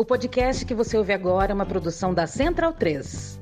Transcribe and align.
O 0.00 0.04
podcast 0.06 0.64
que 0.64 0.74
você 0.74 0.96
ouve 0.96 1.12
agora 1.12 1.52
é 1.52 1.54
uma 1.54 1.66
produção 1.66 2.14
da 2.14 2.26
Central 2.26 2.72
3. 2.72 3.38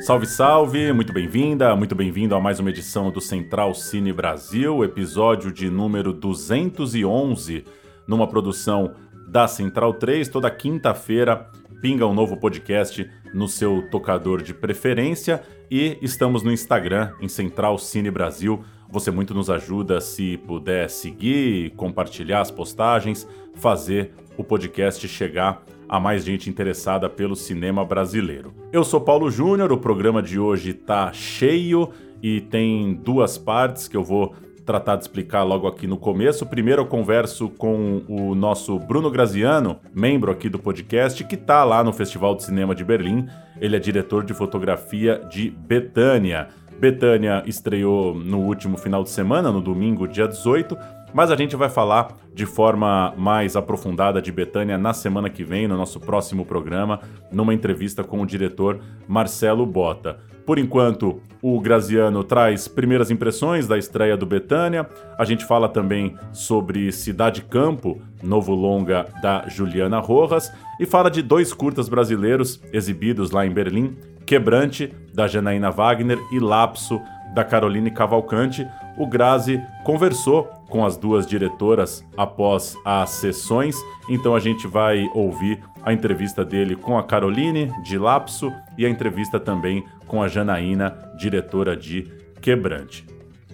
Salve, 0.00 0.24
salve! 0.24 0.90
Muito 0.94 1.12
bem-vinda, 1.12 1.76
muito 1.76 1.94
bem-vindo 1.94 2.34
a 2.34 2.40
mais 2.40 2.58
uma 2.58 2.70
edição 2.70 3.10
do 3.10 3.20
Central 3.20 3.74
Cine 3.74 4.10
Brasil, 4.10 4.82
episódio 4.82 5.52
de 5.52 5.68
número 5.68 6.14
211, 6.14 7.62
numa 8.06 8.26
produção 8.26 8.94
da 9.26 9.46
Central 9.46 9.92
3. 9.92 10.30
Toda 10.30 10.50
quinta-feira 10.50 11.50
pinga 11.80 12.06
um 12.06 12.14
novo 12.14 12.36
podcast 12.36 13.08
no 13.32 13.48
seu 13.48 13.82
tocador 13.90 14.42
de 14.42 14.52
preferência 14.52 15.42
e 15.70 15.98
estamos 16.02 16.42
no 16.42 16.50
Instagram, 16.50 17.12
em 17.20 17.28
Central 17.28 17.78
Cine 17.78 18.10
Brasil. 18.10 18.64
Você 18.90 19.10
muito 19.10 19.34
nos 19.34 19.50
ajuda 19.50 20.00
se 20.00 20.38
puder 20.38 20.88
seguir, 20.88 21.70
compartilhar 21.76 22.40
as 22.40 22.50
postagens, 22.50 23.28
fazer 23.54 24.12
o 24.36 24.42
podcast 24.42 25.06
chegar 25.06 25.64
a 25.88 26.00
mais 26.00 26.24
gente 26.24 26.50
interessada 26.50 27.08
pelo 27.08 27.36
cinema 27.36 27.84
brasileiro. 27.84 28.52
Eu 28.72 28.84
sou 28.84 29.00
Paulo 29.00 29.30
Júnior, 29.30 29.72
o 29.72 29.78
programa 29.78 30.22
de 30.22 30.38
hoje 30.38 30.74
tá 30.74 31.12
cheio 31.12 31.90
e 32.22 32.40
tem 32.40 32.94
duas 32.94 33.38
partes 33.38 33.88
que 33.88 33.96
eu 33.96 34.04
vou 34.04 34.34
tratar 34.68 34.96
de 34.96 35.04
explicar 35.04 35.44
logo 35.44 35.66
aqui 35.66 35.86
no 35.86 35.96
começo. 35.96 36.44
Primeiro 36.44 36.82
eu 36.82 36.86
converso 36.86 37.48
com 37.48 38.02
o 38.06 38.34
nosso 38.34 38.78
Bruno 38.78 39.10
Graziano, 39.10 39.78
membro 39.94 40.30
aqui 40.30 40.46
do 40.50 40.58
podcast, 40.58 41.24
que 41.24 41.38
tá 41.38 41.64
lá 41.64 41.82
no 41.82 41.90
Festival 41.90 42.34
de 42.34 42.44
Cinema 42.44 42.74
de 42.74 42.84
Berlim. 42.84 43.26
Ele 43.62 43.76
é 43.76 43.78
diretor 43.78 44.22
de 44.22 44.34
fotografia 44.34 45.26
de 45.30 45.48
Betânia. 45.48 46.48
Betânia 46.78 47.42
estreou 47.46 48.14
no 48.14 48.40
último 48.40 48.76
final 48.76 49.02
de 49.02 49.08
semana, 49.08 49.50
no 49.50 49.62
domingo, 49.62 50.06
dia 50.06 50.28
18, 50.28 50.76
mas 51.14 51.30
a 51.30 51.36
gente 51.36 51.56
vai 51.56 51.70
falar 51.70 52.08
de 52.34 52.44
forma 52.44 53.14
mais 53.16 53.56
aprofundada 53.56 54.20
de 54.20 54.30
Betânia 54.30 54.76
na 54.76 54.92
semana 54.92 55.30
que 55.30 55.44
vem, 55.44 55.66
no 55.66 55.78
nosso 55.78 55.98
próximo 55.98 56.44
programa, 56.44 57.00
numa 57.32 57.54
entrevista 57.54 58.04
com 58.04 58.20
o 58.20 58.26
diretor 58.26 58.80
Marcelo 59.08 59.64
Bota. 59.64 60.18
Por 60.48 60.58
enquanto, 60.58 61.20
o 61.42 61.60
Graziano 61.60 62.24
traz 62.24 62.66
primeiras 62.66 63.10
impressões 63.10 63.66
da 63.66 63.76
estreia 63.76 64.16
do 64.16 64.24
Betânia. 64.24 64.88
A 65.18 65.24
gente 65.26 65.44
fala 65.44 65.68
também 65.68 66.16
sobre 66.32 66.90
Cidade 66.90 67.42
Campo, 67.42 68.00
novo 68.22 68.54
longa 68.54 69.04
da 69.20 69.46
Juliana 69.46 70.00
Rojas, 70.00 70.50
e 70.80 70.86
fala 70.86 71.10
de 71.10 71.20
dois 71.20 71.52
curtas 71.52 71.86
brasileiros 71.86 72.62
exibidos 72.72 73.30
lá 73.30 73.44
em 73.44 73.50
Berlim: 73.50 73.94
Quebrante, 74.24 74.90
da 75.12 75.28
Janaína 75.28 75.70
Wagner, 75.70 76.18
e 76.32 76.38
Lapso, 76.38 76.98
da 77.34 77.44
Caroline 77.44 77.90
Cavalcante. 77.90 78.66
O 78.96 79.06
Grazi 79.06 79.62
conversou 79.84 80.44
com 80.70 80.82
as 80.82 80.96
duas 80.96 81.26
diretoras 81.26 82.02
após 82.16 82.74
as 82.86 83.10
sessões. 83.10 83.76
Então 84.08 84.34
a 84.34 84.40
gente 84.40 84.66
vai 84.66 85.10
ouvir 85.14 85.60
a 85.88 85.92
entrevista 85.92 86.44
dele 86.44 86.76
com 86.76 86.98
a 86.98 87.02
Caroline, 87.02 87.72
de 87.82 87.96
Lapso, 87.96 88.52
e 88.76 88.84
a 88.84 88.90
entrevista 88.90 89.40
também 89.40 89.82
com 90.06 90.22
a 90.22 90.28
Janaína, 90.28 90.94
diretora 91.16 91.74
de 91.74 92.06
Quebrante. 92.42 93.06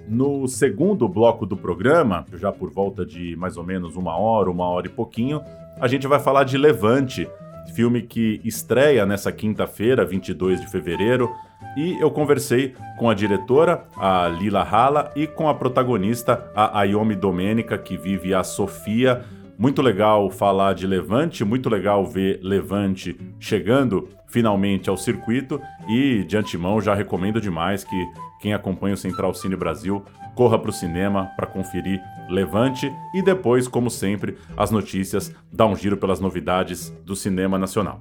No 0.09 0.49
segundo 0.49 1.09
bloco 1.09 1.47
do 1.47 1.57
programa, 1.57 2.27
já 2.35 2.51
por 2.51 2.73
volta 2.73 3.07
de 3.07 3.37
mais 3.37 3.57
ou 3.57 3.63
menos 3.63 3.95
uma 3.95 4.17
hora, 4.17 4.51
uma 4.51 4.67
hora 4.67 4.89
e 4.89 4.91
pouquinho, 4.91 5.41
a 5.81 5.87
gente 5.87 6.09
vai 6.09 6.19
falar 6.19 6.43
de 6.43 6.59
Levante, 6.59 7.29
filme 7.73 8.03
que 8.03 8.41
estreia 8.45 9.07
nessa 9.07 9.31
quinta-feira, 9.31 10.05
22 10.05 10.61
de 10.61 10.67
fevereiro, 10.67 11.33
e 11.77 11.97
eu 12.01 12.11
conversei 12.11 12.75
com 12.99 13.09
a 13.09 13.15
diretora, 13.15 13.85
a 13.97 14.27
Lila 14.27 14.63
Hala, 14.63 15.13
e 15.15 15.29
com 15.29 15.49
a 15.49 15.55
protagonista, 15.55 16.51
a 16.55 16.81
Ayomi 16.81 17.15
Domênica, 17.15 17.79
que 17.79 17.97
vive 17.97 18.35
a 18.35 18.43
Sofia. 18.43 19.25
Muito 19.57 19.81
legal 19.81 20.31
falar 20.31 20.75
de 20.75 20.87
Levante, 20.87 21.45
muito 21.45 21.69
legal 21.69 22.05
ver 22.05 22.41
Levante 22.43 23.17
chegando 23.39 24.09
finalmente 24.29 24.91
ao 24.91 24.97
circuito 24.97 25.61
e 25.89 26.25
de 26.25 26.37
antemão 26.37 26.81
já 26.81 26.95
recomendo 26.95 27.41
demais 27.41 27.85
que 27.85 28.05
quem 28.41 28.53
acompanha 28.53 28.95
o 28.95 28.99
Central 28.99 29.33
Cine 29.33 29.57
Brasil 29.57 30.05
corra 30.35 30.59
para 30.59 30.71
o 30.71 30.73
cinema 30.73 31.31
para 31.37 31.47
conferir 31.47 32.01
Levante 32.29 32.93
e 33.15 33.23
depois, 33.23 33.69
como 33.69 33.91
sempre, 33.91 34.37
as 34.57 34.71
notícias, 34.71 35.33
dá 35.53 35.67
um 35.67 35.77
giro 35.77 35.97
pelas 35.97 36.19
novidades 36.21 36.91
do 37.05 37.15
cinema 37.15 37.59
nacional. 37.59 38.01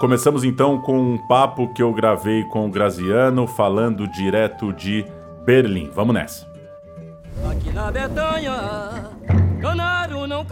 Começamos 0.00 0.44
então 0.44 0.80
com 0.80 0.98
um 0.98 1.18
papo 1.26 1.72
que 1.74 1.82
eu 1.82 1.92
gravei 1.92 2.44
com 2.44 2.66
o 2.66 2.70
Graziano 2.70 3.46
falando 3.46 4.08
direto 4.08 4.72
de 4.72 5.04
Berlim. 5.44 5.90
Vamos 5.94 6.14
nessa. 6.14 6.46
Aqui 7.50 7.72
na 7.72 7.90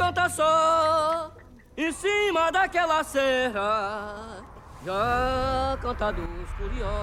canta 0.04 0.28
só, 0.28 1.32
em 1.78 1.90
cima 1.90 2.52
daquela 2.52 3.02
serra, 3.02 4.44
já 4.84 5.78
canta 5.80 6.12
dos 6.12 6.50
curiosos. 6.58 6.94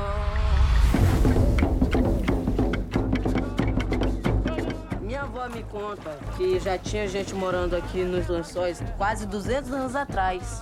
Minha 5.02 5.24
avó 5.24 5.50
me 5.50 5.64
conta 5.64 6.16
que 6.38 6.60
já 6.60 6.78
tinha 6.78 7.08
gente 7.08 7.34
morando 7.34 7.76
aqui 7.76 8.04
nos 8.04 8.28
lençóis 8.28 8.84
quase 8.98 9.26
200 9.26 9.74
anos 9.74 9.96
atrás. 9.96 10.62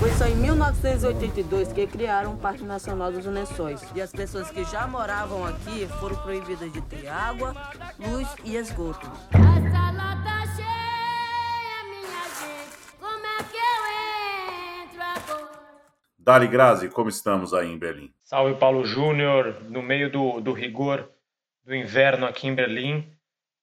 Foi 0.00 0.10
só 0.14 0.26
em 0.26 0.34
1982 0.34 1.72
que 1.72 1.86
criaram 1.86 2.34
o 2.34 2.36
Parque 2.36 2.64
Nacional 2.64 3.12
dos 3.12 3.24
Lençóis. 3.24 3.80
E 3.94 4.02
as 4.02 4.10
pessoas 4.10 4.50
que 4.50 4.62
já 4.64 4.86
moravam 4.86 5.46
aqui 5.46 5.88
foram 6.00 6.16
proibidas 6.16 6.70
de 6.70 6.80
ter 6.82 7.08
água, 7.08 7.54
luz 7.98 8.28
e 8.44 8.56
esgoto. 8.56 9.10
Dali 16.26 16.48
Grazi, 16.48 16.88
como 16.88 17.08
estamos 17.08 17.54
aí 17.54 17.70
em 17.70 17.78
Berlim? 17.78 18.12
Salve 18.24 18.56
Paulo 18.56 18.84
Júnior, 18.84 19.62
no 19.70 19.80
meio 19.80 20.10
do, 20.10 20.40
do 20.40 20.52
rigor 20.52 21.08
do 21.64 21.72
inverno 21.72 22.26
aqui 22.26 22.48
em 22.48 22.54
Berlim, 22.54 23.06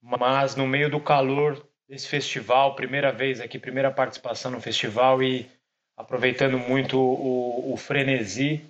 mas 0.02 0.56
no 0.56 0.66
meio 0.66 0.90
do 0.90 0.98
calor 0.98 1.62
desse 1.90 2.08
festival, 2.08 2.74
primeira 2.74 3.12
vez 3.12 3.42
aqui, 3.42 3.60
primeira 3.60 3.92
participação 3.92 4.50
no 4.50 4.62
festival 4.62 5.22
e 5.22 5.46
aproveitando 5.98 6.58
muito 6.58 6.98
o, 6.98 7.74
o 7.74 7.76
frenesi 7.76 8.64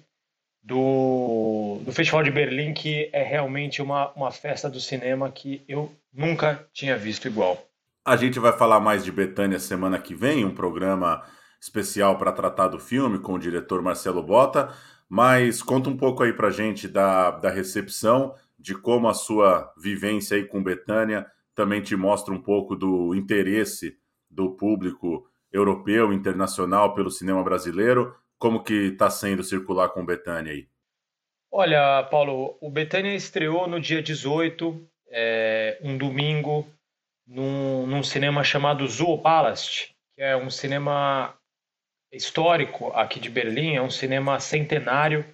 do, 0.64 1.80
do 1.86 1.92
Festival 1.92 2.24
de 2.24 2.32
Berlim, 2.32 2.74
que 2.74 3.12
é 3.14 3.22
realmente 3.22 3.80
uma, 3.80 4.12
uma 4.14 4.32
festa 4.32 4.68
do 4.68 4.80
cinema 4.80 5.30
que 5.30 5.64
eu 5.68 5.94
nunca 6.12 6.68
tinha 6.74 6.98
visto 6.98 7.28
igual. 7.28 7.64
A 8.04 8.16
gente 8.16 8.40
vai 8.40 8.58
falar 8.58 8.80
mais 8.80 9.06
de 9.06 9.12
Betânia 9.12 9.60
semana 9.60 10.00
que 10.00 10.16
vem, 10.16 10.44
um 10.44 10.56
programa 10.56 11.24
especial 11.64 12.18
para 12.18 12.34
tratar 12.34 12.68
do 12.68 12.78
filme 12.78 13.20
com 13.20 13.36
o 13.36 13.40
diretor 13.40 13.82
Marcelo 13.82 14.22
Bota, 14.22 14.76
mas 15.08 15.64
conta 15.64 15.90
um 15.90 15.96
pouco 15.96 16.22
aí 16.22 16.34
para 16.34 16.50
gente 16.50 16.90
da, 16.90 17.32
da 17.32 17.50
recepção, 17.50 18.36
de 18.60 18.76
como 18.76 19.08
a 19.08 19.14
sua 19.14 19.74
vivência 19.78 20.36
aí 20.36 20.44
com 20.44 20.62
Betânia 20.62 21.26
também 21.56 21.82
te 21.82 21.96
mostra 21.96 22.34
um 22.34 22.42
pouco 22.42 22.76
do 22.76 23.16
interesse 23.16 23.98
do 24.30 24.52
público 24.52 25.26
europeu, 25.52 26.12
internacional 26.12 26.94
pelo 26.94 27.10
cinema 27.10 27.42
brasileiro. 27.42 28.14
Como 28.38 28.62
que 28.62 28.90
está 28.90 29.10
sendo 29.10 29.42
circular 29.42 29.90
com 29.90 30.06
Betânia 30.06 30.52
aí? 30.52 30.68
Olha, 31.50 32.04
Paulo, 32.12 32.58
o 32.60 32.70
Betânia 32.70 33.16
estreou 33.16 33.68
no 33.68 33.80
dia 33.80 34.02
18, 34.02 34.86
é, 35.12 35.80
um 35.82 35.98
domingo, 35.98 36.68
num, 37.26 37.88
num 37.88 38.04
cinema 38.04 38.44
chamado 38.44 38.86
Zoopalast, 38.86 39.94
que 40.16 40.22
é 40.22 40.36
um 40.36 40.50
cinema 40.50 41.38
histórico 42.16 42.92
aqui 42.94 43.20
de 43.20 43.30
Berlim, 43.30 43.76
é 43.76 43.82
um 43.82 43.90
cinema 43.90 44.40
centenário 44.40 45.26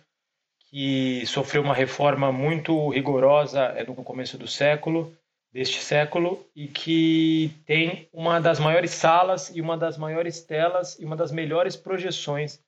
que 0.70 1.26
sofreu 1.26 1.62
uma 1.62 1.74
reforma 1.74 2.32
muito 2.32 2.90
rigorosa 2.90 3.62
é, 3.76 3.84
no 3.84 3.96
começo 3.96 4.38
do 4.38 4.48
século 4.48 5.16
deste 5.52 5.82
século 5.82 6.46
e 6.56 6.68
que 6.68 7.52
tem 7.66 8.08
uma 8.14 8.40
das 8.40 8.60
maiores 8.60 8.92
salas 8.92 9.50
e 9.54 9.62
uma 9.62 9.76
das 9.76 9.98
maiores 9.98 10.42
telas 10.42 10.98
e 11.00 11.06
uma 11.06 11.16
das 11.16 11.32
melhores 11.32 11.76
projeções 11.76 12.60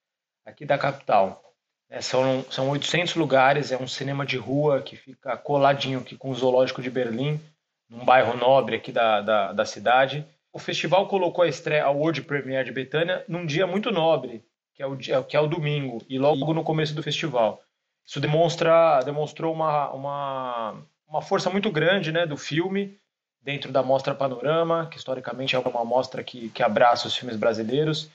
aqui 0.46 0.66
da 0.66 0.78
capital. 0.78 1.44
É, 1.90 2.02
são, 2.02 2.44
são 2.50 2.70
800 2.70 3.16
lugares, 3.16 3.72
é 3.72 3.78
um 3.78 3.88
cinema 3.88 4.26
de 4.26 4.38
rua 4.38 4.82
que 4.82 4.96
fica 4.96 5.38
coladinho 5.38 6.00
aqui 6.00 6.18
com 6.18 6.32
o 6.32 6.36
Zoológico 6.36 6.82
de 6.82 6.90
Berlim, 6.90 7.40
num 7.88 8.04
bairro 8.04 8.36
nobre 8.36 8.78
aqui 8.78 8.92
da, 8.92 9.22
da, 9.22 9.52
da 9.52 9.66
cidade. 9.66 10.26
O 10.54 10.60
festival 10.60 11.08
colocou 11.08 11.44
a 11.44 11.48
estreia, 11.48 11.86
a 11.86 11.90
World 11.92 12.24
Premiere 12.24 12.66
de 12.66 12.72
Betânia, 12.72 13.24
num 13.28 13.46
dia 13.46 13.66
muito 13.66 13.92
nobre, 13.92 14.44
que 14.74 14.84
é 14.84 14.86
o, 14.86 14.96
dia, 14.96 15.24
que 15.24 15.38
é 15.38 15.40
o 15.40 15.48
domingo, 15.48 16.04
e 16.10 16.20
logo 16.20 16.54
no 16.54 16.64
começo 16.64 16.94
do 16.94 17.04
festival. 17.04 17.62
Isso 18.06 18.20
demonstra, 18.20 19.02
demonstrou 19.04 19.54
uma, 19.54 19.92
uma, 19.92 20.86
uma 21.08 21.22
força 21.22 21.50
muito 21.50 21.72
grande 21.72 22.12
né, 22.12 22.26
do 22.26 22.36
filme 22.36 23.00
dentro 23.42 23.72
da 23.72 23.82
Mostra 23.82 24.14
Panorama, 24.14 24.88
que 24.88 24.98
historicamente 24.98 25.56
é 25.56 25.60
uma 25.60 25.86
mostra 25.86 26.24
que, 26.24 26.50
que 26.50 26.62
abraça 26.62 27.08
os 27.08 27.16
filmes 27.16 27.38
brasileiros, 27.38 28.10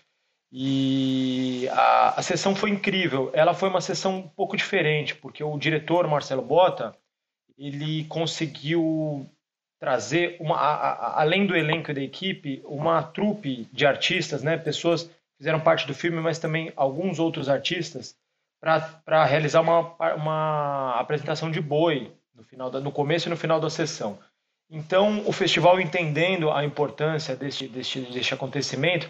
E 0.52 1.68
a, 1.72 2.20
a 2.20 2.22
sessão 2.22 2.54
foi 2.54 2.70
incrível. 2.70 3.30
Ela 3.32 3.52
foi 3.52 3.68
uma 3.68 3.80
sessão 3.80 4.18
um 4.18 4.28
pouco 4.28 4.56
diferente, 4.56 5.14
porque 5.14 5.42
o 5.42 5.58
diretor, 5.58 6.06
Marcelo 6.06 6.42
Bota, 6.42 6.94
ele 7.58 8.04
conseguiu 8.04 9.28
trazer, 9.78 10.36
uma, 10.40 10.56
a, 10.56 10.92
a, 10.92 11.20
além 11.20 11.46
do 11.46 11.56
elenco 11.56 11.90
e 11.90 11.94
da 11.94 12.00
equipe, 12.00 12.62
uma 12.64 13.02
trupe 13.02 13.68
de 13.72 13.86
artistas, 13.86 14.42
né? 14.42 14.56
pessoas 14.56 15.04
que 15.04 15.38
fizeram 15.38 15.60
parte 15.60 15.86
do 15.86 15.94
filme, 15.94 16.20
mas 16.20 16.38
também 16.38 16.72
alguns 16.76 17.18
outros 17.18 17.48
artistas, 17.48 18.16
para 18.60 19.24
realizar 19.24 19.60
uma, 19.60 19.94
uma 20.14 20.98
apresentação 20.98 21.50
de 21.50 21.60
boi 21.60 22.10
no, 22.34 22.42
final 22.42 22.70
da, 22.70 22.80
no 22.80 22.90
começo 22.90 23.28
e 23.28 23.30
no 23.30 23.36
final 23.36 23.60
da 23.60 23.70
sessão. 23.70 24.18
Então, 24.68 25.22
o 25.26 25.32
festival, 25.32 25.80
entendendo 25.80 26.50
a 26.50 26.64
importância 26.64 27.36
deste, 27.36 27.68
deste, 27.68 28.00
deste 28.00 28.34
acontecimento, 28.34 29.08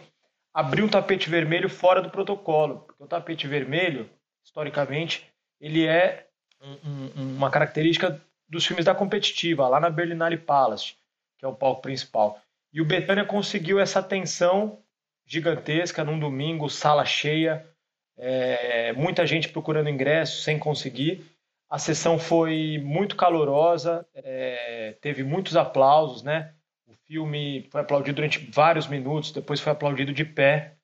abriu 0.53 0.85
um 0.85 0.89
tapete 0.89 1.31
vermelho 1.31 1.69
fora 1.69 2.03
do 2.03 2.11
protocolo, 2.11 2.81
porque 2.81 3.03
o 3.03 3.07
tapete 3.07 3.47
vermelho, 3.47 4.11
historicamente, 4.45 5.27
ele 5.61 5.87
é 5.87 6.27
um, 6.61 6.73
um, 6.73 7.37
uma 7.37 7.51
característica 7.51 8.21
dos 8.49 8.67
filmes 8.67 8.85
da 8.85 8.95
competitiva, 8.95 9.69
lá 9.69 9.81
na 9.81 9.91
Berlinale 9.91 10.37
Palace, 10.37 10.95
que 11.39 11.45
é 11.45 11.49
o 11.49 11.55
palco 11.55 11.83
principal. 11.83 12.41
E 12.73 12.81
o 12.81 12.85
Betânia 12.85 13.25
conseguiu 13.25 13.81
essa 13.81 14.03
tensão 14.03 14.79
gigantesca 15.27 16.05
num 16.05 16.19
domingo, 16.19 16.71
sala 16.71 17.05
cheia, 17.05 17.67
é, 18.17 18.93
muita 18.93 19.27
gente 19.27 19.49
procurando 19.49 19.91
ingresso 19.91 20.43
sem 20.43 20.59
conseguir. 20.59 21.25
A 21.69 21.79
sessão 21.79 22.19
foi 22.19 22.81
muito 22.83 23.17
calorosa, 23.17 24.07
é, 24.15 24.97
teve 25.01 25.25
muitos 25.25 25.57
aplausos, 25.57 26.23
né? 26.23 26.53
O 26.87 26.95
filme 27.07 27.67
foi 27.71 27.81
aplaudido 27.81 28.17
durante 28.17 28.39
vários 28.39 28.87
minutos, 28.87 29.33
depois 29.33 29.61
foi 29.61 29.73
aplaudido 29.73 30.13
de 30.13 30.25
pé. 30.25 30.75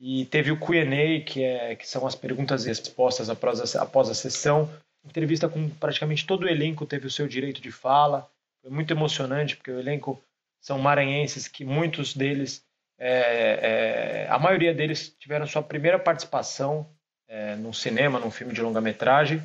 E 0.00 0.24
teve 0.26 0.50
o 0.50 0.58
Q&A, 0.58 1.20
que, 1.24 1.44
é, 1.44 1.76
que 1.76 1.86
são 1.86 2.06
as 2.06 2.14
perguntas 2.14 2.64
e 2.64 2.68
respostas 2.68 3.30
após 3.30 3.76
a, 3.76 3.82
após 3.82 4.08
a 4.08 4.14
sessão. 4.14 4.68
Entrevista 5.04 5.48
com 5.48 5.68
praticamente 5.68 6.26
todo 6.26 6.44
o 6.44 6.48
elenco 6.48 6.86
teve 6.86 7.06
o 7.06 7.10
seu 7.10 7.26
direito 7.26 7.60
de 7.60 7.72
fala. 7.72 8.28
Foi 8.60 8.70
muito 8.70 8.92
emocionante, 8.92 9.56
porque 9.56 9.70
o 9.70 9.78
elenco 9.80 10.22
são 10.60 10.78
maranhenses 10.78 11.48
que 11.48 11.64
muitos 11.64 12.14
deles, 12.14 12.64
é, 12.98 14.26
é, 14.26 14.28
a 14.30 14.38
maioria 14.38 14.72
deles 14.72 15.14
tiveram 15.18 15.46
sua 15.46 15.62
primeira 15.62 15.98
participação 15.98 16.86
é, 17.28 17.56
num 17.56 17.72
cinema, 17.72 18.20
num 18.20 18.30
filme 18.30 18.54
de 18.54 18.62
longa-metragem. 18.62 19.42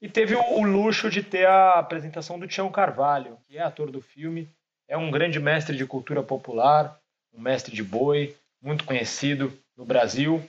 E 0.00 0.08
teve 0.08 0.34
o, 0.34 0.40
o, 0.40 0.62
luxo 0.62 1.08
de 1.08 1.22
ter 1.22 1.46
a 1.46 1.78
apresentação 1.78 2.38
do 2.38 2.46
Tião 2.46 2.70
Carvalho, 2.70 3.38
que 3.48 3.56
é 3.56 3.62
ator 3.62 3.90
do 3.90 4.02
filme, 4.02 4.48
é 4.86 4.96
um 4.96 5.10
grande 5.10 5.40
mestre 5.40 5.76
de 5.76 5.86
cultura 5.86 6.22
popular, 6.22 6.98
um 7.32 7.40
mestre 7.40 7.74
de 7.74 7.82
boi, 7.82 8.36
muito 8.60 8.84
conhecido 8.84 9.52
no 9.76 9.84
Brasil, 9.84 10.42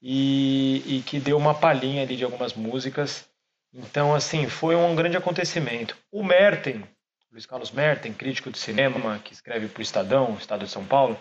e, 0.00 0.82
e 0.86 1.02
que 1.02 1.18
deu 1.18 1.36
uma 1.36 1.54
palhinha 1.54 2.02
ali 2.02 2.16
de 2.16 2.24
algumas 2.24 2.52
músicas. 2.54 3.28
Então, 3.74 4.14
assim, 4.14 4.48
foi 4.48 4.76
um 4.76 4.94
grande 4.94 5.16
acontecimento. 5.16 5.96
O 6.12 6.22
Merten, 6.22 6.84
Luiz 7.32 7.44
Carlos 7.44 7.72
Merten, 7.72 8.12
crítico 8.12 8.48
de 8.48 8.58
cinema, 8.58 9.18
que 9.18 9.32
escreve 9.32 9.66
para 9.66 9.80
o 9.80 9.82
Estadão, 9.82 10.34
Estado 10.34 10.64
de 10.64 10.70
São 10.70 10.84
Paulo, 10.84 11.18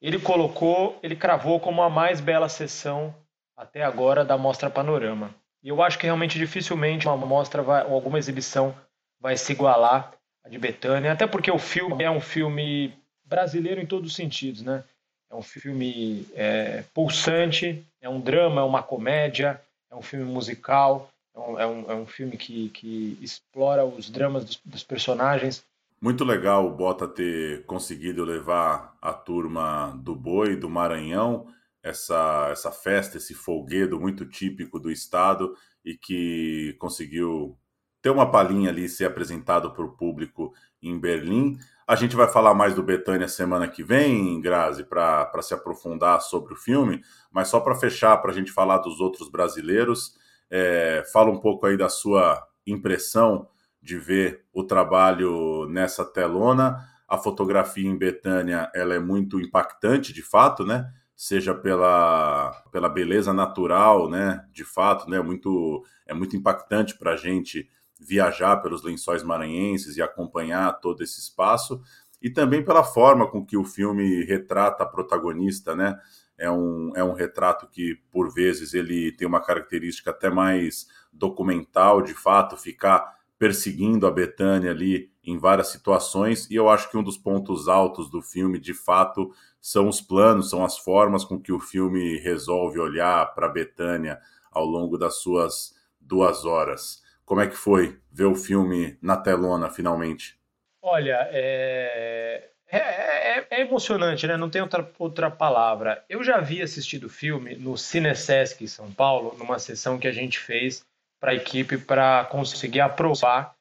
ele 0.00 0.18
colocou, 0.18 0.98
ele 1.02 1.14
cravou 1.14 1.60
como 1.60 1.82
a 1.82 1.90
mais 1.90 2.18
bela 2.18 2.48
sessão 2.48 3.14
até 3.54 3.82
agora 3.82 4.24
da 4.24 4.38
Mostra 4.38 4.70
Panorama. 4.70 5.34
E 5.62 5.68
eu 5.68 5.82
acho 5.82 5.98
que 5.98 6.06
realmente 6.06 6.38
dificilmente 6.38 7.06
uma 7.06 7.16
mostra 7.18 7.62
vai, 7.62 7.84
ou 7.84 7.92
alguma 7.92 8.18
exibição 8.18 8.74
vai 9.20 9.36
se 9.36 9.52
igualar 9.52 10.14
a 10.42 10.48
de 10.48 10.58
Betânia, 10.58 11.12
até 11.12 11.26
porque 11.26 11.50
o 11.50 11.58
filme 11.58 12.02
é 12.02 12.10
um 12.10 12.22
filme 12.22 12.94
brasileiro 13.22 13.78
em 13.78 13.84
todos 13.84 14.10
os 14.10 14.16
sentidos, 14.16 14.62
né? 14.62 14.82
É 15.30 15.34
um 15.34 15.42
filme 15.42 16.26
é, 16.34 16.82
pulsante, 16.94 17.84
é 18.00 18.08
um 18.08 18.18
drama, 18.18 18.62
é 18.62 18.64
uma 18.64 18.82
comédia, 18.82 19.60
é 19.90 19.94
um 19.94 20.00
filme 20.00 20.24
musical, 20.24 21.09
é 21.34 21.38
um, 21.40 21.58
é 21.58 21.66
um, 21.66 21.90
é 21.90 21.94
um 21.94 22.06
filme 22.06 22.36
que, 22.36 22.68
que 22.70 23.18
explora 23.20 23.84
os 23.84 24.10
dramas 24.10 24.44
dos, 24.44 24.60
dos 24.64 24.82
personagens. 24.82 25.64
Muito 26.00 26.24
legal 26.24 26.66
o 26.66 26.74
Bota 26.74 27.06
ter 27.06 27.64
conseguido 27.66 28.24
levar 28.24 28.96
a 29.02 29.12
turma 29.12 29.92
do 30.02 30.14
Boi, 30.14 30.56
do 30.56 30.68
Maranhão, 30.68 31.46
essa, 31.82 32.48
essa 32.50 32.72
festa, 32.72 33.18
esse 33.18 33.34
folguedo 33.34 34.00
muito 34.00 34.24
típico 34.24 34.78
do 34.78 34.90
estado 34.90 35.54
e 35.84 35.94
que 35.94 36.74
conseguiu 36.78 37.58
ter 38.02 38.10
uma 38.10 38.30
palhinha 38.30 38.70
ali 38.70 38.88
ser 38.88 39.04
apresentado 39.04 39.72
para 39.72 39.84
o 39.84 39.92
público 39.92 40.54
em 40.82 40.98
Berlim. 40.98 41.58
A 41.86 41.94
gente 41.96 42.16
vai 42.16 42.28
falar 42.28 42.54
mais 42.54 42.74
do 42.74 42.82
Betânia 42.82 43.28
semana 43.28 43.68
que 43.68 43.82
vem, 43.82 44.40
Grazi, 44.40 44.84
para 44.84 45.42
se 45.42 45.52
aprofundar 45.52 46.20
sobre 46.22 46.54
o 46.54 46.56
filme, 46.56 47.02
mas 47.30 47.48
só 47.48 47.60
para 47.60 47.74
fechar, 47.74 48.16
para 48.18 48.30
a 48.30 48.34
gente 48.34 48.52
falar 48.52 48.78
dos 48.78 49.00
outros 49.00 49.28
brasileiros, 49.28 50.14
é, 50.50 51.04
fala 51.12 51.30
um 51.30 51.38
pouco 51.38 51.66
aí 51.66 51.76
da 51.76 51.88
sua 51.88 52.46
impressão 52.66 53.48
de 53.80 53.98
ver 53.98 54.44
o 54.52 54.64
trabalho 54.64 55.66
nessa 55.68 56.04
telona. 56.04 56.84
A 57.08 57.16
fotografia 57.16 57.88
em 57.88 57.96
Betânia 57.96 58.70
ela 58.74 58.94
é 58.94 58.98
muito 58.98 59.40
impactante, 59.40 60.12
de 60.12 60.22
fato, 60.22 60.64
né? 60.64 60.92
seja 61.20 61.54
pela, 61.54 62.50
pela 62.72 62.88
beleza 62.88 63.30
natural, 63.30 64.08
né? 64.08 64.42
De 64.50 64.64
fato, 64.64 65.06
né? 65.10 65.20
Muito, 65.20 65.84
é 66.06 66.14
muito 66.14 66.34
impactante 66.34 66.96
para 66.96 67.12
a 67.12 67.16
gente 67.16 67.68
viajar 68.00 68.56
pelos 68.56 68.82
lençóis 68.82 69.22
maranhenses 69.22 69.98
e 69.98 70.02
acompanhar 70.02 70.80
todo 70.80 71.04
esse 71.04 71.20
espaço, 71.20 71.82
e 72.22 72.30
também 72.30 72.64
pela 72.64 72.82
forma 72.82 73.30
com 73.30 73.44
que 73.44 73.54
o 73.54 73.66
filme 73.66 74.24
retrata 74.24 74.82
a 74.82 74.86
protagonista, 74.86 75.76
né? 75.76 76.00
É 76.40 76.50
um, 76.50 76.90
é 76.96 77.04
um 77.04 77.12
retrato 77.12 77.68
que, 77.68 78.00
por 78.10 78.32
vezes, 78.32 78.72
ele 78.72 79.12
tem 79.12 79.28
uma 79.28 79.42
característica 79.42 80.10
até 80.10 80.30
mais 80.30 80.88
documental, 81.12 82.00
de 82.00 82.14
fato, 82.14 82.56
ficar 82.56 83.20
perseguindo 83.38 84.06
a 84.06 84.10
Betânia 84.10 84.70
ali 84.70 85.12
em 85.22 85.38
várias 85.38 85.68
situações, 85.68 86.50
e 86.50 86.54
eu 86.54 86.70
acho 86.70 86.90
que 86.90 86.96
um 86.96 87.02
dos 87.02 87.18
pontos 87.18 87.68
altos 87.68 88.10
do 88.10 88.22
filme, 88.22 88.58
de 88.58 88.72
fato, 88.72 89.30
são 89.60 89.86
os 89.86 90.00
planos, 90.00 90.48
são 90.48 90.64
as 90.64 90.78
formas 90.78 91.24
com 91.24 91.38
que 91.38 91.52
o 91.52 91.60
filme 91.60 92.18
resolve 92.18 92.78
olhar 92.78 93.34
para 93.34 93.48
Betânia 93.48 94.18
ao 94.50 94.64
longo 94.64 94.96
das 94.96 95.20
suas 95.20 95.74
duas 96.00 96.46
horas. 96.46 97.02
Como 97.24 97.40
é 97.40 97.46
que 97.46 97.56
foi 97.56 97.98
ver 98.10 98.24
o 98.24 98.34
filme 98.34 98.98
na 99.00 99.16
telona, 99.16 99.68
finalmente? 99.68 100.40
Olha, 100.82 101.28
é, 101.30 102.50
é, 102.78 103.38
é, 103.38 103.46
é 103.50 103.60
emocionante, 103.60 104.26
né? 104.26 104.36
Não 104.36 104.50
tem 104.50 104.62
outra, 104.62 104.88
outra 104.98 105.30
palavra. 105.30 106.04
Eu 106.08 106.22
já 106.22 106.36
havia 106.36 106.64
assistido 106.64 107.04
o 107.04 107.10
filme 107.10 107.56
no 107.56 107.76
Cinesesc 107.76 108.62
em 108.62 108.66
São 108.66 108.90
Paulo, 108.92 109.36
numa 109.38 109.58
sessão 109.58 109.98
que 109.98 110.08
a 110.08 110.12
gente 110.12 110.38
fez 110.38 110.84
para 111.20 111.32
a 111.32 111.34
equipe 111.34 111.76
para 111.76 112.24
conseguir 112.24 112.80
aprovar 112.80 113.54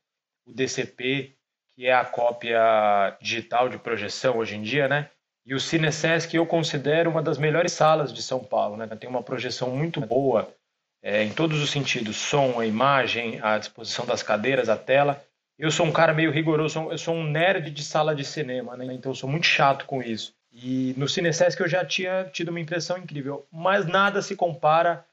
o 0.45 0.53
DCP, 0.53 1.33
que 1.75 1.87
é 1.87 1.93
a 1.93 2.05
cópia 2.05 3.17
digital 3.21 3.69
de 3.69 3.77
projeção 3.77 4.37
hoje 4.37 4.55
em 4.55 4.61
dia, 4.61 4.87
né? 4.87 5.09
E 5.45 5.55
o 5.55 5.59
Cinesesc 5.59 6.35
eu 6.35 6.45
considero 6.45 7.09
uma 7.09 7.23
das 7.23 7.37
melhores 7.37 7.71
salas 7.71 8.13
de 8.13 8.21
São 8.21 8.43
Paulo. 8.43 8.77
Né? 8.77 8.87
Tem 8.87 9.09
uma 9.09 9.23
projeção 9.23 9.71
muito 9.71 9.99
boa 9.99 10.53
é, 11.01 11.23
em 11.23 11.33
todos 11.33 11.61
os 11.61 11.71
sentidos: 11.71 12.17
som, 12.17 12.59
a 12.59 12.65
imagem, 12.65 13.39
a 13.41 13.57
disposição 13.57 14.05
das 14.05 14.21
cadeiras, 14.21 14.69
a 14.69 14.77
tela. 14.77 15.23
Eu 15.59 15.69
sou 15.69 15.85
um 15.85 15.91
cara 15.91 16.13
meio 16.13 16.31
rigoroso, 16.31 16.89
eu 16.89 16.97
sou 16.97 17.13
um 17.13 17.25
nerd 17.25 17.69
de 17.69 17.83
sala 17.83 18.15
de 18.15 18.23
cinema, 18.23 18.77
né? 18.77 18.93
então 18.93 19.11
eu 19.11 19.15
sou 19.15 19.29
muito 19.29 19.45
chato 19.45 19.85
com 19.85 20.01
isso. 20.01 20.33
E 20.53 20.95
no 20.97 21.07
Cinesesc 21.07 21.59
eu 21.59 21.67
já 21.67 21.83
tinha 21.83 22.23
tido 22.31 22.47
uma 22.47 22.61
impressão 22.61 22.97
incrível, 22.97 23.45
mas 23.51 23.85
nada 23.85 24.21
se 24.21 24.37
compara 24.37 25.05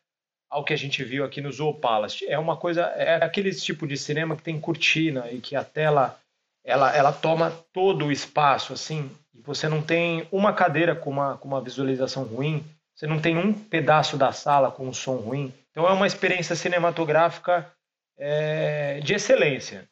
ao 0.49 0.65
que 0.65 0.73
a 0.73 0.77
gente 0.77 1.03
viu 1.03 1.25
aqui 1.25 1.41
no 1.41 1.51
Zoo 1.51 1.75
Palace. 1.75 2.25
É 2.29 2.39
uma 2.39 2.57
coisa, 2.57 2.83
é 2.83 3.17
aquele 3.25 3.53
tipo 3.53 3.89
de 3.89 3.97
cinema 3.97 4.37
que 4.37 4.43
tem 4.43 4.61
cortina 4.61 5.29
e 5.33 5.41
que 5.41 5.57
a 5.57 5.65
tela 5.65 6.17
ela, 6.65 6.95
ela 6.95 7.13
toma 7.13 7.51
todo 7.73 8.07
o 8.07 8.13
espaço, 8.13 8.73
assim, 8.73 9.11
e 9.35 9.41
você 9.41 9.69
não 9.69 9.83
tem 9.83 10.29
uma 10.33 10.53
cadeira 10.53 10.95
com 10.95 11.11
uma, 11.11 11.37
com 11.39 11.49
uma 11.49 11.61
visualização 11.61 12.23
ruim, 12.23 12.65
você 12.95 13.07
não 13.07 13.21
tem 13.21 13.37
um 13.37 13.53
pedaço 13.53 14.17
da 14.17 14.33
sala 14.33 14.71
com 14.71 14.87
um 14.87 14.93
som 14.93 15.17
ruim. 15.17 15.53
Então 15.71 15.89
é 15.89 15.93
uma 15.93 16.07
experiência 16.07 16.57
cinematográfica 16.57 17.71
é, 18.17 19.01
de 19.01 19.15
excelência. 19.15 19.89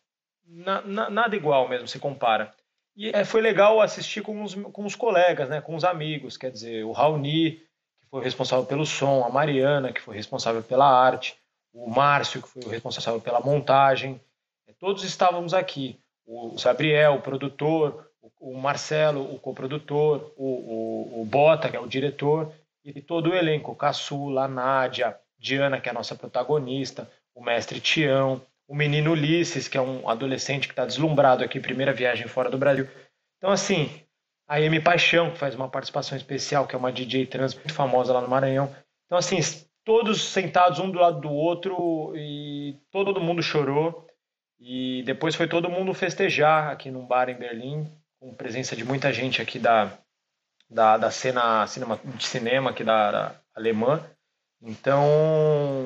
Na, 0.47 0.83
na, 0.83 1.11
nada 1.11 1.37
igual 1.37 1.69
mesmo, 1.69 1.89
se 1.89 1.99
compara. 1.99 2.53
E 2.97 3.09
é, 3.11 3.25
foi 3.25 3.41
legal 3.41 3.81
assistir 3.81 4.23
com 4.23 4.43
os, 4.43 4.55
com 4.55 4.85
os 4.85 4.95
colegas, 4.95 5.49
né, 5.49 5.61
com 5.61 5.75
os 5.75 5.85
amigos, 5.85 6.37
quer 6.37 6.51
dizer, 6.51 6.85
o 6.85 6.93
Raoni, 6.93 7.53
que 8.01 8.07
foi 8.11 8.23
responsável 8.23 8.65
pelo 8.65 8.87
som, 8.87 9.25
a 9.25 9.31
Mariana, 9.31 9.93
que 9.93 10.01
foi 10.01 10.15
responsável 10.15 10.63
pela 10.63 10.87
arte, 10.87 11.37
o 11.73 11.91
Márcio, 11.91 12.41
que 12.41 12.49
foi 12.49 12.63
o 12.63 12.69
responsável 12.69 13.21
pela 13.21 13.41
montagem. 13.41 14.21
Todos 14.79 15.03
estávamos 15.03 15.53
aqui 15.53 15.99
o 16.27 16.55
Gabriel, 16.63 17.15
o 17.15 17.21
produtor, 17.21 18.09
o 18.41 18.57
Marcelo, 18.57 19.35
o 19.35 19.39
coprodutor, 19.39 20.33
o, 20.37 20.47
o, 20.47 21.23
o 21.23 21.25
Bota, 21.25 21.69
que 21.69 21.77
é 21.77 21.81
o 21.81 21.89
diretor, 21.89 22.53
e 22.85 23.01
todo 23.01 23.31
o 23.31 23.35
elenco, 23.35 23.75
Caçula, 23.75 24.45
a 24.45 24.49
Nádia, 24.49 25.17
Diana, 25.39 25.81
que 25.81 25.89
é 25.89 25.91
a 25.91 25.95
nossa 25.95 26.15
protagonista, 26.15 27.11
o 27.35 27.43
mestre 27.43 27.81
Tião, 27.81 28.41
o 28.67 28.75
menino 28.75 29.13
Ulisses, 29.13 29.69
que 29.69 29.77
é 29.77 29.81
um 29.81 30.09
adolescente 30.09 30.67
que 30.67 30.73
está 30.73 30.85
deslumbrado 30.85 31.45
aqui, 31.45 31.61
primeira 31.61 31.93
viagem 31.93 32.27
fora 32.27 32.51
do 32.51 32.59
Brasil. 32.59 32.89
Então, 33.39 33.51
assim, 33.51 33.91
a 34.49 34.57
Amy 34.57 34.81
Paixão, 34.81 35.31
que 35.31 35.39
faz 35.39 35.55
uma 35.55 35.69
participação 35.69 36.17
especial, 36.17 36.67
que 36.67 36.75
é 36.75 36.79
uma 36.79 36.93
DJ 36.93 37.27
trans 37.27 37.55
muito 37.55 37.75
famosa 37.75 38.13
lá 38.13 38.21
no 38.21 38.29
Maranhão. 38.29 38.75
Então, 39.07 39.19
assim, 39.19 39.39
todos 39.85 40.23
sentados 40.23 40.79
um 40.79 40.91
do 40.91 40.99
lado 40.99 41.21
do 41.21 41.31
outro 41.31 42.13
e 42.17 42.77
todo 42.91 43.21
mundo 43.21 43.43
chorou. 43.43 44.07
E 44.59 45.03
depois 45.05 45.35
foi 45.35 45.47
todo 45.47 45.69
mundo 45.69 45.93
festejar 45.93 46.73
aqui 46.73 46.91
num 46.91 47.07
bar 47.07 47.29
em 47.29 47.35
Berlim, 47.35 47.91
com 48.19 48.35
presença 48.35 48.75
de 48.75 48.85
muita 48.85 49.13
gente 49.13 49.43
aqui 49.43 49.59
da, 49.59 49.99
da, 50.71 50.97
da 50.97 51.11
cena 51.11 51.67
cinema, 51.67 52.01
de 52.03 52.27
cinema 52.27 52.71
aqui 52.71 52.83
da, 52.83 53.11
da 53.11 53.41
alemã. 53.55 54.03
Então, 54.63 55.05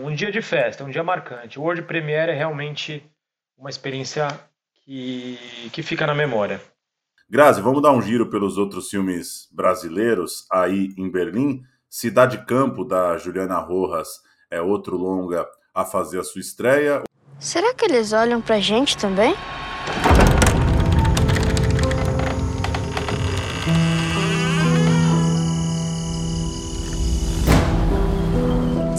um 0.05 0.15
dia 0.15 0.31
de 0.31 0.41
festa, 0.41 0.85
um 0.85 0.91
dia 0.91 1.03
marcante. 1.03 1.59
O 1.59 1.63
World 1.63 1.83
Premiere 1.83 2.33
é 2.33 2.35
realmente 2.35 3.05
uma 3.57 3.71
experiência 3.71 4.29
que, 4.85 5.39
que 5.73 5.83
fica 5.83 6.07
na 6.07 6.15
memória. 6.15 6.61
Grazi, 7.29 7.61
vamos 7.61 7.83
dar 7.83 7.93
um 7.93 8.01
giro 8.01 8.31
pelos 8.31 8.57
outros 8.57 8.89
filmes 8.89 9.49
brasileiros 9.53 10.47
aí 10.51 10.95
em 10.97 11.11
Berlim. 11.11 11.63
Cidade 11.91 12.45
Campo, 12.47 12.85
da 12.85 13.19
Juliana 13.19 13.59
Rojas, 13.59 14.09
é 14.51 14.61
outro 14.61 14.97
longa 14.97 15.47
a 15.75 15.85
fazer 15.85 16.21
a 16.21 16.25
sua 16.25 16.41
estreia. 16.41 17.03
Será 17.39 17.75
que 17.75 17.85
eles 17.85 18.13
olham 18.13 18.41
pra 18.41 18.59
gente 18.61 18.97
também? 18.97 19.35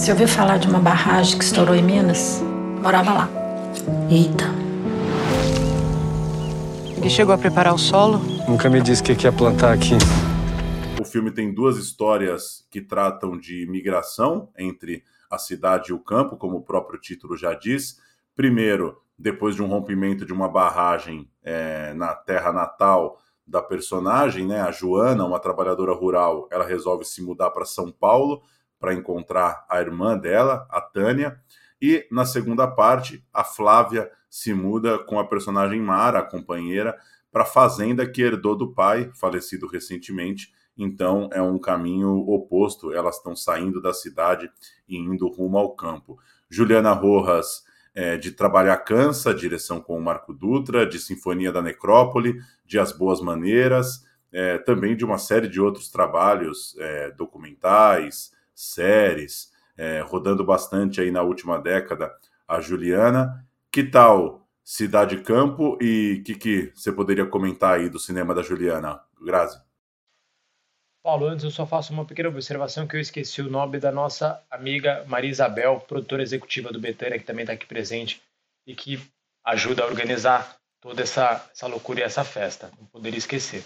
Você 0.10 0.14
ouviu 0.14 0.28
falar 0.28 0.58
de 0.58 0.68
uma 0.68 0.80
barragem 0.80 1.38
que 1.38 1.44
estourou 1.44 1.76
em 1.76 1.84
Minas? 1.84 2.42
Morava 2.82 3.14
lá. 3.14 3.30
Eita. 4.10 4.46
Ele 6.98 7.12
chegou 7.12 7.32
a 7.32 7.38
preparar 7.38 7.76
o 7.76 7.78
solo? 7.78 8.18
Nunca 8.48 8.72
me 8.72 8.82
disse 8.82 9.04
o 9.04 9.06
que 9.06 9.24
ia 9.24 9.32
plantar 9.32 9.72
aqui. 9.72 9.94
O 11.00 11.06
filme 11.06 11.30
tem 11.30 11.54
duas 11.54 11.78
histórias 11.78 12.66
que 12.72 12.82
tratam 12.82 13.38
de 13.38 13.68
migração 13.70 14.50
entre 14.58 15.04
a 15.30 15.38
cidade 15.38 15.92
e 15.92 15.94
o 15.94 16.00
campo, 16.00 16.38
como 16.38 16.58
o 16.58 16.64
próprio 16.64 17.00
título 17.00 17.38
já 17.38 17.54
diz. 17.54 18.00
Primeiro, 18.36 19.00
depois 19.16 19.54
de 19.54 19.62
um 19.62 19.68
rompimento 19.68 20.26
de 20.26 20.34
uma 20.34 20.50
barragem 20.50 21.30
é, 21.44 21.94
na 21.94 22.16
terra 22.16 22.52
natal 22.52 23.20
da 23.46 23.62
personagem, 23.62 24.48
né, 24.48 24.60
a 24.60 24.72
Joana, 24.72 25.24
uma 25.24 25.40
trabalhadora 25.40 25.94
rural, 25.94 26.48
ela 26.52 26.66
resolve 26.66 27.06
se 27.06 27.22
mudar 27.22 27.52
para 27.52 27.64
São 27.64 27.92
Paulo 27.92 28.42
para 28.80 28.94
encontrar 28.94 29.66
a 29.70 29.80
irmã 29.80 30.18
dela, 30.18 30.68
a 30.70 30.80
Tânia. 30.80 31.40
E 31.82 32.08
na 32.12 32.26
segunda 32.26 32.68
parte, 32.68 33.26
a 33.34 33.44
Flávia 33.44 34.10
se 34.30 34.54
muda 34.54 35.00
com 35.00 35.20
a 35.20 35.28
personagem 35.28 35.82
Mara, 35.82 36.20
a 36.20 36.24
companheira, 36.24 36.98
para 37.32 37.44
a 37.44 37.48
fazenda 37.48 38.08
que 38.08 38.22
herdou 38.22 38.56
do 38.56 38.74
pai, 38.74 39.12
falecido 39.14 39.68
recentemente. 39.68 40.54
Então 40.78 41.30
é 41.34 41.42
um 41.42 41.60
caminho 41.60 42.18
oposto, 42.30 42.94
elas 42.94 43.18
estão 43.18 43.36
saindo 43.36 43.82
da 43.82 43.94
cidade 43.94 44.50
e 44.88 44.98
indo 44.98 45.28
rumo 45.28 45.58
ao 45.58 45.76
campo. 45.76 46.18
Juliana 46.50 46.94
Rojas, 46.94 47.64
é, 47.94 48.18
de 48.18 48.32
Trabalhar 48.32 48.78
Cansa, 48.78 49.34
direção 49.34 49.82
com 49.82 49.98
o 49.98 50.02
Marco 50.02 50.34
Dutra, 50.34 50.86
de 50.86 51.00
Sinfonia 51.00 51.52
da 51.52 51.62
Necrópole, 51.62 52.40
de 52.66 52.80
As 52.80 52.92
Boas 52.92 53.20
Maneiras, 53.20 54.06
é, 54.32 54.58
também 54.60 54.96
de 54.96 55.04
uma 55.04 55.18
série 55.18 55.48
de 55.48 55.60
outros 55.60 55.90
trabalhos 55.90 56.76
é, 56.80 57.12
documentais, 57.12 58.32
séries, 58.60 59.52
é, 59.78 60.02
rodando 60.02 60.44
bastante 60.44 61.00
aí 61.00 61.12
na 61.12 61.22
última 61.22 61.58
década, 61.58 62.14
a 62.46 62.60
Juliana. 62.60 63.48
Que 63.72 63.84
tal 63.84 64.46
Cidade 64.64 65.22
Campo 65.22 65.78
e 65.82 66.20
o 66.20 66.24
que, 66.24 66.36
que 66.36 66.72
você 66.76 66.92
poderia 66.92 67.26
comentar 67.26 67.80
aí 67.80 67.90
do 67.90 67.98
cinema 67.98 68.36
da 68.36 68.42
Juliana, 68.42 69.02
Grazi? 69.22 69.62
Paulo, 71.02 71.28
antes 71.28 71.46
eu 71.46 71.52
só 71.52 71.66
faço 71.66 71.94
uma 71.94 72.04
pequena 72.04 72.28
observação 72.28 72.86
que 72.86 72.98
eu 72.98 73.00
esqueci 73.00 73.42
o 73.42 73.50
nome 73.50 73.80
da 73.80 73.92
nossa 73.92 74.44
amiga 74.52 75.06
Maria 75.08 75.30
Isabel, 75.32 75.80
produtora 75.88 76.22
executiva 76.22 76.72
do 76.72 76.80
Betânia, 76.80 77.18
que 77.18 77.26
também 77.26 77.44
está 77.44 77.54
aqui 77.54 77.66
presente 77.66 78.22
e 78.68 78.76
que 78.76 79.00
ajuda 79.46 79.84
a 79.84 79.88
organizar 79.88 80.58
toda 80.82 81.02
essa, 81.02 81.50
essa 81.52 81.68
loucura 81.68 82.02
e 82.02 82.04
essa 82.04 82.26
festa. 82.26 82.70
Não 82.78 82.86
poderia 82.88 83.18
esquecer. 83.18 83.64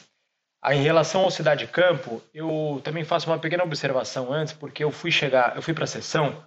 Em 0.71 0.81
relação 0.81 1.21
ao 1.21 1.31
Cidade 1.31 1.67
Campo, 1.67 2.21
eu 2.33 2.79
também 2.83 3.03
faço 3.03 3.29
uma 3.29 3.37
pequena 3.37 3.63
observação 3.63 4.31
antes, 4.31 4.53
porque 4.53 4.83
eu 4.83 4.91
fui 4.91 5.11
chegar, 5.11 5.55
eu 5.55 5.61
fui 5.61 5.73
para 5.73 5.83
a 5.83 5.87
sessão 5.87 6.43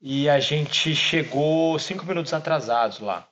e 0.00 0.28
a 0.28 0.38
gente 0.38 0.94
chegou 0.94 1.78
cinco 1.78 2.04
minutos 2.04 2.34
atrasados 2.34 3.00
lá. 3.00 3.26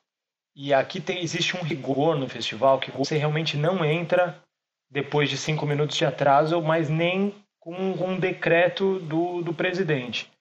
E 0.54 0.72
aqui 0.72 1.00
tem, 1.00 1.22
existe 1.22 1.54
um 1.54 1.62
rigor 1.62 2.16
no 2.16 2.28
festival 2.28 2.78
que 2.80 2.90
você 2.90 3.18
realmente 3.18 3.58
não 3.58 3.84
entra 3.84 4.42
depois 4.90 5.28
de 5.28 5.36
cinco 5.36 5.66
minutos 5.66 5.96
de 5.96 6.06
atraso, 6.06 6.62
mas 6.62 6.88
nem 6.88 7.34
com 7.60 7.74
um 7.74 8.18
decreto 8.18 8.98
do, 9.00 9.42
do 9.42 9.52
presidente. 9.52 10.32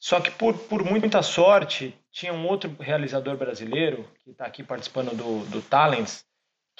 Só 0.00 0.18
que 0.18 0.30
por, 0.30 0.58
por 0.58 0.82
muita 0.82 1.22
sorte, 1.22 1.94
tinha 2.10 2.32
um 2.32 2.48
outro 2.48 2.74
realizador 2.80 3.36
brasileiro 3.36 4.08
que 4.24 4.30
está 4.30 4.46
aqui 4.46 4.64
participando 4.64 5.14
do, 5.14 5.44
do 5.50 5.62
Talents, 5.62 6.24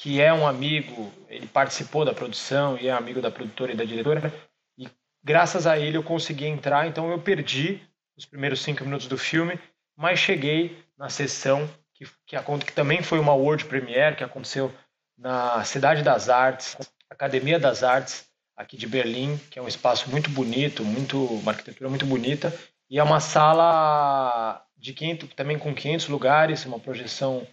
que 0.00 0.18
é 0.18 0.32
um 0.32 0.46
amigo, 0.46 1.12
ele 1.28 1.46
participou 1.46 2.06
da 2.06 2.14
produção 2.14 2.78
e 2.78 2.88
é 2.88 2.90
amigo 2.90 3.20
da 3.20 3.30
produtora 3.30 3.72
e 3.72 3.76
da 3.76 3.84
diretora, 3.84 4.32
e 4.78 4.88
graças 5.22 5.66
a 5.66 5.78
ele 5.78 5.98
eu 5.98 6.02
consegui 6.02 6.46
entrar, 6.46 6.86
então 6.86 7.10
eu 7.10 7.20
perdi 7.20 7.82
os 8.16 8.24
primeiros 8.24 8.62
cinco 8.62 8.82
minutos 8.82 9.06
do 9.06 9.18
filme, 9.18 9.60
mas 9.94 10.18
cheguei 10.18 10.82
na 10.96 11.10
sessão 11.10 11.68
que, 11.92 12.06
que, 12.24 12.34
que 12.64 12.72
também 12.72 13.02
foi 13.02 13.18
uma 13.18 13.34
World 13.34 13.66
Premiere, 13.66 14.16
que 14.16 14.24
aconteceu 14.24 14.72
na 15.18 15.62
Cidade 15.64 16.02
das 16.02 16.30
Artes, 16.30 16.78
Academia 17.10 17.58
das 17.58 17.82
Artes, 17.82 18.24
aqui 18.56 18.78
de 18.78 18.86
Berlim, 18.86 19.36
que 19.50 19.58
é 19.58 19.62
um 19.62 19.68
espaço 19.68 20.08
muito 20.08 20.30
bonito, 20.30 20.82
muito, 20.82 21.22
uma 21.22 21.52
arquitetura 21.52 21.90
muito 21.90 22.06
bonita, 22.06 22.58
e 22.88 22.98
é 22.98 23.02
uma 23.02 23.20
sala 23.20 24.64
de 24.78 24.94
500, 24.94 25.34
também 25.34 25.58
com 25.58 25.74
500 25.74 26.08
lugares, 26.08 26.64
uma 26.64 26.80
projeção 26.80 27.46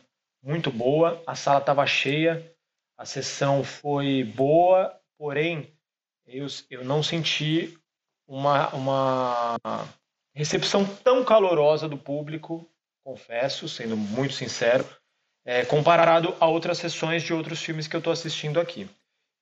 muito 0.48 0.72
boa. 0.72 1.22
A 1.28 1.36
sala 1.36 1.60
estava 1.60 1.86
cheia, 1.86 2.56
a 2.98 3.06
sessão 3.06 3.64
foi 3.64 4.24
boa, 4.24 4.98
porém 5.18 5.74
eu, 6.26 6.48
eu 6.70 6.86
não 6.86 7.04
senti 7.04 7.78
uma, 8.26 8.70
uma 8.70 9.58
recepção 10.34 10.86
tão 10.86 11.24
calorosa 11.24 11.88
do 11.88 11.98
público, 11.98 12.66
confesso, 13.04 13.68
sendo 13.68 13.98
muito 13.98 14.34
sincero, 14.34 14.88
é, 15.46 15.66
comparado 15.66 16.36
a 16.40 16.48
outras 16.48 16.78
sessões 16.78 17.24
de 17.24 17.34
outros 17.34 17.62
filmes 17.62 17.88
que 17.88 17.96
eu 17.96 18.00
estou 18.00 18.14
assistindo 18.14 18.60
aqui. 18.60 18.90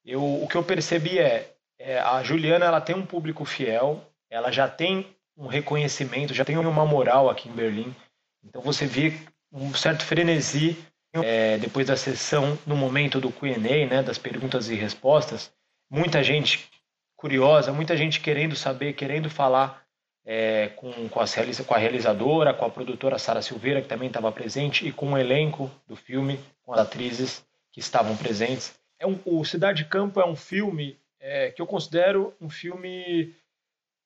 Eu, 0.03 0.23
o 0.23 0.47
que 0.47 0.55
eu 0.55 0.63
percebi 0.63 1.19
é, 1.19 1.55
é, 1.79 1.99
a 1.99 2.23
Juliana 2.23 2.65
ela 2.65 2.81
tem 2.81 2.95
um 2.95 3.05
público 3.05 3.45
fiel, 3.45 4.03
ela 4.29 4.51
já 4.51 4.67
tem 4.67 5.15
um 5.37 5.47
reconhecimento, 5.47 6.33
já 6.33 6.45
tem 6.45 6.57
uma 6.57 6.85
moral 6.85 7.29
aqui 7.29 7.49
em 7.49 7.53
Berlim. 7.53 7.95
Então 8.43 8.61
você 8.61 8.85
vê 8.85 9.13
um 9.51 9.73
certo 9.73 10.05
frenesi 10.05 10.77
é, 11.23 11.57
depois 11.57 11.87
da 11.87 11.95
sessão, 11.95 12.57
no 12.65 12.75
momento 12.75 13.19
do 13.19 13.31
Q&A, 13.31 13.85
né, 13.85 14.03
das 14.03 14.17
perguntas 14.17 14.69
e 14.69 14.75
respostas, 14.75 15.51
muita 15.89 16.23
gente 16.23 16.69
curiosa, 17.15 17.71
muita 17.71 17.95
gente 17.95 18.19
querendo 18.19 18.55
saber, 18.55 18.93
querendo 18.93 19.29
falar 19.29 19.85
é, 20.25 20.69
com, 20.75 21.07
com, 21.07 21.19
as, 21.19 21.35
com 21.61 21.73
a 21.73 21.77
realizadora, 21.77 22.53
com 22.53 22.65
a 22.65 22.69
produtora 22.69 23.19
Sara 23.19 23.41
Silveira, 23.41 23.81
que 23.81 23.87
também 23.87 24.07
estava 24.07 24.31
presente, 24.31 24.87
e 24.87 24.91
com 24.91 25.13
o 25.13 25.17
elenco 25.17 25.71
do 25.87 25.95
filme, 25.95 26.39
com 26.63 26.73
as 26.73 26.79
atrizes 26.79 27.45
que 27.71 27.79
estavam 27.79 28.17
presentes. 28.17 28.73
É 28.99 29.05
um, 29.05 29.19
o 29.25 29.43
Cidade 29.45 29.85
Campo 29.85 30.19
é 30.19 30.25
um 30.25 30.35
filme 30.35 30.97
é, 31.19 31.51
que 31.51 31.61
eu 31.61 31.67
considero 31.67 32.33
um 32.41 32.49
filme 32.49 33.33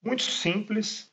muito 0.04 0.24
simples 0.24 1.10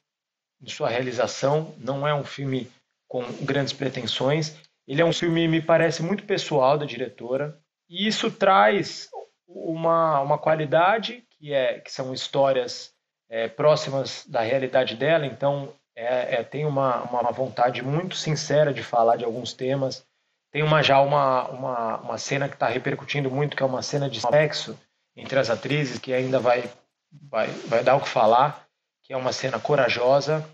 em 0.61 0.69
sua 0.69 0.89
realização, 0.89 1.75
não 1.79 2.07
é 2.07 2.15
um 2.15 2.25
filme 2.25 2.71
com 3.09 3.23
grandes 3.43 3.73
pretensões. 3.73 4.57
Ele 4.87 5.03
é 5.03 5.05
um 5.05 5.13
filme, 5.13 5.49
me 5.49 5.61
parece, 5.61 6.03
muito 6.03 6.25
pessoal 6.25 6.79
da 6.79 6.87
diretora, 6.87 7.59
e 7.89 8.07
isso 8.07 8.31
traz 8.31 9.09
uma, 9.47 10.21
uma 10.21 10.39
qualidade 10.39 11.25
que, 11.31 11.53
é, 11.53 11.81
que 11.81 11.93
são 11.93 12.13
histórias 12.13 12.93
é, 13.29 13.49
próximas 13.49 14.25
da 14.27 14.41
realidade 14.41 14.95
dela, 14.95 15.27
então 15.27 15.73
é, 15.97 16.37
é, 16.37 16.45
tem 16.45 16.67
uma, 16.67 17.03
uma 17.05 17.33
vontade 17.33 17.83
muito 17.83 18.15
sincera 18.15 18.73
de 18.73 18.83
falar 18.83 19.17
de 19.17 19.25
alguns 19.25 19.55
temas. 19.55 20.07
Tem 20.53 20.63
uma, 20.63 20.83
já 20.83 21.01
uma, 21.01 21.49
uma, 21.49 21.97
uma 21.99 22.19
cena 22.19 22.49
que 22.49 22.55
está 22.55 22.69
repercutindo 22.69 23.31
muito, 23.31 23.57
que 23.57 23.63
é 23.63 23.67
uma 23.67 23.83
cena 23.83 24.09
de 24.09 24.21
sexo 24.21 24.79
entre 25.17 25.39
as 25.39 25.49
atrizes, 25.49 25.99
que 25.99 26.13
ainda 26.13 26.39
vai, 26.39 26.71
vai, 27.11 27.49
vai 27.67 27.83
dar 27.83 27.97
o 27.97 28.01
que 28.01 28.09
falar, 28.09 28.67
que 29.03 29.13
é 29.13 29.17
uma 29.17 29.33
cena 29.33 29.59
corajosa. 29.59 30.49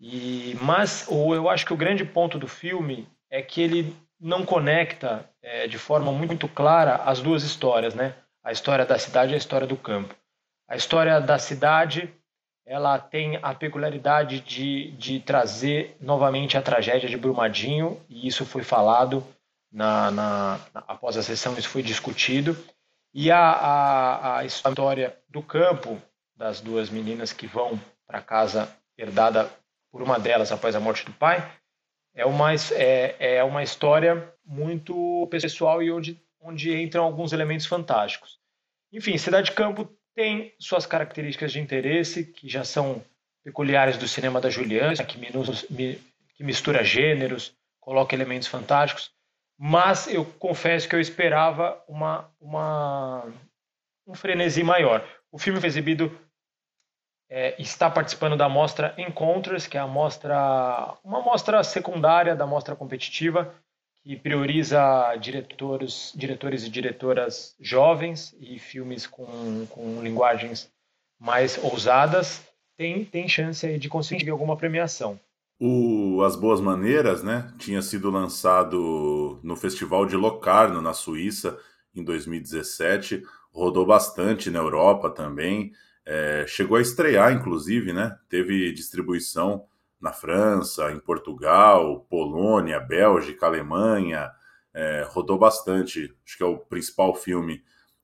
E, 0.00 0.56
mas 0.60 1.06
o, 1.08 1.34
eu 1.34 1.48
acho 1.48 1.66
que 1.66 1.72
o 1.72 1.76
grande 1.76 2.04
ponto 2.04 2.38
do 2.38 2.46
filme 2.46 3.08
é 3.30 3.42
que 3.42 3.60
ele 3.60 3.96
não 4.20 4.44
conecta 4.44 5.28
é, 5.42 5.66
de 5.66 5.78
forma 5.78 6.10
muito 6.12 6.48
clara 6.48 6.96
as 6.96 7.20
duas 7.20 7.42
histórias, 7.42 7.94
né? 7.94 8.14
A 8.42 8.52
história 8.52 8.84
da 8.84 8.98
cidade 8.98 9.32
e 9.32 9.34
a 9.34 9.38
história 9.38 9.66
do 9.66 9.76
campo. 9.76 10.14
A 10.68 10.76
história 10.76 11.20
da 11.20 11.38
cidade 11.38 12.12
ela 12.66 12.98
tem 12.98 13.38
a 13.42 13.54
peculiaridade 13.54 14.40
de, 14.40 14.92
de 14.92 15.20
trazer 15.20 15.96
novamente 16.00 16.56
a 16.56 16.62
tragédia 16.62 17.08
de 17.08 17.16
Brumadinho, 17.16 18.00
e 18.08 18.26
isso 18.26 18.46
foi 18.46 18.62
falado 18.62 19.22
na, 19.70 20.10
na, 20.10 20.60
na, 20.72 20.84
após 20.88 21.16
a 21.16 21.22
sessão, 21.22 21.56
isso 21.58 21.68
foi 21.68 21.82
discutido. 21.82 22.56
E 23.12 23.30
a, 23.30 23.38
a, 23.38 24.38
a 24.38 24.44
história 24.44 25.16
do 25.28 25.42
campo, 25.42 26.00
das 26.34 26.60
duas 26.60 26.88
meninas 26.88 27.32
que 27.32 27.46
vão 27.46 27.78
para 28.06 28.22
casa 28.22 28.68
herdada 28.96 29.50
por 29.92 30.02
uma 30.02 30.18
delas 30.18 30.50
após 30.50 30.74
a 30.74 30.80
morte 30.80 31.04
do 31.04 31.12
pai, 31.12 31.46
é 32.14 32.24
uma, 32.24 32.54
é, 32.54 33.36
é 33.36 33.44
uma 33.44 33.62
história 33.62 34.32
muito 34.44 35.26
pessoal 35.30 35.82
e 35.82 35.90
onde, 35.90 36.20
onde 36.40 36.74
entram 36.80 37.04
alguns 37.04 37.32
elementos 37.32 37.66
fantásticos. 37.66 38.38
Enfim, 38.92 39.18
Cidade 39.18 39.52
Campo 39.52 39.90
tem 40.14 40.54
suas 40.58 40.86
características 40.86 41.52
de 41.52 41.60
interesse, 41.60 42.24
que 42.24 42.48
já 42.48 42.62
são 42.62 43.02
peculiares 43.42 43.96
do 43.98 44.06
cinema 44.06 44.40
da 44.40 44.48
Juliana, 44.48 44.94
que, 45.04 45.18
que 46.36 46.44
mistura 46.44 46.84
gêneros, 46.84 47.54
coloca 47.80 48.14
elementos 48.14 48.48
fantásticos, 48.48 49.10
mas 49.58 50.06
eu 50.06 50.24
confesso 50.24 50.88
que 50.88 50.96
eu 50.96 51.00
esperava 51.00 51.82
uma, 51.86 52.30
uma, 52.40 53.24
um 54.06 54.14
frenesi 54.14 54.62
maior. 54.62 55.06
O 55.30 55.38
filme 55.38 55.60
foi 55.60 55.68
exibido, 55.68 56.16
é, 57.36 57.60
está 57.60 57.90
participando 57.90 58.36
da 58.36 58.48
mostra 58.48 58.94
Encounters, 58.96 59.66
que 59.66 59.76
é 59.76 59.80
a 59.80 59.88
mostra, 59.88 60.94
uma 61.02 61.20
mostra 61.20 61.64
secundária 61.64 62.36
da 62.36 62.46
mostra 62.46 62.76
competitiva, 62.76 63.52
que 64.04 64.14
prioriza 64.14 65.16
diretores, 65.20 66.12
diretores 66.14 66.64
e 66.64 66.70
diretoras 66.70 67.56
jovens 67.60 68.36
e 68.38 68.56
filmes 68.60 69.08
com, 69.08 69.66
com 69.68 70.00
linguagens 70.00 70.70
mais 71.18 71.58
ousadas, 71.60 72.46
tem, 72.76 73.04
tem 73.04 73.26
chance 73.26 73.78
de 73.78 73.88
conseguir 73.88 74.30
alguma 74.30 74.56
premiação. 74.56 75.18
O 75.58 76.22
As 76.22 76.36
Boas 76.36 76.60
Maneiras, 76.60 77.24
né, 77.24 77.52
tinha 77.58 77.82
sido 77.82 78.10
lançado 78.10 79.40
no 79.42 79.56
Festival 79.56 80.06
de 80.06 80.14
Locarno, 80.14 80.80
na 80.80 80.92
Suíça, 80.92 81.58
em 81.92 82.04
2017. 82.04 83.24
Rodou 83.52 83.84
bastante 83.84 84.50
na 84.50 84.60
Europa 84.60 85.10
também. 85.10 85.72
É, 86.06 86.44
chegou 86.46 86.76
a 86.76 86.80
estrear, 86.80 87.32
inclusive, 87.32 87.92
né? 87.92 88.18
Teve 88.28 88.72
distribuição 88.72 89.66
na 90.00 90.12
França, 90.12 90.92
em 90.92 90.98
Portugal, 90.98 92.00
Polônia, 92.10 92.78
Bélgica, 92.78 93.46
Alemanha. 93.46 94.30
É, 94.72 95.04
rodou 95.08 95.38
bastante. 95.38 96.14
Acho 96.26 96.36
que 96.36 96.42
é 96.42 96.46
o 96.46 96.58
principal 96.58 97.14
filme 97.14 97.62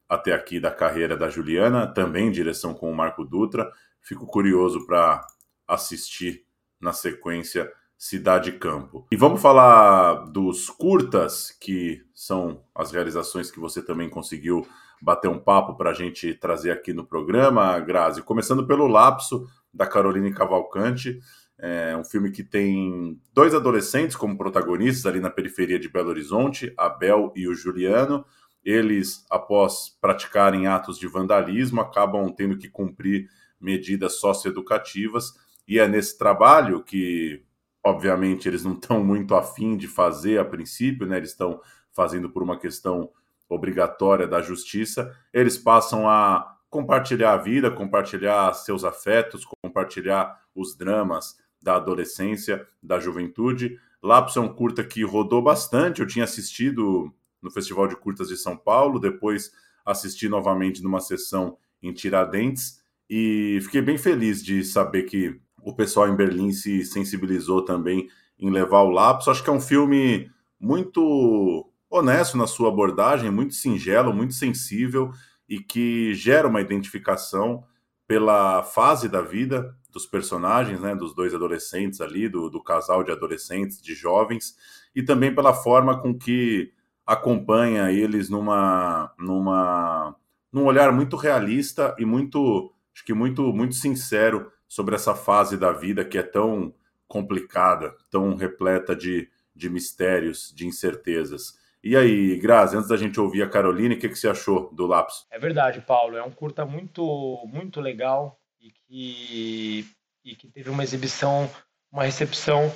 até 0.09 0.33
aqui 0.33 0.59
da 0.59 0.71
carreira 0.71 1.17
da 1.17 1.29
Juliana, 1.29 1.87
também 1.87 2.33
direção 2.33 2.75
com 2.75 2.91
o 2.91 2.95
Marco 2.95 3.25
Dutra. 3.25 3.71
Fico 4.01 4.27
curioso 4.27 4.87
para 4.87 5.25
assistir 5.69 6.45
na 6.81 6.93
sequência 6.93 7.71
Cidade 8.01 8.53
Campo. 8.53 9.07
E 9.13 9.15
vamos 9.15 9.43
falar 9.43 10.25
dos 10.31 10.71
curtas, 10.71 11.55
que 11.61 12.01
são 12.15 12.65
as 12.75 12.91
realizações 12.93 13.51
que 13.51 13.61
você 13.61 13.83
também 13.83 14.09
conseguiu 14.09 14.67
bater 15.03 15.29
um 15.29 15.39
papo 15.39 15.77
para 15.77 15.91
a 15.91 15.93
gente 15.93 16.33
trazer 16.33 16.71
aqui 16.71 16.95
no 16.95 17.05
programa, 17.05 17.79
Grazi. 17.79 18.23
Começando 18.23 18.67
pelo 18.67 18.87
Lapso, 18.87 19.47
da 19.73 19.87
Caroline 19.87 20.33
Cavalcante. 20.33 21.21
É 21.59 21.95
um 21.95 22.03
filme 22.03 22.31
que 22.31 22.43
tem 22.43 23.21
dois 23.35 23.55
adolescentes 23.55 24.17
como 24.17 24.39
protagonistas 24.39 25.05
ali 25.05 25.21
na 25.21 25.29
periferia 25.29 25.79
de 25.79 25.91
Belo 25.91 26.09
Horizonte, 26.09 26.73
a 26.79 26.89
Bel 26.89 27.31
e 27.37 27.47
o 27.47 27.55
Juliano. 27.55 28.25
Eles, 28.65 29.27
após 29.29 29.95
praticarem 30.01 30.67
atos 30.67 30.99
de 30.99 31.07
vandalismo, 31.07 31.83
acabam 31.83 32.33
tendo 32.35 32.57
que 32.57 32.71
cumprir 32.71 33.29
medidas 33.61 34.15
socioeducativas 34.15 35.35
e 35.69 35.79
é 35.79 35.87
nesse 35.87 36.17
trabalho 36.17 36.83
que, 36.83 37.45
obviamente, 37.85 38.49
eles 38.49 38.65
não 38.65 38.75
estão 38.75 39.03
muito 39.03 39.35
afim 39.35 39.77
de 39.77 39.89
fazer 39.89 40.39
a 40.39 40.45
princípio, 40.45 41.07
né? 41.07 41.17
Eles 41.17 41.31
estão 41.31 41.61
fazendo 41.93 42.31
por 42.31 42.43
uma 42.43 42.59
questão 42.59 43.11
obrigatória 43.49 44.27
da 44.29 44.41
justiça. 44.41 45.15
Eles 45.33 45.59
passam 45.59 46.09
a 46.09 46.57
compartilhar 46.69 47.33
a 47.33 47.37
vida, 47.37 47.71
compartilhar 47.71 48.53
seus 48.55 48.85
afetos, 48.85 49.45
compartilhar 49.63 50.41
os 50.55 50.77
dramas 50.77 51.37
da 51.61 51.77
adolescência, 51.77 52.67
da 52.83 53.01
juventude. 53.01 53.79
Lapso 54.03 54.39
é 54.39 54.43
um 54.43 54.55
curta 54.55 54.85
que 54.85 55.03
rodou 55.03 55.43
bastante. 55.43 56.01
Eu 56.01 56.07
tinha 56.07 56.25
assistido 56.25 57.13
no 57.43 57.51
Festival 57.51 57.89
de 57.89 57.97
Curtas 57.97 58.29
de 58.29 58.37
São 58.37 58.57
Paulo, 58.57 59.01
depois 59.01 59.51
assisti 59.85 60.29
novamente 60.29 60.83
numa 60.83 61.01
sessão 61.01 61.59
em 61.83 61.93
Tiradentes 61.93 62.81
e 63.09 63.59
fiquei 63.63 63.83
bem 63.83 63.99
feliz 63.99 64.43
de 64.43 64.63
saber 64.63 65.03
que 65.03 65.41
o 65.63 65.75
pessoal 65.75 66.09
em 66.09 66.17
Berlim 66.17 66.53
se 66.53 66.85
sensibilizou 66.85 67.65
também 67.65 68.09
em 68.39 68.51
levar 68.51 68.83
o 68.83 68.91
lapso. 68.91 69.31
Acho 69.31 69.43
que 69.43 69.51
é 69.51 69.53
um 69.53 69.61
filme 69.61 70.31
muito 70.59 71.71
honesto 71.89 72.37
na 72.37 72.47
sua 72.47 72.69
abordagem, 72.69 73.31
muito 73.31 73.55
singelo, 73.55 74.15
muito 74.15 74.35
sensível 74.35 75.13
e 75.49 75.59
que 75.59 76.15
gera 76.15 76.47
uma 76.47 76.61
identificação 76.61 77.65
pela 78.07 78.63
fase 78.63 79.09
da 79.09 79.21
vida 79.21 79.75
dos 79.91 80.07
personagens, 80.07 80.81
né, 80.81 80.95
dos 80.95 81.15
dois 81.15 81.35
adolescentes 81.35 82.01
ali, 82.01 82.29
do, 82.29 82.49
do 82.49 82.63
casal 82.63 83.03
de 83.03 83.11
adolescentes, 83.11 83.83
de 83.83 83.95
jovens, 83.95 84.57
e 84.95 85.03
também 85.03 85.35
pela 85.35 85.53
forma 85.53 86.01
com 86.01 86.17
que 86.17 86.73
acompanha 87.05 87.91
eles 87.91 88.29
numa, 88.29 89.13
numa, 89.19 90.15
num 90.53 90.65
olhar 90.65 90.93
muito 90.93 91.17
realista 91.17 91.95
e 91.99 92.05
muito, 92.05 92.73
acho 92.95 93.05
que 93.05 93.13
muito, 93.13 93.53
muito 93.53 93.75
sincero 93.75 94.51
sobre 94.71 94.95
essa 94.95 95.17
fase 95.17 95.57
da 95.57 95.73
vida 95.73 96.05
que 96.05 96.17
é 96.17 96.23
tão 96.23 96.73
complicada, 97.09 97.93
tão 98.09 98.37
repleta 98.37 98.95
de, 98.95 99.29
de 99.53 99.69
mistérios, 99.69 100.55
de 100.55 100.65
incertezas. 100.65 101.59
E 101.83 101.97
aí, 101.97 102.39
Grazi, 102.39 102.77
antes 102.77 102.89
da 102.89 102.97
gente 102.97 103.19
ouvir 103.19 103.43
a 103.43 103.49
Caroline, 103.49 103.97
o 103.97 103.99
que, 103.99 104.09
que 104.09 104.15
você 104.15 104.29
achou 104.29 104.73
do 104.73 104.87
Lapso? 104.87 105.27
É 105.29 105.41
verdade, 105.41 105.81
Paulo. 105.81 106.17
É 106.17 106.23
um 106.23 106.31
curta 106.31 106.65
muito, 106.65 107.43
muito 107.47 107.81
legal 107.81 108.39
e 108.61 108.71
que, 108.71 109.87
e 110.25 110.37
que 110.37 110.47
teve 110.47 110.71
uma 110.71 110.85
exibição, 110.85 111.51
uma 111.91 112.05
recepção 112.05 112.73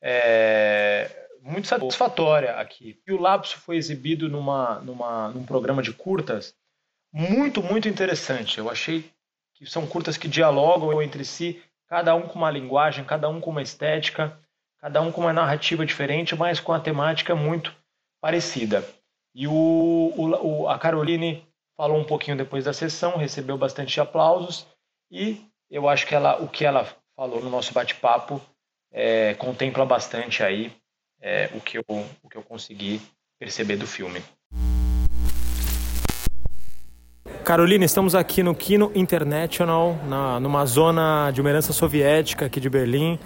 é, 0.00 1.28
muito 1.42 1.68
satisfatória 1.68 2.52
aqui. 2.52 2.98
E 3.06 3.12
o 3.12 3.20
Lapso 3.20 3.58
foi 3.58 3.76
exibido 3.76 4.30
numa, 4.30 4.80
numa, 4.80 5.28
num 5.28 5.44
programa 5.44 5.82
de 5.82 5.92
curtas 5.92 6.54
muito, 7.12 7.62
muito 7.62 7.86
interessante. 7.86 8.56
Eu 8.56 8.70
achei 8.70 9.12
que 9.54 9.66
são 9.66 9.86
curtas 9.86 10.16
que 10.16 10.28
dialogam 10.28 11.00
entre 11.00 11.24
si, 11.24 11.62
cada 11.88 12.14
um 12.14 12.22
com 12.22 12.38
uma 12.38 12.50
linguagem, 12.50 13.04
cada 13.04 13.28
um 13.28 13.40
com 13.40 13.50
uma 13.50 13.62
estética, 13.62 14.38
cada 14.78 15.00
um 15.00 15.10
com 15.10 15.22
uma 15.22 15.32
narrativa 15.32 15.86
diferente, 15.86 16.34
mas 16.34 16.60
com 16.60 16.72
a 16.72 16.80
temática 16.80 17.34
muito 17.34 17.74
parecida. 18.20 18.84
E 19.34 19.46
o, 19.46 20.12
o, 20.16 20.68
a 20.68 20.78
Caroline 20.78 21.46
falou 21.76 21.98
um 21.98 22.04
pouquinho 22.04 22.36
depois 22.36 22.64
da 22.64 22.72
sessão, 22.72 23.16
recebeu 23.16 23.56
bastante 23.56 24.00
aplausos 24.00 24.66
e 25.10 25.44
eu 25.70 25.88
acho 25.88 26.06
que 26.06 26.14
ela, 26.14 26.40
o 26.42 26.48
que 26.48 26.64
ela 26.64 26.86
falou 27.16 27.42
no 27.42 27.50
nosso 27.50 27.72
bate-papo 27.72 28.40
é, 28.92 29.34
contempla 29.34 29.84
bastante 29.84 30.42
aí 30.42 30.72
é, 31.20 31.50
o, 31.54 31.60
que 31.60 31.78
eu, 31.78 31.84
o 32.22 32.28
que 32.28 32.36
eu 32.36 32.42
consegui 32.42 33.00
perceber 33.38 33.76
do 33.76 33.86
filme. 33.86 34.22
Carolina, 37.44 37.84
estamos 37.84 38.14
aqui 38.14 38.42
no 38.42 38.54
Kino 38.54 38.90
International, 38.94 39.98
na, 40.08 40.40
numa 40.40 40.64
zona 40.64 41.30
de 41.30 41.42
uma 41.42 41.50
herança 41.50 41.74
soviética 41.74 42.46
aqui 42.46 42.58
de 42.58 42.70
Berlim, 42.70 43.18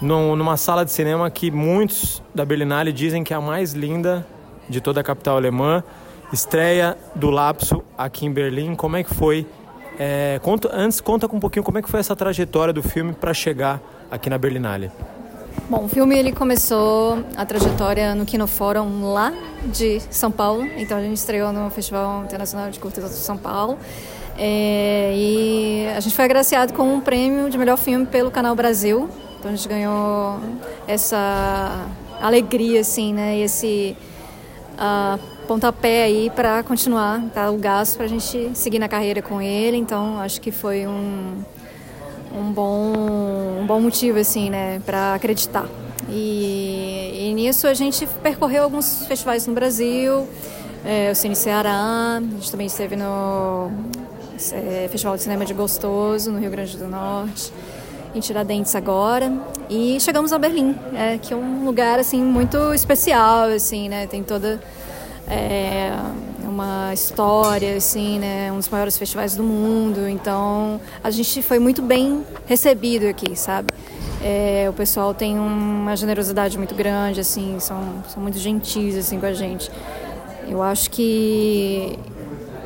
num, 0.00 0.34
numa 0.34 0.56
sala 0.56 0.86
de 0.86 0.90
cinema 0.90 1.30
que 1.30 1.50
muitos 1.50 2.22
da 2.34 2.46
Berlinale 2.46 2.90
dizem 2.94 3.22
que 3.22 3.34
é 3.34 3.36
a 3.36 3.42
mais 3.42 3.74
linda 3.74 4.26
de 4.70 4.80
toda 4.80 5.02
a 5.02 5.04
capital 5.04 5.36
alemã. 5.36 5.84
Estreia 6.32 6.96
do 7.14 7.28
Lapso 7.28 7.84
aqui 7.96 8.24
em 8.24 8.32
Berlim. 8.32 8.74
Como 8.74 8.96
é 8.96 9.02
que 9.02 9.14
foi? 9.14 9.46
É, 9.98 10.40
conta, 10.42 10.70
antes, 10.72 10.98
conta 11.02 11.26
um 11.26 11.38
pouquinho 11.38 11.62
como 11.62 11.76
é 11.76 11.82
que 11.82 11.90
foi 11.90 12.00
essa 12.00 12.16
trajetória 12.16 12.72
do 12.72 12.82
filme 12.82 13.12
para 13.12 13.34
chegar 13.34 13.82
aqui 14.10 14.30
na 14.30 14.38
Berlinale. 14.38 14.90
Bom, 15.70 15.84
o 15.84 15.88
filme 15.88 16.18
ele 16.18 16.32
começou 16.32 17.22
a 17.36 17.44
trajetória 17.44 18.14
no 18.14 18.24
Kinofórum 18.24 19.12
lá 19.12 19.34
de 19.66 20.00
São 20.10 20.30
Paulo. 20.30 20.64
Então 20.78 20.96
a 20.96 21.02
gente 21.02 21.18
estreou 21.18 21.52
no 21.52 21.68
Festival 21.68 22.24
Internacional 22.24 22.70
de 22.70 22.80
Curtas 22.80 23.04
de 23.04 23.16
São 23.16 23.36
Paulo. 23.36 23.78
É, 24.38 25.12
e 25.14 25.86
a 25.94 26.00
gente 26.00 26.16
foi 26.16 26.24
agraciado 26.24 26.72
com 26.72 26.94
um 26.94 27.02
prêmio 27.02 27.50
de 27.50 27.58
melhor 27.58 27.76
filme 27.76 28.06
pelo 28.06 28.30
Canal 28.30 28.54
Brasil. 28.54 29.10
Então 29.38 29.50
a 29.50 29.54
gente 29.54 29.68
ganhou 29.68 30.40
essa 30.86 31.86
alegria, 32.18 32.80
assim, 32.80 33.12
né? 33.12 33.36
E 33.36 33.42
esse 33.42 33.94
uh, 34.72 35.18
pontapé 35.46 36.04
aí 36.04 36.30
para 36.30 36.62
continuar, 36.62 37.22
tá? 37.34 37.50
O 37.50 37.58
gasto 37.58 37.96
para 37.98 38.06
a 38.06 38.08
gente 38.08 38.52
seguir 38.54 38.78
na 38.78 38.88
carreira 38.88 39.20
com 39.20 39.38
ele. 39.42 39.76
Então 39.76 40.18
acho 40.18 40.40
que 40.40 40.50
foi 40.50 40.86
um 40.86 41.44
um 42.34 42.52
bom, 42.52 43.60
um 43.60 43.66
bom 43.66 43.80
motivo 43.80 44.18
assim, 44.18 44.50
né, 44.50 44.80
para 44.84 45.14
acreditar. 45.14 45.66
E, 46.08 47.28
e, 47.28 47.34
nisso 47.34 47.66
a 47.66 47.74
gente 47.74 48.06
percorreu 48.22 48.64
alguns 48.64 49.06
festivais 49.06 49.46
no 49.46 49.54
Brasil, 49.54 50.26
é, 50.84 51.10
o 51.10 51.14
Cine 51.14 51.36
Ceará, 51.36 52.16
a 52.16 52.20
gente 52.20 52.50
também 52.50 52.66
esteve 52.66 52.96
no 52.96 53.70
é, 54.52 54.88
Festival 54.90 55.16
de 55.16 55.22
Cinema 55.22 55.44
de 55.44 55.52
Gostoso, 55.52 56.30
no 56.30 56.38
Rio 56.38 56.50
Grande 56.50 56.76
do 56.76 56.88
Norte, 56.88 57.52
em 58.14 58.20
Tiradentes 58.20 58.74
agora, 58.74 59.30
e 59.68 60.00
chegamos 60.00 60.32
a 60.32 60.38
Berlim, 60.38 60.74
é, 60.94 61.18
que 61.18 61.34
é 61.34 61.36
um 61.36 61.64
lugar 61.64 61.98
assim 61.98 62.22
muito 62.22 62.72
especial, 62.72 63.48
assim, 63.48 63.88
né, 63.88 64.06
tem 64.06 64.22
toda 64.22 64.58
é, 65.28 65.92
uma 66.48 66.92
história, 66.92 67.76
assim, 67.76 68.18
né? 68.18 68.50
Um 68.52 68.56
dos 68.56 68.68
maiores 68.68 68.96
festivais 68.96 69.36
do 69.36 69.42
mundo. 69.42 70.08
Então, 70.08 70.80
a 71.02 71.10
gente 71.10 71.42
foi 71.42 71.58
muito 71.58 71.82
bem 71.82 72.24
recebido 72.46 73.06
aqui, 73.06 73.36
sabe? 73.36 73.68
É, 74.22 74.66
o 74.68 74.72
pessoal 74.72 75.14
tem 75.14 75.38
uma 75.38 75.96
generosidade 75.96 76.58
muito 76.58 76.74
grande, 76.74 77.20
assim, 77.20 77.60
são, 77.60 78.02
são 78.08 78.22
muito 78.22 78.38
gentis, 78.38 78.96
assim, 78.96 79.20
com 79.20 79.26
a 79.26 79.32
gente. 79.32 79.70
Eu 80.48 80.62
acho 80.62 80.90
que 80.90 81.98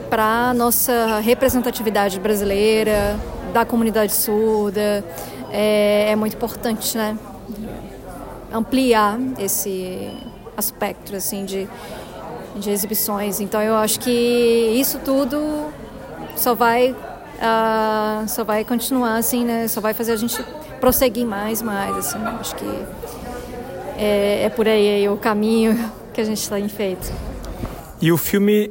para 0.09 0.55
nossa 0.55 1.21
representatividade 1.21 2.21
brasileira, 2.21 3.19
da 3.53 3.65
comunidade 3.65 4.13
surda, 4.13 5.05
é, 5.51 6.11
é 6.11 6.17
muito 6.17 6.35
importante, 6.35 6.97
né? 6.97 7.19
Ampliar 8.53 9.19
esse 9.39 10.11
aspecto, 10.57 11.15
assim, 11.17 11.45
de 11.45 11.69
de 12.57 12.71
exibições. 12.71 13.41
Então 13.41 13.61
eu 13.63 13.75
acho 13.75 14.01
que 14.01 14.11
isso 14.11 14.99
tudo 14.99 15.71
só 16.37 16.55
vai 16.55 16.95
uh, 17.43 18.29
só 18.29 18.45
vai 18.45 18.65
continuar 18.65 19.17
assim, 19.17 19.45
né? 19.45 19.69
Só 19.69 19.81
vai 19.81 19.95
fazer 19.95 20.13
a 20.13 20.17
gente 20.17 20.43
prosseguir 20.81 21.27
mais, 21.27 21.61
mais. 21.61 21.97
Assim, 21.97 22.19
acho 22.41 22.55
que 22.57 22.85
é, 23.99 24.45
é 24.45 24.49
por 24.49 24.69
aí, 24.69 24.89
aí 24.97 25.09
o 25.09 25.17
caminho 25.17 25.91
que 26.13 26.21
a 26.21 26.25
gente 26.25 26.49
tem 26.49 26.69
feito. 26.69 27.13
E 28.01 28.11
o 28.13 28.17
filme 28.17 28.71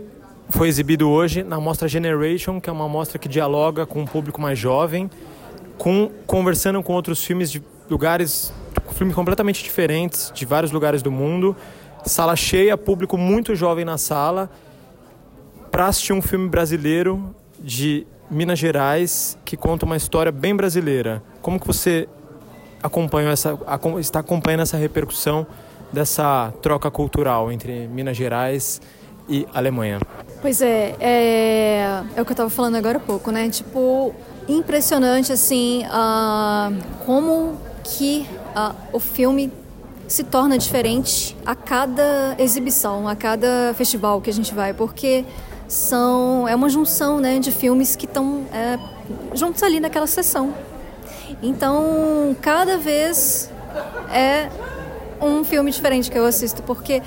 foi 0.49 0.67
exibido 0.67 1.09
hoje 1.09 1.43
na 1.43 1.59
mostra 1.59 1.87
Generation, 1.87 2.59
que 2.59 2.69
é 2.69 2.73
uma 2.73 2.87
mostra 2.87 3.17
que 3.17 3.29
dialoga 3.29 3.85
com 3.85 4.01
um 4.01 4.05
público 4.05 4.41
mais 4.41 4.59
jovem, 4.59 5.09
com, 5.77 6.11
conversando 6.27 6.83
com 6.83 6.93
outros 6.93 7.23
filmes 7.23 7.49
de 7.49 7.63
lugares, 7.89 8.53
filmes 8.93 9.15
completamente 9.15 9.63
diferentes, 9.63 10.31
de 10.33 10.45
vários 10.45 10.71
lugares 10.71 11.01
do 11.01 11.11
mundo 11.11 11.55
sala 12.05 12.35
cheia, 12.35 12.77
público 12.77 13.17
muito 13.17 13.55
jovem 13.55 13.85
na 13.85 13.97
sala, 13.97 14.49
para 15.69 15.87
assistir 15.87 16.13
um 16.13 16.21
filme 16.21 16.49
brasileiro 16.49 17.33
de 17.59 18.05
Minas 18.29 18.59
Gerais 18.59 19.37
que 19.45 19.55
conta 19.55 19.85
uma 19.85 19.97
história 19.97 20.31
bem 20.31 20.55
brasileira. 20.55 21.21
Como 21.41 21.59
que 21.59 21.67
você 21.67 22.07
acompanha 22.81 23.29
essa, 23.29 23.57
está 23.99 24.19
acompanhando 24.19 24.61
essa 24.61 24.77
repercussão 24.77 25.45
dessa 25.91 26.53
troca 26.61 26.89
cultural 26.89 27.51
entre 27.51 27.87
Minas 27.87 28.17
Gerais 28.17 28.81
e 29.29 29.45
Alemanha? 29.53 29.99
Pois 30.41 30.61
é, 30.61 30.95
é, 30.99 32.03
é 32.15 32.21
o 32.21 32.25
que 32.25 32.31
eu 32.31 32.33
estava 32.33 32.49
falando 32.49 32.75
agora 32.75 32.97
há 32.97 33.01
pouco, 33.01 33.31
né? 33.31 33.49
Tipo, 33.49 34.13
impressionante 34.47 35.31
assim, 35.31 35.83
uh, 35.85 36.75
como 37.05 37.57
que 37.83 38.27
uh, 38.55 38.75
o 38.91 38.99
filme 38.99 39.51
se 40.11 40.23
torna 40.25 40.57
diferente 40.57 41.37
a 41.45 41.55
cada 41.55 42.35
exibição, 42.37 43.07
a 43.07 43.15
cada 43.15 43.73
festival 43.77 44.19
que 44.19 44.29
a 44.29 44.33
gente 44.33 44.53
vai, 44.53 44.73
porque 44.73 45.23
são 45.69 46.45
é 46.49 46.53
uma 46.53 46.67
junção 46.67 47.17
né, 47.17 47.39
de 47.39 47.49
filmes 47.49 47.95
que 47.95 48.05
estão 48.05 48.43
é, 48.51 48.77
juntos 49.33 49.63
ali 49.63 49.79
naquela 49.79 50.07
sessão. 50.07 50.53
Então, 51.41 52.35
cada 52.41 52.77
vez 52.77 53.49
é 54.13 54.49
um 55.21 55.45
filme 55.45 55.71
diferente 55.71 56.11
que 56.11 56.17
eu 56.17 56.25
assisto, 56.25 56.61
porque 56.63 57.01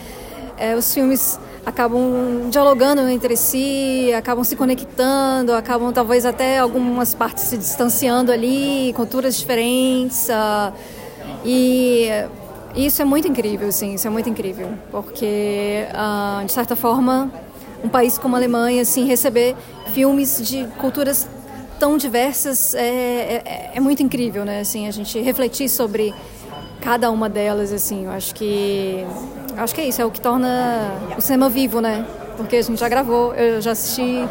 é, 0.57 0.75
os 0.75 0.95
filmes 0.95 1.39
acabam 1.67 2.49
dialogando 2.51 3.07
entre 3.07 3.37
si, 3.37 4.15
acabam 4.17 4.45
se 4.45 4.57
conectando, 4.57 5.53
acabam 5.53 5.93
talvez 5.93 6.25
até 6.25 6.59
algumas 6.59 7.15
partes 7.15 7.45
se 7.45 7.59
distanciando 7.59 8.33
ali, 8.33 8.95
culturas 8.97 9.37
diferentes. 9.37 10.29
Uh, 10.31 10.73
e 11.45 12.09
isso 12.77 13.01
é 13.01 13.05
muito 13.05 13.29
incrível, 13.29 13.71
sim, 13.71 13.95
isso 13.95 14.07
é 14.07 14.11
muito 14.11 14.29
incrível, 14.29 14.71
porque, 14.91 15.87
uh, 15.93 16.45
de 16.45 16.53
certa 16.53 16.75
forma, 16.75 17.31
um 17.83 17.89
país 17.89 18.19
como 18.19 18.35
a 18.35 18.39
Alemanha, 18.39 18.83
assim, 18.83 19.05
receber 19.05 19.55
filmes 19.93 20.41
de 20.47 20.67
culturas 20.79 21.29
tão 21.79 21.97
diversas 21.97 22.75
é, 22.75 23.43
é, 23.45 23.71
é, 23.75 23.81
muito 23.81 24.03
incrível, 24.03 24.45
né? 24.45 24.61
Assim, 24.61 24.89
a 24.89 24.91
gente 24.91 25.21
refletir 25.21 25.69
sobre 25.69 26.15
cada 26.81 27.11
uma 27.11 27.29
delas, 27.29 27.73
assim, 27.73 28.07
eu 28.07 28.11
acho 28.11 28.35
que 28.35 29.05
acho 29.57 29.75
que 29.75 29.81
é 29.81 29.89
isso, 29.89 30.03
é 30.03 30.05
o 30.05 30.11
que 30.11 30.21
torna 30.21 30.93
o 31.17 31.21
cinema 31.21 31.49
vivo, 31.49 31.81
né? 31.81 32.07
Porque 32.37 32.57
a 32.57 32.63
gente 32.63 32.79
já 32.79 32.89
gravou, 32.89 33.35
eu 33.35 33.61
já 33.61 33.73
assisti 33.73 34.27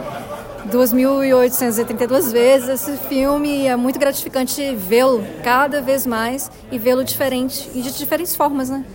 2.832 0.69 2.31
vezes 2.31 2.69
esse 2.69 2.97
filme 3.07 3.63
e 3.63 3.67
é 3.67 3.75
muito 3.75 3.99
gratificante 3.99 4.75
vê-lo 4.75 5.23
cada 5.43 5.81
vez 5.81 6.05
mais 6.05 6.49
e 6.71 6.77
vê-lo 6.77 7.03
diferente 7.03 7.69
e 7.75 7.81
de 7.81 7.91
diferentes 7.97 8.35
formas, 8.35 8.69
né? 8.69 8.85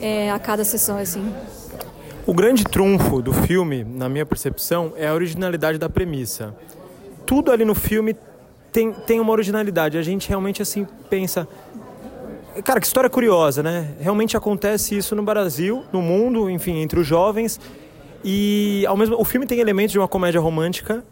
É, 0.00 0.30
a 0.30 0.38
cada 0.38 0.64
sessão, 0.64 0.98
assim. 0.98 1.32
O 2.26 2.32
grande 2.32 2.64
trunfo 2.64 3.20
do 3.20 3.32
filme, 3.32 3.84
na 3.84 4.08
minha 4.08 4.24
percepção, 4.24 4.92
é 4.96 5.08
a 5.08 5.14
originalidade 5.14 5.78
da 5.78 5.88
premissa. 5.88 6.54
Tudo 7.26 7.50
ali 7.50 7.64
no 7.64 7.74
filme 7.74 8.16
tem, 8.72 8.92
tem 8.92 9.20
uma 9.20 9.32
originalidade. 9.32 9.98
A 9.98 10.02
gente 10.02 10.28
realmente, 10.28 10.62
assim, 10.62 10.86
pensa... 11.10 11.46
Cara, 12.62 12.78
que 12.80 12.86
história 12.86 13.10
curiosa, 13.10 13.62
né? 13.62 13.94
Realmente 13.98 14.36
acontece 14.36 14.96
isso 14.96 15.16
no 15.16 15.22
Brasil, 15.24 15.84
no 15.92 16.00
mundo, 16.00 16.48
enfim, 16.48 16.78
entre 16.78 17.00
os 17.00 17.06
jovens 17.06 17.58
e 18.24 18.84
ao 18.86 18.96
mesmo 18.96 19.20
o 19.20 19.24
filme 19.24 19.46
tem 19.46 19.60
elementos 19.60 19.92
de 19.92 19.98
uma 19.98 20.08
comédia 20.08 20.40
romântica, 20.40 21.04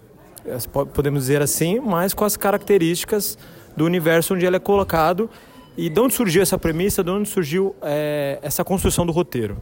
eh, 0.47 0.57
podemos 0.95 1.23
dizer 1.23 1.43
assim, 1.43 1.79
mas 1.79 2.15
com 2.15 2.25
as 2.25 2.37
características 2.37 3.37
do 3.77 3.85
universo 3.85 4.35
onde 4.35 4.47
ele 4.47 4.57
é 4.57 4.61
colocado. 4.61 5.29
E 5.77 5.89
de 5.89 6.01
onde 6.01 6.13
surgiu 6.13 6.43
essa 6.43 6.59
premissa, 6.59 7.03
de 7.03 7.11
onde 7.11 7.29
surgiu 7.29 7.75
é, 7.81 8.39
essa 8.43 8.63
construção 8.63 9.07
do 9.07 9.13
roteiro? 9.13 9.57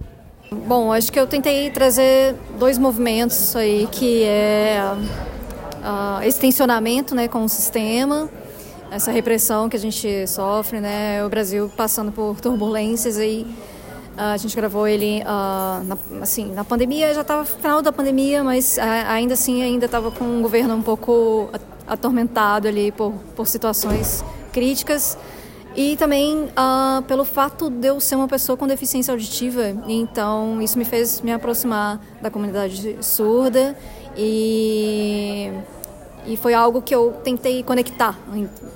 Bom, 0.51 0.93
acho 0.93 1.13
que 1.13 1.21
eu 1.21 1.27
tentei 1.27 1.71
trazer 1.71 2.35
dois 2.59 2.77
movimentos 2.79 3.55
aí, 3.55 3.89
que 3.93 4.25
é 4.25 4.83
uh, 4.93 6.23
esse 6.25 6.41
tensionamento 6.41 7.15
né, 7.15 7.29
com 7.29 7.45
o 7.45 7.49
sistema, 7.49 8.29
essa 8.91 9.13
repressão 9.13 9.69
que 9.69 9.77
a 9.77 9.79
gente 9.79 10.27
sofre, 10.27 10.81
né, 10.81 11.25
o 11.25 11.29
Brasil 11.29 11.71
passando 11.77 12.11
por 12.11 12.41
turbulências 12.41 13.17
aí 13.17 13.47
a 14.23 14.37
gente 14.37 14.55
gravou 14.55 14.87
ele 14.87 15.23
uh, 15.23 15.83
na, 15.85 15.97
assim, 16.21 16.53
na 16.53 16.63
pandemia, 16.63 17.15
já 17.15 17.23
estava 17.23 17.45
final 17.45 17.81
da 17.81 17.91
pandemia, 17.91 18.45
mas 18.45 18.77
uh, 18.77 18.81
ainda 19.09 19.33
assim 19.33 19.63
ainda 19.63 19.87
estava 19.87 20.11
com 20.11 20.25
um 20.25 20.43
governo 20.43 20.75
um 20.75 20.83
pouco 20.83 21.49
atormentado 21.87 22.69
ali 22.69 22.93
por, 22.93 23.15
por 23.35 23.47
situações 23.47 24.23
críticas. 24.53 25.17
E 25.75 25.97
também 25.97 26.45
uh, 26.45 27.03
pelo 27.07 27.25
fato 27.25 27.71
de 27.71 27.89
eu 27.89 28.01
ser 28.01 28.17
uma 28.17 28.29
pessoa 28.29 28.59
com 28.59 28.67
deficiência 28.67 29.13
auditiva, 29.13 29.75
então 29.87 30.61
isso 30.61 30.77
me 30.77 30.85
fez 30.85 31.21
me 31.21 31.33
aproximar 31.33 32.01
da 32.21 32.29
comunidade 32.29 32.99
surda 33.01 33.77
e, 34.17 35.51
e 36.27 36.37
foi 36.37 36.55
algo 36.55 36.83
que 36.83 36.95
eu 36.95 37.13
tentei 37.23 37.63
conectar 37.63 38.19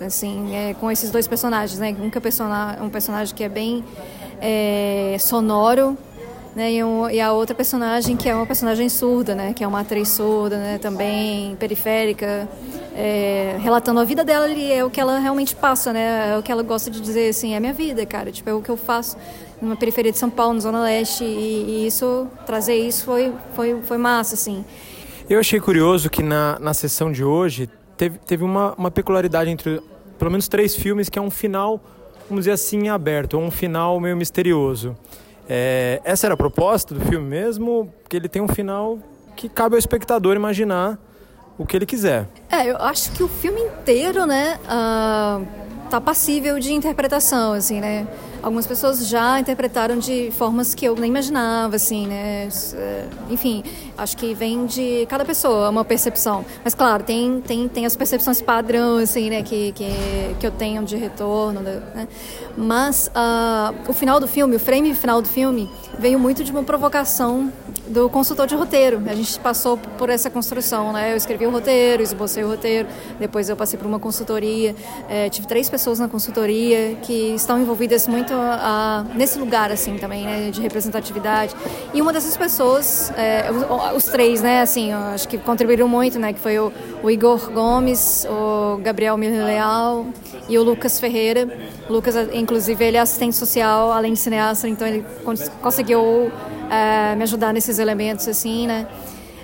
assim, 0.01 0.55
é, 0.55 0.75
com 0.75 0.89
esses 0.91 1.11
dois 1.11 1.27
personagens, 1.27 1.79
né? 1.81 1.97
Um, 2.01 2.09
que 2.09 2.17
é 2.17 2.83
um 2.83 2.89
personagem 2.89 3.35
que 3.35 3.43
é 3.43 3.49
bem 3.49 3.85
é, 4.47 5.17
sonoro, 5.19 5.97
né, 6.55 6.71
e, 6.71 6.85
um, 6.85 7.09
e, 7.09 7.19
a 7.19 7.33
outra 7.33 7.55
personagem 7.55 8.15
que 8.15 8.29
é 8.29 8.35
uma 8.35 8.45
personagem 8.45 8.91
surda, 8.91 9.35
né, 9.35 9.55
que 9.55 9.65
é 9.65 9.67
uma 9.67 9.81
atriz 9.81 10.09
surda, 10.11 10.59
né, 10.59 10.79
também 10.79 11.57
periférica, 11.57 12.47
é, 12.95 13.57
relatando 13.61 14.01
a 14.01 14.05
vida 14.05 14.23
dela 14.23 14.45
ali, 14.45 14.71
é 14.71 14.85
o 14.85 14.91
que 14.91 15.01
ela 15.01 15.19
realmente 15.19 15.57
passa, 15.57 15.95
né, 15.95 16.35
é 16.35 16.39
o 16.39 16.43
que 16.43 16.53
ela 16.53 16.63
gosta 16.63 16.91
de 16.91 17.01
dizer, 17.01 17.31
assim, 17.31 17.55
é 17.55 17.61
minha 17.61 17.73
vida, 17.73 18.05
cara, 18.05 18.31
tipo, 18.31 18.49
é 18.51 18.53
o 18.53 18.61
que 18.61 18.71
eu 18.71 18.77
faço 18.77 19.17
numa 19.63 19.77
periferia 19.77 20.13
de 20.13 20.19
São 20.19 20.29
Paulo, 20.29 20.55
na 20.55 20.61
Zona 20.61 20.83
Leste, 20.83 21.25
e, 21.25 21.65
e 21.67 21.87
isso, 21.87 22.29
trazer 22.45 22.77
isso 22.77 23.07
foi, 23.07 23.33
foi, 23.55 23.81
foi 23.83 23.97
massa, 23.97 24.35
assim. 24.35 24.63
Eu 25.29 25.41
achei 25.41 25.59
curioso 25.59 26.11
que 26.11 26.23
na, 26.23 26.59
na 26.61 26.75
sessão 26.75 27.11
de 27.11 27.25
hoje 27.25 27.69
teve, 27.97 28.19
teve 28.19 28.45
uma, 28.45 28.75
uma 28.75 28.91
peculiaridade 28.91 29.49
entre 29.49 29.81
pelo 30.19 30.31
menos 30.31 30.49
três 30.49 30.77
filmes, 30.77 31.09
que 31.09 31.19
é 31.19 31.23
um 31.23 31.31
final 31.31 31.81
vamos 32.29 32.45
dizer 32.45 32.53
assim, 32.53 32.89
aberto, 32.89 33.39
um 33.39 33.51
final 33.51 33.99
meio 34.01 34.17
misterioso. 34.17 34.97
É, 35.49 36.01
essa 36.05 36.27
era 36.27 36.35
a 36.35 36.37
proposta 36.37 36.95
do 36.95 37.01
filme 37.01 37.27
mesmo, 37.27 37.93
que 38.09 38.17
ele 38.17 38.29
tem 38.29 38.41
um 38.41 38.49
final 38.49 38.99
que 39.37 39.49
cabe 39.49 39.75
ao 39.75 39.79
espectador 39.79 40.37
imaginar 40.37 40.99
o 41.59 41.67
que 41.67 41.77
ele 41.77 41.87
quiser. 41.87 42.27
É, 42.51 42.71
eu 42.71 42.77
acho 42.79 43.13
que 43.13 43.23
o 43.23 43.29
filme 43.29 43.61
inteiro, 43.61 44.27
né, 44.27 44.59
uh, 44.65 45.47
tá 45.91 46.01
passível 46.01 46.59
de 46.59 46.73
interpretação, 46.73 47.53
assim, 47.53 47.81
né? 47.81 48.07
Algumas 48.45 48.67
pessoas 48.67 49.09
já 49.09 49.41
interpretaram 49.41 49.99
de 49.99 50.31
formas 50.33 50.75
que 50.75 50.85
eu 50.85 50.95
nem 50.95 51.09
imaginava, 51.09 51.77
assim, 51.77 52.07
né? 52.07 52.47
É, 52.75 53.07
enfim, 53.31 53.65
acho 53.97 54.17
que 54.19 54.35
vem 54.35 54.67
de 54.67 55.07
cada 55.09 55.25
pessoa 55.25 55.71
uma 55.71 55.85
percepção. 55.85 56.45
Mas 56.63 56.75
claro, 56.75 57.03
tem, 57.03 57.41
tem, 57.41 57.67
tem 57.67 57.87
as 57.87 57.97
percepções 57.97 58.43
padrão, 58.43 58.99
assim, 58.99 59.31
né? 59.31 59.43
Que, 59.43 59.73
que, 59.73 59.87
que 60.39 60.47
eu 60.47 60.51
tenho 60.51 60.85
de 60.85 60.95
retorno, 60.95 61.61
né? 61.61 62.07
Mas 62.55 63.09
uh, 63.09 63.75
o 63.89 63.95
final 63.95 64.21
do 64.21 64.29
filme, 64.29 64.57
o 64.57 64.61
frame 64.61 64.95
final 64.95 65.23
do 65.23 65.29
filme, 65.29 65.71
veio 65.99 66.19
muito 66.19 66.45
de 66.45 66.53
uma 66.53 66.63
provocação 66.63 67.51
do 67.89 68.11
consultor 68.11 68.47
de 68.47 68.55
roteiro. 68.55 69.03
A 69.07 69.15
gente 69.15 69.41
passou 69.41 69.79
por 69.79 70.11
essa 70.11 70.29
construção, 70.29 70.93
né? 70.93 71.13
Eu 71.13 71.17
escrevi 71.17 71.47
o 71.47 71.51
roteiro, 71.51 72.03
esbocei 72.03 72.45
o 72.45 72.49
roteiro, 72.49 72.89
depois 73.19 73.49
eu 73.49 73.57
passei 73.57 73.79
por 73.79 73.87
uma 73.87 73.99
consultoria. 73.99 74.77
É, 75.09 75.31
tive 75.31 75.47
três 75.47 75.71
pessoas 75.71 75.99
na 75.99 76.09
consultoria 76.09 76.95
que 77.03 77.35
estão 77.35 77.59
envolvidas 77.59 78.07
muito 78.07 78.34
nesse 79.15 79.39
lugar, 79.39 79.71
assim, 79.71 79.97
também, 79.97 80.25
né? 80.25 80.51
De 80.51 80.61
representatividade. 80.61 81.55
E 81.93 82.01
uma 82.01 82.13
dessas 82.13 82.37
pessoas, 82.37 83.13
é, 83.17 83.51
os, 83.51 83.97
os, 83.97 84.05
três, 84.05 84.43
né? 84.43 84.61
Assim, 84.61 84.93
acho 84.93 85.29
que 85.29 85.39
contribuíram 85.39 85.89
muito, 85.89 86.19
né? 86.19 86.33
Que 86.33 86.41
foi 86.41 86.59
o, 86.59 86.73
o 87.03 87.11
Igor 87.11 87.51
Gomes, 87.51 88.27
o 88.29 88.79
Gabriel 88.83 89.17
Leal 89.17 90.07
e 90.49 90.59
o 90.59 90.63
Lucas 90.63 91.01
Ferreira. 91.01 91.49
O 91.89 91.93
Lucas, 91.93 92.15
inclusive, 92.33 92.85
ele 92.85 92.97
é 92.97 93.01
assistente 93.01 93.37
social, 93.37 93.93
além 93.93 94.13
de 94.13 94.19
cineasta, 94.19 94.69
então 94.69 94.87
ele 94.87 95.05
conseguiu 95.61 96.31
é, 96.71 97.15
me 97.15 97.23
ajudar 97.23 97.53
nesses 97.53 97.79
elementos, 97.79 98.27
assim, 98.29 98.67
né? 98.67 98.87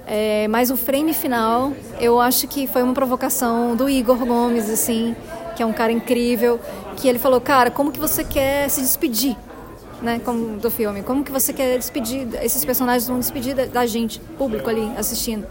É, 0.06 0.48
mas 0.48 0.70
o 0.70 0.76
frame 0.76 1.14
final, 1.14 1.72
eu 2.00 2.20
acho 2.20 2.48
que 2.48 2.66
foi 2.66 2.82
uma 2.82 2.92
provocação 2.92 3.76
do 3.76 3.88
Igor 3.88 4.18
Gomes, 4.26 4.68
assim, 4.68 5.14
que 5.54 5.62
é 5.62 5.66
um 5.66 5.72
cara 5.72 5.92
incrível, 5.92 6.58
que 7.00 7.08
ele 7.08 7.18
falou, 7.18 7.40
cara, 7.40 7.70
como 7.70 7.90
que 7.90 7.98
você 7.98 8.22
quer 8.22 8.68
se 8.68 8.80
despedir, 8.80 9.36
né, 10.02 10.20
como, 10.24 10.58
do 10.58 10.70
filme? 10.70 11.02
Como 11.02 11.24
que 11.24 11.32
você 11.32 11.52
quer 11.52 11.78
despedir, 11.78 12.28
esses 12.42 12.64
personagens 12.64 13.08
vão 13.08 13.18
despedir 13.18 13.54
da, 13.54 13.64
da 13.64 13.86
gente, 13.86 14.20
público 14.36 14.68
ali, 14.68 14.92
assistindo? 14.96 15.46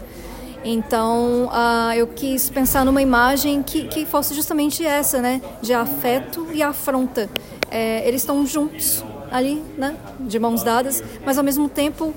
Então, 0.64 1.46
uh, 1.46 1.92
eu 1.96 2.06
quis 2.06 2.50
pensar 2.50 2.84
numa 2.84 3.00
imagem 3.00 3.62
que, 3.62 3.88
que 3.88 4.04
fosse 4.06 4.34
justamente 4.34 4.84
essa, 4.84 5.20
né, 5.20 5.40
de 5.60 5.72
afeto 5.72 6.46
e 6.52 6.62
afronta. 6.62 7.28
É, 7.70 8.06
eles 8.06 8.22
estão 8.22 8.46
juntos, 8.46 9.02
ali, 9.30 9.62
né, 9.76 9.96
de 10.20 10.38
mãos 10.38 10.62
dadas, 10.62 11.02
mas 11.24 11.38
ao 11.38 11.44
mesmo 11.44 11.68
tempo 11.68 12.14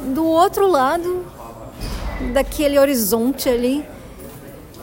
do 0.00 0.24
outro 0.24 0.68
lado 0.68 1.24
daquele 2.32 2.78
horizonte 2.78 3.48
ali 3.48 3.84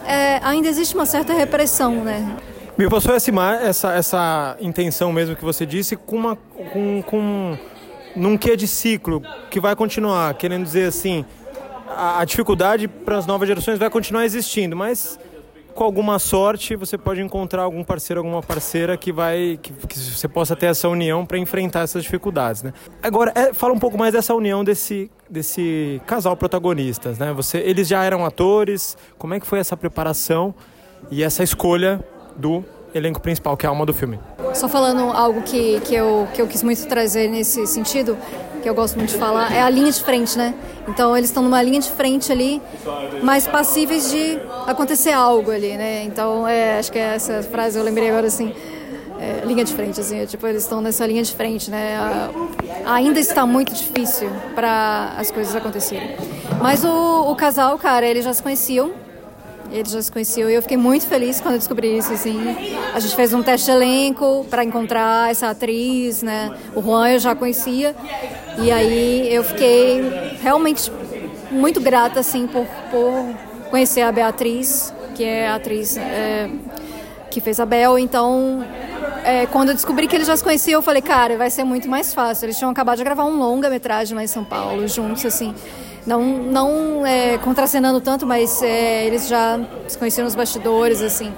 é, 0.06 0.40
ainda 0.44 0.68
existe 0.68 0.96
uma 0.96 1.06
certa 1.06 1.34
repressão, 1.34 2.04
né? 2.04 2.38
Me 2.78 2.90
passou 2.90 3.16
essa, 3.16 3.32
essa, 3.62 3.94
essa 3.94 4.58
intenção 4.60 5.14
mesmo 5.14 5.36
que 5.36 5.46
você 5.46 5.66
disse 5.66 5.96
com 5.96 6.18
uma 6.18 6.36
com, 6.36 7.02
com 7.04 7.58
num 8.16 8.38
quê 8.38 8.58
de 8.58 8.68
ciclo 8.68 9.22
que 9.50 9.60
vai 9.62 9.76
continuar, 9.76 10.34
querendo 10.34 10.64
dizer 10.64 10.88
assim, 10.88 11.24
a, 11.88 12.20
a 12.20 12.26
dificuldade 12.26 12.88
para 12.88 13.18
as 13.18 13.26
novas 13.26 13.48
gerações 13.48 13.80
vai 13.80 13.90
continuar 13.90 14.26
existindo, 14.26 14.76
mas 14.76 15.18
com 15.74 15.84
alguma 15.84 16.20
sorte, 16.20 16.76
você 16.76 16.98
pode 16.98 17.22
encontrar 17.22 17.64
algum 17.64 17.84
parceiro, 17.84 18.22
alguma 18.22 18.42
parceira 18.42 18.98
que 18.98 19.12
vai 19.12 19.58
que, 19.62 19.72
que 19.74 20.00
você 20.00 20.28
possa 20.28 20.56
ter 20.56 20.68
essa 20.68 20.90
união 20.90 21.26
para 21.26 21.38
enfrentar 21.38 21.82
essas 21.82 22.04
dificuldades, 22.04 22.64
né? 22.64 22.74
Agora, 23.04 23.32
é, 23.36 23.54
fala 23.54 23.74
um 23.74 23.80
pouco 23.80 23.98
mais 23.98 24.14
dessa 24.14 24.34
união 24.34 24.64
desse 24.64 25.10
desse 25.30 26.02
casal 26.06 26.36
protagonistas, 26.36 27.18
né? 27.20 27.34
Você, 27.34 27.58
eles 27.58 27.88
já 27.88 28.04
eram 28.04 28.26
atores. 28.26 28.98
Como 29.18 29.34
é 29.34 29.40
que 29.40 29.46
foi 29.46 29.60
essa 29.60 29.76
preparação 29.76 30.56
e 31.12 31.24
essa 31.24 31.44
escolha 31.44 32.04
do 32.36 32.64
elenco 32.94 33.20
principal, 33.20 33.58
que 33.58 33.66
é 33.66 33.68
a 33.68 33.72
alma 33.72 33.86
do 33.86 33.94
filme? 33.94 34.20
Só 34.54 34.70
falando 34.70 35.12
algo 35.12 35.42
que, 35.42 35.80
que, 35.82 35.94
eu, 35.94 36.28
que 36.34 36.42
eu 36.42 36.48
quis 36.48 36.64
muito 36.64 36.88
trazer 36.88 37.30
nesse 37.30 37.68
sentido, 37.68 38.18
que 38.64 38.70
eu 38.70 38.74
gosto 38.74 38.96
muito 38.96 39.12
de 39.12 39.18
falar, 39.18 39.52
é 39.52 39.62
a 39.62 39.70
linha 39.70 39.92
de 39.92 40.02
frente, 40.04 40.38
né? 40.38 40.54
Então 40.88 41.16
eles 41.16 41.30
estão 41.30 41.44
numa 41.44 41.62
linha 41.62 41.80
de 41.80 41.90
frente 41.90 42.32
ali, 42.32 42.62
mais 43.22 43.48
passíveis 43.48 44.10
de 44.10 44.40
acontecer 44.66 45.12
algo 45.12 45.52
ali, 45.52 45.76
né? 45.76 46.04
Então 46.04 46.48
é, 46.48 46.80
acho 46.80 46.92
que 46.92 46.98
é 46.98 47.16
essa 47.16 47.44
frase 47.44 47.78
eu 47.78 47.84
lembrei 47.84 48.10
agora 48.10 48.28
assim. 48.28 48.54
É, 49.18 49.46
linha 49.46 49.64
de 49.64 49.74
frente, 49.74 49.98
assim, 49.98 50.20
é, 50.20 50.26
tipo, 50.26 50.46
eles 50.46 50.64
estão 50.64 50.82
nessa 50.82 51.08
linha 51.08 51.24
de 51.24 51.34
frente, 51.34 51.72
né? 51.72 51.98
ainda 52.86 53.18
está 53.18 53.46
muito 53.46 53.74
difícil 53.74 54.30
para 54.54 55.14
as 55.18 55.32
coisas 55.32 55.56
acontecerem. 55.56 56.18
Mas 56.62 56.84
o, 56.84 57.32
o 57.32 57.36
casal, 57.36 57.78
cara, 57.78 58.06
eles 58.06 58.26
já 58.26 58.34
se 58.34 58.44
conheciam, 58.44 58.92
eles 59.72 59.92
já 59.92 60.02
se 60.02 60.12
conheciam 60.12 60.50
e 60.50 60.54
eu 60.54 60.62
fiquei 60.62 60.78
muito 60.78 61.06
feliz 61.06 61.42
quando 61.42 61.58
descobri 61.58 61.98
isso, 61.98 62.14
assim. 62.14 62.56
A 62.94 63.00
gente 63.00 63.16
fez 63.16 63.34
um 63.34 63.44
teste 63.44 63.66
de 63.66 63.72
elenco 63.72 64.46
para 64.50 64.64
encontrar 64.64 65.30
essa 65.30 65.50
atriz, 65.50 66.22
né? 66.22 66.56
O 66.76 66.82
Juan 66.82 67.10
eu 67.10 67.20
já 67.20 67.36
conhecia 67.36 67.96
e 68.62 68.72
aí 68.72 69.34
eu 69.34 69.44
fiquei 69.44 70.02
realmente 70.42 70.92
muito 71.52 71.80
grata, 71.82 72.20
assim, 72.20 72.48
por, 72.48 72.66
por 72.92 73.26
conhecer 73.70 74.02
a 74.02 74.12
Beatriz, 74.12 74.94
que 75.16 75.24
é 75.24 75.48
a 75.48 75.56
atriz 75.56 75.98
é, 75.98 76.50
que 77.30 77.42
fez 77.42 77.60
a 77.60 77.66
Bel. 77.66 77.98
Então, 77.98 78.66
é, 79.24 79.46
quando 79.48 79.70
eu 79.70 79.76
descobri 79.76 80.08
que 80.08 80.16
eles 80.16 80.28
já 80.28 80.38
se 80.38 80.44
conheciam, 80.44 80.80
eu 80.80 80.82
falei, 80.82 81.02
cara, 81.02 81.38
vai 81.38 81.50
ser 81.50 81.64
muito 81.64 81.90
mais 81.90 82.14
fácil. 82.14 82.46
Eles 82.46 82.58
tinham 82.58 82.72
acabado 82.72 82.98
de 82.98 83.04
gravar 83.04 83.26
um 83.26 83.38
longa-metragem 83.38 84.16
lá 84.16 84.24
em 84.24 84.28
São 84.28 84.44
Paulo, 84.44 84.88
juntos, 84.88 85.26
assim. 85.26 85.54
Não, 86.06 86.22
não 86.24 87.06
é, 87.06 87.38
contracenando 87.40 88.00
tanto, 88.00 88.26
mas 88.26 88.62
é, 88.62 89.06
eles 89.06 89.28
já 89.28 89.60
se 89.88 89.98
conheciam 89.98 90.26
nos 90.26 90.36
bastidores, 90.36 91.02
assim. 91.02 91.34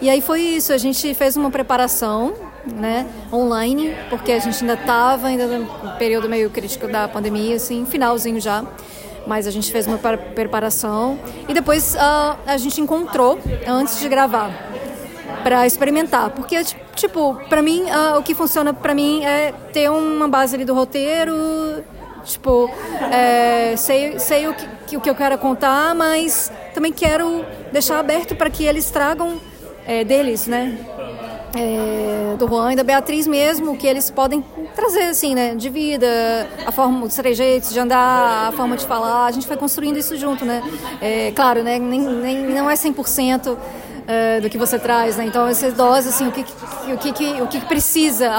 E 0.00 0.08
aí 0.08 0.20
foi 0.20 0.40
isso, 0.40 0.72
a 0.72 0.78
gente 0.78 1.12
fez 1.14 1.36
uma 1.36 1.50
preparação 1.50 2.34
né, 2.66 3.06
online, 3.32 3.96
porque 4.08 4.32
a 4.32 4.38
gente 4.38 4.60
ainda 4.60 4.74
estava 4.74 5.26
ainda 5.26 5.46
no 5.46 5.96
período 5.96 6.28
meio 6.28 6.50
crítico 6.50 6.86
da 6.86 7.08
pandemia, 7.08 7.56
assim, 7.56 7.84
finalzinho 7.84 8.40
já. 8.40 8.64
Mas 9.26 9.46
a 9.46 9.50
gente 9.52 9.70
fez 9.70 9.86
uma 9.86 9.98
preparação 9.98 11.18
e 11.48 11.54
depois 11.54 11.94
uh, 11.94 12.36
a 12.44 12.56
gente 12.56 12.80
encontrou 12.80 13.38
antes 13.66 14.00
de 14.00 14.08
gravar 14.08 14.50
para 15.44 15.64
experimentar, 15.64 16.30
porque 16.30 16.62
tipo, 16.96 17.40
para 17.48 17.62
mim 17.62 17.84
uh, 17.84 18.18
o 18.18 18.22
que 18.24 18.34
funciona 18.34 18.74
para 18.74 18.92
mim 18.92 19.24
é 19.24 19.52
ter 19.72 19.88
uma 19.88 20.26
base 20.26 20.56
ali 20.56 20.64
do 20.64 20.74
roteiro, 20.74 21.32
tipo, 22.24 22.70
é, 23.12 23.74
sei, 23.76 24.18
sei 24.18 24.46
o 24.48 24.54
que, 24.86 24.96
o 24.96 25.00
que 25.00 25.10
eu 25.10 25.14
quero 25.14 25.36
contar, 25.38 25.94
mas 25.94 26.50
também 26.74 26.92
quero 26.92 27.44
deixar 27.72 27.98
aberto 27.98 28.34
para 28.34 28.50
que 28.50 28.64
eles 28.64 28.90
tragam 28.90 29.40
é, 29.86 30.04
deles, 30.04 30.46
né? 30.46 30.78
é, 31.54 32.36
do 32.36 32.48
Juan 32.48 32.72
e 32.72 32.76
da 32.76 32.82
Beatriz 32.82 33.26
mesmo, 33.26 33.76
que 33.76 33.86
eles 33.86 34.10
podem 34.10 34.44
trazer, 34.74 35.04
assim, 35.04 35.34
né, 35.34 35.54
de 35.54 35.68
vida, 35.68 36.06
a 36.66 36.72
forma, 36.72 37.04
os 37.04 37.14
trejeitos 37.14 37.72
de 37.72 37.78
andar, 37.78 38.48
a 38.48 38.52
forma 38.52 38.76
de 38.76 38.86
falar, 38.86 39.26
a 39.26 39.30
gente 39.30 39.46
foi 39.46 39.56
construindo 39.56 39.98
isso 39.98 40.16
junto, 40.16 40.44
né, 40.44 40.62
é, 41.00 41.30
claro, 41.32 41.62
né, 41.62 41.78
nem, 41.78 42.00
nem, 42.00 42.46
não 42.46 42.70
é 42.70 42.74
100% 42.74 43.56
é, 44.06 44.40
do 44.40 44.48
que 44.48 44.56
você 44.56 44.78
traz, 44.78 45.16
né, 45.16 45.26
então 45.26 45.46
essa 45.46 45.70
dose, 45.70 46.08
assim, 46.08 46.28
o 46.28 46.32
que, 46.32 46.40
o 46.40 46.98
que, 46.98 47.42
o 47.42 47.46
que 47.46 47.60
precisa 47.60 48.30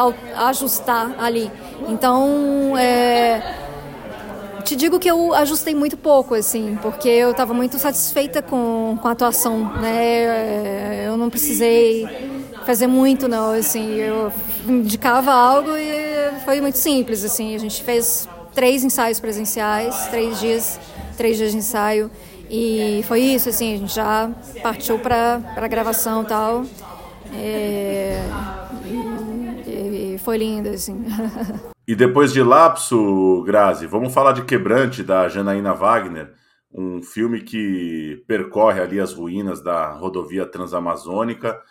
ajustar 0.48 1.14
ali, 1.20 1.52
então, 1.88 2.76
é, 2.78 3.42
te 4.64 4.76
digo 4.76 5.00
que 5.00 5.10
eu 5.10 5.34
ajustei 5.34 5.76
muito 5.76 5.98
pouco, 5.98 6.34
assim, 6.34 6.78
porque 6.82 7.10
eu 7.10 7.32
estava 7.32 7.54
muito 7.54 7.78
satisfeita 7.78 8.42
com, 8.42 8.98
com 9.02 9.08
a 9.08 9.12
atuação, 9.12 9.74
né? 9.80 11.04
É, 11.04 11.04
eu 11.08 11.18
não 11.18 11.30
precisei 11.30 12.08
fazer 12.66 12.88
muito, 12.88 13.28
não. 13.28 13.52
Assim, 13.52 13.94
eu 13.96 14.32
indicava 14.68 15.32
algo 15.34 15.72
e 15.76 16.40
foi 16.46 16.62
muito 16.62 16.78
simples. 16.78 17.24
Assim, 17.24 17.56
a 17.56 17.58
gente 17.58 17.84
fez 17.84 18.28
três 18.54 18.84
ensaios 18.84 19.20
presenciais, 19.20 20.08
três 20.08 20.40
dias, 20.40 20.80
três 21.18 21.38
dias 21.38 21.52
de 21.52 21.58
ensaio. 21.58 22.10
E 22.50 23.04
foi 23.08 23.22
isso, 23.22 23.50
assim, 23.50 23.74
a 23.74 23.78
gente 23.78 23.96
já 23.96 24.30
partiu 24.62 25.00
para 25.00 25.42
a 25.56 25.68
gravação 25.68 26.24
e 26.24 26.26
tal. 26.26 26.66
É, 27.36 28.22
e, 29.66 30.14
e 30.16 30.18
foi 30.20 30.38
lindo, 30.38 30.70
assim. 30.70 31.04
E 31.88 31.96
depois 31.96 32.32
de 32.32 32.42
Lapso, 32.42 33.44
Grazi, 33.44 33.86
vamos 33.86 34.14
falar 34.14 34.32
de 34.32 34.46
Quebrante, 34.46 35.04
da 35.04 35.28
Janaína 35.28 35.74
Wagner, 35.74 36.34
um 36.72 37.02
filme 37.02 37.42
que 37.42 38.24
percorre 38.28 38.82
ali 38.82 39.00
as 39.00 39.14
ruínas 39.14 39.62
da 39.62 39.92
rodovia 39.92 40.46
transamazônica 40.46 41.62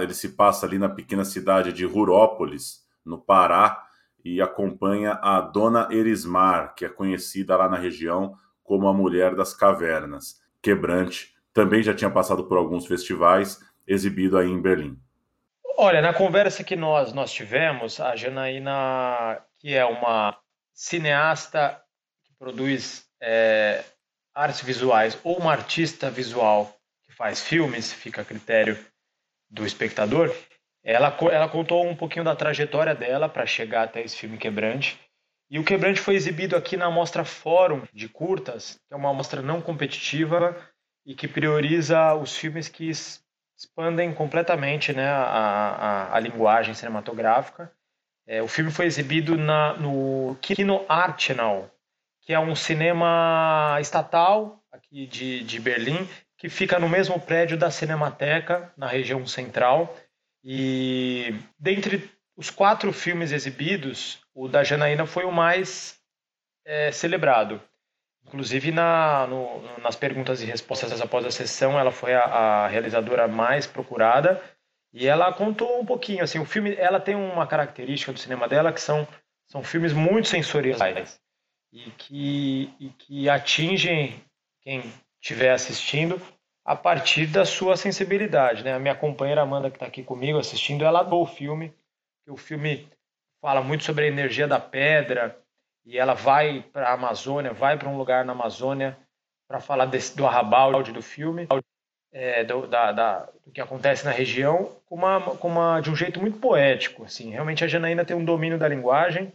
ele 0.00 0.14
se 0.14 0.30
passa 0.30 0.66
ali 0.66 0.78
na 0.78 0.88
pequena 0.88 1.24
cidade 1.24 1.72
de 1.72 1.84
Rurópolis, 1.84 2.84
no 3.04 3.18
Pará, 3.18 3.86
e 4.22 4.40
acompanha 4.40 5.18
a 5.22 5.40
Dona 5.40 5.88
Erismar, 5.90 6.74
que 6.74 6.84
é 6.84 6.88
conhecida 6.88 7.56
lá 7.56 7.68
na 7.68 7.78
região 7.78 8.34
como 8.62 8.86
a 8.86 8.92
Mulher 8.92 9.34
das 9.34 9.54
Cavernas. 9.54 10.40
Quebrante 10.60 11.34
também 11.54 11.82
já 11.82 11.94
tinha 11.94 12.10
passado 12.10 12.44
por 12.44 12.58
alguns 12.58 12.86
festivais, 12.86 13.58
exibido 13.86 14.36
aí 14.36 14.48
em 14.48 14.60
Berlim. 14.60 14.98
Olha, 15.78 16.02
na 16.02 16.12
conversa 16.12 16.62
que 16.62 16.76
nós, 16.76 17.12
nós 17.12 17.32
tivemos, 17.32 18.00
a 18.00 18.14
Janaína, 18.14 19.40
que 19.58 19.74
é 19.74 19.84
uma 19.84 20.38
cineasta 20.74 21.80
que 22.24 22.32
produz 22.38 23.06
é, 23.20 23.84
artes 24.34 24.62
visuais 24.62 25.18
ou 25.24 25.38
uma 25.38 25.52
artista 25.52 26.10
visual 26.10 26.74
que 27.04 27.12
faz 27.12 27.42
filmes, 27.42 27.92
fica 27.92 28.22
a 28.22 28.24
critério 28.24 28.78
do 29.48 29.66
espectador, 29.66 30.34
ela, 30.82 31.16
ela 31.30 31.48
contou 31.48 31.86
um 31.86 31.96
pouquinho 31.96 32.24
da 32.24 32.36
trajetória 32.36 32.94
dela 32.94 33.28
para 33.28 33.44
chegar 33.46 33.84
até 33.84 34.02
esse 34.02 34.16
filme 34.16 34.38
Quebrante. 34.38 34.98
E 35.50 35.58
o 35.58 35.64
Quebrante 35.64 36.00
foi 36.00 36.14
exibido 36.14 36.56
aqui 36.56 36.76
na 36.76 36.90
Mostra 36.90 37.24
Fórum 37.24 37.82
de 37.92 38.08
Curtas, 38.08 38.80
que 38.86 38.94
é 38.94 38.96
uma 38.96 39.12
mostra 39.12 39.42
não 39.42 39.60
competitiva 39.60 40.56
e 41.04 41.14
que 41.14 41.26
prioriza 41.26 42.14
os 42.14 42.36
filmes 42.36 42.68
que 42.68 42.88
expandem 43.60 44.14
completamente 44.14 44.94
né, 44.94 45.06
a, 45.06 45.22
a, 45.22 46.16
a 46.16 46.20
linguagem 46.20 46.72
cinematográfica. 46.72 47.70
É, 48.26 48.40
o 48.40 48.48
filme 48.48 48.70
foi 48.70 48.86
exibido 48.86 49.36
na, 49.36 49.74
no 49.74 50.34
Kino 50.40 50.84
Arsenal, 50.88 51.70
que 52.22 52.32
é 52.32 52.40
um 52.40 52.54
cinema 52.54 53.76
estatal 53.78 54.64
aqui 54.72 55.06
de, 55.06 55.44
de 55.44 55.60
Berlim, 55.60 56.08
que 56.38 56.48
fica 56.48 56.78
no 56.78 56.88
mesmo 56.88 57.20
prédio 57.20 57.58
da 57.58 57.70
Cinemateca, 57.70 58.72
na 58.78 58.86
região 58.86 59.26
central. 59.26 59.94
E 60.42 61.34
dentre 61.58 62.10
os 62.34 62.48
quatro 62.48 62.94
filmes 62.94 63.30
exibidos, 63.30 64.22
o 64.34 64.48
da 64.48 64.64
Janaína 64.64 65.04
foi 65.04 65.24
o 65.24 65.32
mais 65.32 66.00
é, 66.64 66.90
celebrado. 66.92 67.60
Inclusive, 68.30 68.70
na, 68.70 69.26
no, 69.26 69.60
nas 69.80 69.96
perguntas 69.96 70.40
e 70.40 70.46
respostas 70.46 71.00
após 71.00 71.26
a 71.26 71.32
sessão, 71.32 71.76
ela 71.76 71.90
foi 71.90 72.14
a, 72.14 72.22
a, 72.22 72.68
realizadora 72.68 73.26
mais 73.26 73.66
procurada 73.66 74.40
e 74.92 75.08
ela 75.08 75.32
contou 75.32 75.80
um 75.80 75.84
pouquinho. 75.84 76.22
Assim, 76.22 76.38
o 76.38 76.44
filme, 76.44 76.76
ela 76.76 77.00
tem 77.00 77.16
uma 77.16 77.44
característica 77.44 78.12
do 78.12 78.20
cinema 78.20 78.46
dela 78.46 78.72
que 78.72 78.80
são, 78.80 79.06
são 79.48 79.64
filmes 79.64 79.92
muito 79.92 80.28
sensoriais 80.28 81.20
e 81.72 81.90
que, 81.90 82.72
e 82.78 82.90
que 82.90 83.28
atingem 83.28 84.22
quem 84.60 84.80
estiver 85.20 85.50
assistindo 85.50 86.22
a 86.64 86.76
partir 86.76 87.26
da 87.26 87.44
sua 87.44 87.76
sensibilidade. 87.76 88.62
Né? 88.62 88.72
A 88.72 88.78
minha 88.78 88.94
companheira 88.94 89.42
Amanda, 89.42 89.70
que 89.70 89.76
está 89.76 89.86
aqui 89.86 90.04
comigo 90.04 90.38
assistindo, 90.38 90.84
ela 90.84 91.00
adorou 91.00 91.24
o 91.24 91.26
filme. 91.26 91.74
O 92.28 92.36
filme 92.36 92.88
fala 93.40 93.60
muito 93.60 93.82
sobre 93.82 94.04
a 94.04 94.08
energia 94.08 94.46
da 94.46 94.60
pedra 94.60 95.36
e 95.84 95.98
ela 95.98 96.14
vai 96.14 96.62
para 96.72 96.88
a 96.88 96.92
Amazônia, 96.92 97.52
vai 97.52 97.76
para 97.76 97.88
um 97.88 97.96
lugar 97.96 98.24
na 98.24 98.32
Amazônia 98.32 98.96
para 99.48 99.60
falar 99.60 99.86
desse, 99.86 100.16
do 100.16 100.26
arrabalde 100.26 100.92
do 100.92 101.02
filme, 101.02 101.48
é, 102.12 102.44
do, 102.44 102.66
da, 102.66 102.92
da, 102.92 103.28
do 103.44 103.50
que 103.52 103.60
acontece 103.60 104.04
na 104.04 104.10
região, 104.10 104.76
com 104.86 104.94
uma, 104.94 105.20
com 105.20 105.48
uma, 105.48 105.80
de 105.80 105.90
um 105.90 105.96
jeito 105.96 106.20
muito 106.20 106.38
poético. 106.38 107.04
Assim. 107.04 107.30
Realmente 107.30 107.64
a 107.64 107.68
Janaína 107.68 108.04
tem 108.04 108.16
um 108.16 108.24
domínio 108.24 108.58
da 108.58 108.68
linguagem 108.68 109.32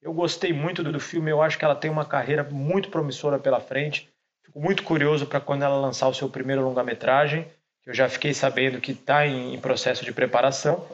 eu 0.00 0.12
gostei 0.12 0.52
muito 0.52 0.82
do 0.82 1.00
filme, 1.00 1.30
eu 1.30 1.42
acho 1.42 1.58
que 1.58 1.64
ela 1.64 1.74
tem 1.74 1.90
uma 1.90 2.04
carreira 2.04 2.44
muito 2.44 2.88
promissora 2.88 3.38
pela 3.38 3.60
frente. 3.60 4.08
Fico 4.44 4.60
muito 4.60 4.82
curioso 4.82 5.26
para 5.26 5.40
quando 5.40 5.64
ela 5.64 5.76
lançar 5.76 6.08
o 6.08 6.14
seu 6.14 6.28
primeiro 6.28 6.62
longa-metragem, 6.62 7.46
que 7.82 7.90
eu 7.90 7.94
já 7.94 8.08
fiquei 8.08 8.32
sabendo 8.32 8.80
que 8.80 8.92
está 8.92 9.26
em, 9.26 9.54
em, 9.54 9.60
processo 9.60 10.04
de 10.04 10.12
preparação. 10.12 10.86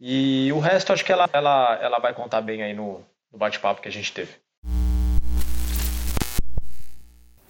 E 0.00 0.52
o 0.52 0.60
resto 0.60 0.92
acho 0.92 1.04
que 1.04 1.12
ela, 1.12 1.28
ela, 1.32 1.78
ela 1.82 1.98
vai 1.98 2.14
contar 2.14 2.40
bem 2.40 2.62
aí 2.62 2.72
no, 2.72 3.04
no 3.30 3.38
bate-papo 3.38 3.82
que 3.82 3.88
a 3.88 3.92
gente 3.92 4.12
teve. 4.12 4.32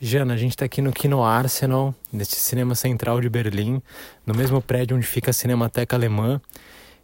Jana, 0.06 0.34
a 0.34 0.36
gente 0.36 0.50
está 0.50 0.66
aqui 0.66 0.82
no 0.82 0.92
Kino 0.92 1.24
Arsenal, 1.24 1.94
neste 2.12 2.36
cinema 2.36 2.74
central 2.74 3.22
de 3.22 3.28
Berlim, 3.30 3.80
no 4.26 4.34
mesmo 4.34 4.60
prédio 4.60 4.98
onde 4.98 5.06
fica 5.06 5.30
a 5.30 5.32
Cinemateca 5.32 5.96
Alemã, 5.96 6.38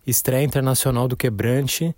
estreia 0.06 0.44
internacional 0.44 1.08
do 1.08 1.16
Quebrante 1.16 1.96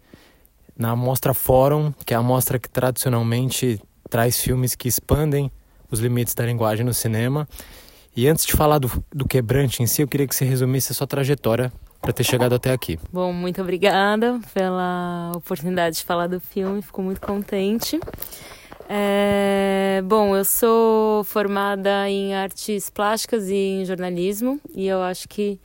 na 0.78 0.94
Mostra 0.94 1.34
Fórum, 1.34 1.92
que 2.06 2.14
é 2.14 2.16
a 2.16 2.22
mostra 2.22 2.56
que 2.56 2.68
tradicionalmente 2.68 3.82
traz 4.08 4.40
filmes 4.40 4.76
que 4.76 4.86
expandem 4.86 5.50
os 5.90 5.98
limites 5.98 6.34
da 6.34 6.46
linguagem 6.46 6.86
no 6.86 6.94
cinema. 6.94 7.48
E 8.14 8.28
antes 8.28 8.46
de 8.46 8.52
falar 8.52 8.78
do, 8.78 8.88
do 9.12 9.26
Quebrante 9.26 9.82
em 9.82 9.88
si, 9.88 10.02
eu 10.02 10.06
queria 10.06 10.28
que 10.28 10.36
você 10.36 10.44
resumisse 10.44 10.92
a 10.92 10.94
sua 10.94 11.08
trajetória 11.08 11.72
para 12.00 12.12
ter 12.12 12.22
chegado 12.22 12.54
até 12.54 12.70
aqui. 12.70 12.96
Bom, 13.12 13.32
muito 13.32 13.60
obrigada 13.60 14.40
pela 14.54 15.32
oportunidade 15.34 15.96
de 15.96 16.04
falar 16.04 16.28
do 16.28 16.38
filme, 16.38 16.80
fico 16.80 17.02
muito 17.02 17.20
contente. 17.20 17.98
É, 18.94 20.02
bom, 20.04 20.36
eu 20.36 20.44
sou 20.44 21.24
formada 21.24 22.10
em 22.10 22.34
artes 22.34 22.90
plásticas 22.90 23.48
e 23.48 23.54
em 23.54 23.84
jornalismo, 23.86 24.60
e 24.74 24.86
eu 24.86 25.00
acho 25.00 25.26
que 25.30 25.58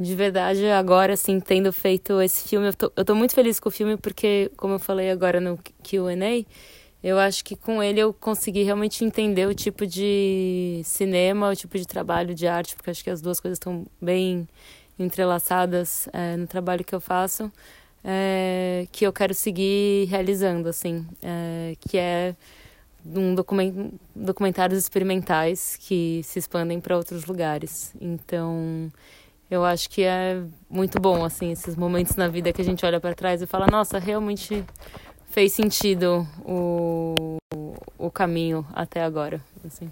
de 0.00 0.14
verdade, 0.14 0.66
agora, 0.68 1.12
assim, 1.12 1.40
tendo 1.40 1.70
feito 1.74 2.22
esse 2.22 2.48
filme, 2.48 2.68
eu 2.68 2.74
tô, 2.74 2.90
eu 2.96 3.04
tô 3.04 3.14
muito 3.14 3.34
feliz 3.34 3.60
com 3.60 3.68
o 3.68 3.72
filme 3.72 3.98
porque, 3.98 4.50
como 4.56 4.76
eu 4.76 4.78
falei 4.78 5.10
agora 5.10 5.40
no 5.42 5.58
Q&A, 5.82 6.46
eu 7.02 7.18
acho 7.18 7.44
que 7.44 7.54
com 7.54 7.82
ele 7.82 8.00
eu 8.00 8.14
consegui 8.14 8.62
realmente 8.62 9.04
entender 9.04 9.46
o 9.46 9.54
tipo 9.54 9.86
de 9.86 10.80
cinema, 10.84 11.50
o 11.50 11.56
tipo 11.56 11.76
de 11.78 11.86
trabalho 11.86 12.34
de 12.34 12.46
arte, 12.46 12.74
porque 12.76 12.88
acho 12.90 13.04
que 13.04 13.10
as 13.10 13.20
duas 13.20 13.40
coisas 13.40 13.56
estão 13.56 13.84
bem 14.00 14.48
entrelaçadas 14.98 16.08
é, 16.14 16.34
no 16.36 16.46
trabalho 16.46 16.82
que 16.82 16.94
eu 16.94 17.00
faço, 17.00 17.52
é, 18.04 18.86
que 18.92 19.06
eu 19.06 19.12
quero 19.12 19.32
seguir 19.32 20.06
realizando, 20.06 20.68
assim, 20.68 21.06
é, 21.22 21.74
que 21.80 21.96
é 21.96 22.36
um 23.06 23.34
document, 23.34 23.92
documentários 24.14 24.78
experimentais 24.78 25.78
que 25.80 26.20
se 26.22 26.38
expandem 26.38 26.80
para 26.80 26.96
outros 26.96 27.24
lugares. 27.24 27.94
Então, 28.00 28.92
eu 29.50 29.64
acho 29.64 29.88
que 29.88 30.02
é 30.02 30.42
muito 30.68 31.00
bom, 31.00 31.24
assim, 31.24 31.52
esses 31.52 31.76
momentos 31.76 32.16
na 32.16 32.28
vida 32.28 32.52
que 32.52 32.60
a 32.60 32.64
gente 32.64 32.84
olha 32.84 33.00
para 33.00 33.14
trás 33.14 33.40
e 33.40 33.46
fala, 33.46 33.66
nossa, 33.66 33.98
realmente 33.98 34.64
fez 35.30 35.52
sentido 35.52 36.26
o, 36.44 37.36
o 37.98 38.10
caminho 38.10 38.66
até 38.72 39.02
agora, 39.02 39.40
assim. 39.66 39.90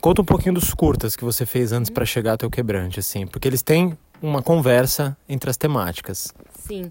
Conta 0.00 0.22
um 0.22 0.24
pouquinho 0.24 0.54
dos 0.54 0.72
curtas 0.72 1.16
que 1.16 1.24
você 1.24 1.44
fez 1.44 1.72
antes 1.72 1.90
para 1.90 2.04
chegar 2.04 2.34
até 2.34 2.46
o 2.46 2.50
Quebrante, 2.50 3.00
assim, 3.00 3.26
porque 3.26 3.48
eles 3.48 3.62
têm 3.62 3.98
uma 4.22 4.42
conversa 4.42 5.16
entre 5.28 5.50
as 5.50 5.56
temáticas. 5.56 6.32
Sim. 6.58 6.90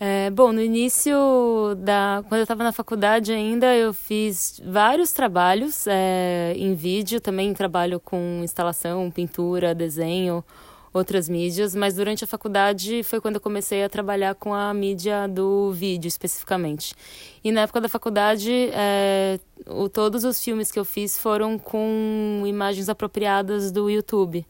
É, 0.00 0.30
bom, 0.30 0.52
no 0.52 0.60
início 0.60 1.74
da. 1.76 2.22
Quando 2.28 2.38
eu 2.38 2.44
estava 2.44 2.62
na 2.62 2.70
faculdade 2.70 3.32
ainda, 3.32 3.74
eu 3.74 3.92
fiz 3.92 4.60
vários 4.64 5.10
trabalhos 5.10 5.86
é, 5.88 6.54
em 6.56 6.72
vídeo, 6.74 7.20
também 7.20 7.52
trabalho 7.52 7.98
com 7.98 8.40
instalação, 8.44 9.10
pintura, 9.10 9.74
desenho, 9.74 10.44
outras 10.92 11.28
mídias, 11.28 11.74
mas 11.74 11.96
durante 11.96 12.22
a 12.22 12.26
faculdade 12.28 13.02
foi 13.02 13.20
quando 13.20 13.36
eu 13.36 13.40
comecei 13.40 13.82
a 13.82 13.88
trabalhar 13.88 14.36
com 14.36 14.54
a 14.54 14.72
mídia 14.72 15.26
do 15.26 15.72
vídeo 15.72 16.06
especificamente. 16.06 16.94
E 17.42 17.50
na 17.50 17.62
época 17.62 17.80
da 17.80 17.88
faculdade, 17.88 18.70
é, 18.72 19.40
o, 19.66 19.88
todos 19.88 20.22
os 20.22 20.42
filmes 20.42 20.70
que 20.70 20.78
eu 20.78 20.84
fiz 20.84 21.18
foram 21.18 21.58
com 21.58 22.44
imagens 22.46 22.88
apropriadas 22.88 23.72
do 23.72 23.90
YouTube. 23.90 24.46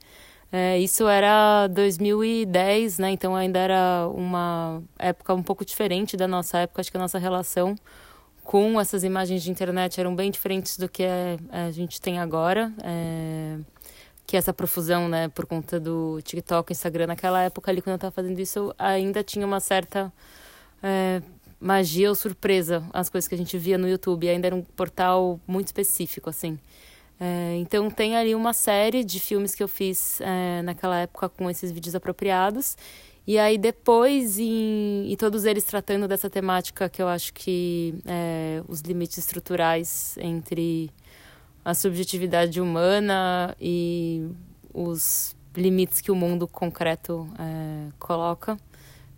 É, 0.51 0.79
isso 0.79 1.07
era 1.07 1.67
2010, 1.69 2.99
né? 2.99 3.11
Então 3.11 3.37
ainda 3.37 3.59
era 3.59 4.09
uma 4.15 4.83
época 4.99 5.35
um 5.35 5.43
pouco 5.43 5.65
diferente 5.65 6.17
da 6.17 6.27
nossa 6.27 6.59
época. 6.59 6.81
Acho 6.81 6.91
que 6.91 6.97
a 6.97 7.01
nossa 7.01 7.19
relação 7.19 7.75
com 8.43 8.81
essas 8.81 9.05
imagens 9.05 9.43
de 9.43 9.51
internet 9.51 10.01
eram 10.01 10.17
bem 10.17 10.31
diferentes 10.31 10.79
do 10.79 10.89
que 10.89 11.05
a 11.51 11.71
gente 11.71 12.01
tem 12.01 12.19
agora. 12.19 12.73
É 12.83 13.59
que 14.29 14.37
essa 14.37 14.53
profusão, 14.53 15.09
né, 15.09 15.29
por 15.29 15.47
conta 15.47 15.81
do 15.81 16.21
TikTok, 16.21 16.71
Instagram, 16.71 17.07
naquela 17.07 17.43
época 17.45 17.71
ali, 17.71 17.81
quando 17.81 17.93
eu 17.93 17.97
estava 17.97 18.13
fazendo 18.13 18.39
isso, 18.39 18.75
ainda 18.79 19.25
tinha 19.25 19.47
uma 19.47 19.59
certa 19.59 20.13
é, 20.83 21.23
magia 21.59 22.11
ou 22.11 22.15
surpresa 22.15 22.85
as 22.93 23.09
coisas 23.09 23.27
que 23.27 23.35
a 23.35 23.39
gente 23.39 23.57
via 23.57 23.79
no 23.79 23.89
YouTube. 23.89 24.29
Ainda 24.29 24.49
era 24.49 24.55
um 24.55 24.63
portal 24.63 25.41
muito 25.47 25.69
específico, 25.69 26.29
assim. 26.29 26.59
É, 27.21 27.57
então 27.57 27.91
tem 27.91 28.17
ali 28.17 28.35
uma 28.35 28.53
série 28.53 29.03
de 29.05 29.19
filmes 29.19 29.55
que 29.55 29.63
eu 29.63 29.69
fiz 29.69 30.21
é, 30.21 30.63
naquela 30.63 30.99
época 30.99 31.29
com 31.29 31.51
esses 31.51 31.73
vídeos 31.73 31.95
apropriados. 31.95 32.77
E 33.27 33.39
aí 33.39 33.59
depois, 33.59 34.39
em, 34.39 35.05
e 35.11 35.17
todos 35.17 35.45
eles 35.45 35.65
tratando 35.65 36.09
dessa 36.09 36.31
temática 36.31 36.89
que 36.89 37.03
eu 37.03 37.09
acho 37.09 37.35
que 37.35 37.95
é, 38.07 38.63
os 38.67 38.81
limites 38.81 39.19
estruturais 39.19 40.17
entre 40.19 40.91
a 41.65 41.75
subjetividade 41.75 42.61
humana 42.61 43.55
e 43.61 44.27
os 44.73 45.37
limites 45.55 46.01
que 46.01 46.11
o 46.11 46.15
mundo 46.15 46.49
concreto 46.49 47.29
é, 47.39 47.89
coloca. 47.99 48.57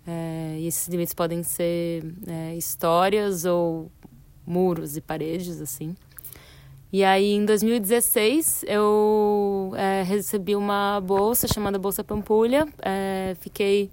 É, 0.07 0.57
e 0.59 0.67
esses 0.67 0.89
limites 0.89 1.15
podem 1.15 1.43
ser 1.43 2.03
é, 2.27 2.57
histórias 2.57 3.45
ou 3.45 3.93
muros 4.45 4.97
e 4.97 5.01
paredes, 5.01 5.61
assim. 5.61 5.95
E 6.93 7.05
aí, 7.05 7.35
em 7.35 7.45
2016, 7.45 8.65
eu 8.67 9.73
é, 9.77 10.03
recebi 10.03 10.57
uma 10.57 11.01
bolsa 11.01 11.47
chamada 11.47 11.79
Bolsa 11.79 12.03
Pampulha. 12.03 12.67
É, 12.83 13.37
fiquei 13.41 13.91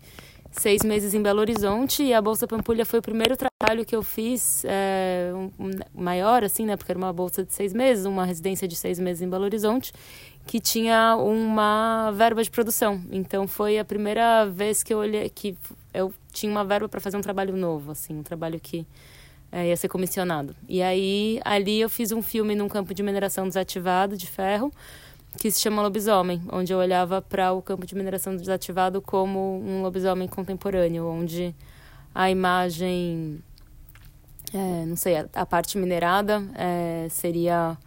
seis 0.51 0.81
meses 0.81 1.13
em 1.13 1.21
Belo 1.21 1.39
Horizonte 1.39 2.01
e 2.01 2.11
a 2.11 2.19
Bolsa 2.19 2.47
Pampulha 2.47 2.85
foi 2.85 2.97
o 2.97 3.01
primeiro 3.01 3.37
trabalho 3.37 3.85
que 3.85 3.95
eu 3.95 4.01
fiz 4.01 4.65
é, 4.65 5.31
um, 5.59 5.69
maior, 5.93 6.43
assim, 6.43 6.65
né? 6.65 6.75
Porque 6.75 6.91
era 6.91 6.97
uma 6.97 7.13
bolsa 7.13 7.43
de 7.45 7.53
seis 7.53 7.71
meses, 7.71 8.05
uma 8.05 8.25
residência 8.25 8.67
de 8.67 8.75
seis 8.75 8.97
meses 8.97 9.21
em 9.21 9.29
Belo 9.29 9.43
Horizonte, 9.43 9.93
que 10.47 10.59
tinha 10.59 11.15
uma 11.17 12.11
verba 12.15 12.43
de 12.43 12.49
produção. 12.49 12.99
Então 13.11 13.47
foi 13.47 13.77
a 13.77 13.85
primeira 13.85 14.45
vez 14.45 14.81
que 14.81 14.91
eu 14.91 14.97
olhei 14.97 15.29
que 15.29 15.55
eu 15.93 16.11
tinha 16.33 16.51
uma 16.51 16.65
verba 16.65 16.89
para 16.89 16.99
fazer 16.99 17.17
um 17.17 17.21
trabalho 17.21 17.55
novo, 17.55 17.91
assim, 17.91 18.17
um 18.17 18.23
trabalho 18.23 18.59
que 18.59 18.87
é, 19.51 19.67
ia 19.67 19.77
ser 19.77 19.87
comissionado. 19.87 20.55
E 20.67 20.81
aí 20.81 21.39
ali 21.43 21.79
eu 21.79 21.89
fiz 21.89 22.11
um 22.11 22.21
filme 22.21 22.55
num 22.55 22.67
campo 22.67 22.93
de 22.93 23.01
mineração 23.01 23.47
desativado 23.47 24.17
de 24.17 24.27
ferro 24.27 24.71
que 25.37 25.51
se 25.51 25.61
chama 25.61 25.81
Lobisomem, 25.81 26.41
onde 26.51 26.73
eu 26.73 26.79
olhava 26.79 27.21
para 27.21 27.53
o 27.53 27.61
campo 27.61 27.85
de 27.85 27.95
mineração 27.95 28.35
desativado 28.35 29.01
como 29.01 29.61
um 29.63 29.83
lobisomem 29.83 30.27
contemporâneo, 30.27 31.05
onde 31.05 31.55
a 32.13 32.31
imagem, 32.31 33.39
é, 34.53 34.85
não 34.85 34.95
sei, 34.95 35.17
a, 35.17 35.27
a 35.35 35.45
parte 35.45 35.77
minerada 35.77 36.43
é, 36.55 37.07
seria 37.09 37.77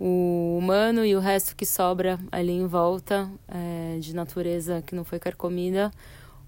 o 0.00 0.56
humano 0.58 1.04
e 1.04 1.14
o 1.14 1.20
resto 1.20 1.54
que 1.54 1.66
sobra 1.66 2.18
ali 2.32 2.52
em 2.52 2.66
volta 2.66 3.30
é, 3.48 3.98
de 3.98 4.14
natureza 4.14 4.82
que 4.86 4.94
não 4.94 5.04
foi 5.04 5.18
carcomida, 5.18 5.90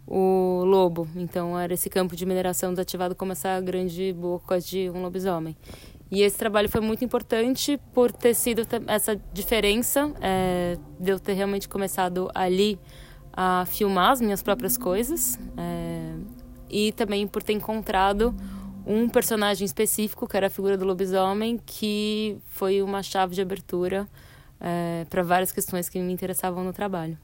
o 0.09 0.65
lobo. 0.65 1.07
Então 1.15 1.59
era 1.59 1.75
esse 1.75 1.91
campo 1.91 2.17
de 2.17 2.25
mineração 2.25 2.71
desativado 2.71 3.15
como 3.15 3.33
essa 3.33 3.61
grande 3.61 4.13
boca 4.13 4.59
de 4.59 4.91
um 4.91 5.03
lobisomem. 5.03 5.55
E 6.11 6.23
esse 6.23 6.39
trabalho 6.39 6.69
foi 6.71 6.81
muito 6.81 7.05
importante 7.05 7.79
por 7.93 8.11
ter 8.11 8.35
sido 8.35 8.67
essa 8.87 9.21
diferença 9.33 10.11
é, 10.23 10.79
de 10.99 11.11
eu 11.11 11.21
ter 11.21 11.35
realmente 11.35 11.69
começado 11.69 12.31
ali 12.35 12.79
a 13.31 13.67
filmar 13.67 14.13
as 14.13 14.21
minhas 14.21 14.43
próprias 14.43 14.79
coisas 14.79 15.39
é, 15.57 16.15
e 16.71 16.93
também 16.93 17.27
por 17.27 17.43
ter 17.43 17.53
encontrado 17.53 18.35
um 18.87 19.07
personagem 19.07 19.67
específico, 19.67 20.27
que 20.27 20.35
era 20.35 20.47
a 20.47 20.51
figura 20.51 20.79
do 20.79 20.87
lobisomem, 20.87 21.61
que 21.65 22.39
foi 22.49 22.81
uma 22.81 23.03
chave 23.03 23.35
de 23.35 23.43
abertura 23.43 24.09
é, 24.59 25.07
para 25.11 25.23
várias 25.23 25.53
questões 25.53 25.91
que 25.91 26.01
me 26.01 26.11
interessavam 26.11 26.65
no 26.65 26.73
trabalho. 26.73 27.19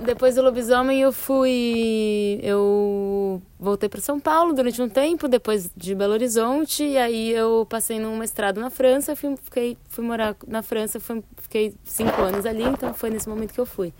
Depois 0.00 0.34
do 0.34 0.42
lobisomem 0.42 1.00
eu 1.00 1.12
fui. 1.12 2.38
Eu 2.42 3.42
voltei 3.58 3.88
para 3.88 4.00
São 4.00 4.20
Paulo 4.20 4.52
durante 4.52 4.80
um 4.80 4.88
tempo, 4.88 5.26
depois 5.26 5.70
de 5.76 5.94
Belo 5.94 6.12
Horizonte, 6.12 6.84
e 6.84 6.96
aí 6.96 7.30
eu 7.30 7.66
passei 7.68 7.98
num 7.98 8.16
mestrado 8.16 8.60
na 8.60 8.70
França, 8.70 9.16
fui, 9.16 9.34
fiquei, 9.42 9.76
fui 9.88 10.04
morar 10.04 10.36
na 10.46 10.62
França, 10.62 11.00
fui, 11.00 11.22
fiquei 11.38 11.74
cinco 11.82 12.22
anos 12.22 12.46
ali, 12.46 12.62
então 12.62 12.94
foi 12.94 13.10
nesse 13.10 13.28
momento 13.28 13.52
que 13.52 13.60
eu 13.60 13.66
fui. 13.66 13.92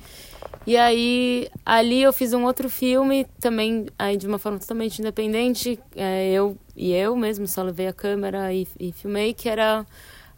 E 0.66 0.76
aí 0.76 1.48
ali 1.66 2.02
eu 2.02 2.12
fiz 2.12 2.32
um 2.32 2.44
outro 2.44 2.68
filme, 2.68 3.26
também 3.40 3.86
aí 3.98 4.16
de 4.16 4.28
uma 4.28 4.38
forma 4.38 4.58
totalmente 4.58 5.00
independente, 5.00 5.80
é, 5.96 6.30
eu 6.30 6.56
e 6.76 6.92
eu 6.92 7.16
mesmo 7.16 7.48
só 7.48 7.62
levei 7.62 7.88
a 7.88 7.92
câmera 7.92 8.52
e, 8.52 8.68
e 8.78 8.92
filmei, 8.92 9.34
que 9.34 9.48
era 9.48 9.84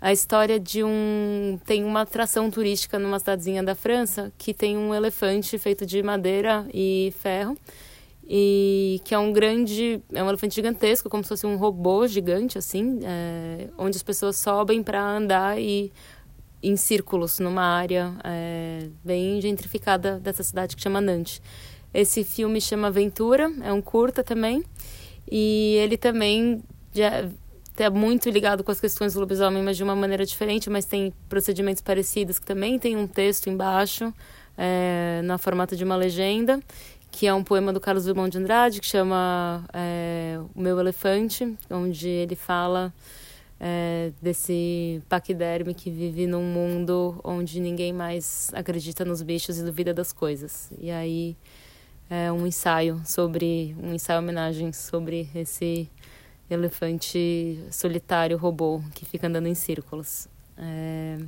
a 0.01 0.13
história 0.13 0.59
de 0.59 0.83
um. 0.83 1.59
Tem 1.65 1.85
uma 1.85 2.03
atração 2.03 2.51
turística 2.51 2.99
numa 2.99 3.19
cidadezinha 3.19 3.63
da 3.63 3.75
França 3.75 4.33
que 4.39 4.55
tem 4.55 4.77
um 4.77 4.95
elefante 4.95 5.59
feito 5.59 5.85
de 5.85 6.03
madeira 6.03 6.67
e 6.73 7.13
ferro. 7.19 7.57
E 8.33 9.01
que 9.05 9.15
é 9.15 9.19
um 9.19 9.33
grande. 9.33 10.01
É 10.13 10.23
um 10.23 10.29
elefante 10.29 10.55
gigantesco, 10.55 11.11
como 11.11 11.23
se 11.23 11.29
fosse 11.29 11.47
um 11.47 11.57
robô 11.57 12.07
gigante, 12.07 12.57
assim, 12.57 13.01
é, 13.03 13.69
onde 13.77 13.97
as 13.97 14.03
pessoas 14.03 14.37
sobem 14.37 14.83
para 14.83 15.03
andar 15.03 15.61
e 15.61 15.93
em 16.63 16.77
círculos 16.77 17.39
numa 17.39 17.63
área 17.63 18.15
é, 18.23 18.89
bem 19.05 19.41
gentrificada 19.41 20.19
dessa 20.21 20.43
cidade 20.43 20.77
que 20.77 20.83
chama 20.83 21.01
Nantes. 21.01 21.43
Esse 21.93 22.23
filme 22.23 22.61
chama 22.61 22.87
Aventura, 22.89 23.53
é 23.63 23.73
um 23.73 23.83
curta 23.83 24.23
também. 24.23 24.63
E 25.31 25.77
ele 25.81 25.97
também 25.97 26.63
já 26.93 27.29
é 27.79 27.91
muito 27.91 28.29
ligado 28.31 28.63
com 28.63 28.71
as 28.71 28.81
questões 28.81 29.15
do 29.15 29.21
lobisomem, 29.21 29.63
mas 29.63 29.77
de 29.77 29.83
uma 29.83 29.95
maneira 29.95 30.25
diferente, 30.25 30.69
mas 30.69 30.85
tem 30.85 31.13
procedimentos 31.29 31.83
parecidos 31.83 32.39
que 32.39 32.47
também 32.47 32.79
tem 32.79 32.97
um 32.97 33.07
texto 33.07 33.49
embaixo, 33.49 34.13
é, 34.57 35.21
na 35.25 35.39
formato 35.39 35.77
de 35.77 35.85
uma 35.85 35.97
legenda, 35.97 36.61
que 37.11 37.27
é 37.27 37.35
um 37.35 37.43
poema 37.43 37.73
do 37.73 37.81
Carlos 37.81 38.05
Drummond 38.05 38.31
de 38.31 38.39
Andrade, 38.39 38.81
que 38.81 38.87
chama 38.87 39.65
é, 39.73 40.39
O 40.55 40.61
Meu 40.61 40.79
Elefante, 40.79 41.57
onde 41.71 42.09
ele 42.09 42.37
fala 42.37 42.93
é, 43.59 44.13
desse 44.23 45.03
paquiderme 45.09 45.75
que 45.75 45.91
vive 45.91 46.27
num 46.27 46.43
mundo 46.43 47.21
onde 47.23 47.61
ninguém 47.61 47.93
mais 47.93 48.51
acredita 48.55 49.05
nos 49.05 49.23
bichos 49.23 49.59
e 49.59 49.65
duvida 49.65 49.93
das 49.93 50.13
coisas. 50.13 50.71
E 50.79 50.91
aí 50.91 51.37
é 52.09 52.33
um 52.33 52.47
ensaio 52.47 53.01
sobre, 53.05 53.77
um 53.83 53.93
ensaio 53.93 54.19
homenagem 54.19 54.73
sobre 54.73 55.29
esse 55.35 55.89
elefante 56.51 57.59
solitário 57.71 58.37
robô 58.37 58.81
que 58.95 59.05
fica 59.05 59.27
andando 59.27 59.47
em 59.47 59.55
círculos. 59.55 60.29
É... 60.57 61.19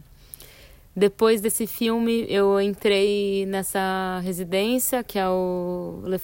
Depois 0.94 1.40
desse 1.40 1.66
filme, 1.66 2.26
eu 2.28 2.60
entrei 2.60 3.46
nessa 3.46 4.20
residência, 4.22 5.02
que 5.02 5.18
é 5.18 5.26
o 5.26 6.02
Le 6.04 6.18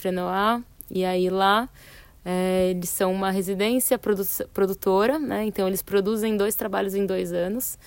e 0.90 1.05
aí 1.05 1.30
lá 1.30 1.68
é, 2.24 2.70
eles 2.70 2.90
são 2.90 3.12
uma 3.12 3.30
residência 3.30 3.99
produ 3.99 4.22
produtora, 4.53 5.18
né? 5.18 5.44
Então 5.44 5.66
eles 5.66 5.80
produzem 5.80 6.36
dois 6.36 6.55
trabalhos 6.55 6.94
em 6.94 7.07
dois 7.07 7.32
anos. 7.32 7.78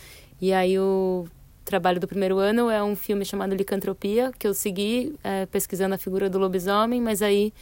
E 0.42 0.52
aí 0.52 0.80
o 0.80 1.28
trabalho 1.64 2.00
do 2.00 2.08
primeiro 2.08 2.40
ano 2.40 2.70
é 2.70 2.84
um 2.84 2.96
filme 2.96 3.24
chamado 3.24 3.54
Licantropia, 3.54 4.32
que 4.38 4.48
eu 4.48 4.54
segui 4.54 5.16
é, 5.24 5.46
pesquisando 5.46 5.94
a 5.94 5.98
figura 5.98 6.30
do 6.30 6.40
lobisomem, 6.40 7.00
mas 7.00 7.22
aí 7.22 7.54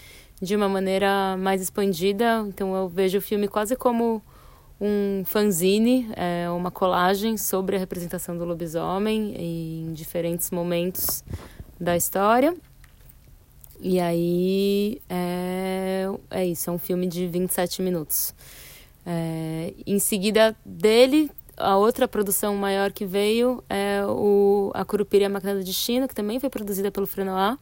de 0.41 0.55
uma 0.55 0.69
maneira 0.69 1.35
mais 1.37 1.61
expandida. 1.61 2.45
Então 2.47 2.75
eu 2.75 2.87
vejo 2.87 3.17
o 3.17 3.21
filme 3.21 3.47
quase 3.47 3.75
como 3.75 4.21
um 4.79 5.23
fanzine, 5.25 6.09
é, 6.15 6.49
uma 6.49 6.71
colagem 6.71 7.37
sobre 7.37 7.75
a 7.75 7.79
representação 7.79 8.37
do 8.37 8.45
lobisomem 8.45 9.35
em 9.35 9.93
diferentes 9.93 10.51
momentos 10.51 11.23
da 11.79 11.97
história. 11.97 12.55
E 13.81 13.99
aí 13.99 15.01
é, 15.09 16.05
é 16.29 16.45
isso, 16.45 16.69
é 16.69 16.73
um 16.73 16.77
filme 16.77 17.07
de 17.07 17.27
27 17.27 17.81
minutos. 17.81 18.33
É, 19.05 19.73
em 19.87 19.99
seguida 19.99 20.55
dele, 20.65 21.31
a 21.57 21.77
outra 21.77 22.07
produção 22.07 22.55
maior 22.55 22.91
que 22.91 23.05
veio 23.05 23.63
é 23.69 24.01
o 24.05 24.71
A 24.73 24.85
Curupira 24.85 25.23
e 25.23 25.25
a 25.25 25.29
Máquina 25.29 25.55
do 25.55 25.63
Destino, 25.63 26.07
que 26.07 26.15
também 26.15 26.39
foi 26.39 26.49
produzida 26.49 26.91
pelo 26.91 27.07
Frenoir, 27.07 27.57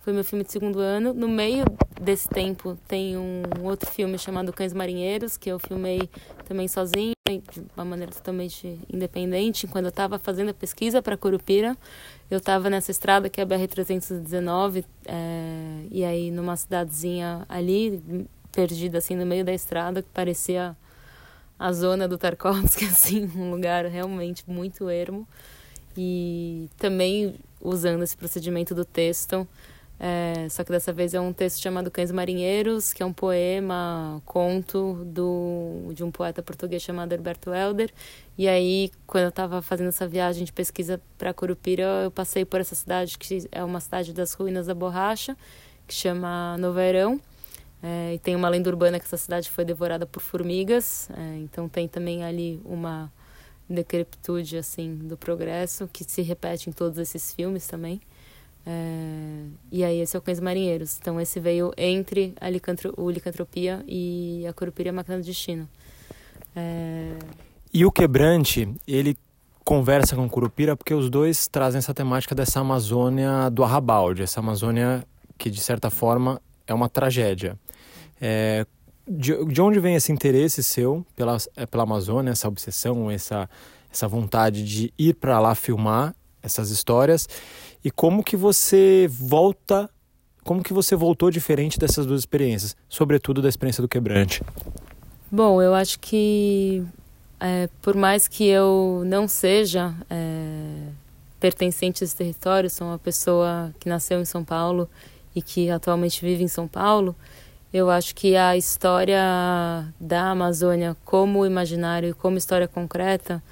foi 0.00 0.12
meu 0.12 0.24
filme 0.24 0.44
de 0.44 0.52
segundo 0.52 0.78
ano. 0.78 1.12
No 1.12 1.28
meio 1.28 1.64
desse 2.00 2.28
tempo 2.28 2.76
tem 2.88 3.16
um 3.16 3.42
outro 3.62 3.88
filme 3.90 4.18
chamado 4.18 4.52
Cães 4.52 4.72
Marinheiros, 4.72 5.36
que 5.36 5.50
eu 5.50 5.58
filmei 5.58 6.08
também 6.46 6.66
sozinho, 6.66 7.12
de 7.28 7.62
uma 7.76 7.84
maneira 7.84 8.10
totalmente 8.10 8.78
independente. 8.92 9.66
Quando 9.66 9.84
eu 9.86 9.90
estava 9.90 10.18
fazendo 10.18 10.50
a 10.50 10.54
pesquisa 10.54 11.02
para 11.02 11.16
Curupira, 11.16 11.76
eu 12.30 12.38
estava 12.38 12.70
nessa 12.70 12.90
estrada 12.90 13.28
que 13.28 13.40
é 13.40 13.44
a 13.44 13.46
BR-319, 13.46 14.84
é, 15.06 15.84
e 15.90 16.04
aí 16.04 16.30
numa 16.30 16.56
cidadezinha 16.56 17.44
ali, 17.48 18.26
perdida 18.50 18.98
assim 18.98 19.14
no 19.14 19.26
meio 19.26 19.44
da 19.44 19.52
estrada, 19.52 20.02
que 20.02 20.08
parecia 20.08 20.76
a 21.58 21.72
zona 21.72 22.08
do 22.08 22.16
Tarkovsky, 22.16 22.86
assim, 22.88 23.30
um 23.36 23.50
lugar 23.50 23.84
realmente 23.84 24.44
muito 24.46 24.88
ermo. 24.88 25.28
E 25.96 26.70
também 26.78 27.34
usando 27.60 28.02
esse 28.02 28.16
procedimento 28.16 28.74
do 28.74 28.84
texto, 28.84 29.46
é, 30.02 30.48
só 30.48 30.64
que 30.64 30.72
dessa 30.72 30.94
vez 30.94 31.12
é 31.12 31.20
um 31.20 31.30
texto 31.30 31.60
chamado 31.60 31.90
Cães 31.90 32.10
Marinheiros, 32.10 32.90
que 32.90 33.02
é 33.02 33.06
um 33.06 33.12
poema, 33.12 34.22
conto 34.24 35.04
do, 35.04 35.92
de 35.92 36.02
um 36.02 36.10
poeta 36.10 36.42
português 36.42 36.82
chamado 36.82 37.12
Herberto 37.12 37.52
Helder. 37.52 37.92
E 38.38 38.48
aí, 38.48 38.90
quando 39.06 39.24
eu 39.24 39.28
estava 39.28 39.60
fazendo 39.60 39.88
essa 39.88 40.08
viagem 40.08 40.44
de 40.44 40.54
pesquisa 40.54 40.98
para 41.18 41.34
Curupira, 41.34 41.82
eu 42.02 42.10
passei 42.10 42.46
por 42.46 42.62
essa 42.62 42.74
cidade, 42.74 43.18
que 43.18 43.46
é 43.52 43.62
uma 43.62 43.78
cidade 43.78 44.14
das 44.14 44.32
ruínas 44.32 44.68
da 44.68 44.74
borracha, 44.74 45.36
que 45.86 45.92
chama 45.92 46.56
Noveirão. 46.56 47.20
É, 47.82 48.14
e 48.14 48.18
tem 48.18 48.34
uma 48.34 48.48
lenda 48.48 48.70
urbana 48.70 48.98
que 48.98 49.04
essa 49.04 49.18
cidade 49.18 49.50
foi 49.50 49.66
devorada 49.66 50.06
por 50.06 50.22
formigas. 50.22 51.10
É, 51.10 51.36
então 51.40 51.68
tem 51.68 51.86
também 51.86 52.24
ali 52.24 52.58
uma 52.64 53.12
decrepitude 53.68 54.56
assim 54.56 54.96
do 54.96 55.16
progresso 55.16 55.86
que 55.92 56.04
se 56.04 56.22
repete 56.22 56.70
em 56.70 56.72
todos 56.72 56.98
esses 56.98 57.34
filmes 57.34 57.66
também. 57.66 58.00
É, 58.66 59.44
e 59.72 59.84
aí 59.84 60.00
esse 60.00 60.16
é 60.16 60.18
o 60.18 60.22
Cães 60.22 60.40
Marinheiros. 60.40 60.98
Então 61.00 61.20
esse 61.20 61.40
veio 61.40 61.72
entre 61.76 62.34
a 62.40 62.48
licantro, 62.48 62.94
o 62.96 63.10
Licantropia 63.10 63.84
e 63.86 64.44
a 64.48 64.52
Curupira 64.52 64.92
Máquina 64.92 65.18
do 65.18 65.24
Destino. 65.24 65.68
É... 66.54 67.16
E 67.72 67.84
o 67.84 67.92
Quebrante, 67.92 68.68
ele 68.86 69.16
conversa 69.64 70.16
com 70.16 70.26
o 70.26 70.30
Curupira 70.30 70.76
porque 70.76 70.92
os 70.92 71.08
dois 71.08 71.46
trazem 71.46 71.78
essa 71.78 71.94
temática 71.94 72.34
dessa 72.34 72.60
Amazônia 72.60 73.48
do 73.50 73.62
Arrabalde, 73.62 74.22
essa 74.22 74.40
Amazônia 74.40 75.06
que 75.38 75.50
de 75.50 75.60
certa 75.60 75.90
forma 75.90 76.40
é 76.66 76.74
uma 76.74 76.88
tragédia. 76.88 77.58
É, 78.20 78.66
de, 79.08 79.44
de 79.46 79.62
onde 79.62 79.80
vem 79.80 79.94
esse 79.94 80.12
interesse 80.12 80.62
seu 80.62 81.04
pela, 81.16 81.36
é, 81.56 81.66
pela 81.66 81.84
Amazônia, 81.84 82.30
essa 82.30 82.48
obsessão, 82.48 83.10
essa, 83.10 83.48
essa 83.90 84.06
vontade 84.06 84.64
de 84.64 84.92
ir 84.98 85.14
para 85.14 85.38
lá 85.40 85.54
filmar 85.54 86.14
essas 86.42 86.70
histórias? 86.70 87.28
E 87.84 87.90
como 87.90 88.22
que 88.22 88.36
você 88.36 89.08
volta, 89.10 89.88
como 90.44 90.62
que 90.62 90.72
você 90.72 90.94
voltou 90.94 91.30
diferente 91.30 91.78
dessas 91.78 92.04
duas 92.04 92.20
experiências, 92.20 92.76
sobretudo 92.88 93.40
da 93.40 93.48
experiência 93.48 93.80
do 93.80 93.88
quebrante? 93.88 94.42
Bom, 95.30 95.62
eu 95.62 95.74
acho 95.74 95.98
que 95.98 96.84
é, 97.38 97.68
por 97.80 97.96
mais 97.96 98.28
que 98.28 98.46
eu 98.46 99.02
não 99.06 99.26
seja 99.26 99.94
é, 100.10 100.88
pertencente 101.38 102.02
a 102.02 102.04
esse 102.04 102.14
território, 102.14 102.68
sou 102.68 102.86
uma 102.86 102.98
pessoa 102.98 103.72
que 103.80 103.88
nasceu 103.88 104.20
em 104.20 104.26
São 104.26 104.44
Paulo 104.44 104.88
e 105.34 105.40
que 105.40 105.70
atualmente 105.70 106.20
vive 106.22 106.44
em 106.44 106.48
São 106.48 106.68
Paulo, 106.68 107.16
eu 107.72 107.88
acho 107.88 108.14
que 108.14 108.36
a 108.36 108.56
história 108.56 109.22
da 109.98 110.30
Amazônia 110.30 110.96
como 111.04 111.46
imaginário 111.46 112.10
e 112.10 112.12
como 112.12 112.36
história 112.36 112.68
concreta 112.68 113.42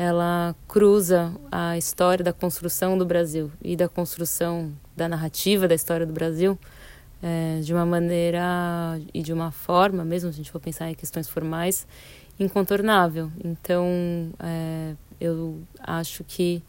ela 0.00 0.56
cruza 0.66 1.30
a 1.52 1.76
história 1.76 2.24
da 2.24 2.32
construção 2.32 2.96
do 2.96 3.04
Brasil 3.04 3.52
e 3.62 3.76
da 3.76 3.86
construção 3.86 4.72
da 4.96 5.06
narrativa 5.06 5.68
da 5.68 5.74
história 5.74 6.06
do 6.06 6.12
Brasil 6.14 6.58
é, 7.22 7.60
de 7.60 7.74
uma 7.74 7.84
maneira 7.84 8.98
e 9.12 9.22
de 9.22 9.30
uma 9.30 9.50
forma, 9.50 10.02
mesmo 10.02 10.30
se 10.30 10.36
a 10.36 10.36
gente 10.38 10.50
for 10.50 10.58
pensar 10.58 10.90
em 10.90 10.94
questões 10.94 11.28
formais, 11.28 11.86
incontornável. 12.38 13.30
Então, 13.44 14.30
é, 14.38 14.94
eu 15.20 15.58
acho 15.78 16.24
que 16.24 16.62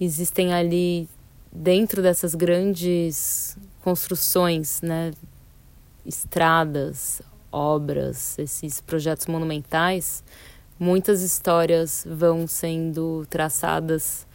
existem 0.00 0.54
ali, 0.54 1.06
dentro 1.52 2.00
dessas 2.00 2.34
grandes 2.34 3.58
construções, 3.82 4.80
né, 4.80 5.12
estradas, 6.06 7.20
obras, 7.52 8.38
esses 8.38 8.80
projetos 8.80 9.26
monumentais, 9.26 10.24
muitas 10.84 11.22
histórias 11.22 12.06
vão 12.06 12.46
sendo 12.46 13.26
traçadas 13.30 14.26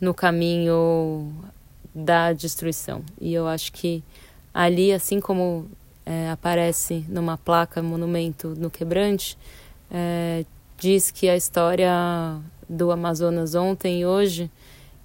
no 0.00 0.14
caminho 0.14 1.30
da 1.94 2.32
destruição. 2.32 3.04
E 3.20 3.34
eu 3.34 3.46
acho 3.46 3.70
que 3.72 4.02
ali, 4.54 4.90
assim 4.90 5.20
como 5.20 5.68
é, 6.06 6.30
aparece 6.30 7.04
numa 7.10 7.36
placa, 7.36 7.82
monumento 7.82 8.54
no 8.56 8.70
quebrante, 8.70 9.36
é, 9.90 10.46
diz 10.78 11.10
que 11.10 11.28
a 11.28 11.36
história 11.36 11.92
do 12.66 12.90
Amazonas 12.90 13.54
ontem 13.54 14.00
e 14.00 14.06
hoje 14.06 14.50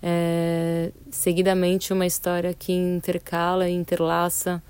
é 0.02 0.94
seguidamente 1.12 1.92
uma 1.92 2.06
história 2.06 2.54
que 2.54 2.72
intercala 2.72 3.68
e 3.68 3.74
interlaça 3.74 4.64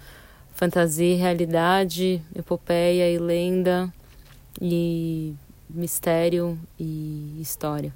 fantasia 0.55 1.13
e 1.13 1.15
realidade, 1.15 2.19
epopeia 2.35 3.07
e 3.11 3.19
lenda 3.19 3.93
e 4.59 5.35
mistério 5.69 6.59
e 6.79 7.37
história. 7.39 7.93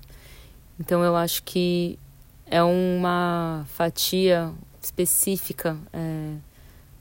Então 0.80 1.03
eu 1.03 1.15
acho 1.15 1.43
que 1.43 1.97
é 2.45 2.61
uma 2.63 3.65
fatia 3.69 4.51
específica 4.82 5.78
é, 5.93 6.36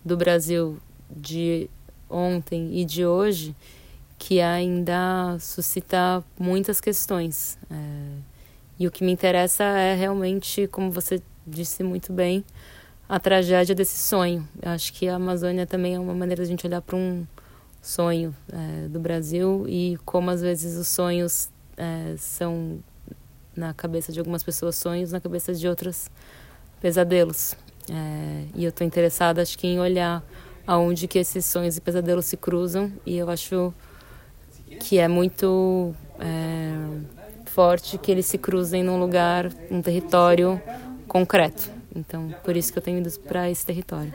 do 0.05 0.17
Brasil 0.17 0.79
de 1.11 1.69
ontem 2.09 2.79
e 2.79 2.85
de 2.85 3.05
hoje 3.05 3.55
que 4.19 4.41
ainda 4.41 5.39
suscita 5.41 6.23
muitas 6.39 6.81
questões. 6.81 7.59
É, 7.71 7.77
e 8.79 8.87
o 8.87 8.91
que 8.91 9.03
me 9.03 9.11
interessa 9.11 9.65
é 9.65 9.95
realmente, 9.95 10.67
como 10.69 10.91
você 10.91 11.23
disse 11.47 11.83
muito 11.83 12.13
bem, 12.13 12.45
a 13.09 13.19
tragédia 13.19 13.75
desse 13.75 13.99
sonho. 13.99 14.47
Eu 14.63 14.71
acho 14.71 14.93
que 14.93 15.09
a 15.09 15.17
Amazônia 15.17 15.67
também 15.67 15.95
é 15.95 15.99
uma 15.99 16.15
maneira 16.15 16.45
de 16.45 16.49
a 16.49 16.51
gente 16.51 16.67
olhar 16.67 16.81
para 16.81 16.97
um 16.97 17.27
sonho 17.81 18.35
é, 18.53 18.89
do 18.89 19.01
Brasil 19.01 19.65
e 19.69 19.99
como 20.05 20.31
às 20.31 20.41
vezes 20.41 20.77
os 20.77 20.89
sonhos 20.89 21.49
é, 21.77 22.15
são 22.19 22.79
na 23.57 23.75
cabeça 23.75 24.13
de 24.13 24.19
algumas 24.19 24.43
pessoas 24.43 24.77
sonhos, 24.77 25.13
na 25.13 25.21
cabeça 25.21 25.55
de 25.55 25.67
outras 25.67 26.11
pesadelos. 26.81 27.55
É, 27.91 28.45
e 28.55 28.65
eu 28.65 28.71
estou 28.71 28.87
interessada, 28.87 29.43
acho 29.43 29.59
que 29.59 29.67
em 29.67 29.81
olhar 29.81 30.23
aonde 30.67 31.09
que 31.09 31.19
esses 31.19 31.45
sonhos 31.47 31.77
e 31.77 31.81
pesadelos 31.81 32.27
se 32.27 32.37
cruzam 32.37 32.93
e 33.05 33.17
eu 33.17 33.29
acho 33.29 33.75
que 34.79 34.99
é 34.99 35.09
muito 35.09 35.95
é, 36.19 36.73
forte 37.47 37.99
que 37.99 38.11
eles 38.11 38.27
se 38.27 38.39
cruzem 38.39 38.83
num 38.83 38.99
lugar, 39.01 39.51
num 39.71 39.83
território 39.83 40.61
concreto. 41.09 41.71
Então, 41.95 42.33
por 42.45 42.57
isso 42.57 42.73
que 42.73 42.79
eu 42.79 42.83
tenho 42.83 42.99
ido 42.99 43.11
para 43.21 43.51
esse 43.51 43.67
território. 43.67 44.13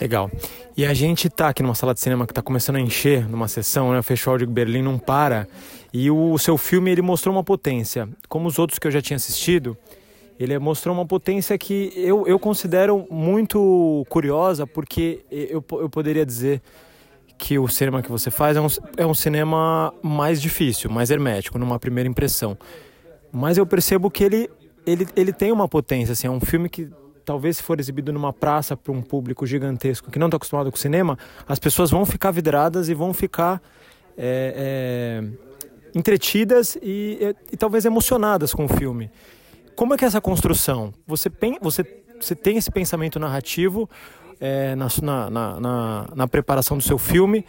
Legal. 0.00 0.30
E 0.76 0.84
a 0.84 0.92
gente 0.92 1.28
está 1.28 1.48
aqui 1.48 1.62
numa 1.62 1.74
sala 1.74 1.94
de 1.94 2.00
cinema 2.00 2.26
que 2.26 2.32
está 2.32 2.42
começando 2.42 2.76
a 2.76 2.80
encher 2.80 3.28
numa 3.28 3.46
sessão, 3.46 3.92
né? 3.92 3.98
O 3.98 4.02
Festival 4.02 4.38
de 4.38 4.46
Berlim 4.46 4.82
não 4.82 4.98
para. 4.98 5.46
E 5.92 6.10
o 6.10 6.36
seu 6.38 6.58
filme 6.58 6.90
ele 6.90 7.02
mostrou 7.02 7.34
uma 7.34 7.44
potência, 7.44 8.08
como 8.28 8.48
os 8.48 8.58
outros 8.58 8.78
que 8.78 8.86
eu 8.86 8.90
já 8.90 9.00
tinha 9.00 9.16
assistido. 9.16 9.76
Ele 10.38 10.58
mostrou 10.58 10.92
uma 10.92 11.06
potência 11.06 11.56
que 11.56 11.92
eu, 11.94 12.26
eu 12.26 12.40
considero 12.40 13.06
muito 13.08 14.04
curiosa, 14.08 14.66
porque 14.66 15.20
eu, 15.30 15.64
eu 15.70 15.88
poderia 15.88 16.26
dizer 16.26 16.60
que 17.38 17.56
o 17.56 17.68
cinema 17.68 18.02
que 18.02 18.10
você 18.10 18.30
faz 18.30 18.56
é 18.56 18.60
um, 18.60 18.66
é 18.96 19.06
um 19.06 19.14
cinema 19.14 19.94
mais 20.02 20.42
difícil, 20.42 20.90
mais 20.90 21.10
hermético, 21.10 21.56
numa 21.56 21.78
primeira 21.78 22.08
impressão. 22.08 22.58
Mas 23.30 23.56
eu 23.58 23.66
percebo 23.66 24.10
que 24.10 24.24
ele, 24.24 24.50
ele, 24.84 25.06
ele 25.14 25.32
tem 25.32 25.52
uma 25.52 25.68
potência, 25.68 26.12
assim, 26.12 26.26
é 26.26 26.30
um 26.30 26.40
filme 26.40 26.68
que 26.68 26.88
talvez 27.24 27.56
se 27.56 27.62
for 27.62 27.80
exibido 27.80 28.12
numa 28.12 28.32
praça 28.32 28.76
para 28.76 28.92
um 28.92 29.00
público 29.00 29.46
gigantesco 29.46 30.10
que 30.10 30.18
não 30.18 30.26
está 30.26 30.36
acostumado 30.36 30.70
com 30.70 30.76
cinema, 30.76 31.18
as 31.48 31.58
pessoas 31.58 31.90
vão 31.90 32.04
ficar 32.04 32.30
vidradas 32.30 32.88
e 32.88 32.94
vão 32.94 33.12
ficar 33.12 33.60
é, 34.16 35.22
é, 35.24 35.98
entretidas 35.98 36.76
e, 36.76 37.18
e, 37.20 37.36
e, 37.52 37.56
talvez 37.56 37.84
emocionadas 37.84 38.52
com 38.52 38.64
o 38.64 38.68
filme. 38.68 39.10
Como 39.74 39.94
é 39.94 39.96
que 39.96 40.04
é 40.04 40.08
essa 40.08 40.20
construção? 40.20 40.92
Você, 41.06 41.30
você, 41.60 41.84
você 42.20 42.34
tem 42.34 42.56
esse 42.56 42.70
pensamento 42.70 43.18
narrativo 43.18 43.88
é, 44.40 44.74
na, 44.76 44.88
na, 45.30 45.60
na, 45.60 46.08
na 46.14 46.28
preparação 46.28 46.76
do 46.76 46.82
seu 46.82 46.98
filme 46.98 47.44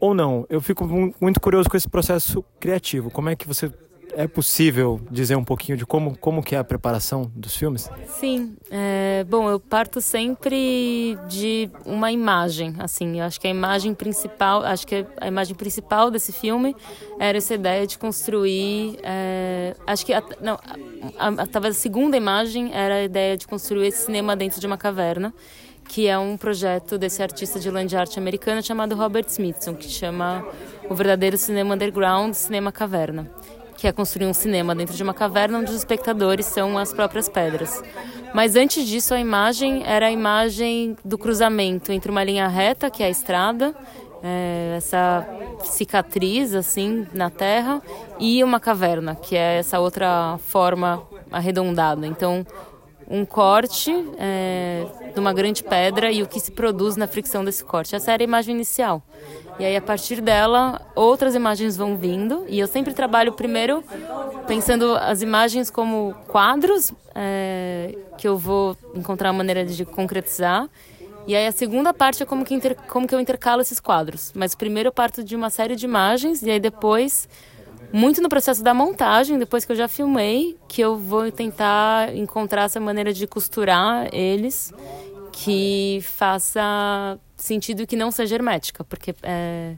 ou 0.00 0.14
não? 0.14 0.46
Eu 0.48 0.60
fico 0.60 0.86
muito 1.20 1.40
curioso 1.40 1.68
com 1.68 1.76
esse 1.76 1.88
processo 1.88 2.42
criativo. 2.58 3.10
Como 3.10 3.28
é 3.28 3.36
que 3.36 3.46
você 3.46 3.70
é 4.14 4.26
possível 4.26 5.00
dizer 5.10 5.36
um 5.36 5.44
pouquinho 5.44 5.76
de 5.76 5.86
como, 5.86 6.16
como 6.16 6.42
que 6.42 6.54
é 6.54 6.58
a 6.58 6.64
preparação 6.64 7.30
dos 7.34 7.56
filmes? 7.56 7.90
Sim, 8.06 8.56
é, 8.70 9.24
bom, 9.28 9.48
eu 9.50 9.58
parto 9.58 10.00
sempre 10.00 11.18
de 11.28 11.70
uma 11.84 12.10
imagem, 12.12 12.74
assim, 12.78 13.18
eu 13.18 13.24
acho 13.24 13.40
que 13.40 13.46
a 13.46 13.50
imagem 13.50 13.94
principal, 13.94 14.62
acho 14.62 14.86
que 14.86 15.06
a 15.20 15.26
imagem 15.26 15.54
principal 15.54 16.10
desse 16.10 16.32
filme 16.32 16.74
era 17.18 17.38
essa 17.38 17.54
ideia 17.54 17.86
de 17.86 17.98
construir, 17.98 18.98
é, 19.02 19.74
acho 19.86 20.04
que, 20.04 20.12
a, 20.12 20.22
não, 20.40 20.58
a, 21.18 21.28
a, 21.28 21.46
talvez 21.46 21.76
a 21.76 21.78
segunda 21.78 22.16
imagem 22.16 22.70
era 22.74 22.96
a 22.96 23.02
ideia 23.04 23.36
de 23.36 23.46
construir 23.46 23.88
esse 23.88 24.06
cinema 24.06 24.36
dentro 24.36 24.60
de 24.60 24.66
uma 24.66 24.76
caverna, 24.76 25.32
que 25.88 26.06
é 26.06 26.16
um 26.16 26.36
projeto 26.36 26.96
desse 26.96 27.20
artista 27.20 27.58
de 27.58 27.68
land 27.68 27.96
art 27.96 28.16
americano 28.16 28.62
chamado 28.62 28.94
Robert 28.94 29.26
Smithson, 29.26 29.74
que 29.74 29.88
chama 29.88 30.46
o 30.88 30.94
verdadeiro 30.94 31.36
cinema 31.36 31.74
underground, 31.74 32.32
cinema 32.32 32.70
caverna 32.70 33.28
que 33.80 33.88
é 33.88 33.92
construir 33.92 34.26
um 34.26 34.34
cinema 34.34 34.74
dentro 34.74 34.94
de 34.94 35.02
uma 35.02 35.14
caverna 35.14 35.58
onde 35.58 35.70
os 35.70 35.76
espectadores 35.78 36.44
são 36.44 36.76
as 36.76 36.92
próprias 36.92 37.30
pedras. 37.30 37.82
Mas 38.34 38.54
antes 38.54 38.86
disso, 38.86 39.14
a 39.14 39.18
imagem 39.18 39.82
era 39.86 40.08
a 40.08 40.10
imagem 40.10 40.98
do 41.02 41.16
cruzamento 41.16 41.90
entre 41.90 42.10
uma 42.10 42.22
linha 42.22 42.46
reta, 42.46 42.90
que 42.90 43.02
é 43.02 43.06
a 43.06 43.10
estrada, 43.10 43.74
é, 44.22 44.74
essa 44.76 45.26
cicatriz 45.64 46.54
assim 46.54 47.06
na 47.14 47.30
terra, 47.30 47.80
e 48.18 48.44
uma 48.44 48.60
caverna, 48.60 49.14
que 49.14 49.34
é 49.34 49.60
essa 49.60 49.80
outra 49.80 50.38
forma 50.46 51.02
arredondada. 51.32 52.06
Então, 52.06 52.46
um 53.10 53.24
corte 53.24 53.92
é, 54.18 54.86
de 55.12 55.18
uma 55.18 55.32
grande 55.32 55.64
pedra 55.64 56.12
e 56.12 56.22
o 56.22 56.28
que 56.28 56.38
se 56.38 56.52
produz 56.52 56.96
na 56.96 57.08
fricção 57.08 57.44
desse 57.44 57.64
corte. 57.64 57.96
Essa 57.96 58.12
era 58.12 58.22
a 58.22 58.24
imagem 58.24 58.54
inicial. 58.54 59.02
E 59.58 59.64
aí, 59.64 59.76
a 59.76 59.82
partir 59.82 60.20
dela, 60.20 60.80
outras 60.94 61.34
imagens 61.34 61.76
vão 61.76 61.96
vindo. 61.96 62.46
E 62.48 62.58
eu 62.58 62.68
sempre 62.68 62.94
trabalho 62.94 63.32
primeiro 63.32 63.84
pensando 64.46 64.94
as 64.94 65.20
imagens 65.20 65.68
como 65.68 66.14
quadros 66.28 66.92
é, 67.14 67.94
que 68.16 68.26
eu 68.26 68.38
vou 68.38 68.76
encontrar 68.94 69.30
uma 69.30 69.38
maneira 69.38 69.66
de 69.66 69.84
concretizar. 69.84 70.68
E 71.26 71.36
aí 71.36 71.46
a 71.46 71.52
segunda 71.52 71.92
parte 71.92 72.22
é 72.22 72.26
como 72.26 72.44
que, 72.44 72.54
inter, 72.54 72.76
como 72.88 73.06
que 73.06 73.14
eu 73.14 73.20
intercalo 73.20 73.60
esses 73.60 73.78
quadros. 73.78 74.32
Mas 74.34 74.54
primeiro 74.54 74.88
eu 74.88 74.92
parto 74.92 75.22
de 75.22 75.36
uma 75.36 75.50
série 75.50 75.76
de 75.76 75.84
imagens 75.84 76.42
e 76.42 76.50
aí 76.50 76.58
depois, 76.58 77.28
muito 77.92 78.20
no 78.22 78.28
processo 78.28 78.62
da 78.62 78.72
montagem, 78.72 79.38
depois 79.38 79.64
que 79.64 79.72
eu 79.72 79.76
já 79.76 79.88
filmei, 79.88 80.56
que 80.68 80.80
eu 80.80 80.96
vou 80.96 81.30
tentar 81.32 82.14
encontrar 82.14 82.64
essa 82.64 82.78
maneira 82.78 83.12
de 83.12 83.26
costurar 83.26 84.08
eles 84.12 84.72
que 85.32 86.00
faça 86.02 87.18
sentido 87.36 87.86
que 87.86 87.96
não 87.96 88.10
seja 88.10 88.34
hermética, 88.34 88.84
porque 88.84 89.14
é, 89.22 89.74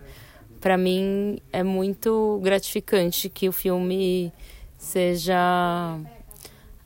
para 0.61 0.77
mim 0.77 1.39
é 1.53 1.63
muito 1.63 2.41
gratificante 2.43 3.29
que 3.29 3.49
o 3.49 3.53
filme 3.53 4.33
seja, 4.77 5.37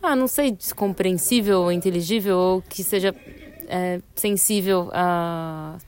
ah, 0.03 0.17
não 0.17 0.29
sei, 0.29 0.57
compreensível 0.75 1.73
inteligível, 1.73 2.37
ou 2.37 2.63
que 2.63 2.85
seja 2.85 3.15
é, 3.69 4.01
sensível 4.15 4.91
a 4.93 5.79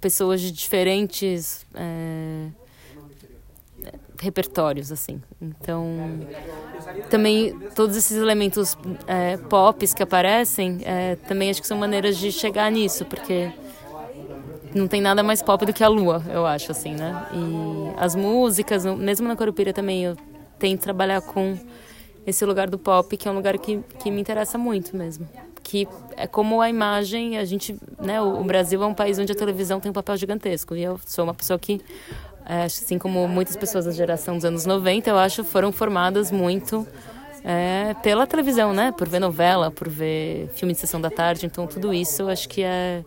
pessoas 0.00 0.40
de 0.40 0.52
diferentes 0.52 1.66
é, 1.74 2.48
repertórios, 4.22 4.92
assim. 4.92 5.20
Então, 5.40 6.20
também 7.10 7.58
todos 7.74 7.96
esses 7.96 8.16
elementos 8.16 8.78
é, 9.06 9.36
que 9.94 10.02
aparecem, 10.02 10.80
é, 10.84 11.16
também 11.16 11.50
acho 11.50 11.60
que 11.60 11.66
são 11.66 11.76
maneiras 11.76 12.16
de 12.16 12.30
chegar 12.30 12.70
nisso, 12.70 13.04
porque 13.04 13.52
não 14.72 14.86
tem 14.86 15.00
nada 15.00 15.22
mais 15.22 15.42
pop 15.42 15.66
do 15.66 15.72
que 15.72 15.82
a 15.82 15.88
lua, 15.88 16.22
eu 16.32 16.46
acho, 16.46 16.70
assim, 16.70 16.94
né? 16.94 17.26
E 17.32 18.00
as 18.00 18.14
músicas, 18.14 18.84
mesmo 18.86 19.26
na 19.26 19.34
Corupira 19.36 19.72
também, 19.72 20.04
eu 20.04 20.16
tento 20.58 20.80
trabalhar 20.80 21.20
com 21.20 21.58
esse 22.24 22.44
lugar 22.44 22.70
do 22.70 22.78
pop, 22.78 23.16
que 23.16 23.26
é 23.26 23.30
um 23.30 23.34
lugar 23.34 23.58
que, 23.58 23.80
que 23.98 24.08
me 24.08 24.20
interessa 24.20 24.56
muito 24.56 24.96
mesmo. 24.96 25.28
Que 25.64 25.88
é 26.16 26.26
como 26.26 26.60
a 26.60 26.70
imagem, 26.70 27.38
a 27.38 27.44
gente, 27.44 27.76
né, 28.00 28.20
o 28.20 28.42
Brasil 28.44 28.82
é 28.82 28.86
um 28.86 28.94
país 28.94 29.18
onde 29.18 29.32
a 29.32 29.34
televisão 29.34 29.80
tem 29.80 29.90
um 29.90 29.92
papel 29.92 30.16
gigantesco. 30.16 30.74
E 30.76 30.82
eu 30.82 30.98
sou 31.04 31.24
uma 31.24 31.34
pessoa 31.34 31.58
que, 31.58 31.80
assim 32.64 32.98
como 32.98 33.26
muitas 33.28 33.56
pessoas 33.56 33.84
da 33.84 33.92
geração 33.92 34.36
dos 34.36 34.44
anos 34.44 34.66
90, 34.66 35.10
eu 35.10 35.18
acho, 35.18 35.44
foram 35.44 35.72
formadas 35.72 36.30
muito 36.30 36.86
é, 37.44 37.94
pela 38.02 38.26
televisão, 38.26 38.72
né? 38.72 38.92
Por 38.92 39.08
ver 39.08 39.18
novela, 39.18 39.70
por 39.70 39.88
ver 39.88 40.48
filme 40.54 40.74
de 40.74 40.80
sessão 40.80 41.00
da 41.00 41.10
tarde. 41.10 41.46
Então, 41.46 41.66
tudo 41.66 41.92
isso 41.92 42.28
acho 42.28 42.48
que 42.48 42.62
é 42.62 43.04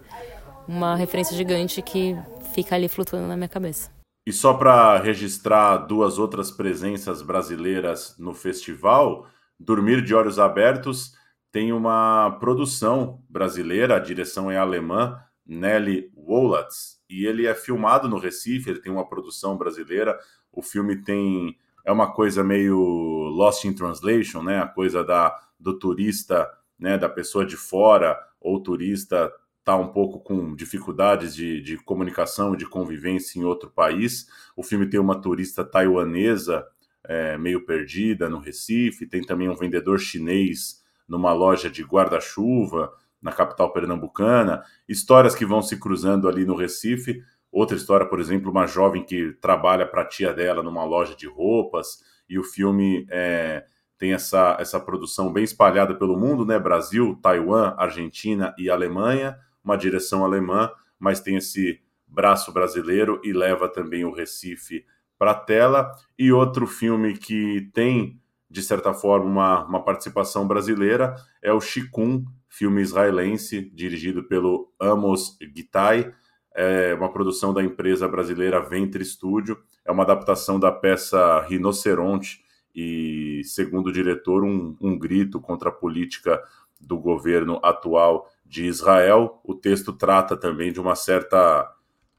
uma 0.67 0.95
referência 0.95 1.35
gigante 1.35 1.81
que 1.81 2.15
fica 2.53 2.75
ali 2.75 2.87
flutuando 2.87 3.27
na 3.27 3.35
minha 3.35 3.49
cabeça. 3.49 3.89
E 4.27 4.33
só 4.33 4.55
para 4.55 4.97
registrar 4.97 5.77
duas 5.77 6.17
outras 6.17 6.49
presenças 6.49 7.21
brasileiras 7.21 8.15
no 8.17 8.33
festival, 8.33 9.27
Dormir 9.59 10.01
de 10.01 10.15
Olhos 10.15 10.39
Abertos 10.39 11.13
tem 11.51 11.71
uma 11.71 12.35
produção 12.39 13.21
brasileira, 13.29 13.95
a 13.95 13.99
direção 13.99 14.51
é 14.51 14.57
alemã, 14.57 15.17
Nelly 15.45 16.11
Wollatz. 16.15 16.94
E 17.09 17.25
ele 17.25 17.45
é 17.45 17.53
filmado 17.53 18.07
no 18.07 18.17
Recife, 18.17 18.69
ele 18.69 18.79
tem 18.79 18.91
uma 18.91 19.07
produção 19.07 19.57
brasileira. 19.57 20.17
O 20.51 20.61
filme 20.61 21.01
tem 21.01 21.57
é 21.85 21.91
uma 21.91 22.11
coisa 22.11 22.43
meio 22.43 22.77
Lost 22.77 23.63
in 23.65 23.73
Translation, 23.73 24.41
né? 24.41 24.59
A 24.59 24.67
coisa 24.67 25.03
da 25.03 25.39
do 25.59 25.77
turista, 25.79 26.49
né, 26.77 26.97
da 26.97 27.07
pessoa 27.07 27.45
de 27.45 27.55
fora 27.55 28.19
ou 28.41 28.61
turista 28.61 29.31
tá 29.63 29.75
um 29.75 29.87
pouco 29.87 30.19
com 30.19 30.55
dificuldades 30.55 31.33
de, 31.33 31.59
de 31.59 31.77
comunicação, 31.77 32.55
de 32.55 32.67
convivência 32.67 33.39
em 33.39 33.43
outro 33.43 33.71
país. 33.71 34.27
O 34.55 34.61
filme 34.61 34.87
tem 34.87 34.99
uma 34.99 35.19
turista 35.19 35.65
taiwanesa 35.65 36.67
é, 37.03 37.37
meio 37.37 37.65
perdida 37.65 38.29
no 38.29 38.39
Recife, 38.39 39.07
tem 39.07 39.23
também 39.23 39.49
um 39.49 39.55
vendedor 39.55 39.99
chinês 39.99 40.83
numa 41.07 41.33
loja 41.33 41.69
de 41.69 41.83
guarda-chuva 41.83 42.91
na 43.21 43.31
capital 43.31 43.71
pernambucana, 43.73 44.63
histórias 44.87 45.33
que 45.33 45.45
vão 45.45 45.61
se 45.61 45.79
cruzando 45.79 46.27
ali 46.27 46.45
no 46.45 46.55
Recife. 46.55 47.21
Outra 47.51 47.75
história, 47.75 48.05
por 48.05 48.19
exemplo, 48.19 48.51
uma 48.51 48.67
jovem 48.67 49.03
que 49.03 49.33
trabalha 49.41 49.87
para 49.87 50.01
a 50.01 50.07
tia 50.07 50.33
dela 50.33 50.61
numa 50.61 50.83
loja 50.83 51.15
de 51.15 51.27
roupas, 51.27 51.99
e 52.29 52.37
o 52.37 52.43
filme 52.43 53.05
é, 53.09 53.65
tem 53.97 54.13
essa, 54.13 54.57
essa 54.59 54.79
produção 54.79 55.31
bem 55.31 55.43
espalhada 55.43 55.95
pelo 55.95 56.17
mundo, 56.17 56.45
né? 56.45 56.59
Brasil, 56.59 57.17
Taiwan, 57.21 57.75
Argentina 57.77 58.53
e 58.57 58.69
Alemanha, 58.69 59.37
uma 59.63 59.77
direção 59.77 60.23
alemã, 60.23 60.69
mas 60.99 61.19
tem 61.19 61.37
esse 61.37 61.79
braço 62.07 62.51
brasileiro 62.51 63.19
e 63.23 63.33
leva 63.33 63.67
também 63.67 64.05
o 64.05 64.13
Recife 64.13 64.85
para 65.17 65.31
a 65.31 65.35
tela. 65.35 65.91
E 66.17 66.31
outro 66.31 66.67
filme 66.67 67.17
que 67.17 67.69
tem, 67.73 68.19
de 68.49 68.61
certa 68.61 68.93
forma, 68.93 69.25
uma, 69.25 69.65
uma 69.65 69.83
participação 69.83 70.47
brasileira 70.47 71.15
é 71.41 71.53
o 71.53 71.61
Chikun, 71.61 72.25
filme 72.57 72.81
israelense, 72.81 73.69
dirigido 73.73 74.23
pelo 74.23 74.71
Amos 74.79 75.37
Gitai, 75.53 76.13
é 76.55 76.93
uma 76.93 77.11
produção 77.11 77.53
da 77.53 77.61
empresa 77.61 78.07
brasileira 78.07 78.61
Ventre 78.61 79.03
Studio, 79.03 79.61
é 79.83 79.91
uma 79.91 80.03
adaptação 80.03 80.57
da 80.57 80.71
peça 80.71 81.41
Rinoceronte 81.41 82.41
e, 82.73 83.41
segundo 83.43 83.87
o 83.87 83.91
diretor, 83.91 84.45
um, 84.45 84.73
um 84.79 84.97
grito 84.97 85.41
contra 85.41 85.67
a 85.67 85.71
política 85.71 86.41
do 86.79 86.97
governo 86.97 87.59
atual 87.61 88.31
de 88.45 88.63
Israel. 88.65 89.41
O 89.43 89.53
texto 89.53 89.91
trata 89.91 90.37
também 90.37 90.71
de 90.71 90.79
uma 90.79 90.95
certa, 90.95 91.69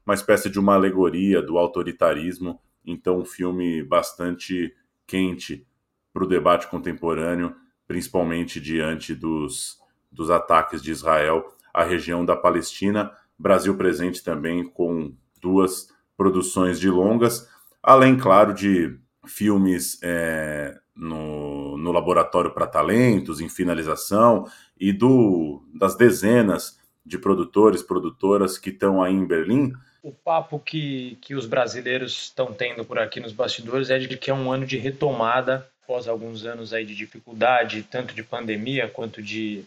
uma 0.05 0.13
espécie 0.13 0.51
de 0.51 0.59
uma 0.59 0.75
alegoria 0.75 1.41
do 1.41 1.57
autoritarismo, 1.57 2.61
então 2.85 3.21
um 3.21 3.25
filme 3.25 3.81
bastante 3.81 4.71
quente 5.07 5.65
para 6.13 6.23
o 6.23 6.27
debate 6.27 6.67
contemporâneo, 6.67 7.55
principalmente 7.87 8.61
diante 8.61 9.15
dos, 9.15 9.79
dos 10.11 10.29
ataques 10.29 10.81
de 10.81 10.91
Israel 10.91 11.53
à 11.73 11.83
região 11.83 12.25
da 12.25 12.35
Palestina. 12.35 13.11
Brasil 13.37 13.75
presente 13.77 14.23
também 14.23 14.63
com 14.63 15.13
duas 15.41 15.89
produções 16.15 16.79
de 16.79 16.89
longas, 16.89 17.47
além, 17.83 18.17
claro, 18.17 18.53
de 18.53 18.97
filmes 19.25 19.99
é, 20.01 20.75
no, 20.95 21.77
no 21.77 21.91
laboratório 21.91 22.51
para 22.51 22.65
talentos, 22.65 23.39
em 23.39 23.47
finalização, 23.47 24.47
e 24.79 24.91
do, 24.91 25.63
das 25.73 25.95
dezenas 25.95 26.79
de 27.05 27.17
produtores, 27.17 27.81
produtoras 27.81 28.57
que 28.57 28.69
estão 28.69 29.01
aí 29.01 29.13
em 29.13 29.25
Berlim. 29.25 29.73
O 30.03 30.11
papo 30.11 30.59
que, 30.59 31.17
que 31.21 31.35
os 31.35 31.45
brasileiros 31.45 32.11
estão 32.23 32.53
tendo 32.53 32.83
por 32.83 32.99
aqui 32.99 33.19
nos 33.19 33.31
bastidores 33.31 33.89
é 33.89 33.99
de 33.99 34.17
que 34.17 34.31
é 34.31 34.33
um 34.33 34.51
ano 34.51 34.65
de 34.65 34.77
retomada, 34.77 35.67
após 35.83 36.07
alguns 36.07 36.45
anos 36.45 36.73
aí 36.73 36.85
de 36.85 36.95
dificuldade, 36.95 37.83
tanto 37.89 38.13
de 38.13 38.23
pandemia 38.23 38.89
quanto 38.89 39.21
de, 39.21 39.63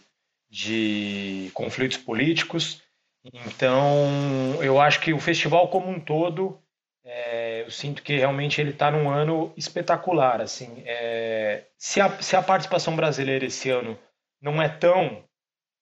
de 0.51 1.49
conflitos 1.53 1.97
políticos. 1.97 2.83
Então, 3.23 4.61
eu 4.61 4.81
acho 4.81 4.99
que 4.99 5.13
o 5.13 5.19
festival 5.19 5.69
como 5.69 5.89
um 5.89 5.99
todo 5.99 6.61
é, 7.03 7.61
eu 7.61 7.71
sinto 7.71 8.03
que 8.03 8.17
realmente 8.17 8.61
ele 8.61 8.71
está 8.71 8.91
num 8.91 9.09
ano 9.09 9.51
espetacular. 9.57 10.41
Assim, 10.41 10.83
é, 10.85 11.65
se, 11.77 11.99
a, 11.99 12.21
se 12.21 12.35
a 12.35 12.43
participação 12.43 12.95
brasileira 12.95 13.45
esse 13.45 13.69
ano 13.69 13.97
não 14.41 14.61
é 14.61 14.69
tão 14.69 15.23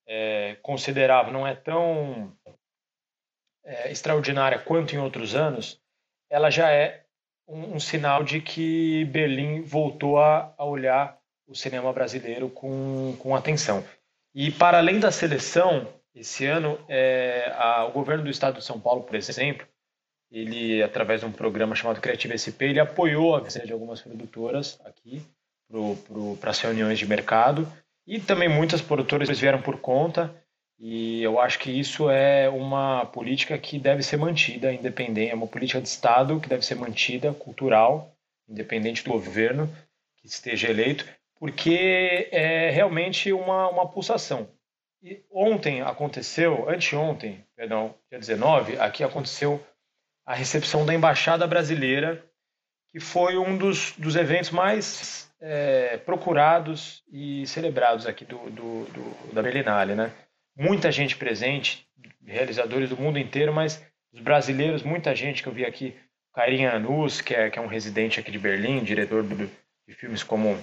é, 0.07 0.55
considerável, 0.61 1.34
não 1.34 1.45
é 1.45 1.55
tão 1.55 2.36
é, 3.65 3.91
extraordinária 3.91 4.59
quanto 4.59 4.95
em 4.95 4.99
outros 4.99 5.36
anos, 5.36 5.82
ela 6.30 6.49
já 6.49 6.72
é 6.72 7.05
um, 7.47 7.76
um 7.76 7.80
sinal 7.80 8.24
de 8.24 8.41
que 8.41 9.05
Berlim 9.05 9.61
voltou 9.61 10.20
a, 10.20 10.53
a, 10.57 10.63
olhar 10.63 11.20
o 11.47 11.55
cinema 11.55 11.91
brasileiro 11.91 12.49
com, 12.49 13.15
com 13.20 13.36
atenção. 13.36 13.84
E 14.34 14.51
para 14.51 14.77
além 14.77 14.99
da 14.99 15.11
seleção, 15.11 15.88
esse 16.13 16.45
ano, 16.45 16.80
é, 16.88 17.51
a, 17.55 17.86
o 17.86 17.91
governo 17.91 18.23
do 18.23 18.30
estado 18.30 18.57
de 18.57 18.63
São 18.63 18.80
Paulo, 18.80 19.03
por 19.03 19.15
exemplo, 19.15 19.67
ele, 20.32 20.84
através 20.84 21.21
de 21.21 21.25
um 21.25 21.32
programa 21.32 21.75
chamado 21.75 22.01
Creative 22.01 22.38
SP, 22.38 22.69
ele 22.69 22.80
apoiou 22.80 23.36
a 23.36 23.39
visita 23.39 23.65
de 23.65 23.73
algumas 23.73 24.01
produtoras 24.01 24.80
aqui 24.86 25.21
para 26.39 26.51
as 26.51 26.59
reuniões 26.59 26.99
de 26.99 27.07
mercado. 27.07 27.71
E 28.05 28.19
também 28.19 28.49
muitas 28.49 28.82
produtoras 28.82 29.30
vieram 29.39 29.61
por 29.61 29.80
conta. 29.80 30.34
E 30.80 31.21
eu 31.21 31.39
acho 31.39 31.59
que 31.59 31.71
isso 31.71 32.09
é 32.09 32.47
uma 32.47 33.05
política 33.07 33.57
que 33.57 33.77
deve 33.77 34.01
ser 34.01 34.17
mantida, 34.17 34.71
independente, 34.71 35.32
é 35.32 35.36
uma 35.36 35.47
política 35.47 35.82
de 35.82 35.89
Estado 35.89 36.39
que 36.39 36.47
deve 36.47 36.65
ser 36.65 36.75
mantida, 36.75 37.34
cultural, 37.34 38.15
independente 38.47 39.03
do 39.03 39.11
governo 39.11 39.69
que 40.17 40.27
esteja 40.27 40.69
eleito, 40.69 41.05
porque 41.39 42.27
é 42.31 42.69
realmente 42.69 43.31
uma, 43.31 43.69
uma 43.69 43.87
pulsação. 43.87 44.49
E 45.01 45.23
ontem 45.31 45.81
aconteceu, 45.81 46.69
anteontem, 46.69 47.45
perdão, 47.55 47.95
dia 48.09 48.19
19, 48.19 48.77
aqui 48.77 49.03
aconteceu 49.03 49.65
a 50.25 50.35
recepção 50.35 50.85
da 50.85 50.93
Embaixada 50.93 51.47
Brasileira, 51.47 52.23
que 52.91 52.99
foi 52.99 53.37
um 53.37 53.57
dos, 53.57 53.93
dos 53.93 54.15
eventos 54.17 54.51
mais 54.51 55.31
é, 55.39 55.97
procurados 55.97 57.03
e 57.09 57.47
celebrados 57.47 58.05
aqui 58.05 58.25
do, 58.25 58.37
do, 58.49 58.83
do, 58.85 59.33
da 59.33 59.41
Berlinale. 59.41 59.95
Né? 59.95 60.11
Muita 60.57 60.91
gente 60.91 61.15
presente, 61.15 61.87
realizadores 62.25 62.89
do 62.89 62.97
mundo 62.97 63.17
inteiro, 63.17 63.53
mas 63.53 63.81
os 64.11 64.19
brasileiros, 64.19 64.83
muita 64.83 65.15
gente 65.15 65.41
que 65.41 65.47
eu 65.47 65.53
vi 65.53 65.65
aqui, 65.65 65.95
Kairin 66.33 66.65
Anus, 66.65 67.21
que 67.21 67.33
é, 67.33 67.49
que 67.49 67.57
é 67.57 67.61
um 67.61 67.67
residente 67.67 68.19
aqui 68.19 68.31
de 68.31 68.39
Berlim, 68.39 68.83
diretor 68.83 69.23
de 69.23 69.95
filmes 69.95 70.23
como 70.23 70.57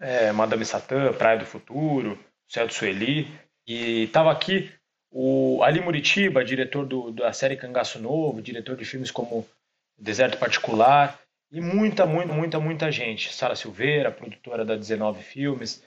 é, 0.00 0.32
Madame 0.32 0.64
Satã, 0.64 1.12
Praia 1.12 1.38
do 1.38 1.46
Futuro, 1.46 2.18
Céu 2.48 2.66
do 2.66 2.74
Sueli, 2.74 3.28
e 3.66 4.04
estava 4.04 4.30
aqui 4.30 4.70
o 5.10 5.62
Ali 5.62 5.80
Muritiba, 5.80 6.44
diretor 6.44 6.84
do, 6.84 7.12
da 7.12 7.32
série 7.32 7.56
Cangaço 7.56 8.00
Novo, 8.00 8.42
diretor 8.42 8.76
de 8.76 8.84
filmes 8.84 9.10
como 9.10 9.46
Deserto 9.96 10.38
Particular, 10.38 11.18
e 11.52 11.60
muita, 11.60 12.04
muita, 12.04 12.32
muita, 12.32 12.60
muita 12.60 12.90
gente. 12.90 13.32
Sara 13.32 13.54
Silveira, 13.54 14.10
produtora 14.10 14.64
da 14.64 14.74
19 14.74 15.22
Filmes. 15.22 15.82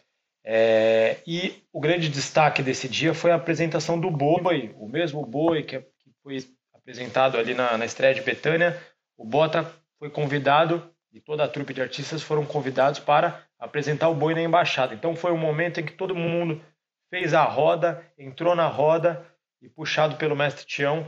É, 0.46 1.18
e 1.28 1.62
o 1.74 1.82
grande 1.82 2.08
destaque 2.08 2.64
desse 2.64 2.88
dia 2.88 3.14
foi 3.14 3.32
a 3.32 3.36
apresentação 3.36 4.00
do 4.00 4.10
Boi, 4.10 4.74
o 4.80 4.88
mesmo 4.88 5.26
Boi 5.26 5.64
que, 5.64 5.80
que 5.80 6.12
foi 6.24 6.38
apresentado 6.74 7.38
ali 7.38 7.54
na, 7.54 7.78
na 7.78 7.84
estreia 7.84 8.16
de 8.16 8.22
Betânia. 8.22 8.82
O 9.18 9.26
Bota 9.26 9.70
foi 10.00 10.10
convidado 10.10 10.90
e 11.12 11.20
toda 11.20 11.44
a 11.44 11.50
trupe 11.50 11.74
de 11.74 11.82
artistas 11.82 12.22
foram 12.22 12.46
convidados 12.46 13.02
para 13.02 13.46
apresentar 13.60 14.10
o 14.10 14.16
Boi 14.16 14.34
na 14.34 14.42
embaixada. 14.42 14.94
Então 14.94 15.16
foi 15.16 15.32
um 15.32 15.38
momento 15.38 15.80
em 15.80 15.86
que 15.86 15.94
todo 15.94 16.16
mundo 16.16 16.62
fez 17.10 17.34
a 17.34 17.44
roda, 17.44 18.06
entrou 18.18 18.56
na 18.56 18.68
roda 18.68 19.26
e 19.62 19.70
puxado 19.70 20.16
pelo 20.18 20.36
mestre 20.36 20.66
Tião, 20.66 21.08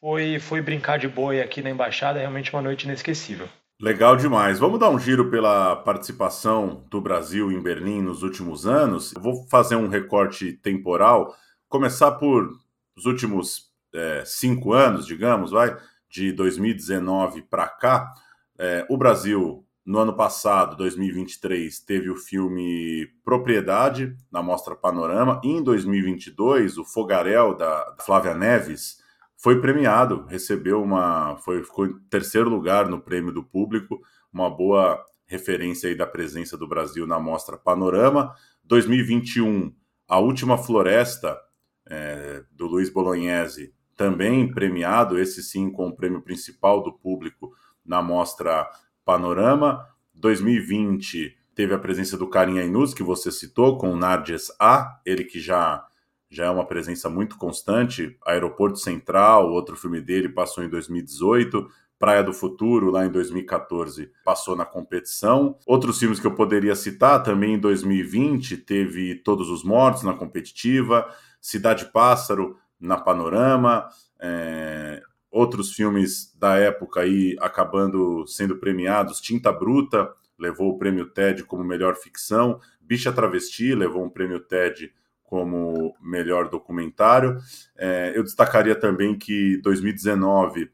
foi, 0.00 0.38
foi 0.38 0.60
brincar 0.60 0.98
de 0.98 1.08
boi 1.08 1.40
aqui 1.40 1.62
na 1.62 1.70
embaixada, 1.70 2.18
realmente 2.18 2.52
uma 2.52 2.60
noite 2.60 2.84
inesquecível. 2.84 3.48
Legal 3.80 4.16
demais. 4.16 4.58
Vamos 4.58 4.78
dar 4.78 4.90
um 4.90 4.98
giro 4.98 5.30
pela 5.30 5.76
participação 5.76 6.84
do 6.90 7.00
Brasil 7.00 7.50
em 7.50 7.60
Berlim 7.60 8.02
nos 8.02 8.22
últimos 8.22 8.66
anos. 8.66 9.12
Eu 9.14 9.20
vou 9.22 9.46
fazer 9.48 9.76
um 9.76 9.88
recorte 9.88 10.52
temporal, 10.52 11.34
começar 11.68 12.12
por 12.12 12.50
os 12.96 13.04
últimos 13.06 13.70
é, 13.94 14.22
cinco 14.24 14.72
anos, 14.72 15.06
digamos, 15.06 15.50
vai, 15.50 15.76
de 16.08 16.32
2019 16.32 17.42
para 17.42 17.66
cá. 17.66 18.12
É, 18.58 18.86
o 18.88 18.96
Brasil 18.96 19.63
no 19.84 19.98
ano 19.98 20.16
passado, 20.16 20.76
2023, 20.76 21.80
teve 21.80 22.08
o 22.08 22.16
filme 22.16 23.06
Propriedade 23.22 24.16
na 24.32 24.42
Mostra 24.42 24.74
Panorama. 24.74 25.40
E 25.44 25.48
em 25.48 25.62
2022, 25.62 26.78
o 26.78 26.84
Fogarel 26.84 27.54
da 27.54 27.94
Flávia 28.00 28.34
Neves 28.34 29.02
foi 29.36 29.60
premiado, 29.60 30.24
recebeu 30.26 30.82
uma, 30.82 31.36
foi 31.36 31.62
ficou 31.62 31.86
em 31.86 31.98
terceiro 32.08 32.48
lugar 32.48 32.88
no 32.88 32.98
prêmio 32.98 33.30
do 33.30 33.44
público, 33.44 34.00
uma 34.32 34.48
boa 34.48 35.04
referência 35.26 35.88
aí 35.88 35.94
da 35.94 36.06
presença 36.06 36.56
do 36.56 36.66
Brasil 36.66 37.06
na 37.06 37.20
Mostra 37.20 37.58
Panorama. 37.58 38.34
2021, 38.64 39.70
A 40.08 40.18
Última 40.18 40.56
Floresta 40.56 41.38
é, 41.86 42.42
do 42.52 42.66
Luiz 42.66 42.88
Bolognese, 42.88 43.74
também 43.94 44.50
premiado, 44.50 45.18
esse 45.18 45.42
sim 45.42 45.70
com 45.70 45.88
o 45.88 45.94
prêmio 45.94 46.22
principal 46.22 46.82
do 46.82 46.92
público 46.92 47.52
na 47.84 48.02
Mostra 48.02 48.66
Panorama. 49.04 49.86
2020 50.14 51.36
teve 51.54 51.74
a 51.74 51.78
presença 51.78 52.16
do 52.16 52.28
Karim 52.28 52.58
Ainuz, 52.58 52.92
que 52.92 53.02
você 53.02 53.30
citou, 53.30 53.78
com 53.78 53.92
o 53.92 53.96
Narges 53.96 54.50
A, 54.58 55.00
ele 55.04 55.24
que 55.24 55.38
já, 55.38 55.86
já 56.30 56.46
é 56.46 56.50
uma 56.50 56.66
presença 56.66 57.08
muito 57.08 57.36
constante. 57.36 58.16
Aeroporto 58.26 58.78
Central, 58.78 59.50
outro 59.50 59.76
filme 59.76 60.00
dele, 60.00 60.28
passou 60.28 60.64
em 60.64 60.68
2018. 60.68 61.68
Praia 61.98 62.22
do 62.22 62.32
Futuro, 62.32 62.90
lá 62.90 63.06
em 63.06 63.10
2014, 63.10 64.10
passou 64.24 64.56
na 64.56 64.64
competição. 64.64 65.56
Outros 65.66 65.98
filmes 65.98 66.18
que 66.18 66.26
eu 66.26 66.34
poderia 66.34 66.74
citar, 66.74 67.22
também 67.22 67.54
em 67.54 67.58
2020, 67.58 68.58
teve 68.58 69.14
Todos 69.14 69.48
os 69.48 69.62
Mortos 69.62 70.02
na 70.02 70.12
competitiva, 70.12 71.08
Cidade 71.40 71.86
Pássaro 71.92 72.58
na 72.80 72.98
Panorama, 72.98 73.88
é... 74.20 75.00
outros 75.34 75.72
filmes 75.72 76.32
da 76.38 76.56
época 76.56 77.00
aí 77.00 77.36
acabando 77.40 78.24
sendo 78.28 78.56
premiados. 78.56 79.20
Tinta 79.20 79.52
Bruta 79.52 80.12
levou 80.38 80.70
o 80.70 80.78
prêmio 80.78 81.10
TED 81.10 81.42
como 81.42 81.64
melhor 81.64 81.96
ficção, 81.96 82.60
Bicha 82.80 83.12
Travesti 83.12 83.74
levou 83.74 84.04
um 84.04 84.10
prêmio 84.10 84.38
TED 84.38 84.92
como 85.24 85.96
melhor 86.00 86.48
documentário. 86.48 87.38
É, 87.76 88.12
eu 88.14 88.22
destacaria 88.22 88.74
também 88.76 89.18
que 89.18 89.56
2019, 89.62 90.70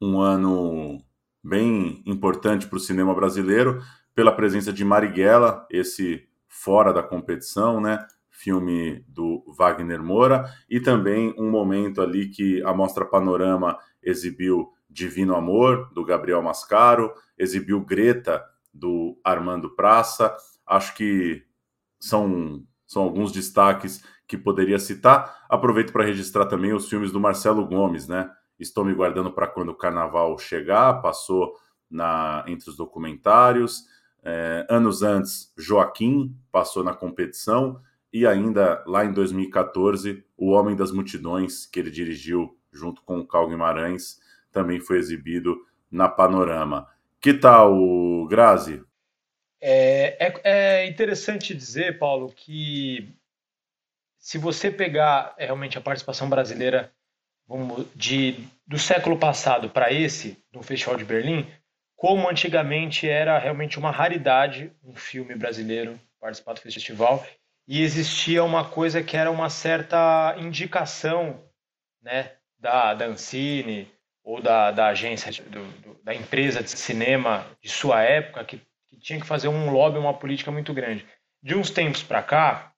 um 0.00 0.20
ano 0.20 1.00
bem 1.44 2.02
importante 2.06 2.66
para 2.66 2.76
o 2.76 2.80
cinema 2.80 3.14
brasileiro, 3.14 3.80
pela 4.14 4.32
presença 4.32 4.72
de 4.72 4.84
Marighella, 4.84 5.66
esse 5.70 6.26
fora 6.48 6.92
da 6.92 7.02
competição, 7.02 7.80
né? 7.80 8.04
Filme 8.38 9.04
do 9.08 9.44
Wagner 9.48 10.00
Moura, 10.00 10.44
e 10.70 10.78
também 10.78 11.34
um 11.36 11.50
momento 11.50 12.00
ali 12.00 12.28
que 12.28 12.62
a 12.62 12.72
Mostra 12.72 13.04
Panorama 13.04 13.76
exibiu 14.00 14.72
Divino 14.88 15.34
Amor, 15.34 15.92
do 15.92 16.04
Gabriel 16.04 16.40
Mascaro, 16.40 17.12
exibiu 17.36 17.84
Greta, 17.84 18.44
do 18.72 19.18
Armando 19.24 19.74
Praça. 19.74 20.34
Acho 20.64 20.94
que 20.94 21.42
são 21.98 22.64
são 22.86 23.02
alguns 23.02 23.32
destaques 23.32 24.02
que 24.26 24.38
poderia 24.38 24.78
citar. 24.78 25.44
Aproveito 25.48 25.92
para 25.92 26.04
registrar 26.04 26.46
também 26.46 26.72
os 26.72 26.88
filmes 26.88 27.12
do 27.12 27.20
Marcelo 27.20 27.66
Gomes, 27.66 28.08
né? 28.08 28.30
Estou 28.58 28.84
me 28.84 28.94
guardando 28.94 29.30
para 29.30 29.46
quando 29.46 29.70
o 29.70 29.76
carnaval 29.76 30.38
chegar, 30.38 31.02
passou 31.02 31.54
na 31.90 32.44
entre 32.46 32.70
os 32.70 32.76
documentários. 32.76 33.84
É, 34.22 34.66
anos 34.70 35.02
antes, 35.02 35.52
Joaquim 35.56 36.34
passou 36.50 36.82
na 36.82 36.94
competição. 36.94 37.80
E 38.12 38.26
ainda 38.26 38.82
lá 38.86 39.04
em 39.04 39.12
2014, 39.12 40.24
O 40.36 40.50
Homem 40.50 40.74
das 40.74 40.90
Multidões, 40.90 41.66
que 41.66 41.78
ele 41.78 41.90
dirigiu 41.90 42.56
junto 42.72 43.02
com 43.02 43.18
o 43.18 43.26
Cal 43.26 43.48
Guimarães, 43.48 44.20
também 44.52 44.80
foi 44.80 44.98
exibido 44.98 45.56
na 45.90 46.08
Panorama. 46.08 46.88
Que 47.20 47.34
tal, 47.34 48.26
Grazi? 48.26 48.82
É, 49.60 50.26
é, 50.26 50.40
é, 50.44 50.86
interessante 50.86 51.54
dizer, 51.54 51.98
Paulo, 51.98 52.32
que 52.34 53.12
se 54.18 54.38
você 54.38 54.70
pegar 54.70 55.34
é, 55.36 55.46
realmente 55.46 55.76
a 55.76 55.80
participação 55.80 56.28
brasileira 56.28 56.92
vamos, 57.46 57.86
de, 57.94 58.46
do 58.66 58.78
século 58.78 59.18
passado 59.18 59.70
para 59.70 59.92
esse, 59.92 60.36
no 60.52 60.62
Festival 60.62 60.96
de 60.96 61.04
Berlim, 61.04 61.46
como 61.96 62.28
antigamente 62.28 63.08
era 63.08 63.38
realmente 63.38 63.78
uma 63.78 63.90
raridade 63.90 64.72
um 64.84 64.94
filme 64.94 65.34
brasileiro 65.34 65.98
participar 66.20 66.52
do 66.52 66.60
festival, 66.60 67.26
e 67.68 67.82
existia 67.82 68.42
uma 68.42 68.64
coisa 68.64 69.02
que 69.02 69.16
era 69.16 69.30
uma 69.30 69.50
certa 69.50 70.34
indicação 70.38 71.44
né, 72.02 72.32
da, 72.58 72.94
da 72.94 73.04
Ancine 73.04 73.88
ou 74.24 74.40
da, 74.40 74.72
da 74.72 74.88
agência, 74.88 75.30
do, 75.44 75.64
do, 75.82 76.00
da 76.02 76.14
empresa 76.14 76.62
de 76.62 76.70
cinema 76.70 77.46
de 77.62 77.68
sua 77.68 78.02
época, 78.02 78.44
que 78.44 78.60
que 78.88 78.96
tinha 78.96 79.20
que 79.20 79.26
fazer 79.26 79.48
um 79.48 79.70
lobby, 79.70 79.98
uma 79.98 80.14
política 80.14 80.50
muito 80.50 80.72
grande. 80.72 81.06
De 81.42 81.54
uns 81.54 81.70
tempos 81.70 82.02
para 82.02 82.22
cá, 82.22 82.72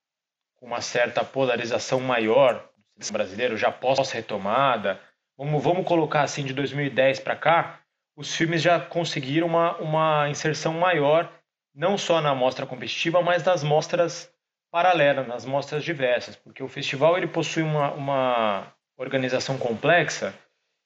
com 0.57 0.67
uma 0.67 0.81
certa 0.81 1.23
polarização 1.23 1.99
maior 1.99 2.69
do 2.95 3.11
brasileiro, 3.11 3.57
já 3.57 3.71
pós-retomada, 3.71 4.99
vamos, 5.37 5.63
vamos 5.63 5.85
colocar 5.85 6.21
assim, 6.21 6.45
de 6.45 6.53
2010 6.53 7.21
para 7.21 7.35
cá, 7.35 7.79
os 8.15 8.35
filmes 8.35 8.61
já 8.61 8.79
conseguiram 8.79 9.47
uma, 9.47 9.77
uma 9.77 10.29
inserção 10.29 10.73
maior, 10.73 11.31
não 11.73 11.97
só 11.97 12.21
na 12.21 12.35
mostra 12.35 12.65
competitiva, 12.65 13.21
mas 13.21 13.43
nas 13.43 13.63
mostras 13.63 14.31
paralelas, 14.71 15.27
nas 15.27 15.45
mostras 15.45 15.83
diversas, 15.83 16.35
porque 16.35 16.63
o 16.63 16.67
festival 16.67 17.17
ele 17.17 17.27
possui 17.27 17.61
uma, 17.61 17.91
uma 17.91 18.73
organização 18.97 19.57
complexa 19.57 20.33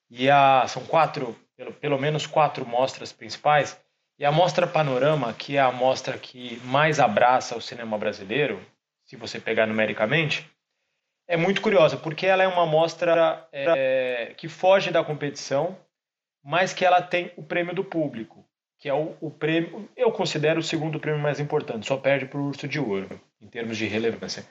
e 0.10 0.30
a, 0.30 0.66
são 0.68 0.84
quatro, 0.86 1.36
pelo, 1.56 1.72
pelo 1.74 2.00
menos 2.00 2.26
quatro 2.26 2.66
mostras 2.66 3.14
principais, 3.14 3.80
e 4.18 4.26
a 4.26 4.32
Mostra 4.32 4.66
Panorama, 4.66 5.34
que 5.34 5.58
é 5.58 5.60
a 5.60 5.72
mostra 5.72 6.18
que 6.18 6.58
mais 6.64 7.00
abraça 7.00 7.56
o 7.58 7.62
cinema 7.62 7.98
brasileiro, 7.98 8.66
se 9.04 9.16
você 9.16 9.40
pegar 9.40 9.68
numericamente, 9.68 10.50
é 11.28 11.36
muito 11.36 11.62
curiosa, 11.62 11.98
porque 11.98 12.26
ela 12.26 12.44
é 12.44 12.48
uma 12.48 12.66
mostra 12.66 13.48
é, 13.52 14.34
que 14.38 14.48
foge 14.48 14.90
da 14.90 15.04
competição, 15.04 15.78
mas 16.44 16.74
que 16.74 16.86
ela 16.86 17.02
tem 17.02 17.32
o 17.36 17.44
prêmio 17.44 17.76
do 17.76 17.84
público, 17.84 18.46
que 18.80 18.88
é 18.88 18.94
o, 18.94 19.18
o 19.20 19.30
prêmio, 19.30 19.90
eu 19.98 20.12
considero 20.12 20.60
o 20.60 20.64
segundo 20.64 21.00
prêmio 21.00 21.22
mais 21.22 21.40
importante, 21.40 21.88
só 21.88 21.98
perde 21.98 22.26
para 22.26 22.40
o 22.40 22.48
Urso 22.48 22.68
de 22.68 22.80
Ouro, 22.80 23.20
em 23.42 23.48
termos 23.48 23.78
de 23.78 23.86
relevância. 23.86 24.46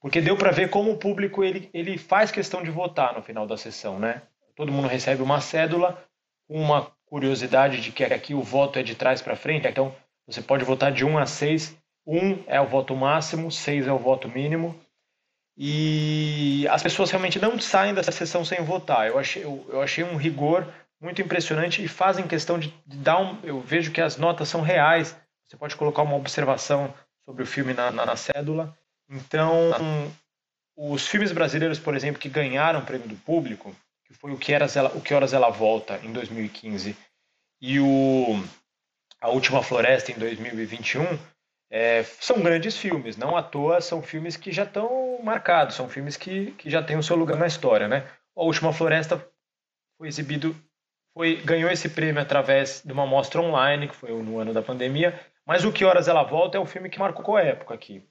Porque 0.00 0.20
deu 0.20 0.36
para 0.36 0.50
ver 0.50 0.70
como 0.70 0.92
o 0.92 0.98
público 0.98 1.42
ele, 1.42 1.68
ele 1.74 1.98
faz 1.98 2.30
questão 2.30 2.62
de 2.62 2.70
votar 2.70 3.14
no 3.14 3.22
final 3.22 3.46
da 3.46 3.56
sessão, 3.56 3.98
né? 3.98 4.22
Todo 4.54 4.72
mundo 4.72 4.88
recebe 4.88 5.22
uma 5.22 5.40
cédula, 5.40 6.02
uma 6.48 6.90
curiosidade 7.06 7.80
de 7.80 7.90
que 7.90 8.04
aqui 8.04 8.34
o 8.34 8.42
voto 8.42 8.78
é 8.78 8.82
de 8.82 8.94
trás 8.94 9.20
para 9.20 9.36
frente, 9.36 9.66
então 9.66 9.94
você 10.26 10.42
pode 10.42 10.64
votar 10.64 10.92
de 10.92 11.04
1 11.04 11.18
a 11.18 11.26
6. 11.26 11.76
1 12.06 12.44
é 12.46 12.60
o 12.60 12.66
voto 12.66 12.94
máximo, 12.94 13.50
6 13.50 13.86
é 13.86 13.92
o 13.92 13.98
voto 13.98 14.28
mínimo. 14.28 14.78
E 15.56 16.66
as 16.70 16.82
pessoas 16.82 17.10
realmente 17.10 17.40
não 17.40 17.58
saem 17.58 17.92
dessa 17.92 18.12
sessão 18.12 18.44
sem 18.44 18.62
votar. 18.62 19.08
Eu 19.08 19.18
achei, 19.18 19.42
eu, 19.42 19.66
eu 19.68 19.82
achei 19.82 20.04
um 20.04 20.16
rigor 20.16 20.72
muito 21.00 21.20
impressionante 21.20 21.82
e 21.82 21.88
fazem 21.88 22.28
questão 22.28 22.58
de, 22.58 22.68
de 22.86 22.96
dar 22.96 23.18
um. 23.18 23.38
Eu 23.42 23.60
vejo 23.60 23.90
que 23.90 24.00
as 24.00 24.16
notas 24.16 24.48
são 24.48 24.60
reais. 24.60 25.16
Você 25.46 25.56
pode 25.56 25.74
colocar 25.76 26.02
uma 26.02 26.16
observação 26.16 26.94
sobre 27.28 27.42
o 27.42 27.46
filme 27.46 27.74
na, 27.74 27.90
na, 27.90 28.06
na 28.06 28.16
cédula. 28.16 28.74
Então, 29.06 29.70
os 30.74 31.06
filmes 31.06 31.30
brasileiros, 31.30 31.78
por 31.78 31.94
exemplo, 31.94 32.18
que 32.18 32.28
ganharam 32.28 32.80
o 32.80 32.86
prêmio 32.86 33.06
do 33.06 33.16
público, 33.16 33.76
que 34.06 34.14
foi 34.14 34.32
o 34.32 34.38
que, 34.38 34.54
Horas 34.54 34.76
ela, 34.76 34.88
o 34.96 35.02
que 35.02 35.12
Horas 35.12 35.34
Ela 35.34 35.50
Volta, 35.50 36.00
em 36.02 36.10
2015, 36.10 36.96
e 37.60 37.80
o 37.80 38.42
A 39.20 39.28
Última 39.28 39.62
Floresta, 39.62 40.10
em 40.10 40.14
2021, 40.14 41.04
é, 41.70 42.02
são 42.02 42.40
grandes 42.40 42.78
filmes. 42.78 43.18
Não 43.18 43.36
à 43.36 43.42
toa 43.42 43.82
são 43.82 44.00
filmes 44.00 44.38
que 44.38 44.50
já 44.50 44.62
estão 44.62 45.20
marcados, 45.22 45.76
são 45.76 45.86
filmes 45.86 46.16
que, 46.16 46.52
que 46.52 46.70
já 46.70 46.82
têm 46.82 46.96
o 46.96 47.02
seu 47.02 47.14
lugar 47.14 47.36
na 47.36 47.46
história. 47.46 47.86
Né? 47.86 48.08
A 48.34 48.42
Última 48.42 48.72
Floresta 48.72 49.22
foi 49.98 50.08
exibido, 50.08 50.56
foi, 51.12 51.36
ganhou 51.42 51.70
esse 51.70 51.90
prêmio 51.90 52.22
através 52.22 52.80
de 52.82 52.90
uma 52.90 53.06
mostra 53.06 53.42
online, 53.42 53.86
que 53.86 53.96
foi 53.96 54.10
no 54.22 54.38
ano 54.38 54.54
da 54.54 54.62
pandemia, 54.62 55.20
mas 55.48 55.64
O 55.64 55.72
Que 55.72 55.82
Horas 55.82 56.08
Ela 56.08 56.22
Volta 56.22 56.58
é 56.58 56.60
um 56.60 56.66
filme 56.66 56.90
que 56.90 56.98
marcou 56.98 57.38
a 57.38 57.42
época 57.42 57.72
aqui. 57.72 58.02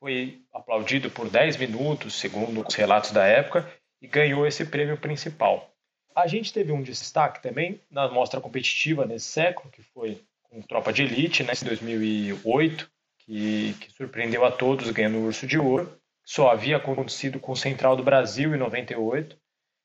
Foi 0.00 0.40
aplaudido 0.54 1.10
por 1.10 1.28
10 1.28 1.58
minutos, 1.58 2.14
segundo 2.14 2.66
os 2.66 2.74
relatos 2.74 3.10
da 3.10 3.26
época, 3.26 3.70
e 4.00 4.06
ganhou 4.06 4.46
esse 4.46 4.64
prêmio 4.64 4.96
principal. 4.96 5.70
A 6.16 6.26
gente 6.26 6.50
teve 6.50 6.72
um 6.72 6.82
destaque 6.82 7.42
também 7.42 7.78
na 7.90 8.08
mostra 8.08 8.40
competitiva 8.40 9.04
nesse 9.04 9.26
século, 9.26 9.70
que 9.70 9.82
foi 9.82 10.24
com 10.44 10.62
Tropa 10.62 10.90
de 10.90 11.02
Elite, 11.02 11.42
né, 11.42 11.52
em 11.60 11.66
2008, 11.66 12.90
que, 13.18 13.74
que 13.74 13.92
surpreendeu 13.92 14.46
a 14.46 14.50
todos 14.50 14.90
ganhando 14.90 15.18
o 15.18 15.26
Urso 15.26 15.46
de 15.46 15.58
Ouro. 15.58 15.94
Só 16.24 16.48
havia 16.48 16.78
acontecido 16.78 17.38
com 17.38 17.52
o 17.52 17.56
Central 17.56 17.96
do 17.96 18.02
Brasil 18.02 18.54
em 18.54 18.58
98, 18.58 19.36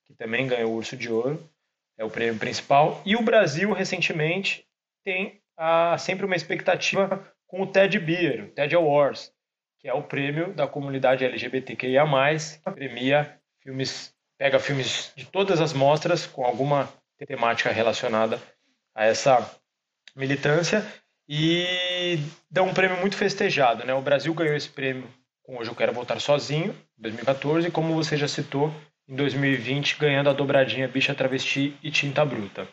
que 0.05 0.13
também 0.13 0.47
ganhou 0.47 0.71
o 0.71 0.75
Urso 0.77 0.95
de 0.95 1.11
Ouro, 1.11 1.43
é 1.97 2.05
o 2.05 2.09
prêmio 2.09 2.39
principal. 2.39 3.01
E 3.05 3.17
o 3.17 3.21
Brasil, 3.21 3.73
recentemente, 3.73 4.65
tem 5.03 5.42
ah, 5.57 5.97
sempre 5.97 6.25
uma 6.25 6.35
expectativa 6.35 7.25
com 7.47 7.61
o 7.61 7.67
TED 7.67 7.99
Beer, 7.99 8.45
o 8.45 8.51
TED 8.51 8.75
Awards, 8.75 9.31
que 9.79 9.87
é 9.87 9.93
o 9.93 10.03
prêmio 10.03 10.53
da 10.53 10.67
comunidade 10.67 11.25
LGBTQIA+, 11.25 12.05
que 12.63 12.71
premia 12.71 13.37
filmes, 13.61 14.13
pega 14.37 14.59
filmes 14.59 15.11
de 15.15 15.25
todas 15.25 15.61
as 15.61 15.73
mostras 15.73 16.25
com 16.25 16.45
alguma 16.45 16.91
temática 17.25 17.71
relacionada 17.71 18.41
a 18.95 19.05
essa 19.05 19.49
militância 20.15 20.85
e 21.27 22.17
dá 22.49 22.63
um 22.63 22.73
prêmio 22.73 22.99
muito 22.99 23.15
festejado, 23.15 23.85
né? 23.85 23.93
O 23.93 24.01
Brasil 24.01 24.33
ganhou 24.33 24.55
esse 24.55 24.69
prêmio 24.69 25.07
com 25.43 25.57
Hoje 25.57 25.69
Eu 25.69 25.75
Quero 25.75 25.93
Voltar 25.93 26.19
Sozinho, 26.19 26.75
em 26.97 27.01
2014, 27.01 27.67
e 27.67 27.71
como 27.71 27.93
você 27.93 28.17
já 28.17 28.27
citou, 28.27 28.73
em 29.07 29.15
2020, 29.15 29.97
ganhando 29.97 30.29
a 30.29 30.33
dobradinha 30.33 30.87
Bicha 30.87 31.13
Travesti 31.13 31.77
e 31.83 31.91
Tinta 31.91 32.23
Bruta. 32.25 32.67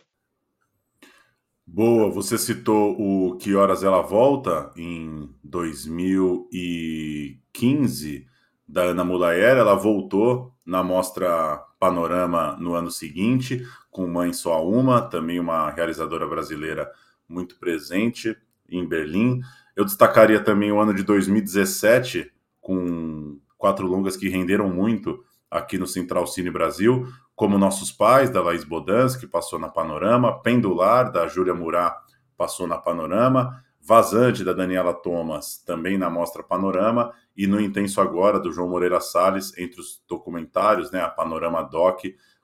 Boa, 1.73 2.11
você 2.11 2.37
citou 2.37 3.01
o 3.01 3.37
Que 3.37 3.55
Horas 3.55 3.85
Ela 3.85 4.03
Volta 4.03 4.73
em 4.77 5.31
2015 5.45 8.27
da 8.66 8.83
Ana 8.83 9.05
Mulayer, 9.05 9.57
ela 9.57 9.77
voltou 9.77 10.53
na 10.66 10.83
mostra 10.83 11.59
Panorama 11.79 12.57
no 12.59 12.75
ano 12.75 12.91
seguinte, 12.91 13.64
com 13.89 14.05
Mãe 14.09 14.33
Só 14.33 14.68
Uma, 14.68 15.01
também 15.01 15.39
uma 15.39 15.71
realizadora 15.71 16.27
brasileira 16.27 16.91
muito 17.29 17.57
presente 17.57 18.37
em 18.68 18.85
Berlim. 18.85 19.41
Eu 19.77 19.85
destacaria 19.85 20.43
também 20.43 20.73
o 20.73 20.81
ano 20.81 20.93
de 20.93 21.05
2017 21.05 22.33
com 22.61 23.39
quatro 23.57 23.87
longas 23.87 24.16
que 24.16 24.29
renderam 24.29 24.68
muito 24.68 25.23
aqui 25.49 25.79
no 25.79 25.87
Central 25.87 26.27
Cine 26.27 26.51
Brasil, 26.51 27.07
como 27.41 27.57
Nossos 27.57 27.91
Pais, 27.91 28.28
da 28.28 28.43
Laís 28.43 28.64
Bodans, 28.64 29.16
que 29.16 29.26
passou 29.26 29.59
na 29.59 29.66
Panorama, 29.66 30.43
Pendular, 30.43 31.11
da 31.11 31.26
Júlia 31.26 31.55
Murat, 31.55 31.97
passou 32.36 32.66
na 32.66 32.76
Panorama, 32.76 33.64
Vazante, 33.80 34.45
da 34.45 34.53
Daniela 34.53 34.93
Thomas, 34.93 35.57
também 35.57 35.97
na 35.97 36.11
Mostra 36.11 36.43
Panorama, 36.43 37.14
e 37.34 37.47
No 37.47 37.59
Intenso 37.59 37.99
Agora, 37.99 38.38
do 38.38 38.53
João 38.53 38.68
Moreira 38.68 39.01
Salles, 39.01 39.57
entre 39.57 39.80
os 39.80 40.03
documentários, 40.07 40.91
né, 40.91 41.01
a 41.01 41.09
Panorama 41.09 41.62
Doc, 41.62 42.03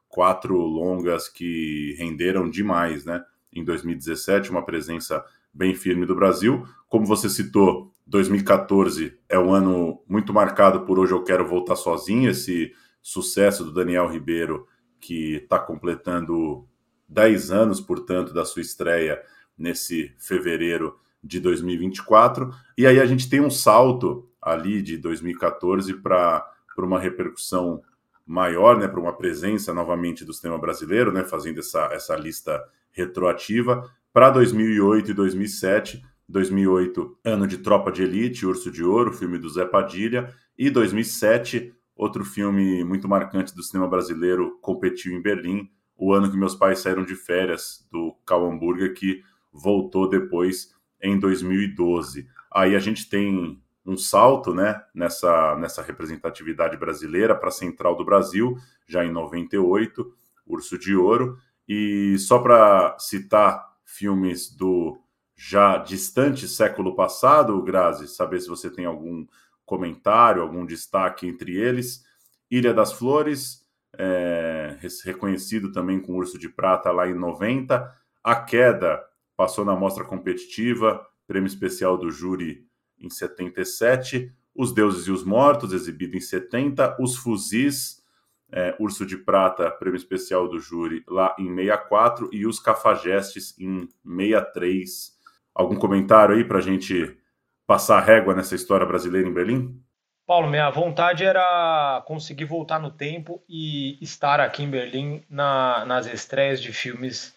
quatro 0.08 0.56
longas 0.56 1.28
que 1.28 1.94
renderam 1.98 2.48
demais, 2.48 3.04
né? 3.04 3.22
Em 3.52 3.62
2017, 3.62 4.50
uma 4.50 4.64
presença 4.64 5.22
bem 5.52 5.74
firme 5.74 6.06
do 6.06 6.14
Brasil. 6.14 6.66
Como 6.88 7.04
você 7.04 7.28
citou, 7.28 7.92
2014 8.06 9.14
é 9.28 9.38
um 9.38 9.52
ano 9.52 10.02
muito 10.08 10.32
marcado 10.32 10.86
por 10.86 10.98
Hoje 10.98 11.12
Eu 11.12 11.22
Quero 11.22 11.46
Voltar 11.46 11.76
Sozinho, 11.76 12.30
esse 12.30 12.72
sucesso 13.02 13.62
do 13.62 13.72
Daniel 13.72 14.08
Ribeiro, 14.08 14.66
que 15.06 15.36
está 15.36 15.56
completando 15.56 16.66
10 17.08 17.52
anos, 17.52 17.80
portanto, 17.80 18.34
da 18.34 18.44
sua 18.44 18.60
estreia 18.60 19.22
nesse 19.56 20.12
fevereiro 20.18 20.98
de 21.22 21.38
2024. 21.38 22.52
E 22.76 22.84
aí 22.84 22.98
a 22.98 23.06
gente 23.06 23.30
tem 23.30 23.40
um 23.40 23.48
salto 23.48 24.28
ali 24.42 24.82
de 24.82 24.96
2014 24.98 25.94
para 25.94 26.44
uma 26.78 26.98
repercussão 26.98 27.80
maior, 28.26 28.76
né, 28.76 28.88
para 28.88 28.98
uma 28.98 29.16
presença 29.16 29.72
novamente 29.72 30.24
do 30.24 30.32
cinema 30.32 30.58
brasileiro, 30.58 31.12
né, 31.12 31.22
fazendo 31.22 31.60
essa, 31.60 31.84
essa 31.92 32.16
lista 32.16 32.60
retroativa, 32.90 33.88
para 34.12 34.30
2008 34.30 35.12
e 35.12 35.14
2007. 35.14 36.02
2008, 36.28 37.18
ano 37.24 37.46
de 37.46 37.58
Tropa 37.58 37.92
de 37.92 38.02
Elite, 38.02 38.44
Urso 38.44 38.68
de 38.68 38.82
Ouro, 38.82 39.12
filme 39.12 39.38
do 39.38 39.48
Zé 39.48 39.64
Padilha, 39.64 40.34
e 40.58 40.68
2007, 40.68 41.72
outro 41.96 42.24
filme 42.24 42.84
muito 42.84 43.08
marcante 43.08 43.54
do 43.54 43.62
cinema 43.62 43.88
brasileiro, 43.88 44.58
competiu 44.60 45.16
em 45.16 45.22
Berlim, 45.22 45.70
o 45.96 46.12
ano 46.12 46.30
que 46.30 46.36
meus 46.36 46.54
pais 46.54 46.80
saíram 46.80 47.04
de 47.04 47.16
férias, 47.16 47.88
do 47.90 48.14
Karl 48.26 48.50
Hamburger, 48.50 48.92
que 48.92 49.22
voltou 49.50 50.08
depois 50.08 50.74
em 51.00 51.18
2012. 51.18 52.28
Aí 52.52 52.76
a 52.76 52.78
gente 52.78 53.08
tem 53.08 53.60
um 53.84 53.96
salto 53.96 54.52
né, 54.52 54.82
nessa, 54.94 55.56
nessa 55.56 55.80
representatividade 55.80 56.76
brasileira 56.76 57.34
para 57.34 57.48
a 57.48 57.52
Central 57.52 57.96
do 57.96 58.04
Brasil, 58.04 58.58
já 58.86 59.04
em 59.04 59.10
98, 59.10 60.12
Urso 60.46 60.78
de 60.78 60.94
Ouro. 60.94 61.38
E 61.68 62.16
só 62.18 62.38
para 62.38 62.96
citar 62.98 63.74
filmes 63.84 64.54
do 64.54 64.98
já 65.36 65.78
distante 65.78 66.48
século 66.48 66.94
passado, 66.94 67.60
Grazi, 67.62 68.08
saber 68.08 68.40
se 68.40 68.48
você 68.48 68.70
tem 68.70 68.84
algum 68.84 69.26
comentário, 69.66 70.40
algum 70.40 70.64
destaque 70.64 71.26
entre 71.26 71.56
eles. 71.56 72.04
Ilha 72.50 72.72
das 72.72 72.92
Flores, 72.92 73.66
é, 73.98 74.78
reconhecido 75.04 75.72
também 75.72 76.00
com 76.00 76.14
Urso 76.14 76.38
de 76.38 76.48
Prata 76.48 76.90
lá 76.90 77.08
em 77.08 77.14
90. 77.14 77.92
A 78.22 78.36
Queda 78.36 79.04
passou 79.36 79.64
na 79.64 79.74
mostra 79.76 80.04
competitiva, 80.04 81.04
prêmio 81.26 81.48
especial 81.48 81.98
do 81.98 82.10
júri 82.10 82.66
em 82.98 83.10
77, 83.10 84.32
Os 84.54 84.72
Deuses 84.72 85.06
e 85.06 85.10
os 85.10 85.24
Mortos, 85.24 85.72
exibido 85.72 86.16
em 86.16 86.20
70, 86.20 86.96
Os 87.00 87.16
Fuzis, 87.16 88.02
é, 88.50 88.76
Urso 88.78 89.04
de 89.04 89.18
Prata, 89.18 89.70
prêmio 89.70 89.96
especial 89.96 90.48
do 90.48 90.58
júri, 90.58 91.04
lá 91.06 91.34
em 91.38 91.54
64, 91.54 92.30
e 92.32 92.46
Os 92.46 92.58
Cafajestes 92.58 93.54
em 93.58 93.88
63. 94.04 95.16
Algum 95.54 95.76
comentário 95.76 96.36
aí 96.36 96.44
para 96.44 96.58
a 96.58 96.62
gente 96.62 97.18
passar 97.66 98.00
régua 98.00 98.34
nessa 98.34 98.54
história 98.54 98.86
brasileira 98.86 99.28
em 99.28 99.32
Berlim? 99.32 99.82
Paulo, 100.26 100.48
minha 100.48 100.68
vontade 100.70 101.24
era 101.24 102.02
conseguir 102.06 102.44
voltar 102.44 102.80
no 102.80 102.90
tempo 102.90 103.42
e 103.48 103.96
estar 104.02 104.40
aqui 104.40 104.64
em 104.64 104.70
Berlim 104.70 105.22
na, 105.30 105.84
nas 105.84 106.06
estreias 106.06 106.60
de 106.60 106.72
filmes 106.72 107.34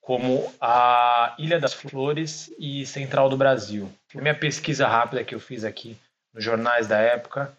como 0.00 0.50
a 0.60 1.34
Ilha 1.38 1.60
das 1.60 1.74
Flores 1.74 2.52
e 2.58 2.86
Central 2.86 3.28
do 3.28 3.36
Brasil. 3.36 3.92
Minha 4.14 4.34
pesquisa 4.34 4.88
rápida 4.88 5.22
que 5.22 5.34
eu 5.34 5.40
fiz 5.40 5.64
aqui 5.64 5.96
nos 6.32 6.42
jornais 6.42 6.86
da 6.86 6.98
época, 6.98 7.56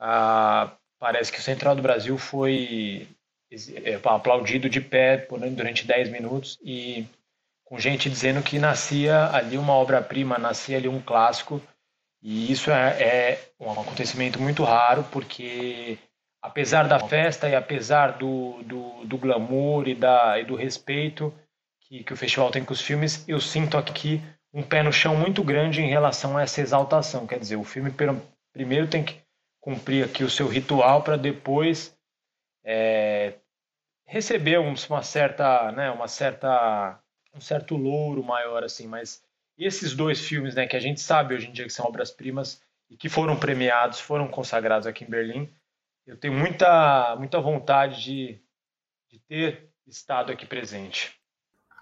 ah, 0.00 0.72
parece 0.98 1.30
que 1.30 1.38
o 1.38 1.42
Central 1.42 1.76
do 1.76 1.82
Brasil 1.82 2.18
foi 2.18 3.08
é, 3.84 3.94
aplaudido 4.04 4.68
de 4.68 4.80
pé 4.80 5.28
durante 5.28 5.86
10 5.86 6.08
minutos 6.10 6.58
e 6.62 7.06
com 7.74 7.78
gente 7.80 8.08
dizendo 8.08 8.40
que 8.40 8.56
nascia 8.56 9.30
ali 9.32 9.58
uma 9.58 9.72
obra-prima, 9.72 10.38
nascia 10.38 10.76
ali 10.76 10.86
um 10.86 11.00
clássico. 11.00 11.60
E 12.22 12.52
isso 12.52 12.70
é, 12.70 13.02
é 13.02 13.48
um 13.58 13.68
acontecimento 13.68 14.40
muito 14.40 14.62
raro, 14.62 15.02
porque 15.10 15.98
apesar 16.40 16.86
da 16.86 17.00
festa 17.00 17.48
e 17.48 17.54
apesar 17.56 18.12
do, 18.12 18.62
do, 18.62 19.04
do 19.04 19.18
glamour 19.18 19.88
e, 19.88 19.94
da, 19.96 20.38
e 20.38 20.44
do 20.44 20.54
respeito, 20.54 21.34
que, 21.80 22.04
que 22.04 22.12
o 22.12 22.16
festival 22.16 22.48
tem 22.52 22.64
com 22.64 22.72
os 22.72 22.80
filmes, 22.80 23.28
eu 23.28 23.40
sinto 23.40 23.76
aqui 23.76 24.22
um 24.52 24.62
pé 24.62 24.80
no 24.84 24.92
chão 24.92 25.16
muito 25.16 25.42
grande 25.42 25.82
em 25.82 25.88
relação 25.88 26.38
a 26.38 26.42
essa 26.42 26.60
exaltação. 26.60 27.26
Quer 27.26 27.40
dizer, 27.40 27.56
o 27.56 27.64
filme 27.64 27.92
primeiro 28.52 28.86
tem 28.86 29.02
que 29.02 29.20
cumprir 29.60 30.04
aqui 30.04 30.22
o 30.22 30.30
seu 30.30 30.46
ritual 30.46 31.02
para 31.02 31.16
depois 31.16 31.92
é, 32.64 33.34
receber 34.06 34.58
uma 34.58 35.02
certa, 35.02 35.72
né, 35.72 35.90
uma 35.90 36.06
certa, 36.06 37.00
um 37.34 37.40
certo 37.40 37.76
louro 37.76 38.22
maior 38.22 38.62
assim. 38.64 38.86
Mas 38.86 39.22
esses 39.58 39.94
dois 39.94 40.20
filmes, 40.20 40.54
né, 40.54 40.66
que 40.66 40.76
a 40.76 40.80
gente 40.80 41.00
sabe 41.00 41.34
hoje 41.34 41.48
em 41.48 41.52
dia 41.52 41.64
que 41.64 41.72
são 41.72 41.86
obras 41.86 42.10
primas 42.10 42.62
e 42.90 42.96
que 42.96 43.08
foram 43.08 43.36
premiados, 43.36 44.00
foram 44.00 44.28
consagrados 44.28 44.86
aqui 44.86 45.04
em 45.04 45.10
Berlim, 45.10 45.50
eu 46.06 46.16
tenho 46.16 46.34
muita, 46.34 47.16
muita 47.16 47.40
vontade 47.40 48.02
de, 48.02 48.38
de 49.10 49.18
ter 49.20 49.70
estado 49.86 50.30
aqui 50.30 50.44
presente. 50.44 51.18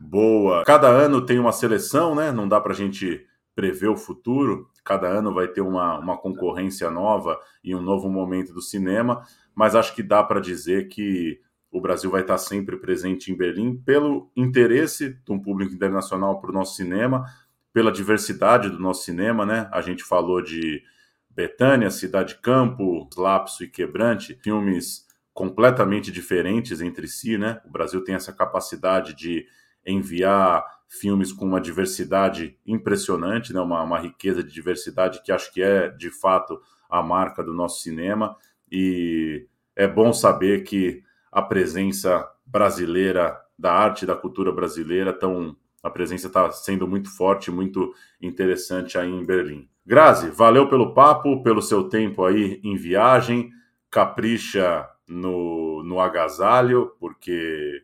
Boa. 0.01 0.65
Cada 0.65 0.89
ano 0.89 1.25
tem 1.25 1.39
uma 1.39 1.53
seleção, 1.53 2.15
né? 2.15 2.31
Não 2.31 2.49
dá 2.49 2.61
para 2.61 2.73
a 2.73 2.77
gente 2.77 3.27
prever 3.55 3.89
o 3.89 3.97
futuro. 3.97 4.71
Cada 4.85 5.09
ano 5.09 5.35
vai 5.35 5.49
ter 5.49 5.61
uma, 5.61 5.99
uma 5.99 6.17
concorrência 6.17 6.91
nova 6.91 7.39
e 7.63 7.75
um 7.75 7.81
novo 7.81 8.09
momento 8.09 8.53
do 8.53 8.63
cinema, 8.63 9.27
mas 9.55 9.75
acho 9.75 9.95
que 9.95 10.03
dá 10.03 10.23
para 10.23 10.41
dizer 10.41 10.89
que 10.89 11.41
o 11.73 11.81
Brasil 11.81 12.11
vai 12.11 12.21
estar 12.21 12.37
sempre 12.37 12.77
presente 12.77 13.33
em 13.33 13.37
Berlim 13.37 13.75
pelo 13.79 14.31
interesse 14.37 15.19
de 15.25 15.33
um 15.33 15.41
público 15.41 15.75
internacional 15.75 16.39
para 16.39 16.51
o 16.51 16.53
nosso 16.53 16.77
cinema, 16.77 17.25
pela 17.73 17.91
diversidade 17.91 18.69
do 18.69 18.79
nosso 18.79 19.05
cinema, 19.05 19.47
né? 19.47 19.71
A 19.73 19.81
gente 19.81 20.05
falou 20.05 20.43
de 20.43 20.83
Betânia, 21.31 21.91
Cidade 21.91 22.39
Campo, 22.43 23.09
Lapso 23.17 23.65
e 23.65 23.69
Quebrante, 23.69 24.39
filmes 24.43 25.07
completamente 25.33 26.13
diferentes 26.13 26.83
entre 26.83 27.09
si, 27.09 27.39
né? 27.39 27.63
O 27.65 27.71
Brasil 27.71 28.05
tem 28.05 28.15
essa 28.15 28.35
capacidade 28.35 29.15
de 29.15 29.47
enviar 29.85 30.63
filmes 30.87 31.33
com 31.33 31.47
uma 31.47 31.61
diversidade 31.61 32.59
impressionante, 32.67 33.55
né? 33.55 33.61
uma, 33.61 33.83
uma 33.83 33.99
riqueza 33.99 34.45
de 34.45 34.53
diversidade 34.53 35.23
que 35.23 35.33
acho 35.33 35.51
que 35.53 35.63
é 35.63 35.89
de 35.89 36.11
fato 36.11 36.61
a 36.89 37.03
marca 37.03 37.43
do 37.43 37.55
nosso 37.55 37.81
cinema. 37.81 38.37
E 38.71 39.47
é 39.75 39.89
bom 39.89 40.13
saber 40.13 40.65
que 40.65 41.03
a 41.33 41.41
presença 41.41 42.31
brasileira 42.45 43.41
da 43.59 43.73
arte, 43.73 44.05
da 44.05 44.15
cultura 44.15 44.53
brasileira, 44.53 45.13
tão, 45.13 45.57
a 45.83 45.89
presença 45.89 46.27
está 46.27 46.51
sendo 46.51 46.87
muito 46.87 47.09
forte, 47.17 47.51
muito 47.51 47.95
interessante 48.21 48.99
aí 48.99 49.09
em 49.09 49.25
Berlim. 49.25 49.67
Grazi, 49.85 50.31
valeu 50.31 50.69
pelo 50.69 50.93
papo, 50.93 51.43
pelo 51.43 51.63
seu 51.63 51.89
tempo 51.89 52.25
aí 52.25 52.61
em 52.63 52.77
viagem. 52.77 53.51
Capricha 53.91 54.89
no, 55.09 55.83
no 55.83 56.01
agasalho, 56.01 56.93
porque 57.01 57.83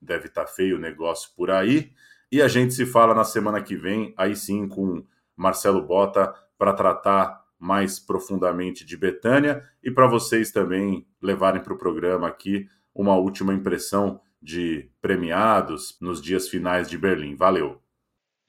deve 0.00 0.26
estar 0.26 0.44
tá 0.44 0.50
feio 0.50 0.76
o 0.76 0.80
negócio 0.80 1.30
por 1.36 1.50
aí. 1.50 1.92
E 2.30 2.40
a 2.40 2.48
gente 2.48 2.74
se 2.74 2.86
fala 2.86 3.14
na 3.14 3.24
semana 3.24 3.62
que 3.62 3.76
vem, 3.76 4.14
aí 4.16 4.34
sim 4.34 4.68
com 4.68 5.04
Marcelo 5.36 5.82
Bota, 5.82 6.34
para 6.56 6.72
tratar 6.72 7.44
mais 7.58 7.98
profundamente 7.98 8.84
de 8.84 8.96
Betânia 8.96 9.62
e 9.82 9.90
para 9.90 10.06
vocês 10.06 10.50
também 10.50 11.06
levarem 11.20 11.62
para 11.62 11.72
o 11.72 11.78
programa 11.78 12.28
aqui 12.28 12.68
uma 12.94 13.16
última 13.16 13.52
impressão 13.52 14.20
de 14.40 14.90
premiados 15.00 15.96
nos 16.00 16.22
dias 16.22 16.48
finais 16.48 16.88
de 16.88 16.96
Berlim. 16.98 17.34
Valeu! 17.34 17.80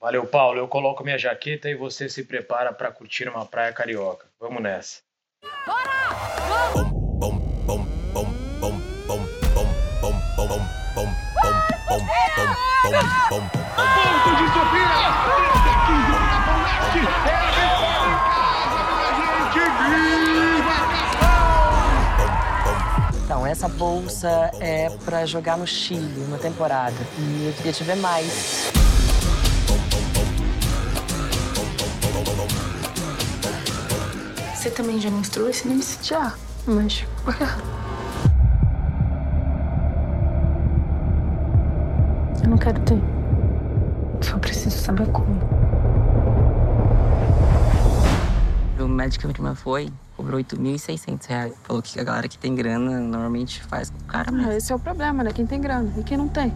Valeu, 0.00 0.26
Paulo. 0.26 0.58
Eu 0.58 0.68
coloco 0.68 1.02
minha 1.02 1.18
jaqueta 1.18 1.68
e 1.68 1.74
você 1.74 2.08
se 2.08 2.24
prepara 2.24 2.72
para 2.72 2.92
curtir 2.92 3.28
uma 3.28 3.46
praia 3.46 3.72
carioca. 3.72 4.26
Vamos 4.38 4.62
nessa. 4.62 5.00
Bora! 5.66 5.96
Vamos! 7.18 7.86
Ponto 12.86 14.36
de 14.36 14.46
Sofia! 14.52 15.15
Essa 23.56 23.68
bolsa 23.68 24.50
é 24.60 24.90
para 25.06 25.24
jogar 25.24 25.56
no 25.56 25.66
Chile, 25.66 26.22
uma 26.28 26.36
temporada. 26.36 26.94
E 27.18 27.46
eu 27.46 27.54
queria 27.54 27.72
te 27.72 27.82
ver 27.84 27.96
mais. 27.96 28.70
Você 34.54 34.70
também 34.70 35.00
já 35.00 35.10
menstrua 35.10 35.48
esse 35.48 35.66
início? 35.66 36.04
Já. 36.04 36.34
Mas. 36.66 37.06
Eu 42.44 42.50
não 42.50 42.58
quero 42.58 42.78
ter. 42.82 43.00
Só 44.20 44.38
preciso 44.38 44.76
saber 44.76 45.06
como. 45.06 45.40
O 48.78 48.86
médico 48.86 49.22
que 49.22 49.28
minha 49.28 49.38
irmã 49.38 49.54
foi 49.54 49.90
cobrou 50.16 50.40
8.600 50.40 51.26
reais. 51.26 51.54
Falou 51.62 51.82
que 51.82 52.00
a 52.00 52.04
galera 52.04 52.26
que 52.26 52.38
tem 52.38 52.54
grana 52.54 52.98
normalmente 53.00 53.62
faz 53.64 53.90
com 53.90 53.98
o 53.98 54.04
cara 54.04 54.32
mesmo. 54.32 54.50
Ah, 54.50 54.56
esse 54.56 54.72
é 54.72 54.74
o 54.74 54.78
problema, 54.78 55.22
né? 55.22 55.30
Quem 55.32 55.46
tem 55.46 55.60
grana 55.60 55.92
e 55.96 56.02
quem 56.02 56.16
não 56.16 56.28
tem. 56.28 56.52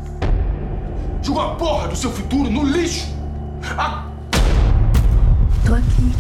Joga 1.22 1.52
a 1.52 1.54
porra 1.56 1.88
do 1.88 1.96
seu 1.96 2.10
futuro 2.10 2.50
no 2.50 2.64
lixo! 2.64 3.06
Ah! 3.76 4.10
Tô 5.66 5.74
aqui. 5.74 6.10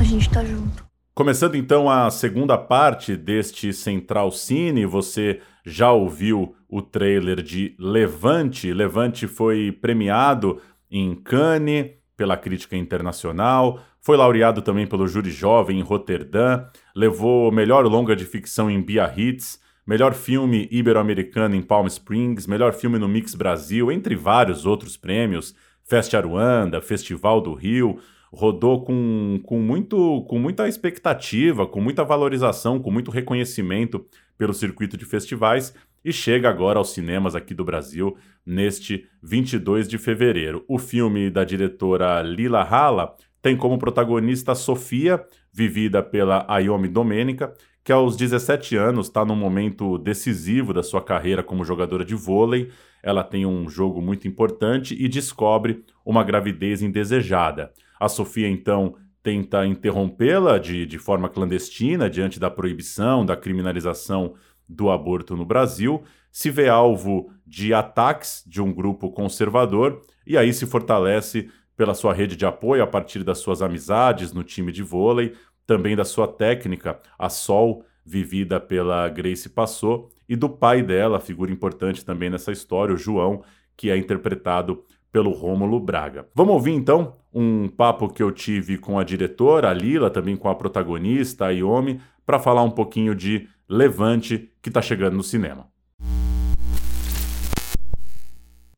A 0.00 0.04
gente 0.04 0.30
tá 0.30 0.42
junto. 0.42 0.86
Começando 1.14 1.54
então 1.54 1.88
a 1.88 2.10
segunda 2.10 2.58
parte 2.58 3.16
deste 3.16 3.72
Central 3.72 4.30
Cine, 4.30 4.84
você 4.84 5.40
já 5.64 5.90
ouviu 5.92 6.54
o 6.68 6.82
trailer 6.82 7.42
de 7.42 7.74
Levante. 7.78 8.72
Levante 8.72 9.26
foi 9.26 9.72
premiado 9.72 10.60
em 10.90 11.14
Cannes 11.14 11.92
pela 12.16 12.36
crítica 12.36 12.76
internacional, 12.76 13.80
foi 14.06 14.16
laureado 14.16 14.62
também 14.62 14.86
pelo 14.86 15.08
júri 15.08 15.32
jovem 15.32 15.80
em 15.80 15.82
Roterdã, 15.82 16.64
levou 16.94 17.50
melhor 17.50 17.84
longa 17.86 18.14
de 18.14 18.24
ficção 18.24 18.70
em 18.70 18.80
Biarritz, 18.80 19.60
melhor 19.84 20.14
filme 20.14 20.68
ibero-americano 20.70 21.56
em 21.56 21.60
Palm 21.60 21.88
Springs, 21.88 22.46
melhor 22.46 22.72
filme 22.72 23.00
no 23.00 23.08
Mix 23.08 23.34
Brasil, 23.34 23.90
entre 23.90 24.14
vários 24.14 24.64
outros 24.64 24.96
prêmios, 24.96 25.56
Fest 25.82 26.14
Aruanda, 26.14 26.80
Festival 26.80 27.40
do 27.40 27.52
Rio, 27.52 27.98
rodou 28.32 28.84
com, 28.84 29.40
com, 29.44 29.58
muito, 29.58 30.24
com 30.28 30.38
muita 30.38 30.68
expectativa, 30.68 31.66
com 31.66 31.80
muita 31.80 32.04
valorização, 32.04 32.78
com 32.78 32.92
muito 32.92 33.10
reconhecimento 33.10 34.06
pelo 34.38 34.54
circuito 34.54 34.96
de 34.96 35.04
festivais 35.04 35.74
e 36.04 36.12
chega 36.12 36.48
agora 36.48 36.78
aos 36.78 36.92
cinemas 36.92 37.34
aqui 37.34 37.52
do 37.52 37.64
Brasil 37.64 38.16
neste 38.46 39.08
22 39.20 39.88
de 39.88 39.98
fevereiro. 39.98 40.64
O 40.68 40.78
filme 40.78 41.28
da 41.28 41.42
diretora 41.42 42.22
Lila 42.22 42.62
Hala 42.62 43.16
tem 43.46 43.56
como 43.56 43.78
protagonista 43.78 44.56
Sofia, 44.56 45.24
vivida 45.52 46.02
pela 46.02 46.44
Ayomi 46.48 46.88
Domenica, 46.88 47.54
que 47.84 47.92
aos 47.92 48.16
17 48.16 48.76
anos 48.76 49.06
está 49.06 49.24
num 49.24 49.36
momento 49.36 49.98
decisivo 49.98 50.72
da 50.72 50.82
sua 50.82 51.00
carreira 51.00 51.44
como 51.44 51.64
jogadora 51.64 52.04
de 52.04 52.16
vôlei. 52.16 52.72
Ela 53.04 53.22
tem 53.22 53.46
um 53.46 53.68
jogo 53.68 54.02
muito 54.02 54.26
importante 54.26 54.96
e 54.98 55.08
descobre 55.08 55.84
uma 56.04 56.24
gravidez 56.24 56.82
indesejada. 56.82 57.70
A 58.00 58.08
Sofia, 58.08 58.48
então, 58.48 58.96
tenta 59.22 59.64
interrompê-la 59.64 60.58
de, 60.58 60.84
de 60.84 60.98
forma 60.98 61.28
clandestina 61.28 62.10
diante 62.10 62.40
da 62.40 62.50
proibição, 62.50 63.24
da 63.24 63.36
criminalização 63.36 64.34
do 64.68 64.90
aborto 64.90 65.36
no 65.36 65.44
Brasil, 65.44 66.02
se 66.32 66.50
vê 66.50 66.68
alvo 66.68 67.30
de 67.46 67.72
ataques 67.72 68.42
de 68.44 68.60
um 68.60 68.72
grupo 68.72 69.08
conservador 69.12 70.00
e 70.26 70.36
aí 70.36 70.52
se 70.52 70.66
fortalece 70.66 71.48
pela 71.76 71.94
sua 71.94 72.14
rede 72.14 72.36
de 72.36 72.46
apoio 72.46 72.82
a 72.82 72.86
partir 72.86 73.22
das 73.22 73.38
suas 73.38 73.60
amizades 73.62 74.32
no 74.32 74.42
time 74.42 74.72
de 74.72 74.82
vôlei, 74.82 75.34
também 75.66 75.94
da 75.94 76.04
sua 76.04 76.26
técnica, 76.26 76.98
a 77.18 77.28
Sol, 77.28 77.84
vivida 78.04 78.60
pela 78.60 79.08
Grace 79.08 79.48
Passou, 79.48 80.10
e 80.28 80.36
do 80.36 80.48
pai 80.48 80.82
dela, 80.82 81.20
figura 81.20 81.52
importante 81.52 82.04
também 82.04 82.30
nessa 82.30 82.52
história, 82.52 82.94
o 82.94 82.98
João, 82.98 83.42
que 83.76 83.90
é 83.90 83.96
interpretado 83.96 84.84
pelo 85.12 85.30
Rômulo 85.30 85.80
Braga. 85.80 86.28
Vamos 86.34 86.54
ouvir 86.54 86.72
então 86.72 87.14
um 87.32 87.68
papo 87.68 88.08
que 88.08 88.22
eu 88.22 88.30
tive 88.30 88.78
com 88.78 88.98
a 88.98 89.04
diretora, 89.04 89.70
a 89.70 89.72
Lila, 89.74 90.10
também 90.10 90.36
com 90.36 90.48
a 90.48 90.54
protagonista, 90.54 91.46
a 91.46 91.50
Iomi, 91.50 92.00
para 92.24 92.38
falar 92.38 92.62
um 92.62 92.70
pouquinho 92.70 93.14
de 93.14 93.48
Levante, 93.68 94.50
que 94.62 94.68
está 94.68 94.80
chegando 94.80 95.16
no 95.16 95.22
cinema. 95.22 95.68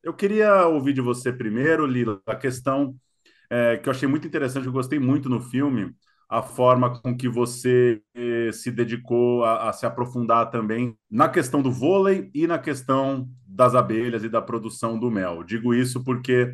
Eu 0.09 0.13
queria 0.15 0.65
ouvir 0.65 0.93
de 0.93 1.01
você 1.01 1.31
primeiro, 1.31 1.85
Lila, 1.85 2.19
a 2.25 2.35
questão 2.35 2.95
é, 3.47 3.77
que 3.77 3.87
eu 3.87 3.91
achei 3.91 4.07
muito 4.07 4.25
interessante, 4.25 4.65
eu 4.65 4.71
gostei 4.71 4.97
muito 4.97 5.29
no 5.29 5.39
filme, 5.39 5.93
a 6.27 6.41
forma 6.41 6.99
com 6.99 7.15
que 7.15 7.29
você 7.29 8.01
eh, 8.15 8.49
se 8.51 8.71
dedicou 8.71 9.43
a, 9.43 9.69
a, 9.69 9.73
se 9.73 9.85
aprofundar 9.85 10.49
também 10.49 10.97
na 11.11 11.29
questão 11.29 11.61
do 11.61 11.71
vôlei 11.71 12.31
e 12.33 12.47
na 12.47 12.57
questão 12.57 13.29
das 13.47 13.75
abelhas 13.75 14.23
e 14.23 14.29
da 14.29 14.41
produção 14.41 14.97
do 14.97 15.11
mel. 15.11 15.43
Digo 15.43 15.75
isso 15.75 16.03
porque 16.03 16.53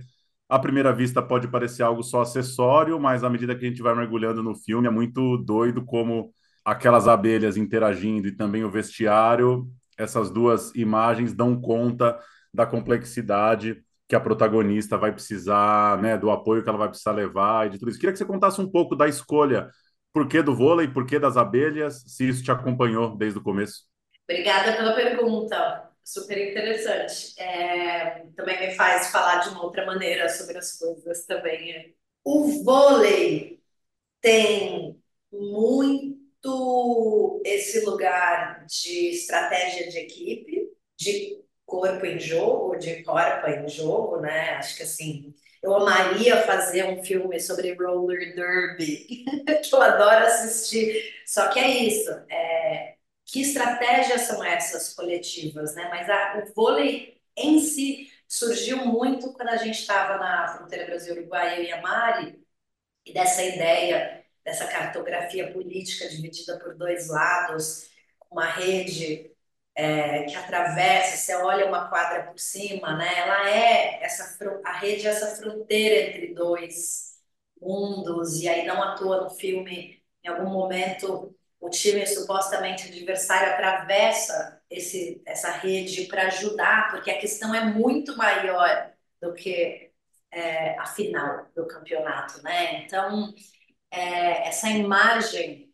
à 0.50 0.60
primeira 0.60 0.92
vista 0.92 1.22
pode 1.22 1.48
parecer 1.48 1.84
algo 1.84 2.04
só 2.04 2.24
acessório, 2.24 3.00
mas 3.00 3.24
à 3.24 3.30
medida 3.30 3.56
que 3.56 3.66
a 3.66 3.70
gente 3.70 3.82
vai 3.82 3.96
mergulhando 3.96 4.44
no 4.44 4.54
filme 4.54 4.88
é 4.88 4.92
muito 4.92 5.38
doido 5.38 5.82
como 5.86 6.30
aquelas 6.66 7.08
abelhas 7.08 7.56
interagindo 7.56 8.28
e 8.28 8.36
também 8.36 8.66
o 8.66 8.70
vestiário, 8.70 9.66
essas 9.98 10.30
duas 10.30 10.76
imagens 10.76 11.34
dão 11.34 11.60
conta 11.60 12.20
da 12.56 12.66
complexidade 12.66 13.84
que 14.08 14.16
a 14.16 14.20
protagonista 14.20 14.98
vai 14.98 15.12
precisar, 15.12 16.02
né, 16.02 16.18
do 16.18 16.30
apoio 16.30 16.64
que 16.64 16.70
ela 16.70 16.78
vai 16.78 16.90
precisar 16.90 17.12
levar 17.12 17.68
e 17.68 17.72
de 17.72 17.80
tudo 17.80 17.90
isso. 17.90 18.00
Queria 18.00 18.14
que 18.14 18.20
você 18.20 18.26
contasse 18.26 18.62
um 18.62 18.70
pouco 18.70 18.96
da 18.96 19.08
escolha, 19.08 19.70
por 20.14 20.28
que 20.28 20.42
do 20.42 20.56
vôlei, 20.56 20.88
por 20.88 21.06
que 21.06 21.20
das 21.20 21.38
abelhas, 21.38 22.04
se 22.08 22.28
isso 22.28 22.44
te 22.44 22.52
acompanhou 22.52 23.16
desde 23.18 23.40
o 23.40 23.44
começo. 23.44 23.84
Obrigada 24.28 24.76
pela 24.76 24.94
pergunta, 24.94 25.90
super 26.04 26.50
interessante. 26.50 27.40
É, 27.40 28.26
também 28.36 28.68
me 28.68 28.76
faz 28.76 29.12
falar 29.12 29.40
de 29.40 29.50
uma 29.50 29.64
outra 29.64 29.86
maneira 29.86 30.30
sobre 30.30 30.58
as 30.58 30.78
coisas 30.78 31.26
também. 31.26 31.96
O 32.24 32.64
vôlei 32.64 33.60
tem 34.22 35.00
muito 35.32 37.42
esse 37.44 37.84
lugar 37.86 38.66
de 38.66 39.10
estratégia 39.10 39.90
de 39.90 39.98
equipe, 39.98 40.70
de 40.98 41.45
corpo 41.66 42.06
em 42.06 42.20
jogo, 42.20 42.76
de 42.78 43.04
corpo 43.04 43.48
em 43.50 43.68
jogo, 43.68 44.18
né? 44.22 44.52
Acho 44.58 44.78
que 44.78 44.84
assim, 44.84 45.34
eu 45.62 45.76
amaria 45.76 46.44
fazer 46.44 46.86
um 46.86 47.04
filme 47.04 47.40
sobre 47.40 47.74
roller 47.74 48.36
derby, 48.36 49.26
eu 49.72 49.82
adoro 49.82 50.26
assistir. 50.26 51.14
Só 51.26 51.50
que 51.50 51.60
é 51.60 51.70
isso, 51.86 52.12
é, 52.30 52.96
que 53.26 53.42
estratégias 53.42 54.22
são 54.22 54.44
essas 54.44 54.94
coletivas, 54.94 55.76
né? 55.76 55.88
Mas 55.90 56.10
a, 56.10 56.44
o 56.44 56.54
vôlei 56.54 57.20
em 57.36 57.60
si 57.60 58.12
surgiu 58.28 58.86
muito 58.86 59.34
quando 59.34 59.50
a 59.50 59.58
gente 59.58 59.80
estava 59.80 60.18
na 60.18 60.48
fronteira 60.58 60.86
Brasil-Uruguai, 60.86 61.66
e 61.66 61.72
a 61.72 61.82
Mari, 61.82 62.40
e 63.06 63.14
dessa 63.14 63.44
ideia, 63.44 64.24
dessa 64.44 64.68
cartografia 64.68 65.52
política 65.54 66.10
dividida 66.10 66.60
por 66.60 66.76
dois 66.76 67.10
lados, 67.10 67.90
uma 68.30 68.46
rede 68.46 69.32
é, 69.76 70.24
que 70.24 70.36
atravessa, 70.36 71.18
você 71.18 71.36
olha 71.36 71.66
uma 71.68 71.90
quadra 71.90 72.24
por 72.24 72.40
cima, 72.40 72.96
né? 72.98 73.20
Ela 73.20 73.50
é 73.50 74.04
essa 74.04 74.38
a 74.64 74.74
rede 74.74 75.06
é 75.06 75.10
essa 75.10 75.36
fronteira 75.36 76.10
entre 76.10 76.34
dois 76.34 77.20
mundos 77.62 78.42
e 78.42 78.48
aí 78.48 78.66
não 78.66 78.82
à 78.82 78.96
toa 78.96 79.22
no 79.22 79.30
filme 79.30 80.02
em 80.24 80.28
algum 80.30 80.50
momento 80.50 81.36
o 81.60 81.70
time 81.70 82.06
supostamente 82.06 82.88
adversário 82.88 83.54
atravessa 83.54 84.62
esse 84.70 85.22
essa 85.26 85.52
rede 85.52 86.06
para 86.06 86.28
ajudar 86.28 86.92
porque 86.92 87.12
a 87.12 87.20
questão 87.20 87.54
é 87.54 87.66
muito 87.66 88.16
maior 88.18 88.92
do 89.22 89.34
que 89.34 89.92
é, 90.32 90.78
a 90.80 90.86
final 90.86 91.48
do 91.56 91.66
campeonato, 91.68 92.42
né? 92.44 92.84
Então 92.84 93.34
é, 93.92 94.48
essa 94.48 94.70
imagem 94.70 95.74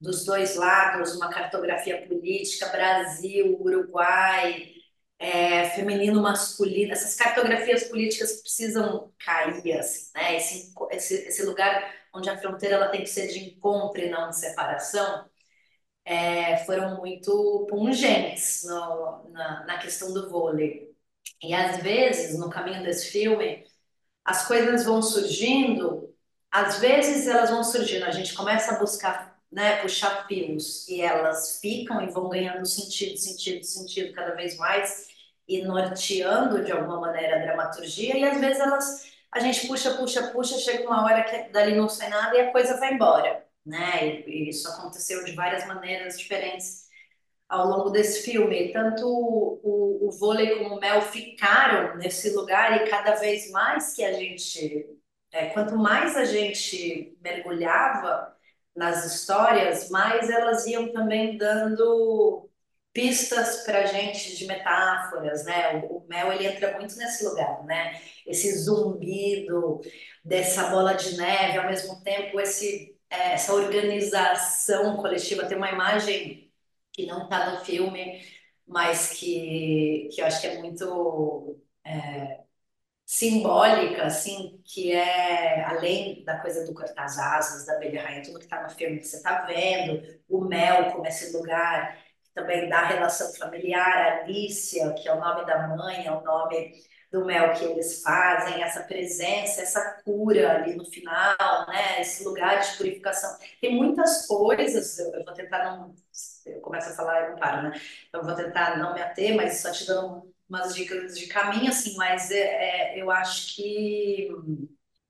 dos 0.00 0.24
dois 0.24 0.56
lados, 0.56 1.14
uma 1.16 1.30
cartografia 1.30 2.06
política, 2.06 2.68
Brasil, 2.68 3.58
Uruguai, 3.60 4.72
é, 5.18 5.68
feminino, 5.70 6.22
masculino, 6.22 6.92
essas 6.92 7.14
cartografias 7.14 7.84
políticas 7.84 8.40
precisam 8.40 9.12
cair, 9.18 9.78
assim, 9.78 10.10
né? 10.14 10.36
Esse, 10.36 10.72
esse, 10.92 11.14
esse 11.28 11.42
lugar 11.44 11.94
onde 12.14 12.30
a 12.30 12.38
fronteira 12.38 12.76
ela 12.76 12.88
tem 12.88 13.02
que 13.02 13.10
ser 13.10 13.28
de 13.28 13.38
encontro 13.40 14.00
e 14.00 14.10
não 14.10 14.30
de 14.30 14.38
separação, 14.38 15.28
é, 16.04 16.58
foram 16.64 16.96
muito 16.98 17.66
pungentes 17.68 18.64
no, 18.64 19.30
na, 19.30 19.64
na 19.66 19.78
questão 19.78 20.12
do 20.12 20.28
vôlei. 20.30 20.90
E 21.42 21.54
às 21.54 21.78
vezes, 21.82 22.38
no 22.38 22.50
caminho 22.50 22.82
desse 22.82 23.10
filme, 23.10 23.64
as 24.24 24.46
coisas 24.46 24.84
vão 24.84 25.02
surgindo, 25.02 26.14
às 26.50 26.78
vezes 26.80 27.26
elas 27.28 27.50
vão 27.50 27.62
surgindo, 27.64 28.04
a 28.04 28.10
gente 28.10 28.34
começa 28.34 28.74
a 28.74 28.78
buscar 28.78 29.29
né, 29.50 29.76
puxar 29.82 30.26
fios 30.26 30.86
e 30.88 31.00
elas 31.00 31.58
ficam 31.60 32.00
e 32.02 32.10
vão 32.10 32.28
ganhando 32.28 32.64
sentido, 32.66 33.16
sentido, 33.18 33.64
sentido 33.64 34.12
cada 34.14 34.34
vez 34.34 34.56
mais 34.56 35.08
e 35.48 35.62
norteando 35.62 36.64
de 36.64 36.70
alguma 36.70 37.00
maneira 37.00 37.36
a 37.36 37.40
dramaturgia 37.40 38.16
e 38.16 38.24
às 38.24 38.40
vezes 38.40 38.60
elas 38.60 39.10
a 39.32 39.38
gente 39.40 39.66
puxa, 39.66 39.94
puxa, 39.94 40.28
puxa, 40.28 40.58
chega 40.58 40.86
uma 40.86 41.04
hora 41.04 41.22
que 41.24 41.52
dali 41.52 41.74
não 41.76 41.88
sai 41.88 42.08
nada 42.08 42.36
e 42.36 42.40
a 42.40 42.52
coisa 42.52 42.78
vai 42.78 42.94
embora, 42.94 43.44
né? 43.64 44.24
E, 44.26 44.46
e 44.46 44.48
isso 44.50 44.68
aconteceu 44.68 45.24
de 45.24 45.32
várias 45.32 45.66
maneiras 45.66 46.18
diferentes 46.18 46.88
ao 47.48 47.66
longo 47.68 47.90
desse 47.90 48.22
filme. 48.22 48.72
Tanto 48.72 49.06
o, 49.06 49.60
o, 49.62 50.08
o 50.08 50.10
vôlei 50.12 50.58
como 50.58 50.76
o 50.76 50.80
Mel 50.80 51.02
ficaram 51.02 51.96
nesse 51.96 52.30
lugar 52.30 52.82
e 52.82 52.90
cada 52.90 53.14
vez 53.16 53.50
mais 53.50 53.94
que 53.94 54.04
a 54.04 54.12
gente, 54.12 54.86
é, 55.32 55.46
quanto 55.50 55.76
mais 55.76 56.16
a 56.16 56.24
gente 56.24 57.16
mergulhava 57.20 58.36
nas 58.80 59.04
histórias, 59.04 59.90
mais 59.90 60.30
elas 60.30 60.66
iam 60.66 60.90
também 60.90 61.36
dando 61.36 62.48
pistas 62.94 63.62
para 63.64 63.84
gente 63.84 64.34
de 64.34 64.46
metáforas, 64.46 65.44
né? 65.44 65.76
O, 65.76 65.98
o, 65.98 66.08
Mel 66.08 66.32
ele 66.32 66.46
entra 66.46 66.78
muito 66.78 66.96
nesse 66.96 67.22
lugar, 67.26 67.62
né? 67.64 68.00
Esse 68.26 68.56
zumbido 68.58 69.82
dessa 70.24 70.68
bola 70.70 70.94
de 70.94 71.14
neve, 71.18 71.58
ao 71.58 71.66
mesmo 71.66 72.02
tempo 72.02 72.40
esse 72.40 72.96
é, 73.10 73.34
essa 73.34 73.52
organização 73.52 74.96
coletiva. 74.96 75.44
Tem 75.46 75.58
uma 75.58 75.70
imagem 75.70 76.50
que 76.90 77.04
não 77.06 77.24
está 77.24 77.50
no 77.50 77.64
filme, 77.64 78.24
mas 78.66 79.10
que 79.10 80.08
que 80.12 80.22
eu 80.22 80.26
acho 80.26 80.40
que 80.40 80.46
é 80.46 80.58
muito 80.58 81.60
é, 81.84 82.40
simbólica, 83.10 84.04
assim, 84.04 84.62
que 84.64 84.92
é 84.92 85.64
além 85.64 86.22
da 86.24 86.38
coisa 86.38 86.64
do 86.64 86.72
cortar 86.72 87.02
as 87.06 87.18
asas, 87.18 87.66
da 87.66 87.74
abelha 87.74 88.04
rainha, 88.04 88.22
tudo 88.22 88.38
que 88.38 88.44
está 88.44 88.62
no 88.62 88.70
filme 88.70 89.00
que 89.00 89.04
você 89.08 89.16
está 89.16 89.42
vendo, 89.42 90.00
o 90.28 90.44
mel 90.44 90.92
como 90.92 91.04
esse 91.04 91.36
lugar 91.36 91.98
também 92.32 92.68
da 92.68 92.86
relação 92.86 93.34
familiar, 93.34 94.20
Alicia, 94.22 94.92
que 94.92 95.08
é 95.08 95.12
o 95.12 95.18
nome 95.18 95.44
da 95.44 95.66
mãe, 95.66 96.06
é 96.06 96.12
o 96.12 96.22
nome 96.22 96.72
do 97.10 97.24
mel 97.24 97.52
que 97.54 97.64
eles 97.64 98.00
fazem, 98.00 98.62
essa 98.62 98.84
presença, 98.84 99.60
essa 99.60 100.00
cura 100.04 100.52
ali 100.54 100.76
no 100.76 100.84
final, 100.84 101.66
né? 101.66 102.00
Esse 102.00 102.22
lugar 102.22 102.60
de 102.60 102.76
purificação. 102.76 103.36
Tem 103.60 103.74
muitas 103.74 104.28
coisas, 104.28 105.00
eu, 105.00 105.24
vou 105.24 105.34
tentar 105.34 105.64
não. 105.64 105.92
Eu 106.46 106.60
começo 106.60 106.90
a 106.90 106.94
falar 106.94 107.26
e 107.26 107.30
não 107.30 107.38
paro, 107.40 107.62
né? 107.70 107.80
Eu 108.12 108.22
vou 108.22 108.36
tentar 108.36 108.78
não 108.78 108.94
me 108.94 109.02
ater, 109.02 109.34
mas 109.34 109.60
só 109.60 109.72
te 109.72 109.84
dando 109.84 110.32
umas 110.50 110.74
dicas 110.74 111.16
de 111.18 111.26
caminho, 111.28 111.68
assim, 111.70 111.96
mas 111.96 112.30
é, 112.30 112.96
é, 112.96 113.00
eu 113.00 113.10
acho 113.10 113.54
que 113.54 114.28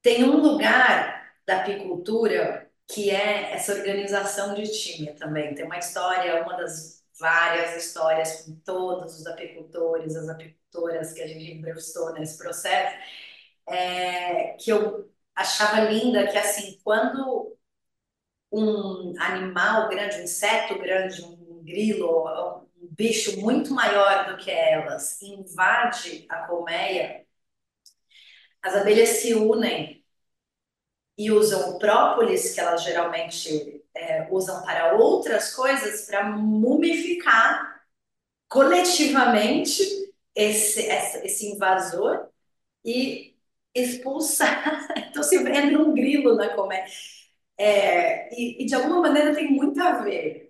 tem 0.03 0.25
um 0.25 0.37
lugar 0.37 1.33
da 1.47 1.63
apicultura 1.63 2.71
que 2.87 3.11
é 3.11 3.53
essa 3.55 3.73
organização 3.75 4.55
de 4.55 4.65
time 4.71 5.15
também. 5.15 5.55
Tem 5.55 5.65
uma 5.65 5.79
história, 5.79 6.43
uma 6.43 6.57
das 6.57 7.03
várias 7.19 7.77
histórias 7.85 8.43
com 8.43 8.57
todos 8.57 9.21
os 9.21 9.27
apicultores, 9.27 10.17
as 10.17 10.29
apicultoras 10.29 11.13
que 11.13 11.23
a 11.23 11.27
gente 11.27 11.53
entrevistou 11.53 12.13
nesse 12.15 12.39
processo, 12.39 12.97
é, 13.69 14.55
que 14.55 14.71
eu 14.71 15.11
achava 15.35 15.81
linda, 15.91 16.27
que 16.27 16.39
assim, 16.39 16.79
quando 16.85 17.57
um 18.53 19.15
animal 19.21 19.89
grande, 19.89 20.17
um 20.17 20.25
inseto 20.25 20.79
grande, 20.79 21.23
um 21.23 21.63
grilo, 21.65 22.69
um 22.81 22.89
bicho 22.95 23.41
muito 23.41 23.73
maior 23.75 24.31
do 24.31 24.37
que 24.39 24.51
elas, 24.51 25.21
invade 25.23 26.27
a 26.29 26.47
colmeia, 26.47 27.27
as 28.63 28.75
abelhas 28.75 29.09
se 29.09 29.35
unem 29.35 30.05
e 31.17 31.31
usam 31.31 31.71
o 31.71 31.79
própolis, 31.79 32.55
que 32.55 32.61
elas 32.61 32.83
geralmente 32.83 33.85
é, 33.95 34.29
usam 34.31 34.63
para 34.65 34.95
outras 34.95 35.55
coisas 35.55 36.07
para 36.07 36.25
mumificar 36.31 37.83
coletivamente 38.49 39.83
esse, 40.35 40.81
esse 40.83 41.47
invasor 41.47 42.29
e 42.85 43.37
expulsar. 43.75 44.89
Então, 45.11 45.23
se 45.25 45.39
vê 45.43 45.77
um 45.77 45.93
grilo 45.93 46.37
na 46.37 46.51
comédia. 46.55 46.93
É, 47.59 48.33
e, 48.35 48.63
e, 48.63 48.67
de 48.67 48.75
alguma 48.75 49.03
maneira 49.03 49.35
tem 49.35 49.51
muito 49.51 49.81
a 49.83 50.03
ver 50.03 50.50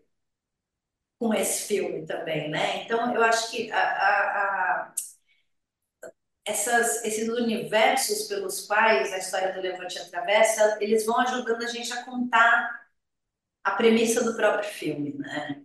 com 1.20 1.34
esse 1.34 1.68
filme 1.68 2.06
também, 2.06 2.50
né? 2.50 2.84
Então, 2.84 3.14
eu 3.14 3.22
acho 3.22 3.52
que 3.52 3.70
a, 3.72 3.78
a, 3.80 4.82
a, 4.88 4.94
essas, 6.44 7.04
esses 7.04 7.28
universos 7.28 8.26
pelos 8.26 8.66
quais 8.66 9.12
a 9.12 9.18
história 9.18 9.52
do 9.52 9.60
Levante 9.60 9.98
atravessa, 9.98 10.78
eles 10.80 11.04
vão 11.06 11.18
ajudando 11.20 11.62
a 11.62 11.66
gente 11.66 11.92
a 11.92 12.04
contar 12.04 12.80
a 13.64 13.72
premissa 13.72 14.24
do 14.24 14.36
próprio 14.36 14.70
filme, 14.70 15.14
né? 15.18 15.62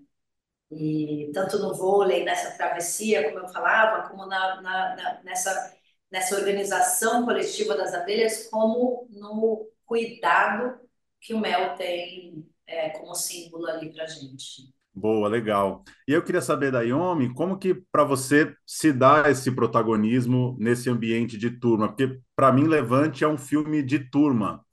E 0.72 1.32
tanto 1.34 1.60
no 1.60 1.76
vôlei, 1.76 2.24
nessa 2.26 2.58
travessia, 2.58 3.26
como 3.32 3.46
eu 3.46 3.50
falava, 3.50 4.10
como 4.10 4.26
na, 4.28 4.62
na, 4.62 4.96
na, 4.96 5.24
nessa, 5.24 5.78
nessa 6.12 6.36
organização 6.36 7.26
coletiva 7.26 7.76
das 7.78 7.94
abelhas, 7.94 8.48
como 8.50 9.08
no 9.12 9.70
cuidado 9.86 10.80
que 11.22 11.34
o 11.34 11.40
mel 11.40 11.76
tem 11.76 12.48
é, 12.68 12.90
como 12.92 13.16
símbolo 13.16 13.68
ali 13.68 13.94
para 13.94 14.08
gente. 14.08 14.75
Boa, 14.98 15.28
legal. 15.28 15.84
E 16.08 16.14
eu 16.14 16.24
queria 16.24 16.42
saber 16.42 16.72
da 16.72 16.82
Yomi, 16.82 17.34
como 17.34 17.58
que 17.60 17.74
para 17.92 18.06
você 18.06 18.56
se 18.66 18.94
dá 18.94 19.30
esse 19.30 19.52
protagonismo 19.52 20.56
nesse 20.58 20.90
ambiente 20.90 21.38
de 21.38 21.50
turma? 21.52 21.90
Porque 21.90 22.18
para 22.34 22.52
mim 22.54 22.64
Levante 22.66 23.24
é 23.24 23.28
um 23.28 23.38
filme 23.38 23.84
de 23.84 24.00
turma. 24.00 24.64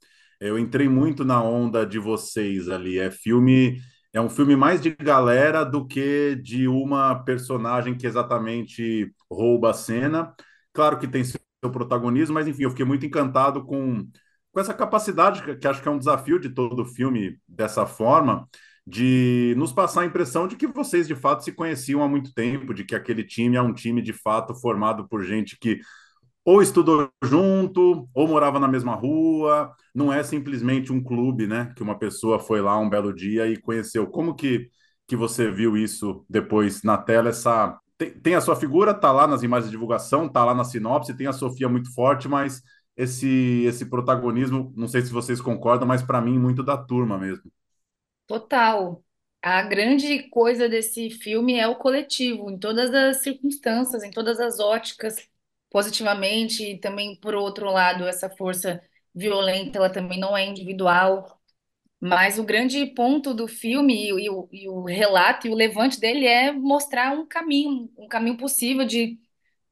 Eu 0.40 0.58
entrei 0.58 0.88
muito 0.88 1.24
na 1.24 1.42
onda 1.42 1.84
de 1.84 1.98
vocês 1.98 2.68
ali. 2.68 2.98
É 3.00 3.10
filme, 3.10 3.80
é 4.12 4.20
um 4.20 4.28
filme 4.30 4.54
mais 4.56 4.80
de 4.80 4.90
galera 4.94 5.64
do 5.64 5.86
que 5.86 6.36
de 6.36 6.68
uma 6.68 7.16
personagem 7.24 7.96
que 7.96 8.06
exatamente 8.06 9.12
rouba 9.30 9.70
a 9.70 9.74
cena. 9.74 10.34
Claro 10.72 10.98
que 11.00 11.08
tem 11.08 11.24
seu 11.24 11.40
protagonismo, 11.72 12.34
mas 12.34 12.46
enfim, 12.46 12.62
eu 12.64 12.70
fiquei 12.70 12.84
muito 12.86 13.04
encantado 13.04 13.64
com, 13.64 14.06
com 14.52 14.60
essa 14.60 14.74
capacidade, 14.74 15.42
que, 15.56 15.66
acho 15.66 15.82
que 15.82 15.88
é 15.88 15.90
um 15.90 15.98
desafio 15.98 16.38
de 16.38 16.48
todo 16.50 16.82
o 16.82 16.86
filme 16.86 17.38
dessa 17.48 17.86
forma, 17.86 18.48
de 18.86 19.54
nos 19.56 19.72
passar 19.72 20.02
a 20.02 20.06
impressão 20.06 20.48
de 20.48 20.56
que 20.56 20.66
vocês 20.66 21.06
de 21.06 21.14
fato 21.14 21.44
se 21.44 21.52
conheciam 21.52 22.02
há 22.02 22.08
muito 22.08 22.32
tempo, 22.34 22.74
de 22.74 22.84
que 22.84 22.94
aquele 22.94 23.24
time 23.24 23.56
é 23.56 23.62
um 23.62 23.72
time 23.72 24.02
de 24.02 24.12
fato 24.12 24.54
formado 24.54 25.08
por 25.08 25.24
gente 25.24 25.56
que 25.58 25.80
ou 26.44 26.60
estudou 26.62 27.08
junto, 27.22 28.08
ou 28.14 28.28
morava 28.28 28.58
na 28.58 28.66
mesma 28.68 28.94
rua, 28.94 29.72
não 29.94 30.12
é 30.12 30.22
simplesmente 30.24 30.92
um 30.92 31.02
clube, 31.02 31.46
né? 31.46 31.72
Que 31.76 31.82
uma 31.82 31.96
pessoa 31.98 32.38
foi 32.40 32.60
lá 32.60 32.78
um 32.78 32.90
belo 32.90 33.14
dia 33.14 33.46
e 33.46 33.56
conheceu. 33.60 34.06
Como 34.08 34.34
que, 34.34 34.68
que 35.06 35.16
você 35.16 35.50
viu 35.50 35.76
isso 35.76 36.24
depois 36.28 36.82
na 36.82 36.98
tela? 36.98 37.28
Essa 37.28 37.78
tem, 37.96 38.10
tem 38.20 38.34
a 38.34 38.40
sua 38.40 38.56
figura, 38.56 38.92
tá 38.94 39.12
lá 39.12 39.26
nas 39.26 39.42
imagens 39.42 39.70
de 39.70 39.72
divulgação, 39.76 40.28
tá 40.28 40.44
lá 40.44 40.54
na 40.54 40.64
sinopse, 40.64 41.16
tem 41.16 41.26
a 41.28 41.32
Sofia 41.32 41.68
muito 41.68 41.92
forte, 41.94 42.28
mas 42.28 42.60
esse 42.96 43.62
esse 43.64 43.86
protagonismo, 43.86 44.72
não 44.76 44.88
sei 44.88 45.02
se 45.02 45.12
vocês 45.12 45.40
concordam, 45.40 45.86
mas 45.86 46.02
para 46.02 46.20
mim 46.20 46.38
muito 46.38 46.62
da 46.62 46.76
turma 46.76 47.18
mesmo. 47.18 47.50
Total. 48.26 49.04
A 49.42 49.62
grande 49.62 50.28
coisa 50.30 50.68
desse 50.68 51.10
filme 51.10 51.54
é 51.58 51.66
o 51.66 51.76
coletivo, 51.76 52.48
em 52.50 52.58
todas 52.58 52.92
as 52.94 53.22
circunstâncias, 53.22 54.02
em 54.04 54.10
todas 54.10 54.38
as 54.40 54.60
óticas 54.60 55.16
positivamente, 55.70 56.62
e 56.64 56.78
também, 56.78 57.16
por 57.18 57.34
outro 57.34 57.70
lado, 57.70 58.06
essa 58.06 58.30
força 58.30 58.80
violenta, 59.14 59.78
ela 59.78 59.90
também 59.90 60.18
não 60.20 60.36
é 60.36 60.44
individual. 60.46 61.40
Mas 62.00 62.38
o 62.38 62.44
grande 62.44 62.86
ponto 62.88 63.34
do 63.34 63.48
filme 63.48 64.08
e, 64.08 64.30
o, 64.30 64.48
e 64.52 64.68
o 64.68 64.84
relato 64.84 65.46
e 65.46 65.50
o 65.50 65.54
levante 65.54 66.00
dele 66.00 66.26
é 66.26 66.52
mostrar 66.52 67.12
um 67.18 67.26
caminho, 67.26 67.90
um 67.98 68.08
caminho 68.08 68.36
possível 68.38 68.86
de, 68.86 69.20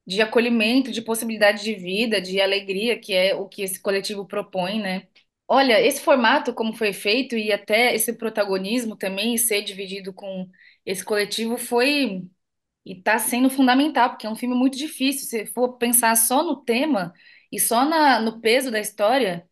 de 0.07 0.21
acolhimento, 0.21 0.91
de 0.91 1.01
possibilidade 1.01 1.63
de 1.63 1.75
vida, 1.75 2.21
de 2.21 2.41
alegria, 2.41 2.99
que 2.99 3.13
é 3.13 3.35
o 3.35 3.47
que 3.49 3.63
esse 3.63 3.79
coletivo 3.81 4.25
propõe, 4.27 4.81
né? 4.81 5.07
Olha, 5.53 5.81
esse 5.85 5.99
formato, 6.01 6.53
como 6.53 6.73
foi 6.73 6.93
feito, 6.93 7.35
e 7.35 7.51
até 7.51 7.93
esse 7.93 8.13
protagonismo 8.13 8.95
também 8.95 9.37
ser 9.37 9.61
dividido 9.63 10.13
com 10.13 10.49
esse 10.85 11.03
coletivo 11.03 11.57
foi 11.57 12.25
e 12.85 12.93
está 12.97 13.19
sendo 13.19 13.49
fundamental, 13.49 14.11
porque 14.11 14.27
é 14.27 14.29
um 14.29 14.35
filme 14.37 14.55
muito 14.55 14.77
difícil. 14.77 15.27
Se 15.27 15.45
for 15.53 15.77
pensar 15.77 16.15
só 16.17 16.43
no 16.43 16.57
tema 16.63 17.13
e 17.51 17.59
só 17.59 17.85
na, 17.85 18.21
no 18.21 18.41
peso 18.41 18.71
da 18.71 18.79
história, 18.79 19.49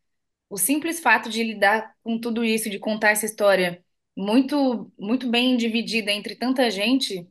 o 0.50 0.58
simples 0.58 1.00
fato 1.02 1.30
de 1.30 1.44
lidar 1.44 1.96
com 2.04 2.20
tudo 2.20 2.44
isso, 2.46 2.70
de 2.70 2.80
contar 2.80 3.12
essa 3.12 3.26
história 3.26 3.84
muito, 4.18 4.92
muito 5.00 5.30
bem 5.30 5.58
dividida 5.58 6.12
entre 6.12 6.36
tanta 6.36 6.70
gente, 6.72 7.28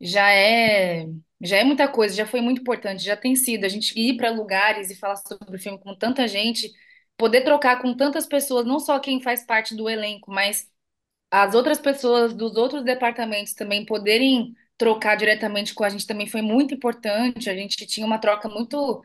já 0.00 0.30
é, 0.32 1.06
já 1.40 1.58
é 1.58 1.64
muita 1.64 1.88
coisa, 1.88 2.14
já 2.14 2.26
foi 2.26 2.40
muito 2.40 2.60
importante, 2.60 3.02
já 3.04 3.16
tem 3.16 3.36
sido. 3.36 3.64
A 3.64 3.68
gente 3.68 3.98
ir 3.98 4.16
para 4.16 4.30
lugares 4.30 4.90
e 4.90 4.96
falar 4.96 5.16
sobre 5.16 5.56
o 5.56 5.60
filme 5.60 5.78
com 5.78 5.94
tanta 5.96 6.26
gente, 6.28 6.70
poder 7.22 7.42
trocar 7.42 7.80
com 7.80 7.94
tantas 7.96 8.26
pessoas, 8.26 8.66
não 8.66 8.80
só 8.80 8.98
quem 8.98 9.20
faz 9.22 9.44
parte 9.44 9.76
do 9.76 9.88
elenco, 9.88 10.28
mas 10.32 10.68
as 11.30 11.54
outras 11.54 11.78
pessoas 11.80 12.34
dos 12.34 12.56
outros 12.56 12.84
departamentos 12.84 13.54
também 13.54 13.86
poderem 13.86 14.54
trocar 14.78 15.16
diretamente 15.16 15.74
com 15.74 15.84
a 15.84 15.90
gente 15.90 16.06
também 16.06 16.26
foi 16.26 16.42
muito 16.42 16.74
importante. 16.74 17.50
A 17.50 17.54
gente 17.56 17.86
tinha 17.86 18.06
uma 18.06 18.18
troca 18.18 18.48
muito 18.48 19.04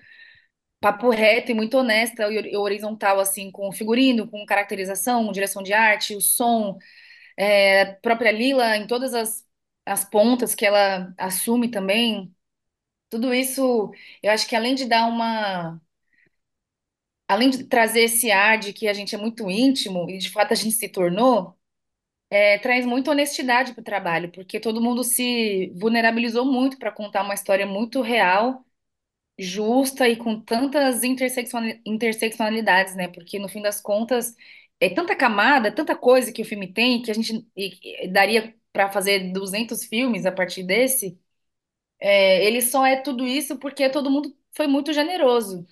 papo 0.80 1.10
reto 1.12 1.52
e 1.52 1.56
muito 1.56 1.78
honesta 1.78 2.32
e 2.32 2.58
horizontal, 2.58 3.20
assim, 3.20 3.52
com 3.52 3.72
figurino, 3.72 4.30
com 4.30 4.46
caracterização, 4.46 5.32
direção 5.32 5.64
de 5.64 5.74
arte, 5.74 6.16
o 6.16 6.22
som, 6.22 6.78
é, 7.38 7.86
própria 7.98 8.32
Lila 8.32 8.78
em 8.78 8.88
todas 8.88 9.14
as, 9.14 9.46
as 9.86 10.06
pontas 10.06 10.56
que 10.56 10.66
ela 10.66 11.14
assume 11.18 11.70
também. 11.72 12.34
Tudo 13.10 13.34
isso, 13.34 13.92
eu 14.24 14.32
acho 14.32 14.48
que 14.48 14.56
além 14.56 14.76
de 14.76 14.86
dar 14.86 15.08
uma. 15.08 15.82
Além 17.28 17.50
de 17.50 17.64
trazer 17.66 18.02
esse 18.04 18.32
ar 18.32 18.58
de 18.60 18.74
que 18.74 18.88
a 18.88 18.94
gente 18.94 19.16
é 19.16 19.18
muito 19.18 19.50
íntimo, 19.50 20.10
e 20.10 20.18
de 20.18 20.30
fato 20.32 20.54
a 20.54 20.56
gente 20.56 20.72
se 20.76 20.90
tornou, 20.90 21.58
é, 22.30 22.58
traz 22.60 22.86
muita 22.86 23.12
honestidade 23.12 23.74
para 23.74 23.82
o 23.82 23.84
trabalho, 23.84 24.32
porque 24.32 24.60
todo 24.60 24.82
mundo 24.82 25.04
se 25.04 25.72
vulnerabilizou 25.80 26.46
muito 26.46 26.78
para 26.78 26.92
contar 26.92 27.24
uma 27.24 27.34
história 27.34 27.66
muito 27.66 28.02
real, 28.02 28.66
justa 29.40 30.08
e 30.10 30.16
com 30.18 30.40
tantas 30.42 31.04
interseccionalidades, 31.04 32.96
né? 32.96 33.08
Porque 33.10 33.40
no 33.40 33.50
fim 33.50 33.62
das 33.62 33.82
contas 33.82 34.36
é 34.80 34.90
tanta 34.90 35.16
camada, 35.16 35.72
tanta 35.74 35.96
coisa 35.96 36.32
que 36.32 36.42
o 36.42 36.46
filme 36.46 36.72
tem 36.74 37.02
que 37.02 37.12
a 37.12 37.14
gente 37.14 37.48
e- 37.56 38.08
daria 38.10 38.56
para 38.74 38.90
fazer 38.92 39.32
200 39.34 39.86
filmes 39.86 40.26
a 40.26 40.32
partir 40.32 40.64
desse. 40.64 41.20
É, 42.00 42.46
ele 42.46 42.62
só 42.62 42.86
é 42.86 42.96
tudo 43.02 43.26
isso 43.26 43.58
porque 43.60 43.90
todo 43.90 44.10
mundo 44.12 44.36
foi 44.56 44.68
muito 44.68 44.94
generoso. 44.94 45.66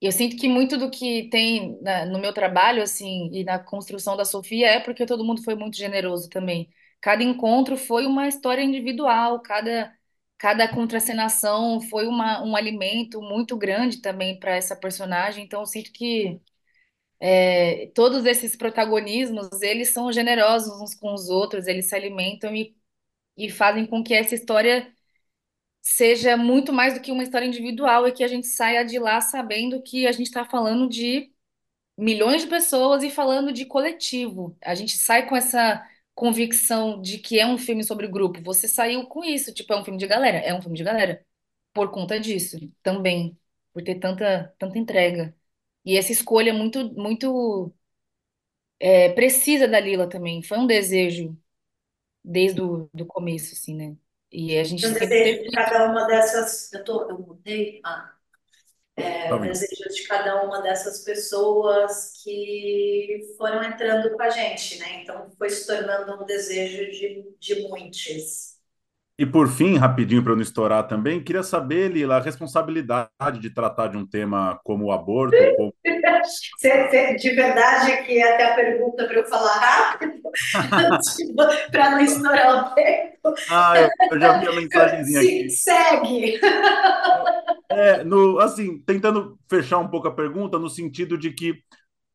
Eu 0.00 0.12
sinto 0.12 0.36
que 0.36 0.48
muito 0.48 0.78
do 0.78 0.90
que 0.90 1.28
tem 1.30 1.78
na- 1.82 2.06
no 2.06 2.18
meu 2.18 2.32
trabalho, 2.32 2.82
assim, 2.82 3.30
e 3.32 3.44
na 3.44 3.58
construção 3.58 4.16
da 4.16 4.24
Sofia 4.24 4.66
é 4.68 4.80
porque 4.80 5.04
todo 5.06 5.24
mundo 5.24 5.42
foi 5.42 5.54
muito 5.54 5.76
generoso 5.76 6.28
também. 6.30 6.70
Cada 7.00 7.22
encontro 7.22 7.76
foi 7.76 8.06
uma 8.06 8.26
história 8.28 8.62
individual, 8.62 9.40
cada, 9.42 9.94
cada 10.38 10.66
contracenação 10.68 11.80
foi 11.82 12.06
uma, 12.06 12.42
um 12.42 12.56
alimento 12.56 13.20
muito 13.20 13.56
grande 13.58 14.00
também 14.00 14.38
para 14.38 14.54
essa 14.56 14.74
personagem. 14.76 15.44
Então, 15.44 15.60
eu 15.60 15.66
sinto 15.66 15.92
que 15.92 16.40
é, 17.52 17.88
todos 17.94 18.24
esses 18.26 18.56
protagonismos, 18.56 19.60
eles 19.62 19.92
são 19.92 20.12
generosos 20.12 20.80
uns 20.80 20.94
com 20.94 21.12
os 21.14 21.28
outros, 21.28 21.66
eles 21.66 21.86
se 21.88 21.94
alimentam 21.94 22.54
e, 22.54 22.76
e 23.36 23.50
fazem 23.50 23.86
com 23.86 24.02
que 24.04 24.14
essa 24.14 24.34
história 24.34 24.92
seja 25.82 26.36
muito 26.36 26.72
mais 26.72 26.94
do 26.94 27.00
que 27.00 27.12
uma 27.12 27.22
história 27.22 27.46
individual 27.46 28.06
e 28.08 28.12
que 28.12 28.24
a 28.24 28.28
gente 28.28 28.46
saia 28.46 28.84
de 28.84 28.98
lá 28.98 29.20
sabendo 29.20 29.82
que 29.82 30.06
a 30.06 30.12
gente 30.12 30.26
está 30.28 30.44
falando 30.44 30.88
de 30.88 31.32
milhões 31.98 32.42
de 32.42 32.48
pessoas 32.48 33.02
e 33.02 33.10
falando 33.10 33.52
de 33.52 33.66
coletivo. 33.66 34.56
A 34.62 34.74
gente 34.74 34.96
sai 34.98 35.28
com 35.28 35.36
essa 35.36 35.86
convicção 36.14 37.00
de 37.00 37.18
que 37.18 37.38
é 37.40 37.46
um 37.46 37.58
filme 37.58 37.84
sobre 37.84 38.08
grupo. 38.08 38.42
Você 38.42 38.68
saiu 38.68 39.06
com 39.06 39.24
isso, 39.24 39.52
tipo, 39.54 39.72
é 39.72 39.76
um 39.80 39.84
filme 39.84 39.98
de 39.98 40.06
galera, 40.06 40.38
é 40.38 40.54
um 40.54 40.62
filme 40.62 40.76
de 40.76 40.84
galera, 40.84 41.24
por 41.72 41.90
conta 41.90 42.18
disso 42.20 42.58
também, 42.82 43.38
por 43.72 43.82
ter 43.82 43.96
tanta, 43.98 44.54
tanta 44.58 44.78
entrega. 44.78 45.34
E 45.84 45.96
essa 45.96 46.12
escolha 46.12 46.52
muito, 46.54 46.92
muito 46.94 47.72
é, 48.78 49.10
precisa 49.12 49.68
da 49.68 49.80
Lila 49.80 50.08
também. 50.08 50.42
Foi 50.42 50.58
um 50.58 50.66
desejo 50.66 51.36
desde 52.24 52.62
o 52.62 52.90
do 52.94 53.06
começo, 53.06 53.54
assim, 53.54 53.74
né? 53.76 53.96
E 54.32 54.58
a 54.58 54.64
gente 54.64 54.82
Um 54.82 54.92
sempre 54.92 55.06
desejo 55.06 55.42
de 55.44 55.50
cada 55.50 55.90
uma 55.90 56.06
dessas. 56.06 56.72
Eu, 56.72 56.84
tô, 56.84 57.08
eu 57.10 57.18
mudei? 57.18 57.80
Ah. 57.84 58.14
É, 58.96 59.28
Tá 59.28 59.38
desejo 59.38 59.88
de 59.94 60.06
cada 60.06 60.42
uma 60.44 60.60
dessas 60.62 61.02
pessoas 61.04 62.12
que 62.22 63.34
foram 63.38 63.62
entrando 63.64 64.10
com 64.14 64.22
a 64.22 64.28
gente, 64.30 64.78
né? 64.78 65.02
Então 65.02 65.30
foi 65.38 65.48
se 65.50 65.66
tornando 65.66 66.22
um 66.22 66.26
desejo 66.26 66.90
de, 66.90 67.34
de 67.40 67.68
muitos. 67.68 68.49
E 69.20 69.26
por 69.26 69.48
fim, 69.48 69.76
rapidinho 69.76 70.22
para 70.22 70.32
eu 70.32 70.36
não 70.36 70.42
estourar 70.42 70.88
também, 70.88 71.22
queria 71.22 71.42
saber, 71.42 71.92
Lila, 71.92 72.16
a 72.16 72.20
responsabilidade 72.22 73.38
de 73.38 73.50
tratar 73.50 73.88
de 73.88 73.98
um 73.98 74.06
tema 74.06 74.58
como 74.64 74.86
o 74.86 74.92
aborto, 74.92 75.36
como... 75.58 75.74
De 77.20 77.30
verdade 77.34 78.02
que 78.04 78.18
é 78.18 78.34
até 78.34 78.52
a 78.52 78.54
pergunta 78.54 79.06
para 79.06 79.18
eu 79.18 79.26
falar 79.26 79.58
rápido, 79.58 80.22
para 81.70 81.90
não 81.90 82.00
estourar 82.00 82.72
o 82.72 82.74
tempo. 82.74 83.34
Ah, 83.46 83.78
eu, 83.78 83.90
eu 84.10 84.20
já 84.20 84.32
vi 84.38 84.48
a 84.48 84.52
mensagenzinha 84.54 85.20
Se- 85.20 85.26
aqui. 85.38 85.50
Segue. 85.50 86.40
É, 87.70 88.02
no, 88.02 88.38
assim, 88.40 88.80
tentando 88.82 89.38
fechar 89.48 89.78
um 89.78 89.88
pouco 89.88 90.08
a 90.08 90.14
pergunta, 90.14 90.58
no 90.58 90.68
sentido 90.68 91.16
de 91.16 91.30
que 91.32 91.54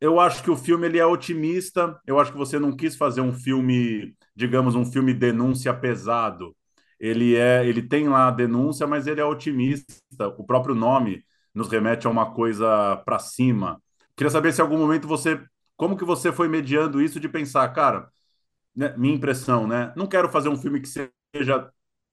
eu 0.02 0.20
acho 0.20 0.44
que 0.44 0.52
o 0.52 0.58
filme 0.58 0.88
ele 0.88 1.00
é 1.00 1.06
otimista, 1.06 2.00
eu 2.06 2.20
acho 2.20 2.32
que 2.32 2.38
você 2.38 2.60
não 2.60 2.76
quis 2.76 2.96
fazer 2.96 3.22
um 3.22 3.34
filme, 3.34 4.14
digamos, 4.36 4.76
um 4.76 4.86
filme 4.86 5.14
denúncia 5.14 5.74
pesado. 5.74 6.56
Ele 7.00 7.36
é, 7.36 7.66
ele 7.66 7.82
tem 7.82 8.08
lá 8.08 8.28
a 8.28 8.32
denúncia, 8.32 8.88
mas 8.88 9.08
ele 9.08 9.22
é 9.22 9.26
otimista. 9.26 9.94
O 10.38 10.46
próprio 10.46 10.76
nome 10.76 11.24
nos 11.54 11.70
remete 11.70 12.08
a 12.08 12.10
uma 12.10 12.34
coisa 12.34 12.98
para 13.06 13.20
cima. 13.20 13.82
Queria 14.16 14.32
saber 14.32 14.54
se 14.54 14.62
em 14.62 14.64
algum 14.64 14.78
momento 14.78 15.08
você, 15.08 15.42
como 15.76 15.98
que 15.98 16.06
você 16.06 16.32
foi 16.32 16.48
mediando 16.48 17.02
isso 17.02 17.20
de 17.20 17.30
pensar, 17.30 17.68
cara, 17.70 18.10
né, 18.76 18.94
minha 18.98 19.16
impressão, 19.16 19.68
né? 19.68 19.94
Não 19.96 20.08
quero 20.08 20.30
fazer 20.30 20.50
um 20.50 20.58
filme 20.58 20.82
que 20.82 20.88
seja 20.88 21.70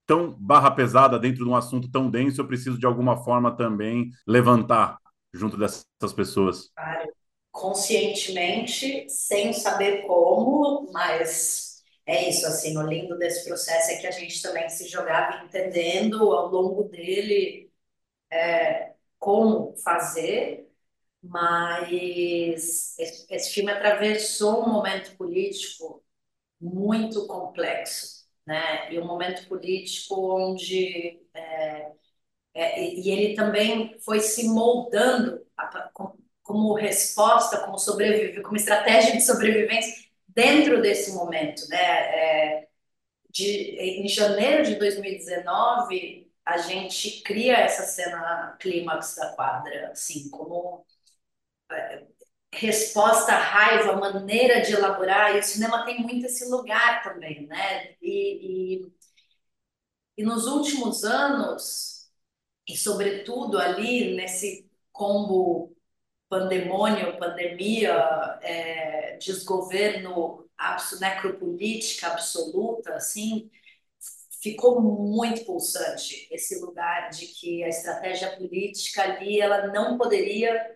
tão 0.07 0.33
barra 0.33 0.71
pesada 0.71 1.19
dentro 1.19 1.45
de 1.45 1.51
um 1.51 1.57
assunto 1.57 1.91
tão 1.91 2.11
denso, 2.11 2.41
eu 2.41 2.47
preciso 2.47 2.79
de 2.79 2.87
alguma 2.87 3.17
forma 3.25 3.57
também 3.57 4.11
levantar 4.27 4.99
junto 5.33 5.57
dessas 5.57 6.13
pessoas. 6.15 6.71
Conscientemente, 7.51 9.09
sem 9.09 9.53
saber 9.53 10.03
como, 10.07 10.91
mas 10.93 11.72
é 12.07 12.29
isso, 12.29 12.47
assim, 12.47 12.77
o 12.77 12.83
lindo 12.83 13.17
desse 13.19 13.45
processo 13.47 13.91
é 13.93 13.97
que 13.99 14.07
a 14.07 14.11
gente 14.11 14.41
também 14.43 14.69
se 14.69 14.89
jogava 14.89 15.45
entendendo 15.45 16.33
ao 16.33 16.49
longo 16.49 16.85
dele 16.85 17.71
é, 18.31 18.95
como 19.19 19.75
fazer, 19.79 20.69
mas 21.23 22.99
esse, 22.99 23.27
esse 23.35 23.51
filme 23.55 23.73
atravessou 23.73 24.65
um 24.65 24.71
momento 24.73 25.17
político 25.17 26.05
muito 26.61 27.27
complexo, 27.29 28.27
né? 28.47 28.93
E 28.93 28.99
um 29.01 29.07
momento 29.07 29.49
político 29.49 30.17
onde 30.37 31.21
é, 31.35 31.93
é, 32.55 32.95
e 32.95 33.11
ele 33.11 33.35
também 33.35 33.99
foi 34.01 34.21
se 34.21 34.49
moldando 34.49 35.41
a- 35.57 35.91
com- 35.95 36.17
como 36.43 36.75
resposta, 36.75 37.59
como 37.65 37.79
sobreviver, 37.79 38.43
como 38.43 38.57
estratégia 38.57 39.13
de 39.13 39.21
sobrevivência 39.23 40.02
dentro 40.35 40.81
desse 40.83 41.13
momento, 41.13 41.67
né? 41.69 41.79
É, 41.79 42.69
de, 43.31 43.47
em 44.05 44.09
janeiro 44.09 44.65
de 44.65 44.77
2019, 44.77 46.31
a 46.45 46.59
gente 46.59 47.23
cria 47.23 47.57
essa 47.59 47.85
cena 47.85 48.57
clímax 48.61 49.17
da 49.17 49.33
quadra, 49.35 49.91
assim, 49.93 50.31
como 50.31 50.85
é, 51.71 52.07
resposta 52.55 53.33
à 53.33 53.39
raiva, 53.39 53.97
maneira 53.97 54.61
de 54.63 54.73
elaborar, 54.75 55.37
e 55.37 55.41
o 55.41 55.43
cinema 55.43 55.85
tem 55.85 56.01
muito 56.03 56.27
esse 56.27 56.47
lugar 56.51 57.03
também, 57.03 57.47
né? 57.47 57.95
E, 58.03 58.85
e, 58.87 58.93
e 60.17 60.25
nos 60.25 60.47
últimos 60.47 61.05
anos, 61.05 62.11
e 62.69 62.77
sobretudo 62.77 63.59
ali 63.59 64.15
nesse 64.17 64.71
combo 64.93 65.72
pandemônio, 66.33 67.19
pandemia, 67.19 67.93
é, 68.41 69.19
desgoverno, 69.19 70.49
necropolítica 70.99 72.07
absoluta, 72.07 72.95
assim, 72.95 73.51
ficou 74.41 74.81
muito 74.81 75.45
pulsante 75.45 76.27
esse 76.31 76.59
lugar 76.59 77.11
de 77.11 77.27
que 77.27 77.63
a 77.63 77.69
estratégia 77.69 78.35
política 78.35 79.03
ali 79.03 79.43
ela 79.43 79.67
não 79.67 79.99
poderia 79.99 80.75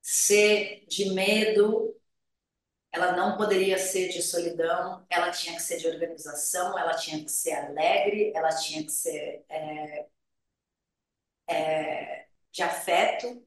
ser 0.00 0.86
de 0.88 1.12
medo, 1.12 1.94
ela 2.90 3.12
não 3.12 3.36
poderia 3.36 3.76
ser 3.76 4.08
de 4.08 4.22
solidão, 4.22 5.04
ela 5.10 5.30
tinha 5.30 5.54
que 5.54 5.62
ser 5.62 5.76
de 5.76 5.86
organização, 5.86 6.78
ela 6.78 6.94
tinha 6.94 7.22
que 7.22 7.30
ser 7.30 7.52
alegre, 7.52 8.32
ela 8.34 8.50
tinha 8.56 8.82
que 8.82 8.92
ser 8.92 9.44
é, 9.50 10.06
é, 11.46 12.26
de 12.50 12.62
afeto 12.62 13.44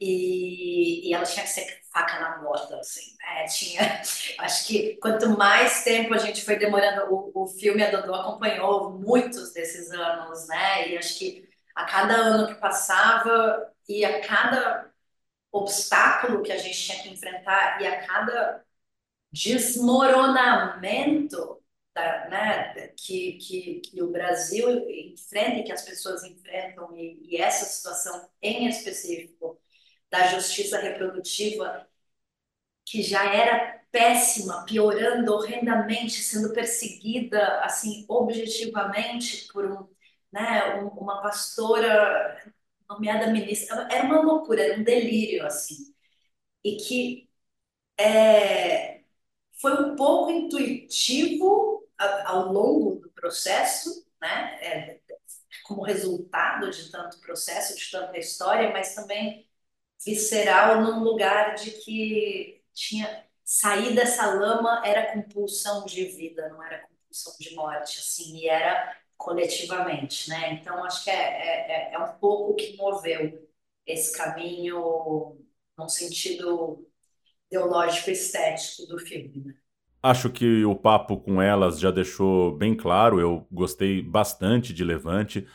e, 0.00 1.08
e 1.08 1.14
ela 1.14 1.24
tinha 1.24 1.44
que 1.44 1.50
ser 1.50 1.80
faca 1.92 2.18
na 2.20 2.38
bota, 2.38 2.76
assim, 2.78 3.16
né? 3.18 3.44
Tinha, 3.46 3.80
acho 4.40 4.66
que 4.66 4.96
quanto 4.96 5.30
mais 5.38 5.84
tempo 5.84 6.14
a 6.14 6.18
gente 6.18 6.44
foi 6.44 6.56
demorando, 6.56 7.12
o, 7.12 7.44
o 7.44 7.46
filme 7.46 7.82
a 7.82 7.90
Dodô 7.90 8.14
acompanhou 8.14 8.98
muitos 8.98 9.52
desses 9.52 9.90
anos, 9.90 10.46
né? 10.48 10.88
E 10.90 10.98
acho 10.98 11.18
que 11.18 11.48
a 11.74 11.84
cada 11.84 12.14
ano 12.14 12.48
que 12.48 12.54
passava 12.60 13.72
e 13.88 14.04
a 14.04 14.20
cada 14.20 14.90
obstáculo 15.52 16.42
que 16.42 16.52
a 16.52 16.58
gente 16.58 16.78
tinha 16.78 17.02
que 17.02 17.08
enfrentar 17.10 17.80
e 17.80 17.86
a 17.86 18.06
cada 18.06 18.64
desmoronamento 19.32 21.62
da, 21.94 22.28
né, 22.28 22.88
que, 22.96 23.32
que, 23.34 23.80
que 23.80 24.02
o 24.02 24.10
Brasil 24.10 24.68
enfrenta 24.90 25.58
e 25.58 25.64
que 25.64 25.72
as 25.72 25.82
pessoas 25.82 26.24
enfrentam, 26.24 26.94
e, 26.96 27.18
e 27.22 27.36
essa 27.38 27.64
situação 27.64 28.28
em 28.42 28.68
específico 28.68 29.58
da 30.10 30.26
justiça 30.28 30.78
reprodutiva, 30.78 31.86
que 32.84 33.02
já 33.02 33.24
era 33.34 33.80
péssima, 33.90 34.64
piorando 34.66 35.32
horrendamente, 35.34 36.22
sendo 36.22 36.52
perseguida 36.52 37.60
assim 37.64 38.04
objetivamente 38.08 39.48
por 39.52 39.64
um, 39.66 39.88
né, 40.32 40.76
um, 40.82 40.88
uma 40.88 41.20
pastora 41.22 42.40
nomeada 42.88 43.28
ministra, 43.28 43.88
era 43.90 44.04
uma 44.04 44.20
loucura, 44.20 44.62
era 44.64 44.78
um 44.80 44.84
delírio 44.84 45.44
assim, 45.46 45.94
e 46.64 46.76
que 46.76 47.30
é, 47.98 49.02
foi 49.60 49.72
um 49.84 49.96
pouco 49.96 50.30
intuitivo 50.30 51.84
ao 52.26 52.52
longo 52.52 53.00
do 53.00 53.10
processo, 53.10 54.06
né, 54.20 54.58
é, 54.62 55.00
como 55.64 55.82
resultado 55.82 56.70
de 56.70 56.90
tanto 56.90 57.20
processo, 57.20 57.76
de 57.76 57.90
tanta 57.90 58.18
história, 58.18 58.70
mas 58.72 58.94
também 58.94 59.45
visceral 60.04 60.80
num 60.82 61.02
lugar 61.02 61.54
de 61.54 61.70
que 61.72 62.62
tinha 62.72 63.24
sair 63.44 63.94
dessa 63.94 64.34
lama 64.34 64.82
era 64.84 65.12
compulsão 65.12 65.84
de 65.86 66.04
vida, 66.04 66.48
não 66.48 66.62
era 66.62 66.80
compulsão 66.80 67.32
de 67.38 67.54
morte, 67.54 68.00
assim, 68.00 68.38
e 68.38 68.48
era 68.48 68.96
coletivamente, 69.16 70.28
né? 70.28 70.54
Então 70.54 70.84
acho 70.84 71.04
que 71.04 71.10
é, 71.10 71.90
é, 71.90 71.94
é 71.94 71.98
um 71.98 72.18
pouco 72.18 72.54
que 72.54 72.76
moveu 72.76 73.48
esse 73.86 74.16
caminho 74.16 75.38
num 75.78 75.88
sentido 75.88 76.86
ideológico 77.50 78.10
estético 78.10 78.86
do 78.86 78.98
filme. 78.98 79.44
Né? 79.44 79.54
Acho 80.02 80.30
que 80.30 80.64
o 80.64 80.74
papo 80.74 81.18
com 81.18 81.40
elas 81.40 81.78
já 81.78 81.90
deixou 81.90 82.56
bem 82.56 82.76
claro. 82.76 83.20
Eu 83.20 83.46
gostei 83.50 84.02
bastante 84.02 84.72
de 84.72 84.84
Levante. 84.84 85.46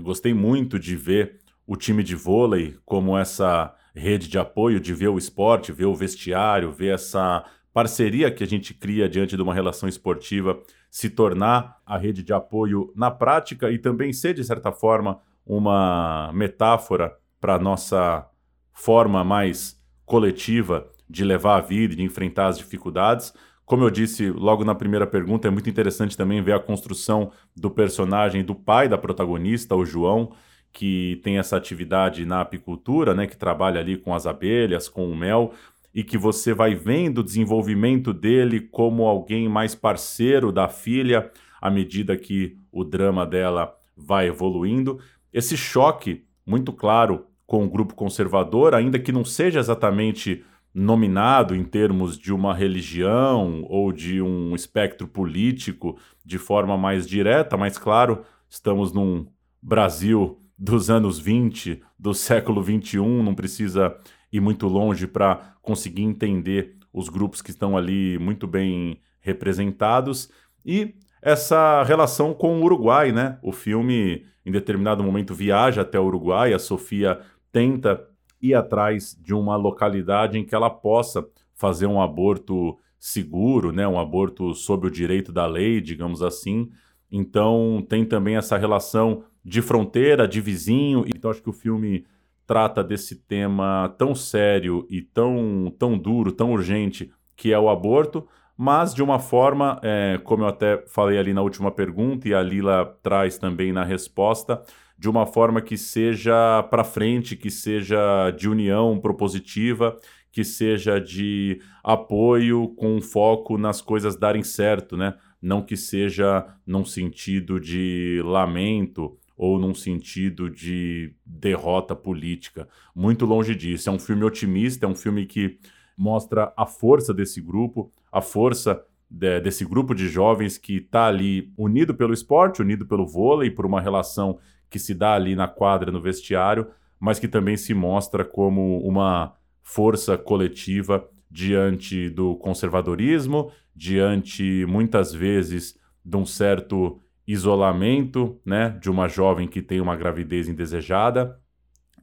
Gostei 0.00 0.34
muito 0.34 0.78
de 0.78 0.96
ver 0.96 1.40
o 1.66 1.76
time 1.76 2.02
de 2.02 2.14
vôlei 2.14 2.78
como 2.84 3.16
essa 3.16 3.74
rede 3.98 4.28
de 4.28 4.38
apoio, 4.38 4.80
de 4.80 4.94
ver 4.94 5.08
o 5.08 5.18
esporte, 5.18 5.72
ver 5.72 5.86
o 5.86 5.94
vestiário, 5.94 6.72
ver 6.72 6.94
essa 6.94 7.44
parceria 7.72 8.30
que 8.30 8.42
a 8.42 8.46
gente 8.46 8.72
cria 8.72 9.08
diante 9.08 9.36
de 9.36 9.42
uma 9.42 9.52
relação 9.52 9.88
esportiva 9.88 10.60
se 10.90 11.10
tornar 11.10 11.78
a 11.84 11.98
rede 11.98 12.22
de 12.22 12.32
apoio 12.32 12.92
na 12.96 13.10
prática 13.10 13.70
e 13.70 13.78
também 13.78 14.12
ser, 14.12 14.34
de 14.34 14.42
certa 14.42 14.72
forma, 14.72 15.20
uma 15.44 16.30
metáfora 16.32 17.14
para 17.40 17.54
a 17.54 17.58
nossa 17.58 18.26
forma 18.72 19.22
mais 19.22 19.80
coletiva 20.04 20.88
de 21.08 21.24
levar 21.24 21.56
a 21.56 21.60
vida, 21.60 21.94
de 21.94 22.02
enfrentar 22.02 22.48
as 22.48 22.58
dificuldades. 22.58 23.32
Como 23.64 23.84
eu 23.84 23.90
disse 23.90 24.30
logo 24.30 24.64
na 24.64 24.74
primeira 24.74 25.06
pergunta, 25.06 25.46
é 25.46 25.50
muito 25.50 25.68
interessante 25.68 26.16
também 26.16 26.42
ver 26.42 26.52
a 26.52 26.60
construção 26.60 27.30
do 27.54 27.70
personagem 27.70 28.42
do 28.42 28.54
pai 28.54 28.88
da 28.88 28.96
protagonista, 28.96 29.74
o 29.74 29.84
João, 29.84 30.32
que 30.78 31.20
tem 31.24 31.38
essa 31.38 31.56
atividade 31.56 32.24
na 32.24 32.40
apicultura, 32.40 33.12
né, 33.12 33.26
que 33.26 33.36
trabalha 33.36 33.80
ali 33.80 33.96
com 33.96 34.14
as 34.14 34.28
abelhas, 34.28 34.88
com 34.88 35.10
o 35.10 35.16
mel, 35.16 35.52
e 35.92 36.04
que 36.04 36.16
você 36.16 36.54
vai 36.54 36.72
vendo 36.76 37.18
o 37.18 37.24
desenvolvimento 37.24 38.12
dele 38.12 38.60
como 38.60 39.04
alguém 39.04 39.48
mais 39.48 39.74
parceiro 39.74 40.52
da 40.52 40.68
filha 40.68 41.32
à 41.60 41.68
medida 41.68 42.16
que 42.16 42.56
o 42.70 42.84
drama 42.84 43.26
dela 43.26 43.76
vai 43.96 44.28
evoluindo. 44.28 45.00
Esse 45.32 45.56
choque 45.56 46.24
muito 46.46 46.72
claro 46.72 47.26
com 47.44 47.64
o 47.64 47.68
grupo 47.68 47.96
conservador, 47.96 48.72
ainda 48.72 49.00
que 49.00 49.10
não 49.10 49.24
seja 49.24 49.58
exatamente 49.58 50.44
nominado 50.72 51.56
em 51.56 51.64
termos 51.64 52.16
de 52.16 52.32
uma 52.32 52.54
religião 52.54 53.64
ou 53.68 53.90
de 53.90 54.22
um 54.22 54.54
espectro 54.54 55.08
político 55.08 55.98
de 56.24 56.38
forma 56.38 56.78
mais 56.78 57.04
direta, 57.04 57.56
mas 57.56 57.76
claro, 57.76 58.22
estamos 58.48 58.92
num 58.92 59.26
Brasil 59.60 60.37
dos 60.58 60.90
anos 60.90 61.18
20, 61.18 61.82
do 61.98 62.12
século 62.12 62.62
21, 62.62 63.22
não 63.22 63.34
precisa 63.34 63.96
ir 64.32 64.40
muito 64.40 64.66
longe 64.66 65.06
para 65.06 65.54
conseguir 65.62 66.02
entender 66.02 66.76
os 66.92 67.08
grupos 67.08 67.40
que 67.40 67.50
estão 67.50 67.76
ali 67.76 68.18
muito 68.18 68.46
bem 68.46 69.00
representados 69.20 70.30
e 70.64 70.94
essa 71.20 71.82
relação 71.82 72.32
com 72.32 72.58
o 72.58 72.64
Uruguai, 72.64 73.12
né? 73.12 73.38
O 73.42 73.52
filme 73.52 74.24
em 74.44 74.50
determinado 74.50 75.02
momento 75.02 75.34
viaja 75.34 75.82
até 75.82 75.98
o 75.98 76.04
Uruguai, 76.04 76.52
a 76.52 76.58
Sofia 76.58 77.20
tenta 77.52 78.02
ir 78.40 78.54
atrás 78.54 79.16
de 79.20 79.34
uma 79.34 79.56
localidade 79.56 80.38
em 80.38 80.44
que 80.44 80.54
ela 80.54 80.70
possa 80.70 81.26
fazer 81.54 81.86
um 81.86 82.00
aborto 82.00 82.78
seguro, 82.98 83.72
né? 83.72 83.86
Um 83.86 83.98
aborto 83.98 84.54
sob 84.54 84.86
o 84.86 84.90
direito 84.90 85.32
da 85.32 85.46
lei, 85.46 85.80
digamos 85.80 86.22
assim. 86.22 86.70
Então 87.10 87.84
tem 87.88 88.04
também 88.04 88.36
essa 88.36 88.56
relação 88.56 89.24
de 89.44 89.62
fronteira, 89.62 90.26
de 90.26 90.40
vizinho. 90.40 91.04
Então 91.06 91.30
acho 91.30 91.42
que 91.42 91.50
o 91.50 91.52
filme 91.52 92.04
trata 92.46 92.82
desse 92.82 93.16
tema 93.16 93.94
tão 93.98 94.14
sério 94.14 94.86
e 94.88 95.02
tão, 95.02 95.72
tão 95.78 95.98
duro, 95.98 96.32
tão 96.32 96.52
urgente, 96.52 97.12
que 97.36 97.52
é 97.52 97.58
o 97.58 97.68
aborto, 97.68 98.26
mas 98.56 98.94
de 98.94 99.02
uma 99.02 99.18
forma, 99.18 99.78
é, 99.82 100.18
como 100.24 100.42
eu 100.42 100.48
até 100.48 100.82
falei 100.88 101.18
ali 101.18 101.32
na 101.32 101.42
última 101.42 101.70
pergunta 101.70 102.26
e 102.26 102.34
a 102.34 102.42
Lila 102.42 102.98
traz 103.02 103.38
também 103.38 103.72
na 103.72 103.84
resposta, 103.84 104.62
de 104.98 105.08
uma 105.08 105.26
forma 105.26 105.60
que 105.60 105.76
seja 105.76 106.62
para 106.64 106.82
frente, 106.82 107.36
que 107.36 107.50
seja 107.50 108.32
de 108.32 108.48
união 108.48 108.98
propositiva, 108.98 109.96
que 110.32 110.42
seja 110.42 111.00
de 111.00 111.60
apoio 111.84 112.68
com 112.76 113.00
foco 113.00 113.56
nas 113.56 113.80
coisas 113.80 114.16
darem 114.16 114.42
certo, 114.42 114.96
né? 114.96 115.14
Não 115.40 115.62
que 115.62 115.76
seja 115.76 116.44
num 116.66 116.84
sentido 116.84 117.60
de 117.60 118.20
lamento 118.24 119.16
ou 119.38 119.56
num 119.56 119.72
sentido 119.72 120.50
de 120.50 121.14
derrota 121.24 121.94
política. 121.94 122.68
Muito 122.92 123.24
longe 123.24 123.54
disso. 123.54 123.88
É 123.88 123.92
um 123.92 123.98
filme 123.98 124.24
otimista, 124.24 124.84
é 124.84 124.88
um 124.88 124.96
filme 124.96 125.24
que 125.24 125.60
mostra 125.96 126.52
a 126.56 126.66
força 126.66 127.14
desse 127.14 127.40
grupo, 127.40 127.92
a 128.10 128.20
força 128.20 128.84
de, 129.08 129.40
desse 129.40 129.64
grupo 129.64 129.94
de 129.94 130.08
jovens 130.08 130.58
que 130.58 130.78
está 130.78 131.06
ali 131.06 131.52
unido 131.56 131.94
pelo 131.94 132.12
esporte, 132.12 132.60
unido 132.60 132.84
pelo 132.84 133.06
vôlei, 133.06 133.48
por 133.48 133.64
uma 133.64 133.80
relação 133.80 134.40
que 134.68 134.78
se 134.78 134.92
dá 134.92 135.14
ali 135.14 135.36
na 135.36 135.46
quadra, 135.46 135.92
no 135.92 136.00
vestiário, 136.00 136.66
mas 136.98 137.20
que 137.20 137.28
também 137.28 137.56
se 137.56 137.72
mostra 137.72 138.24
como 138.24 138.80
uma 138.80 139.34
força 139.62 140.18
coletiva 140.18 141.08
diante 141.30 142.10
do 142.10 142.34
conservadorismo, 142.36 143.52
diante 143.74 144.66
muitas 144.66 145.12
vezes 145.12 145.78
de 146.04 146.16
um 146.16 146.26
certo 146.26 147.00
isolamento, 147.28 148.40
né, 148.44 148.70
de 148.80 148.90
uma 148.90 149.06
jovem 149.06 149.46
que 149.46 149.60
tem 149.60 149.82
uma 149.82 149.94
gravidez 149.94 150.48
indesejada 150.48 151.38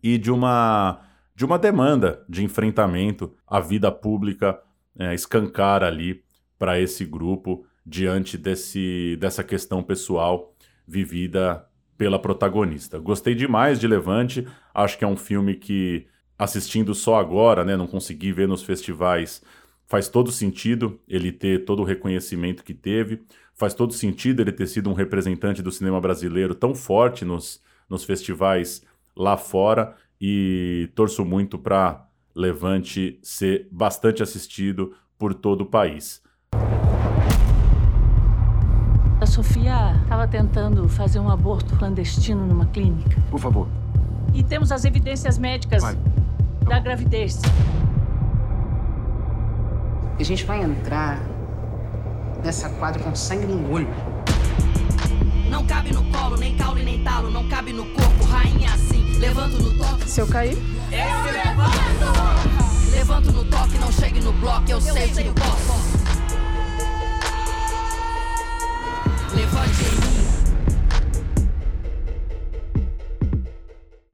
e 0.03 0.19
de 0.19 0.31
uma 0.31 1.01
de 1.35 1.43
uma 1.43 1.59
demanda 1.59 2.23
de 2.29 2.45
enfrentamento 2.45 3.33
à 3.45 3.59
vida 3.59 3.91
pública 3.91 4.57
é, 4.97 5.13
escancar 5.13 5.83
ali 5.83 6.23
para 6.57 6.79
esse 6.79 7.03
grupo 7.03 7.65
diante 7.85 8.37
desse, 8.37 9.17
dessa 9.19 9.43
questão 9.43 9.83
pessoal 9.83 10.55
vivida 10.87 11.67
pela 11.97 12.17
protagonista. 12.17 12.97
Gostei 12.99 13.35
demais 13.35 13.81
de 13.81 13.87
Levante, 13.87 14.47
acho 14.73 14.97
que 14.97 15.03
é 15.03 15.07
um 15.07 15.17
filme 15.17 15.55
que 15.55 16.07
assistindo 16.39 16.95
só 16.95 17.19
agora, 17.19 17.65
né, 17.65 17.75
não 17.75 17.87
consegui 17.87 18.31
ver 18.31 18.47
nos 18.47 18.63
festivais, 18.63 19.41
faz 19.87 20.07
todo 20.07 20.31
sentido 20.31 20.99
ele 21.07 21.31
ter 21.31 21.65
todo 21.65 21.81
o 21.81 21.85
reconhecimento 21.85 22.63
que 22.63 22.73
teve. 22.73 23.23
Faz 23.55 23.73
todo 23.73 23.93
sentido 23.93 24.41
ele 24.41 24.51
ter 24.51 24.67
sido 24.67 24.89
um 24.89 24.93
representante 24.93 25.61
do 25.61 25.71
cinema 25.71 26.01
brasileiro 26.01 26.53
tão 26.53 26.75
forte 26.75 27.23
nos, 27.23 27.61
nos 27.89 28.03
festivais 28.03 28.83
lá 29.15 29.37
fora 29.37 29.95
e 30.19 30.89
torço 30.93 31.23
muito 31.23 31.57
para 31.57 32.05
Levante 32.35 33.17
ser 33.23 33.69
bastante 33.71 34.21
assistido 34.21 34.93
por 35.17 35.33
todo 35.33 35.61
o 35.61 35.65
país. 35.65 36.21
A 39.21 39.25
Sofia 39.25 40.01
estava 40.03 40.27
tentando 40.27 40.89
fazer 40.89 41.19
um 41.19 41.29
aborto 41.29 41.77
clandestino 41.77 42.45
numa 42.45 42.65
clínica. 42.65 43.21
Por 43.31 43.39
favor. 43.39 43.69
E 44.33 44.43
temos 44.43 44.69
as 44.69 44.83
evidências 44.83 45.37
médicas 45.37 45.81
Vai. 45.81 45.95
da 46.67 46.79
gravidez. 46.79 47.41
A 50.19 50.23
gente 50.23 50.43
vai 50.43 50.61
entrar 50.61 51.34
nessa 52.45 52.69
quadra 52.69 53.01
com 53.01 53.15
sangue 53.15 53.47
no 53.47 53.71
olho. 53.71 53.87
Não 55.49 55.65
cabe 55.65 55.91
no 55.91 56.03
colo, 56.11 56.37
nem 56.37 56.55
caule, 56.55 56.83
nem 56.83 57.03
talo, 57.03 57.31
não 57.31 57.49
cabe 57.49 57.73
no 57.73 57.85
corpo, 57.85 58.23
rainha 58.25 58.71
assim. 58.71 59.17
Levanto 59.17 59.57
no 59.57 59.75
toque. 59.75 60.07
Se 60.07 60.21
eu 60.21 60.27
cair? 60.27 60.55
Eu 60.91 61.31
levanto! 61.33 62.91
Levanto 62.91 63.31
no 63.31 63.43
toque, 63.45 63.77
não 63.79 63.91
chegue 63.91 64.19
no 64.19 64.31
bloco, 64.33 64.69
eu, 64.69 64.77
eu 64.77 64.81
sei 64.81 65.07
que 65.07 65.23
posso. 65.31 66.05
Levante 69.35 69.81
em 69.81 69.99
mim. 69.99 70.15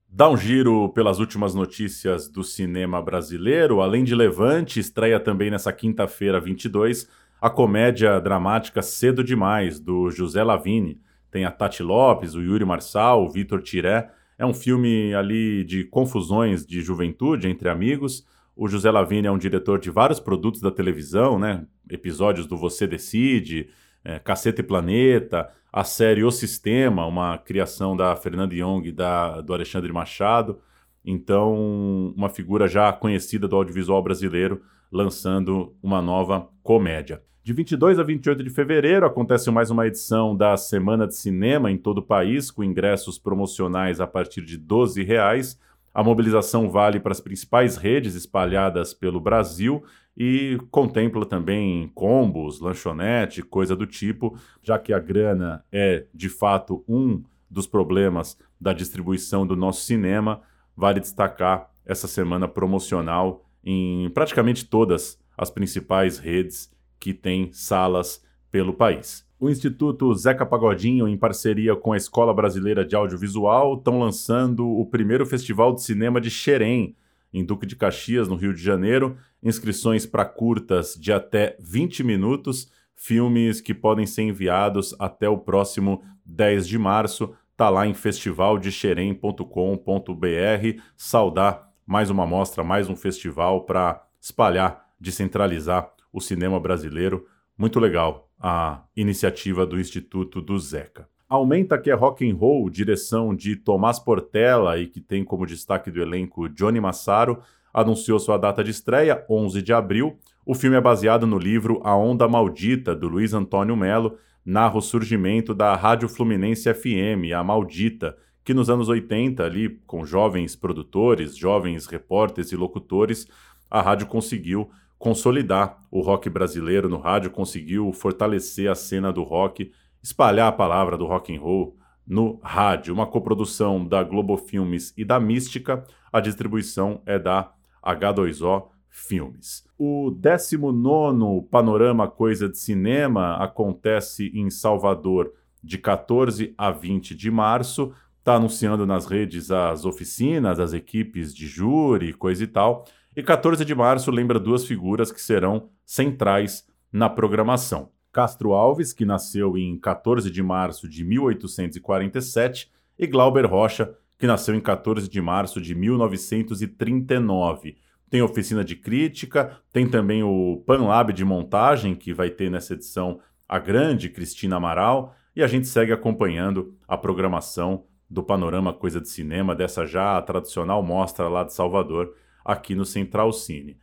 Dá 0.09 0.29
um 0.29 0.37
giro 0.37 0.87
pelas 0.89 1.19
últimas 1.19 1.53
notícias 1.53 2.29
do 2.29 2.43
cinema 2.43 3.01
brasileiro. 3.01 3.81
Além 3.81 4.03
de 4.03 4.15
Levante, 4.15 4.79
estreia 4.79 5.19
também 5.19 5.49
nessa 5.49 5.73
quinta-feira, 5.73 6.39
22, 6.39 7.09
a 7.41 7.49
comédia 7.49 8.21
dramática 8.21 8.83
Cedo 8.83 9.23
Demais, 9.23 9.79
do 9.79 10.11
José 10.11 10.43
Lavini. 10.43 11.01
Tem 11.31 11.43
a 11.43 11.49
Tati 11.49 11.81
Lopes, 11.81 12.35
o 12.35 12.41
Yuri 12.41 12.63
Marçal, 12.63 13.25
o 13.25 13.29
Vitor 13.29 13.63
Tiré. 13.63 14.11
É 14.37 14.45
um 14.45 14.53
filme 14.53 15.11
ali 15.15 15.63
de 15.63 15.83
confusões 15.85 16.63
de 16.63 16.81
juventude 16.81 17.49
entre 17.49 17.67
amigos. 17.67 18.27
O 18.55 18.67
José 18.67 18.91
Lavini 18.91 19.25
é 19.25 19.31
um 19.31 19.39
diretor 19.39 19.79
de 19.79 19.89
vários 19.89 20.19
produtos 20.19 20.61
da 20.61 20.69
televisão, 20.69 21.39
né? 21.39 21.65
Episódios 21.89 22.45
do 22.45 22.55
Você 22.57 22.85
Decide, 22.85 23.69
é, 24.03 24.19
Caceta 24.19 24.61
e 24.61 24.63
Planeta, 24.63 25.49
a 25.73 25.83
série 25.83 26.23
O 26.23 26.29
Sistema, 26.29 27.07
uma 27.07 27.39
criação 27.39 27.97
da 27.97 28.15
Fernanda 28.15 28.53
Young 28.53 28.83
e 28.85 28.91
da, 28.91 29.41
do 29.41 29.51
Alexandre 29.51 29.91
Machado. 29.91 30.59
Então, 31.03 32.13
uma 32.15 32.29
figura 32.29 32.67
já 32.67 32.93
conhecida 32.93 33.47
do 33.47 33.55
audiovisual 33.55 34.03
brasileiro 34.03 34.61
lançando 34.91 35.75
uma 35.81 36.01
nova 36.01 36.47
comédia. 36.61 37.23
De 37.43 37.53
22 37.53 37.97
a 37.97 38.03
28 38.03 38.43
de 38.43 38.51
fevereiro 38.51 39.03
acontece 39.03 39.49
mais 39.49 39.71
uma 39.71 39.87
edição 39.87 40.37
da 40.37 40.55
Semana 40.55 41.07
de 41.07 41.15
Cinema 41.15 41.71
em 41.71 41.77
todo 41.77 41.97
o 41.97 42.03
país, 42.03 42.51
com 42.51 42.63
ingressos 42.63 43.17
promocionais 43.17 43.99
a 43.99 44.05
partir 44.05 44.45
de 44.45 44.59
12 44.59 45.01
reais. 45.01 45.59
A 45.91 46.03
mobilização 46.03 46.69
vale 46.69 46.99
para 46.99 47.13
as 47.13 47.19
principais 47.19 47.77
redes 47.77 48.13
espalhadas 48.13 48.93
pelo 48.93 49.19
Brasil 49.19 49.83
e 50.15 50.59
contempla 50.69 51.25
também 51.25 51.91
combos, 51.95 52.59
lanchonete, 52.59 53.41
coisa 53.41 53.75
do 53.75 53.87
tipo, 53.87 54.37
já 54.61 54.77
que 54.77 54.93
a 54.93 54.99
grana 54.99 55.65
é 55.71 56.05
de 56.13 56.29
fato 56.29 56.85
um 56.87 57.23
dos 57.49 57.65
problemas 57.65 58.37
da 58.59 58.71
distribuição 58.71 59.47
do 59.47 59.55
nosso 59.55 59.81
cinema, 59.81 60.41
vale 60.77 60.99
destacar 60.99 61.71
essa 61.83 62.07
semana 62.07 62.47
promocional 62.47 63.43
em 63.65 64.11
praticamente 64.11 64.63
todas 64.63 65.19
as 65.35 65.49
principais 65.49 66.19
redes 66.19 66.69
que 67.01 67.13
têm 67.13 67.49
salas 67.51 68.23
pelo 68.51 68.73
país. 68.73 69.25
O 69.39 69.49
Instituto 69.49 70.13
Zeca 70.13 70.45
Pagodinho, 70.45 71.07
em 71.07 71.17
parceria 71.17 71.75
com 71.75 71.93
a 71.93 71.97
Escola 71.97 72.31
Brasileira 72.31 72.85
de 72.85 72.95
Audiovisual, 72.95 73.73
estão 73.73 73.99
lançando 73.99 74.67
o 74.67 74.85
primeiro 74.85 75.25
Festival 75.25 75.73
de 75.73 75.81
Cinema 75.81 76.21
de 76.21 76.29
Xerém, 76.29 76.95
em 77.33 77.43
Duque 77.43 77.65
de 77.65 77.75
Caxias, 77.75 78.27
no 78.27 78.35
Rio 78.35 78.53
de 78.53 78.61
Janeiro. 78.61 79.17
Inscrições 79.41 80.05
para 80.05 80.25
curtas 80.25 80.93
de 80.93 81.11
até 81.11 81.57
20 81.59 82.03
minutos, 82.03 82.71
filmes 82.95 83.59
que 83.59 83.73
podem 83.73 84.05
ser 84.05 84.21
enviados 84.21 84.93
até 84.99 85.27
o 85.27 85.39
próximo 85.39 86.03
10 86.23 86.67
de 86.67 86.77
março. 86.77 87.33
Tá 87.57 87.67
lá 87.67 87.87
em 87.87 87.95
festivaldexerém.com.br. 87.95 90.81
Saudar 90.95 91.71
mais 91.83 92.11
uma 92.11 92.27
mostra, 92.27 92.63
mais 92.63 92.87
um 92.89 92.95
festival 92.95 93.65
para 93.65 94.05
espalhar, 94.19 94.85
descentralizar 94.99 95.91
o 96.11 96.19
cinema 96.19 96.59
brasileiro. 96.59 97.25
Muito 97.57 97.79
legal 97.79 98.29
a 98.39 98.83
iniciativa 98.95 99.65
do 99.65 99.79
Instituto 99.79 100.41
do 100.41 100.57
Zeca. 100.57 101.07
Aumenta 101.29 101.77
que 101.77 101.89
é 101.89 101.93
rock 101.93 102.29
and 102.29 102.35
roll, 102.35 102.69
direção 102.69 103.33
de 103.33 103.55
Tomás 103.55 103.99
Portela 103.99 104.77
e 104.77 104.87
que 104.87 104.99
tem 104.99 105.23
como 105.23 105.45
destaque 105.45 105.89
do 105.89 106.01
elenco 106.01 106.49
Johnny 106.49 106.81
Massaro, 106.81 107.41
anunciou 107.73 108.19
sua 108.19 108.37
data 108.37 108.63
de 108.63 108.71
estreia, 108.71 109.23
11 109.29 109.61
de 109.61 109.71
abril. 109.71 110.17
O 110.45 110.53
filme 110.53 110.75
é 110.75 110.81
baseado 110.81 111.25
no 111.25 111.37
livro 111.37 111.79
A 111.83 111.95
Onda 111.95 112.27
Maldita, 112.27 112.93
do 112.95 113.07
Luiz 113.07 113.33
Antônio 113.33 113.77
Melo, 113.77 114.17
narra 114.43 114.77
o 114.77 114.81
surgimento 114.81 115.53
da 115.53 115.75
Rádio 115.75 116.09
Fluminense 116.09 116.73
FM, 116.73 117.31
a 117.33 117.43
Maldita, 117.43 118.17
que 118.43 118.53
nos 118.53 118.69
anos 118.69 118.89
80, 118.89 119.43
ali, 119.43 119.79
com 119.85 120.03
jovens 120.03 120.55
produtores, 120.55 121.37
jovens 121.37 121.85
repórteres 121.85 122.51
e 122.51 122.55
locutores, 122.55 123.27
a 123.69 123.81
rádio 123.81 124.07
conseguiu 124.07 124.69
consolidar 125.01 125.81
o 125.89 125.99
rock 125.99 126.29
brasileiro 126.29 126.87
no 126.87 126.99
rádio, 126.99 127.31
conseguiu 127.31 127.91
fortalecer 127.91 128.69
a 128.69 128.75
cena 128.75 129.11
do 129.11 129.23
rock, 129.23 129.71
espalhar 130.01 130.47
a 130.47 130.51
palavra 130.51 130.95
do 130.95 131.07
rock 131.07 131.35
and 131.35 131.41
roll 131.41 131.75
no 132.07 132.39
rádio. 132.43 132.93
Uma 132.93 133.07
coprodução 133.07 133.83
da 133.83 134.03
Globo 134.03 134.37
Filmes 134.37 134.93
e 134.95 135.03
da 135.03 135.19
Mística, 135.19 135.83
a 136.13 136.19
distribuição 136.19 137.01
é 137.03 137.17
da 137.17 137.51
H2O 137.83 138.67
Filmes. 138.89 139.65
O 139.75 140.11
19 140.11 141.47
Panorama 141.49 142.07
Coisa 142.07 142.47
de 142.47 142.59
Cinema 142.59 143.37
acontece 143.37 144.31
em 144.35 144.51
Salvador 144.51 145.33
de 145.63 145.79
14 145.79 146.53
a 146.55 146.69
20 146.69 147.15
de 147.15 147.31
março. 147.31 147.91
Está 148.19 148.35
anunciando 148.35 148.85
nas 148.85 149.07
redes 149.07 149.49
as 149.49 149.83
oficinas, 149.83 150.59
as 150.59 150.73
equipes 150.73 151.33
de 151.33 151.47
júri, 151.47 152.13
coisa 152.13 152.43
e 152.43 152.47
tal. 152.47 152.85
E 153.15 153.21
14 153.21 153.63
de 153.65 153.75
março 153.75 154.09
lembra 154.09 154.39
duas 154.39 154.65
figuras 154.65 155.11
que 155.11 155.21
serão 155.21 155.69
centrais 155.85 156.65
na 156.93 157.09
programação. 157.09 157.89
Castro 158.09 158.53
Alves, 158.53 158.93
que 158.93 159.03
nasceu 159.03 159.57
em 159.57 159.77
14 159.77 160.31
de 160.31 160.41
março 160.41 160.87
de 160.87 161.03
1847, 161.03 162.71
e 162.97 163.05
Glauber 163.05 163.45
Rocha, 163.45 163.93
que 164.17 164.25
nasceu 164.25 164.55
em 164.55 164.61
14 164.61 165.09
de 165.09 165.21
março 165.21 165.59
de 165.59 165.75
1939. 165.75 167.75
Tem 168.09 168.21
oficina 168.21 168.63
de 168.63 168.77
crítica, 168.77 169.59
tem 169.73 169.89
também 169.89 170.23
o 170.23 170.63
Panlab 170.65 171.11
de 171.11 171.25
montagem, 171.25 171.95
que 171.95 172.13
vai 172.13 172.29
ter 172.29 172.49
nessa 172.49 172.75
edição 172.75 173.19
a 173.47 173.59
grande 173.59 174.07
Cristina 174.07 174.55
Amaral, 174.55 175.13
e 175.35 175.43
a 175.43 175.47
gente 175.47 175.67
segue 175.67 175.91
acompanhando 175.91 176.77
a 176.87 176.97
programação 176.97 177.83
do 178.09 178.23
Panorama 178.23 178.73
Coisa 178.73 179.01
de 179.01 179.09
Cinema, 179.09 179.53
dessa 179.53 179.85
já 179.85 180.21
tradicional 180.21 180.81
mostra 180.81 181.27
lá 181.27 181.43
de 181.43 181.53
Salvador, 181.53 182.15
aqui 182.43 182.75
no 182.75 182.85
Central 182.85 183.31
Cine. 183.31 183.77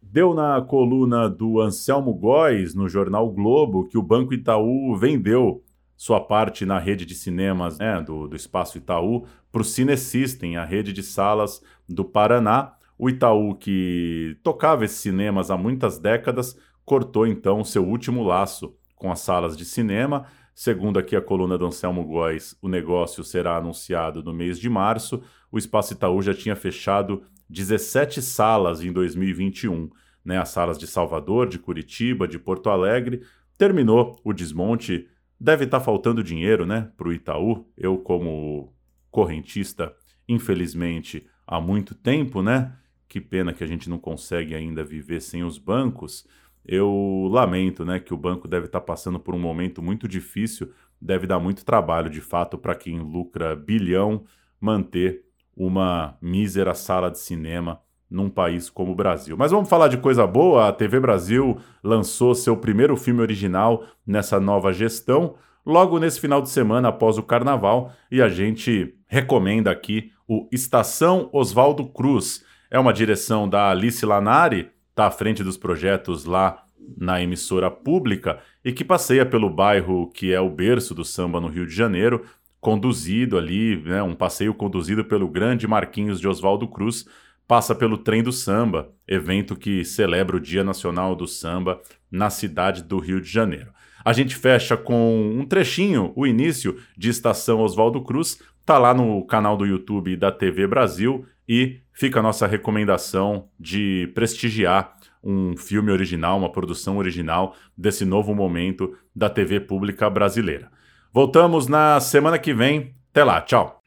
Deu 0.00 0.34
na 0.34 0.60
coluna 0.60 1.28
do 1.28 1.60
Anselmo 1.60 2.12
Góes, 2.12 2.74
no 2.74 2.88
jornal 2.88 3.30
Globo, 3.30 3.86
que 3.86 3.96
o 3.96 4.02
Banco 4.02 4.34
Itaú 4.34 4.94
vendeu 4.96 5.62
sua 5.96 6.20
parte 6.20 6.66
na 6.66 6.78
rede 6.78 7.06
de 7.06 7.14
cinemas 7.14 7.78
né, 7.78 8.02
do, 8.02 8.26
do 8.26 8.34
Espaço 8.34 8.76
Itaú 8.76 9.24
para 9.52 9.62
o 9.62 9.64
Cinesystem, 9.64 10.56
a 10.56 10.64
rede 10.64 10.92
de 10.92 11.02
salas 11.02 11.62
do 11.88 12.04
Paraná. 12.04 12.74
O 12.98 13.08
Itaú, 13.08 13.54
que 13.54 14.36
tocava 14.42 14.84
esses 14.84 14.98
cinemas 14.98 15.50
há 15.50 15.56
muitas 15.56 15.98
décadas, 15.98 16.58
cortou 16.84 17.26
então 17.26 17.62
seu 17.62 17.86
último 17.86 18.24
laço 18.24 18.74
com 18.96 19.12
as 19.12 19.20
salas 19.20 19.56
de 19.56 19.64
cinema. 19.64 20.26
Segundo 20.54 20.98
aqui 20.98 21.16
a 21.16 21.22
coluna 21.22 21.56
do 21.56 21.66
Anselmo 21.66 22.04
Góes, 22.04 22.56
o 22.60 22.68
negócio 22.68 23.24
será 23.24 23.56
anunciado 23.56 24.22
no 24.22 24.32
mês 24.32 24.58
de 24.58 24.68
março. 24.68 25.22
O 25.50 25.58
Espaço 25.58 25.94
Itaú 25.94 26.20
já 26.20 26.34
tinha 26.34 26.54
fechado 26.54 27.22
17 27.48 28.22
salas 28.22 28.82
em 28.82 28.92
2021, 28.92 29.90
né? 30.24 30.38
As 30.38 30.50
salas 30.50 30.78
de 30.78 30.86
Salvador, 30.86 31.48
de 31.48 31.58
Curitiba, 31.58 32.26
de 32.26 32.38
Porto 32.38 32.70
Alegre. 32.70 33.22
Terminou 33.58 34.20
o 34.24 34.32
desmonte. 34.32 35.08
Deve 35.38 35.64
estar 35.64 35.78
tá 35.78 35.84
faltando 35.84 36.22
dinheiro, 36.22 36.64
né, 36.64 36.90
para 36.96 37.08
o 37.08 37.12
Itaú. 37.12 37.66
Eu, 37.76 37.98
como 37.98 38.72
correntista, 39.10 39.94
infelizmente, 40.28 41.26
há 41.46 41.60
muito 41.60 41.94
tempo, 41.94 42.42
né? 42.42 42.76
Que 43.08 43.20
pena 43.20 43.52
que 43.52 43.62
a 43.62 43.66
gente 43.66 43.90
não 43.90 43.98
consegue 43.98 44.54
ainda 44.54 44.84
viver 44.84 45.20
sem 45.20 45.44
os 45.44 45.58
bancos. 45.58 46.26
Eu 46.64 47.28
lamento, 47.30 47.84
né, 47.84 47.98
que 47.98 48.14
o 48.14 48.16
banco 48.16 48.46
deve 48.46 48.66
estar 48.66 48.80
tá 48.80 48.86
passando 48.86 49.18
por 49.18 49.34
um 49.34 49.38
momento 49.38 49.82
muito 49.82 50.06
difícil. 50.06 50.72
Deve 51.00 51.26
dar 51.26 51.40
muito 51.40 51.64
trabalho, 51.64 52.08
de 52.08 52.20
fato, 52.20 52.56
para 52.56 52.74
quem 52.74 53.00
lucra 53.00 53.56
bilhão 53.56 54.24
manter 54.60 55.24
uma 55.56 56.16
mísera 56.20 56.74
sala 56.74 57.10
de 57.10 57.18
cinema 57.18 57.80
num 58.10 58.28
país 58.28 58.68
como 58.68 58.92
o 58.92 58.94
Brasil. 58.94 59.36
Mas 59.36 59.50
vamos 59.50 59.68
falar 59.68 59.88
de 59.88 59.96
coisa 59.96 60.26
boa. 60.26 60.68
A 60.68 60.72
TV 60.72 61.00
Brasil 61.00 61.58
lançou 61.82 62.34
seu 62.34 62.56
primeiro 62.56 62.96
filme 62.96 63.22
original 63.22 63.84
nessa 64.06 64.38
nova 64.38 64.72
gestão, 64.72 65.34
logo 65.64 65.98
nesse 65.98 66.20
final 66.20 66.42
de 66.42 66.50
semana 66.50 66.88
após 66.88 67.16
o 67.16 67.22
carnaval, 67.22 67.92
e 68.10 68.20
a 68.20 68.28
gente 68.28 68.94
recomenda 69.06 69.70
aqui 69.70 70.12
o 70.28 70.48
Estação 70.52 71.30
Oswaldo 71.32 71.86
Cruz. 71.86 72.44
É 72.70 72.78
uma 72.78 72.92
direção 72.92 73.48
da 73.48 73.70
Alice 73.70 74.04
Lanari, 74.04 74.70
está 74.90 75.06
à 75.06 75.10
frente 75.10 75.42
dos 75.42 75.56
projetos 75.56 76.24
lá 76.24 76.62
na 76.96 77.22
emissora 77.22 77.70
pública 77.70 78.40
e 78.64 78.72
que 78.72 78.84
passeia 78.84 79.24
pelo 79.24 79.48
bairro 79.48 80.10
que 80.10 80.32
é 80.32 80.40
o 80.40 80.50
berço 80.50 80.94
do 80.94 81.04
samba 81.04 81.40
no 81.40 81.48
Rio 81.48 81.66
de 81.66 81.74
Janeiro, 81.74 82.24
conduzido 82.62 83.36
ali, 83.36 83.76
né, 83.82 84.00
um 84.04 84.14
passeio 84.14 84.54
conduzido 84.54 85.04
pelo 85.04 85.28
grande 85.28 85.66
Marquinhos 85.66 86.20
de 86.20 86.28
Oswaldo 86.28 86.68
Cruz, 86.68 87.04
passa 87.46 87.74
pelo 87.74 87.98
Trem 87.98 88.22
do 88.22 88.30
Samba, 88.30 88.92
evento 89.06 89.56
que 89.56 89.84
celebra 89.84 90.36
o 90.36 90.40
Dia 90.40 90.62
Nacional 90.62 91.16
do 91.16 91.26
Samba 91.26 91.82
na 92.08 92.30
cidade 92.30 92.84
do 92.84 93.00
Rio 93.00 93.20
de 93.20 93.28
Janeiro. 93.28 93.72
A 94.04 94.12
gente 94.12 94.36
fecha 94.36 94.76
com 94.76 95.32
um 95.36 95.44
trechinho, 95.44 96.12
o 96.14 96.24
início 96.24 96.78
de 96.96 97.10
Estação 97.10 97.60
Oswaldo 97.62 98.00
Cruz, 98.00 98.38
tá 98.64 98.78
lá 98.78 98.94
no 98.94 99.26
canal 99.26 99.56
do 99.56 99.66
YouTube 99.66 100.16
da 100.16 100.30
TV 100.30 100.64
Brasil 100.68 101.26
e 101.48 101.80
fica 101.92 102.20
a 102.20 102.22
nossa 102.22 102.46
recomendação 102.46 103.48
de 103.58 104.08
prestigiar 104.14 104.94
um 105.22 105.56
filme 105.56 105.90
original, 105.90 106.38
uma 106.38 106.52
produção 106.52 106.96
original 106.96 107.56
desse 107.76 108.04
novo 108.04 108.32
momento 108.36 108.96
da 109.14 109.28
TV 109.28 109.58
pública 109.58 110.08
brasileira. 110.08 110.70
Voltamos 111.14 111.66
na 111.66 112.00
semana 112.00 112.38
que 112.38 112.54
vem. 112.54 112.96
Até 113.10 113.22
lá, 113.22 113.42
tchau. 113.42 113.82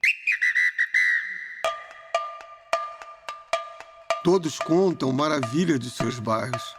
Todos 4.24 4.60
contam 4.60 5.12
maravilha 5.12 5.80
de 5.80 5.90
seus 5.90 6.20
bairros. 6.20 6.76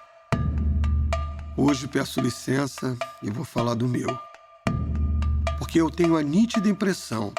Hoje 1.57 1.89
peço 1.89 2.21
licença 2.21 2.97
e 3.21 3.29
vou 3.29 3.45
falar 3.45 3.75
do 3.75 3.89
meu. 3.89 4.17
Porque 5.59 5.81
eu 5.81 5.91
tenho 5.91 6.17
a 6.17 6.23
nítida 6.23 6.69
impressão 6.69 7.35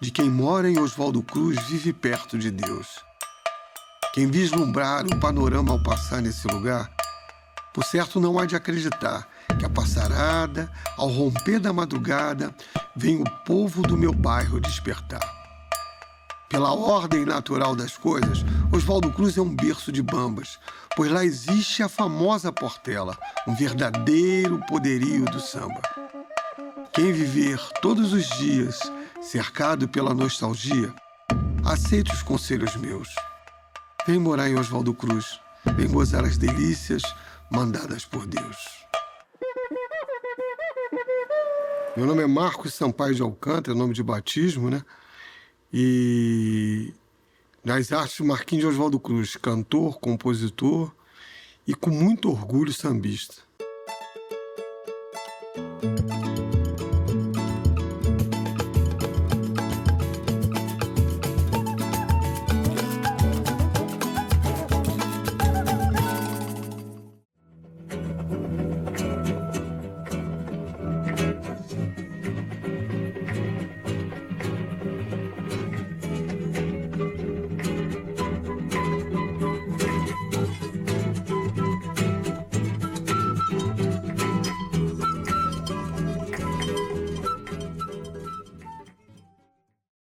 de 0.00 0.10
quem 0.10 0.28
mora 0.28 0.68
em 0.68 0.80
Oswaldo 0.80 1.22
Cruz 1.22 1.56
vive 1.68 1.92
perto 1.92 2.36
de 2.36 2.50
Deus. 2.50 3.04
Quem 4.12 4.28
vislumbrar 4.28 5.06
o 5.06 5.20
panorama 5.20 5.70
ao 5.70 5.82
passar 5.84 6.20
nesse 6.20 6.48
lugar, 6.48 6.90
por 7.72 7.84
certo 7.84 8.18
não 8.18 8.40
há 8.40 8.44
de 8.44 8.56
acreditar 8.56 9.28
que 9.56 9.64
a 9.64 9.70
passarada, 9.70 10.70
ao 10.96 11.08
romper 11.08 11.60
da 11.60 11.72
madrugada, 11.72 12.54
vem 12.94 13.22
o 13.22 13.30
povo 13.44 13.82
do 13.82 13.96
meu 13.96 14.12
bairro 14.12 14.60
despertar. 14.60 15.38
Pela 16.48 16.72
ordem 16.72 17.26
natural 17.26 17.76
das 17.76 17.96
coisas, 17.98 18.44
Oswaldo 18.72 19.12
Cruz 19.12 19.36
é 19.36 19.40
um 19.40 19.54
berço 19.54 19.92
de 19.92 20.02
bambas, 20.02 20.58
pois 20.96 21.10
lá 21.10 21.24
existe 21.24 21.82
a 21.82 21.88
famosa 21.88 22.50
Portela, 22.50 23.16
um 23.46 23.54
verdadeiro 23.54 24.58
poderio 24.66 25.26
do 25.26 25.40
samba. 25.40 25.82
Quem 26.92 27.12
viver 27.12 27.60
todos 27.82 28.12
os 28.14 28.26
dias 28.38 28.78
cercado 29.20 29.86
pela 29.88 30.14
nostalgia, 30.14 30.92
aceite 31.64 32.12
os 32.12 32.22
conselhos 32.22 32.74
meus. 32.76 33.08
Vem 34.06 34.18
morar 34.18 34.48
em 34.48 34.58
Oswaldo 34.58 34.94
Cruz, 34.94 35.38
vem 35.76 35.86
gozar 35.86 36.24
as 36.24 36.38
delícias 36.38 37.02
mandadas 37.50 38.06
por 38.06 38.26
Deus. 38.26 38.56
Meu 41.98 42.06
nome 42.06 42.22
é 42.22 42.28
Marcos 42.28 42.74
Sampaio 42.74 43.12
de 43.12 43.22
Alcântara, 43.22 43.76
nome 43.76 43.92
de 43.92 44.04
batismo, 44.04 44.70
né? 44.70 44.84
E 45.72 46.94
Nas 47.64 47.90
artes, 47.90 48.20
Marquinhos 48.20 48.62
de 48.62 48.70
Oswaldo 48.70 49.00
Cruz, 49.00 49.34
cantor, 49.34 49.98
compositor 49.98 50.94
e 51.66 51.74
com 51.74 51.90
muito 51.90 52.30
orgulho 52.30 52.72
sambista. 52.72 53.42